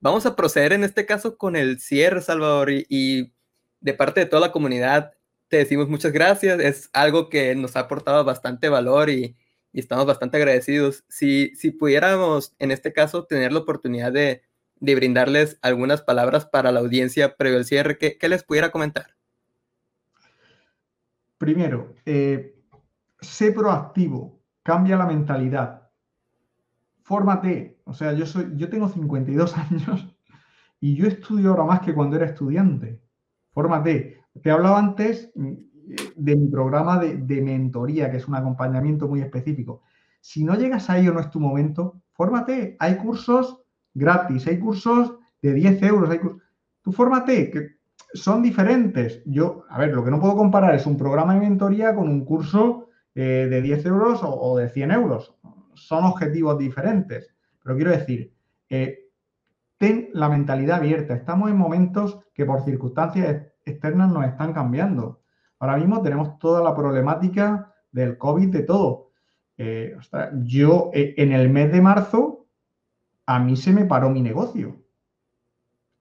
Vamos 0.00 0.26
a 0.26 0.36
proceder 0.36 0.72
en 0.72 0.84
este 0.84 1.06
caso 1.06 1.36
con 1.36 1.56
el 1.56 1.80
cierre, 1.80 2.20
Salvador, 2.20 2.70
y, 2.70 3.32
de 3.80 3.94
parte 3.94 4.20
de 4.20 4.26
toda 4.26 4.46
la 4.46 4.52
comunidad 4.52 5.12
te 5.48 5.58
decimos 5.58 5.88
muchas 5.88 6.12
gracias. 6.12 6.60
Es 6.60 6.88
algo 6.94 7.28
que 7.28 7.54
nos 7.54 7.76
ha 7.76 7.80
aportado 7.80 8.24
bastante 8.24 8.68
valor 8.68 9.10
y, 9.10 9.36
estamos 9.80 10.06
bastante 10.06 10.36
agradecidos. 10.36 11.04
Si, 11.08 11.54
si 11.56 11.70
pudiéramos, 11.70 12.54
en 12.58 12.70
este 12.70 12.92
caso, 12.92 13.24
tener 13.24 13.52
la 13.52 13.60
oportunidad 13.60 14.12
de 14.12 14.42
de 14.82 14.96
brindarles 14.96 15.60
algunas 15.62 16.02
palabras 16.02 16.44
para 16.44 16.72
la 16.72 16.80
audiencia 16.80 17.36
previo 17.36 17.58
al 17.58 17.64
cierre. 17.64 17.98
¿Qué, 17.98 18.28
les 18.28 18.42
pudiera 18.42 18.72
comentar? 18.72 19.14
Primero, 21.38 21.94
eh, 22.04 22.56
sé 23.20 23.52
proactivo, 23.52 24.42
cambia 24.64 24.96
la 24.96 25.06
mentalidad, 25.06 25.88
fórmate. 27.02 27.78
O 27.84 27.94
sea, 27.94 28.12
yo, 28.12 28.26
soy, 28.26 28.50
yo 28.56 28.68
tengo 28.68 28.88
52 28.88 29.56
años 29.70 30.16
y 30.80 30.96
yo 30.96 31.06
estudio 31.06 31.50
ahora 31.50 31.64
más 31.64 31.80
que 31.80 31.94
cuando 31.94 32.16
era 32.16 32.26
estudiante. 32.26 33.00
Fórmate. 33.52 34.20
Te 34.42 34.50
hablaba 34.50 34.80
antes 34.80 35.30
de 36.16 36.36
mi 36.36 36.48
programa 36.48 36.98
de, 36.98 37.16
de, 37.16 37.40
mentoría, 37.40 38.10
que 38.10 38.18
es 38.18 38.28
un 38.28 38.34
acompañamiento 38.34 39.08
muy 39.08 39.20
específico. 39.20 39.82
Si 40.20 40.44
no 40.44 40.54
llegas 40.54 40.88
a 40.90 40.98
ello, 40.98 41.12
no 41.12 41.20
es 41.20 41.30
tu 41.30 41.40
momento, 41.40 42.00
fórmate. 42.12 42.76
Hay 42.78 42.96
cursos 42.96 43.62
gratis, 43.94 44.46
hay 44.46 44.58
cursos 44.58 45.14
de 45.40 45.54
10 45.54 45.82
euros, 45.82 46.10
hay 46.10 46.20
Tú 46.82 46.90
fórmate, 46.92 47.50
que 47.50 47.76
son 48.12 48.42
diferentes. 48.42 49.22
Yo, 49.24 49.64
a 49.68 49.78
ver, 49.78 49.94
lo 49.94 50.04
que 50.04 50.10
no 50.10 50.20
puedo 50.20 50.36
comparar 50.36 50.74
es 50.74 50.84
un 50.84 50.96
programa 50.96 51.34
de 51.34 51.40
mentoría 51.40 51.94
con 51.94 52.08
un 52.08 52.24
curso 52.24 52.88
eh, 53.14 53.46
de 53.48 53.62
10 53.62 53.86
euros 53.86 54.20
o, 54.22 54.56
de 54.56 54.68
100 54.68 54.90
euros. 54.90 55.34
Son 55.74 56.04
objetivos 56.04 56.58
diferentes. 56.58 57.32
Pero 57.62 57.76
quiero 57.76 57.92
decir, 57.92 58.34
eh, 58.68 59.10
ten 59.78 60.10
la 60.12 60.28
mentalidad 60.28 60.78
abierta. 60.78 61.14
Estamos 61.14 61.50
en 61.50 61.56
momentos 61.56 62.18
que 62.34 62.44
por 62.44 62.64
circunstancias 62.64 63.46
externas 63.64 64.10
nos 64.10 64.26
están 64.26 64.52
cambiando. 64.52 65.21
Ahora 65.62 65.76
mismo 65.76 66.02
tenemos 66.02 66.40
toda 66.40 66.60
la 66.60 66.74
problemática 66.74 67.72
del 67.92 68.18
COVID, 68.18 68.48
de 68.48 68.62
todo. 68.64 69.10
Eh, 69.56 69.96
yo 70.42 70.90
en 70.92 71.30
el 71.30 71.50
mes 71.50 71.70
de 71.70 71.80
marzo 71.80 72.46
a 73.26 73.38
mí 73.38 73.54
se 73.54 73.72
me 73.72 73.84
paró 73.84 74.10
mi 74.10 74.22
negocio. 74.22 74.82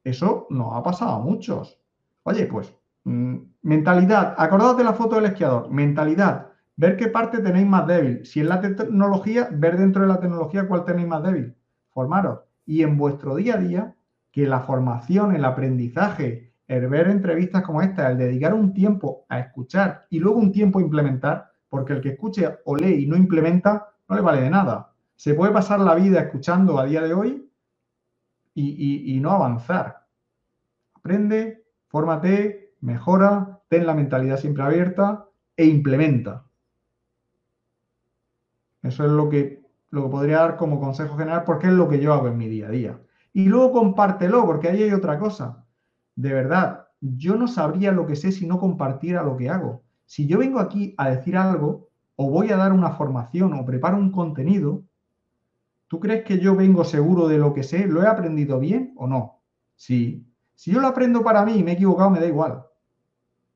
Eso 0.04 0.48
nos 0.50 0.76
ha 0.76 0.82
pasado 0.82 1.12
a 1.12 1.20
muchos. 1.20 1.80
Oye, 2.24 2.48
pues, 2.48 2.74
mm, 3.04 3.36
mentalidad, 3.62 4.34
acordaos 4.36 4.78
de 4.78 4.84
la 4.84 4.94
foto 4.94 5.18
del 5.18 5.26
esquiador, 5.26 5.70
mentalidad, 5.70 6.48
ver 6.76 6.98
qué 6.98 7.10
parte 7.10 7.38
tenéis 7.38 7.68
más 7.68 7.86
débil. 7.86 8.26
Si 8.26 8.40
es 8.40 8.48
la 8.48 8.62
tecnología, 8.62 9.48
ver 9.52 9.78
dentro 9.78 10.02
de 10.02 10.08
la 10.08 10.20
tecnología 10.20 10.68
cuál 10.68 10.86
tenéis 10.86 11.08
más 11.08 11.22
débil. 11.22 11.56
Formaros. 11.92 12.40
Y 12.66 12.82
en 12.82 12.98
vuestro 12.98 13.36
día 13.36 13.54
a 13.54 13.58
día, 13.58 13.96
que 14.32 14.48
la 14.48 14.62
formación, 14.62 15.36
el 15.36 15.46
aprendizaje, 15.46 16.51
el 16.76 16.88
ver 16.88 17.08
entrevistas 17.08 17.64
como 17.64 17.82
esta, 17.82 18.10
el 18.12 18.18
dedicar 18.18 18.54
un 18.54 18.74
tiempo 18.74 19.26
a 19.30 19.40
escuchar 19.40 20.06
y 20.10 20.20
luego 20.20 20.40
un 20.40 20.52
tiempo 20.52 20.80
a 20.80 20.82
implementar, 20.82 21.52
porque 21.70 21.94
el 21.94 22.02
que 22.02 22.10
escuche 22.10 22.60
o 22.66 22.76
lee 22.76 23.04
y 23.04 23.08
no 23.08 23.16
implementa, 23.16 23.90
no 24.08 24.16
le 24.16 24.22
vale 24.22 24.42
de 24.42 24.50
nada 24.50 24.92
se 25.22 25.36
puede 25.36 25.54
pasar 25.54 25.80
la 25.80 25.94
vida 25.94 26.20
escuchando 26.20 26.80
a 26.80 26.86
día 26.86 27.00
de 27.04 27.14
hoy 27.14 27.48
y, 28.56 29.20
no 29.22 29.30
avanzar. 29.30 30.08
Aprende, 30.96 31.64
fórmate, 31.90 32.74
mejora, 32.82 33.60
ten 33.68 33.86
la 33.86 33.94
mentalidad 33.94 34.38
siempre 34.38 34.64
abierta 34.64 35.28
e 35.56 35.66
implementa. 35.66 36.44
Eso 38.82 39.06
es 39.06 39.12
lo 39.12 39.30
que, 39.30 39.62
lo 39.92 40.06
que 40.06 40.10
podría 40.10 40.40
dar 40.40 40.58
como 40.58 40.80
consejo 40.80 41.16
general 41.16 41.44
porque 41.44 41.68
es 41.68 41.74
lo 41.74 41.88
que 41.88 42.00
yo 42.00 42.14
hago 42.14 42.28
en 42.28 42.38
mi 42.38 42.48
día 42.48 42.70
a 42.70 42.72
día. 42.72 43.00
Y 43.32 43.46
luego 43.46 43.74
compártelo, 43.74 44.44
porque 44.48 44.70
ahí 44.70 44.82
hay 44.82 44.92
otra 44.92 45.20
cosa. 45.20 45.68
De 46.16 46.34
verdad, 46.34 46.88
yo 47.00 47.36
no 47.36 47.48
sabría 47.48 47.92
lo 47.92 48.06
que 48.06 48.16
sé 48.16 48.32
si 48.32 48.46
no 48.46 48.60
compartiera 48.60 49.24
lo 49.24 49.38
que 49.38 49.50
hago. 49.50 49.84
Si 50.06 50.28
yo 50.28 50.40
vengo 50.40 50.60
aquí 50.60 50.94
a 50.98 51.10
decir 51.10 51.38
algo, 51.38 51.90
o 52.16 52.30
voy 52.30 52.52
a 52.52 52.58
dar 52.58 52.74
una 52.74 52.92
formación, 52.92 53.54
o 53.54 53.66
preparo 53.66 53.98
un 53.98 54.12
contenido, 54.12 54.84
¿Tú 55.92 56.00
crees 56.00 56.24
que 56.24 56.40
yo 56.40 56.56
vengo 56.56 56.86
seguro 56.86 57.28
de 57.28 57.38
lo 57.38 57.54
que 57.54 57.64
sé? 57.64 57.86
¿Lo 57.86 58.02
he 58.02 58.08
aprendido 58.08 58.60
bien 58.60 58.94
o 58.96 59.08
no? 59.08 59.42
Sí. 59.76 60.26
Si 60.56 60.72
yo 60.72 60.80
lo 60.80 60.88
aprendo 60.88 61.22
para 61.22 61.44
mí 61.44 61.56
y 61.58 61.64
me 61.66 61.72
he 61.72 61.74
equivocado, 61.74 62.10
me 62.10 62.22
da 62.22 62.28
igual. 62.28 62.64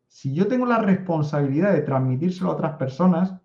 Si 0.10 0.34
yo 0.34 0.45
tengo 0.49 0.65
la 0.65 0.80
responsabilidad 0.80 1.72
de 1.72 1.80
transmitírselo 1.80 2.49
a 2.49 2.56
otras 2.56 2.76
personas, 2.76 3.36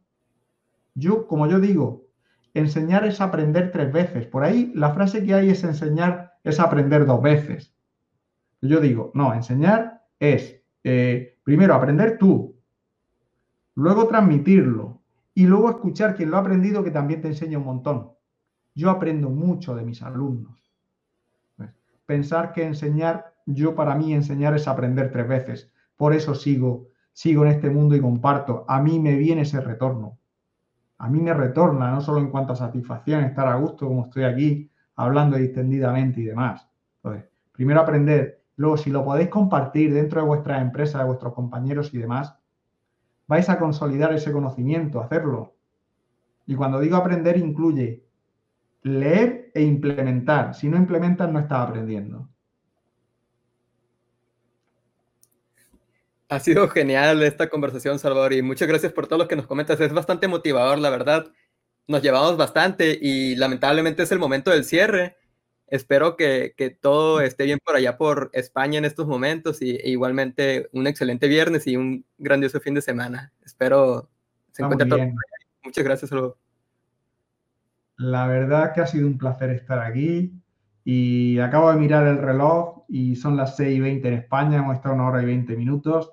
yo, 0.97 1.29
como 1.29 1.47
yo 1.47 1.61
digo, 1.61 2.09
enseñar 2.53 3.07
es 3.07 3.21
aprender 3.21 3.71
tres 3.71 3.93
veces. 3.93 4.27
Por 4.27 4.43
ahí 4.43 4.73
la 4.75 4.93
frase 4.93 5.23
que 5.23 5.35
hay 5.35 5.51
es 5.51 5.63
enseñar 5.63 6.33
es 6.43 6.59
aprender 6.59 7.07
dos 7.07 7.23
veces. 7.23 7.73
Yo 8.63 8.81
digo, 8.81 9.11
no, 9.15 9.33
enseñar 9.33 10.03
es 10.19 10.61
eh, 10.85 11.39
primero 11.45 11.75
aprender 11.75 12.19
tú, 12.19 12.57
luego 13.75 14.07
transmitirlo 14.07 15.01
y 15.35 15.47
luego 15.47 15.71
escuchar 15.71 16.15
quien 16.15 16.31
lo 16.31 16.37
ha 16.37 16.41
aprendido 16.41 16.85
que 16.85 16.91
también 16.91 17.23
te 17.23 17.29
enseña 17.29 17.59
un 17.59 17.65
montón. 17.65 18.13
Yo 18.75 18.91
aprendo 18.91 19.31
mucho 19.31 19.75
de 19.75 19.85
mis 19.85 20.03
alumnos. 20.03 20.73
Pues, 21.57 21.71
pensar 22.07 22.53
que 22.53 22.65
enseñar, 22.65 23.35
yo 23.47 23.75
para 23.75 23.95
mí 23.95 24.13
enseñar 24.13 24.55
es 24.55 24.69
aprender 24.69 25.11
tres 25.11 25.29
veces. 25.29 25.73
Por 25.97 26.15
eso 26.15 26.35
sigo, 26.35 26.89
sigo 27.13 27.45
en 27.45 27.53
este 27.53 27.71
mundo 27.71 27.97
y 27.97 28.01
comparto. 28.01 28.65
A 28.69 28.81
mí 28.81 28.99
me 28.99 29.17
viene 29.17 29.43
ese 29.43 29.61
retorno. 29.61 30.19
A 30.99 31.09
mí 31.09 31.21
me 31.21 31.33
retorna, 31.33 31.91
no 31.91 32.01
solo 32.01 32.21
en 32.21 32.31
cuanto 32.31 32.53
a 32.53 32.57
satisfacción, 32.57 33.25
estar 33.25 33.49
a 33.49 33.57
gusto 33.57 33.87
como 33.87 34.05
estoy 34.05 34.25
aquí, 34.25 34.71
hablando 34.97 35.39
distendidamente 35.39 36.21
y 36.21 36.25
demás. 36.25 36.69
Entonces, 37.03 37.31
primero 37.53 37.81
aprender. 37.81 38.40
Luego, 38.61 38.77
si 38.77 38.91
lo 38.91 39.03
podéis 39.03 39.31
compartir 39.31 39.95
dentro 39.95 40.21
de 40.21 40.27
vuestras 40.27 40.61
empresas, 40.61 41.01
de 41.01 41.07
vuestros 41.07 41.33
compañeros 41.33 41.95
y 41.95 41.99
demás, 41.99 42.35
vais 43.27 43.49
a 43.49 43.59
consolidar 43.59 44.13
ese 44.13 44.33
conocimiento, 44.33 45.01
hacerlo. 45.01 45.55
Y 46.45 46.57
cuando 46.57 46.79
digo 46.79 46.99
aprender, 46.99 47.39
incluye 47.39 48.05
leer 48.83 49.51
e 49.55 49.63
implementar. 49.63 50.55
Si 50.55 50.69
no 50.69 50.77
implementas, 50.77 51.33
no 51.33 51.39
estás 51.39 51.71
aprendiendo. 51.71 52.29
Ha 56.29 56.39
sido 56.39 56.69
genial 56.69 57.23
esta 57.23 57.49
conversación, 57.49 57.99
Salvador, 57.99 58.35
y 58.35 58.43
muchas 58.43 58.69
gracias 58.69 58.93
por 58.93 59.07
todo 59.07 59.21
lo 59.21 59.27
que 59.27 59.37
nos 59.37 59.47
comentas. 59.47 59.81
Es 59.81 59.95
bastante 59.95 60.29
motivador, 60.29 60.79
la 60.81 60.91
verdad. 60.91 61.33
Nos 61.89 62.03
llevamos 62.03 62.37
bastante 62.37 62.99
y 63.01 63.37
lamentablemente 63.37 64.03
es 64.03 64.13
el 64.13 64.19
momento 64.19 64.51
del 64.51 64.65
cierre. 64.65 65.17
Espero 65.71 66.17
que, 66.17 66.53
todo 66.81 67.21
esté 67.21 67.45
bien 67.45 67.61
por 67.65 67.77
allá 67.77 67.97
por 67.97 68.31
España 68.33 68.79
en 68.79 68.85
estos 68.85 69.07
momentos 69.07 69.63
y 69.63 69.77
e 69.77 69.91
igualmente 69.91 70.69
un 70.73 70.89
excelente 70.89 71.29
viernes 71.29 71.67
y 71.69 71.77
un 71.77 72.05
grandioso 72.19 72.61
fin 72.61 72.75
de 72.75 72.83
semana. 72.83 73.33
Espero 73.45 74.11
se 74.51 74.63
encuentre 74.63 74.89
todo. 74.89 75.01
Muchas 75.63 75.85
gracias, 75.85 76.09
Salvador. 76.09 76.37
La 77.97 78.27
verdad 78.27 78.73
que 78.75 78.81
ha 78.81 78.87
sido 78.87 79.07
un 79.07 79.17
placer 79.17 79.51
estar 79.51 79.79
aquí 79.79 80.33
y 80.85 81.39
acabo 81.39 81.71
de 81.71 81.77
mirar 81.77 82.05
el 82.09 82.19
reloj 82.19 82.83
y 82.89 83.15
son 83.15 83.37
las 83.37 83.55
6 83.57 83.77
y 83.77 83.81
20 83.81 84.09
en 84.09 84.15
España, 84.15 84.59
hemos 84.59 84.75
estado 84.75 84.97
una 84.97 85.07
hora 85.07 85.23
y 85.23 85.27
20 85.27 85.57
minutos. 85.57 86.13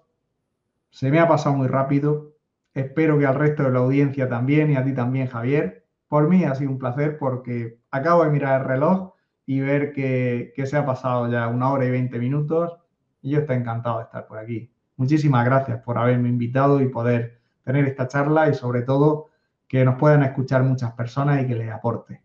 Se 0.91 1.09
me 1.09 1.19
ha 1.19 1.27
pasado 1.27 1.55
muy 1.55 1.67
rápido. 1.67 2.35
Espero 2.75 3.17
que 3.17 3.25
al 3.25 3.33
resto 3.33 3.63
de 3.63 3.71
la 3.71 3.79
audiencia 3.79 4.29
también 4.29 4.69
y 4.69 4.75
a 4.75 4.83
ti 4.83 4.93
también, 4.93 5.27
Javier. 5.27 5.87
Por 6.07 6.29
mí 6.29 6.43
ha 6.43 6.53
sido 6.53 6.69
un 6.69 6.77
placer 6.77 7.17
porque 7.17 7.79
acabo 7.89 8.23
de 8.23 8.29
mirar 8.29 8.61
el 8.61 8.67
reloj 8.67 9.16
y 9.47 9.61
ver 9.61 9.93
que, 9.93 10.53
que 10.55 10.67
se 10.67 10.77
ha 10.77 10.85
pasado 10.85 11.31
ya 11.31 11.47
una 11.47 11.71
hora 11.71 11.85
y 11.85 11.89
20 11.89 12.19
minutos 12.19 12.77
y 13.23 13.31
yo 13.31 13.39
estoy 13.39 13.55
encantado 13.55 13.97
de 13.97 14.03
estar 14.03 14.27
por 14.27 14.37
aquí. 14.37 14.69
Muchísimas 14.97 15.45
gracias 15.45 15.81
por 15.83 15.97
haberme 15.97 16.29
invitado 16.29 16.81
y 16.81 16.89
poder 16.89 17.39
tener 17.63 17.85
esta 17.85 18.07
charla 18.07 18.49
y 18.49 18.53
sobre 18.53 18.81
todo 18.83 19.29
que 19.67 19.83
nos 19.83 19.97
puedan 19.97 20.23
escuchar 20.23 20.63
muchas 20.63 20.91
personas 20.93 21.43
y 21.43 21.47
que 21.47 21.55
les 21.55 21.71
aporte. 21.71 22.21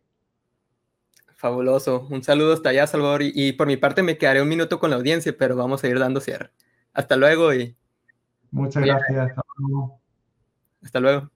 Fabuloso. 1.35 2.07
Un 2.11 2.23
saludo 2.23 2.53
hasta 2.53 2.69
allá, 2.69 2.87
Salvador. 2.87 3.23
Y, 3.23 3.53
por 3.53 3.67
mi 3.67 3.77
parte 3.77 4.03
me 4.03 4.17
quedaré 4.17 4.41
un 4.41 4.49
minuto 4.49 4.79
con 4.79 4.91
la 4.91 4.97
audiencia, 4.97 5.35
pero 5.37 5.57
vamos 5.57 5.83
a 5.83 5.89
ir 5.89 5.99
dando 5.99 6.21
cierre. 6.21 6.51
Hasta 6.93 7.17
luego 7.17 7.53
y... 7.53 7.77
Muchas 8.53 8.85
gracias. 8.85 9.31
Hasta 9.31 9.43
luego. 9.59 10.01
Hasta 10.83 11.01
luego. 11.01 11.32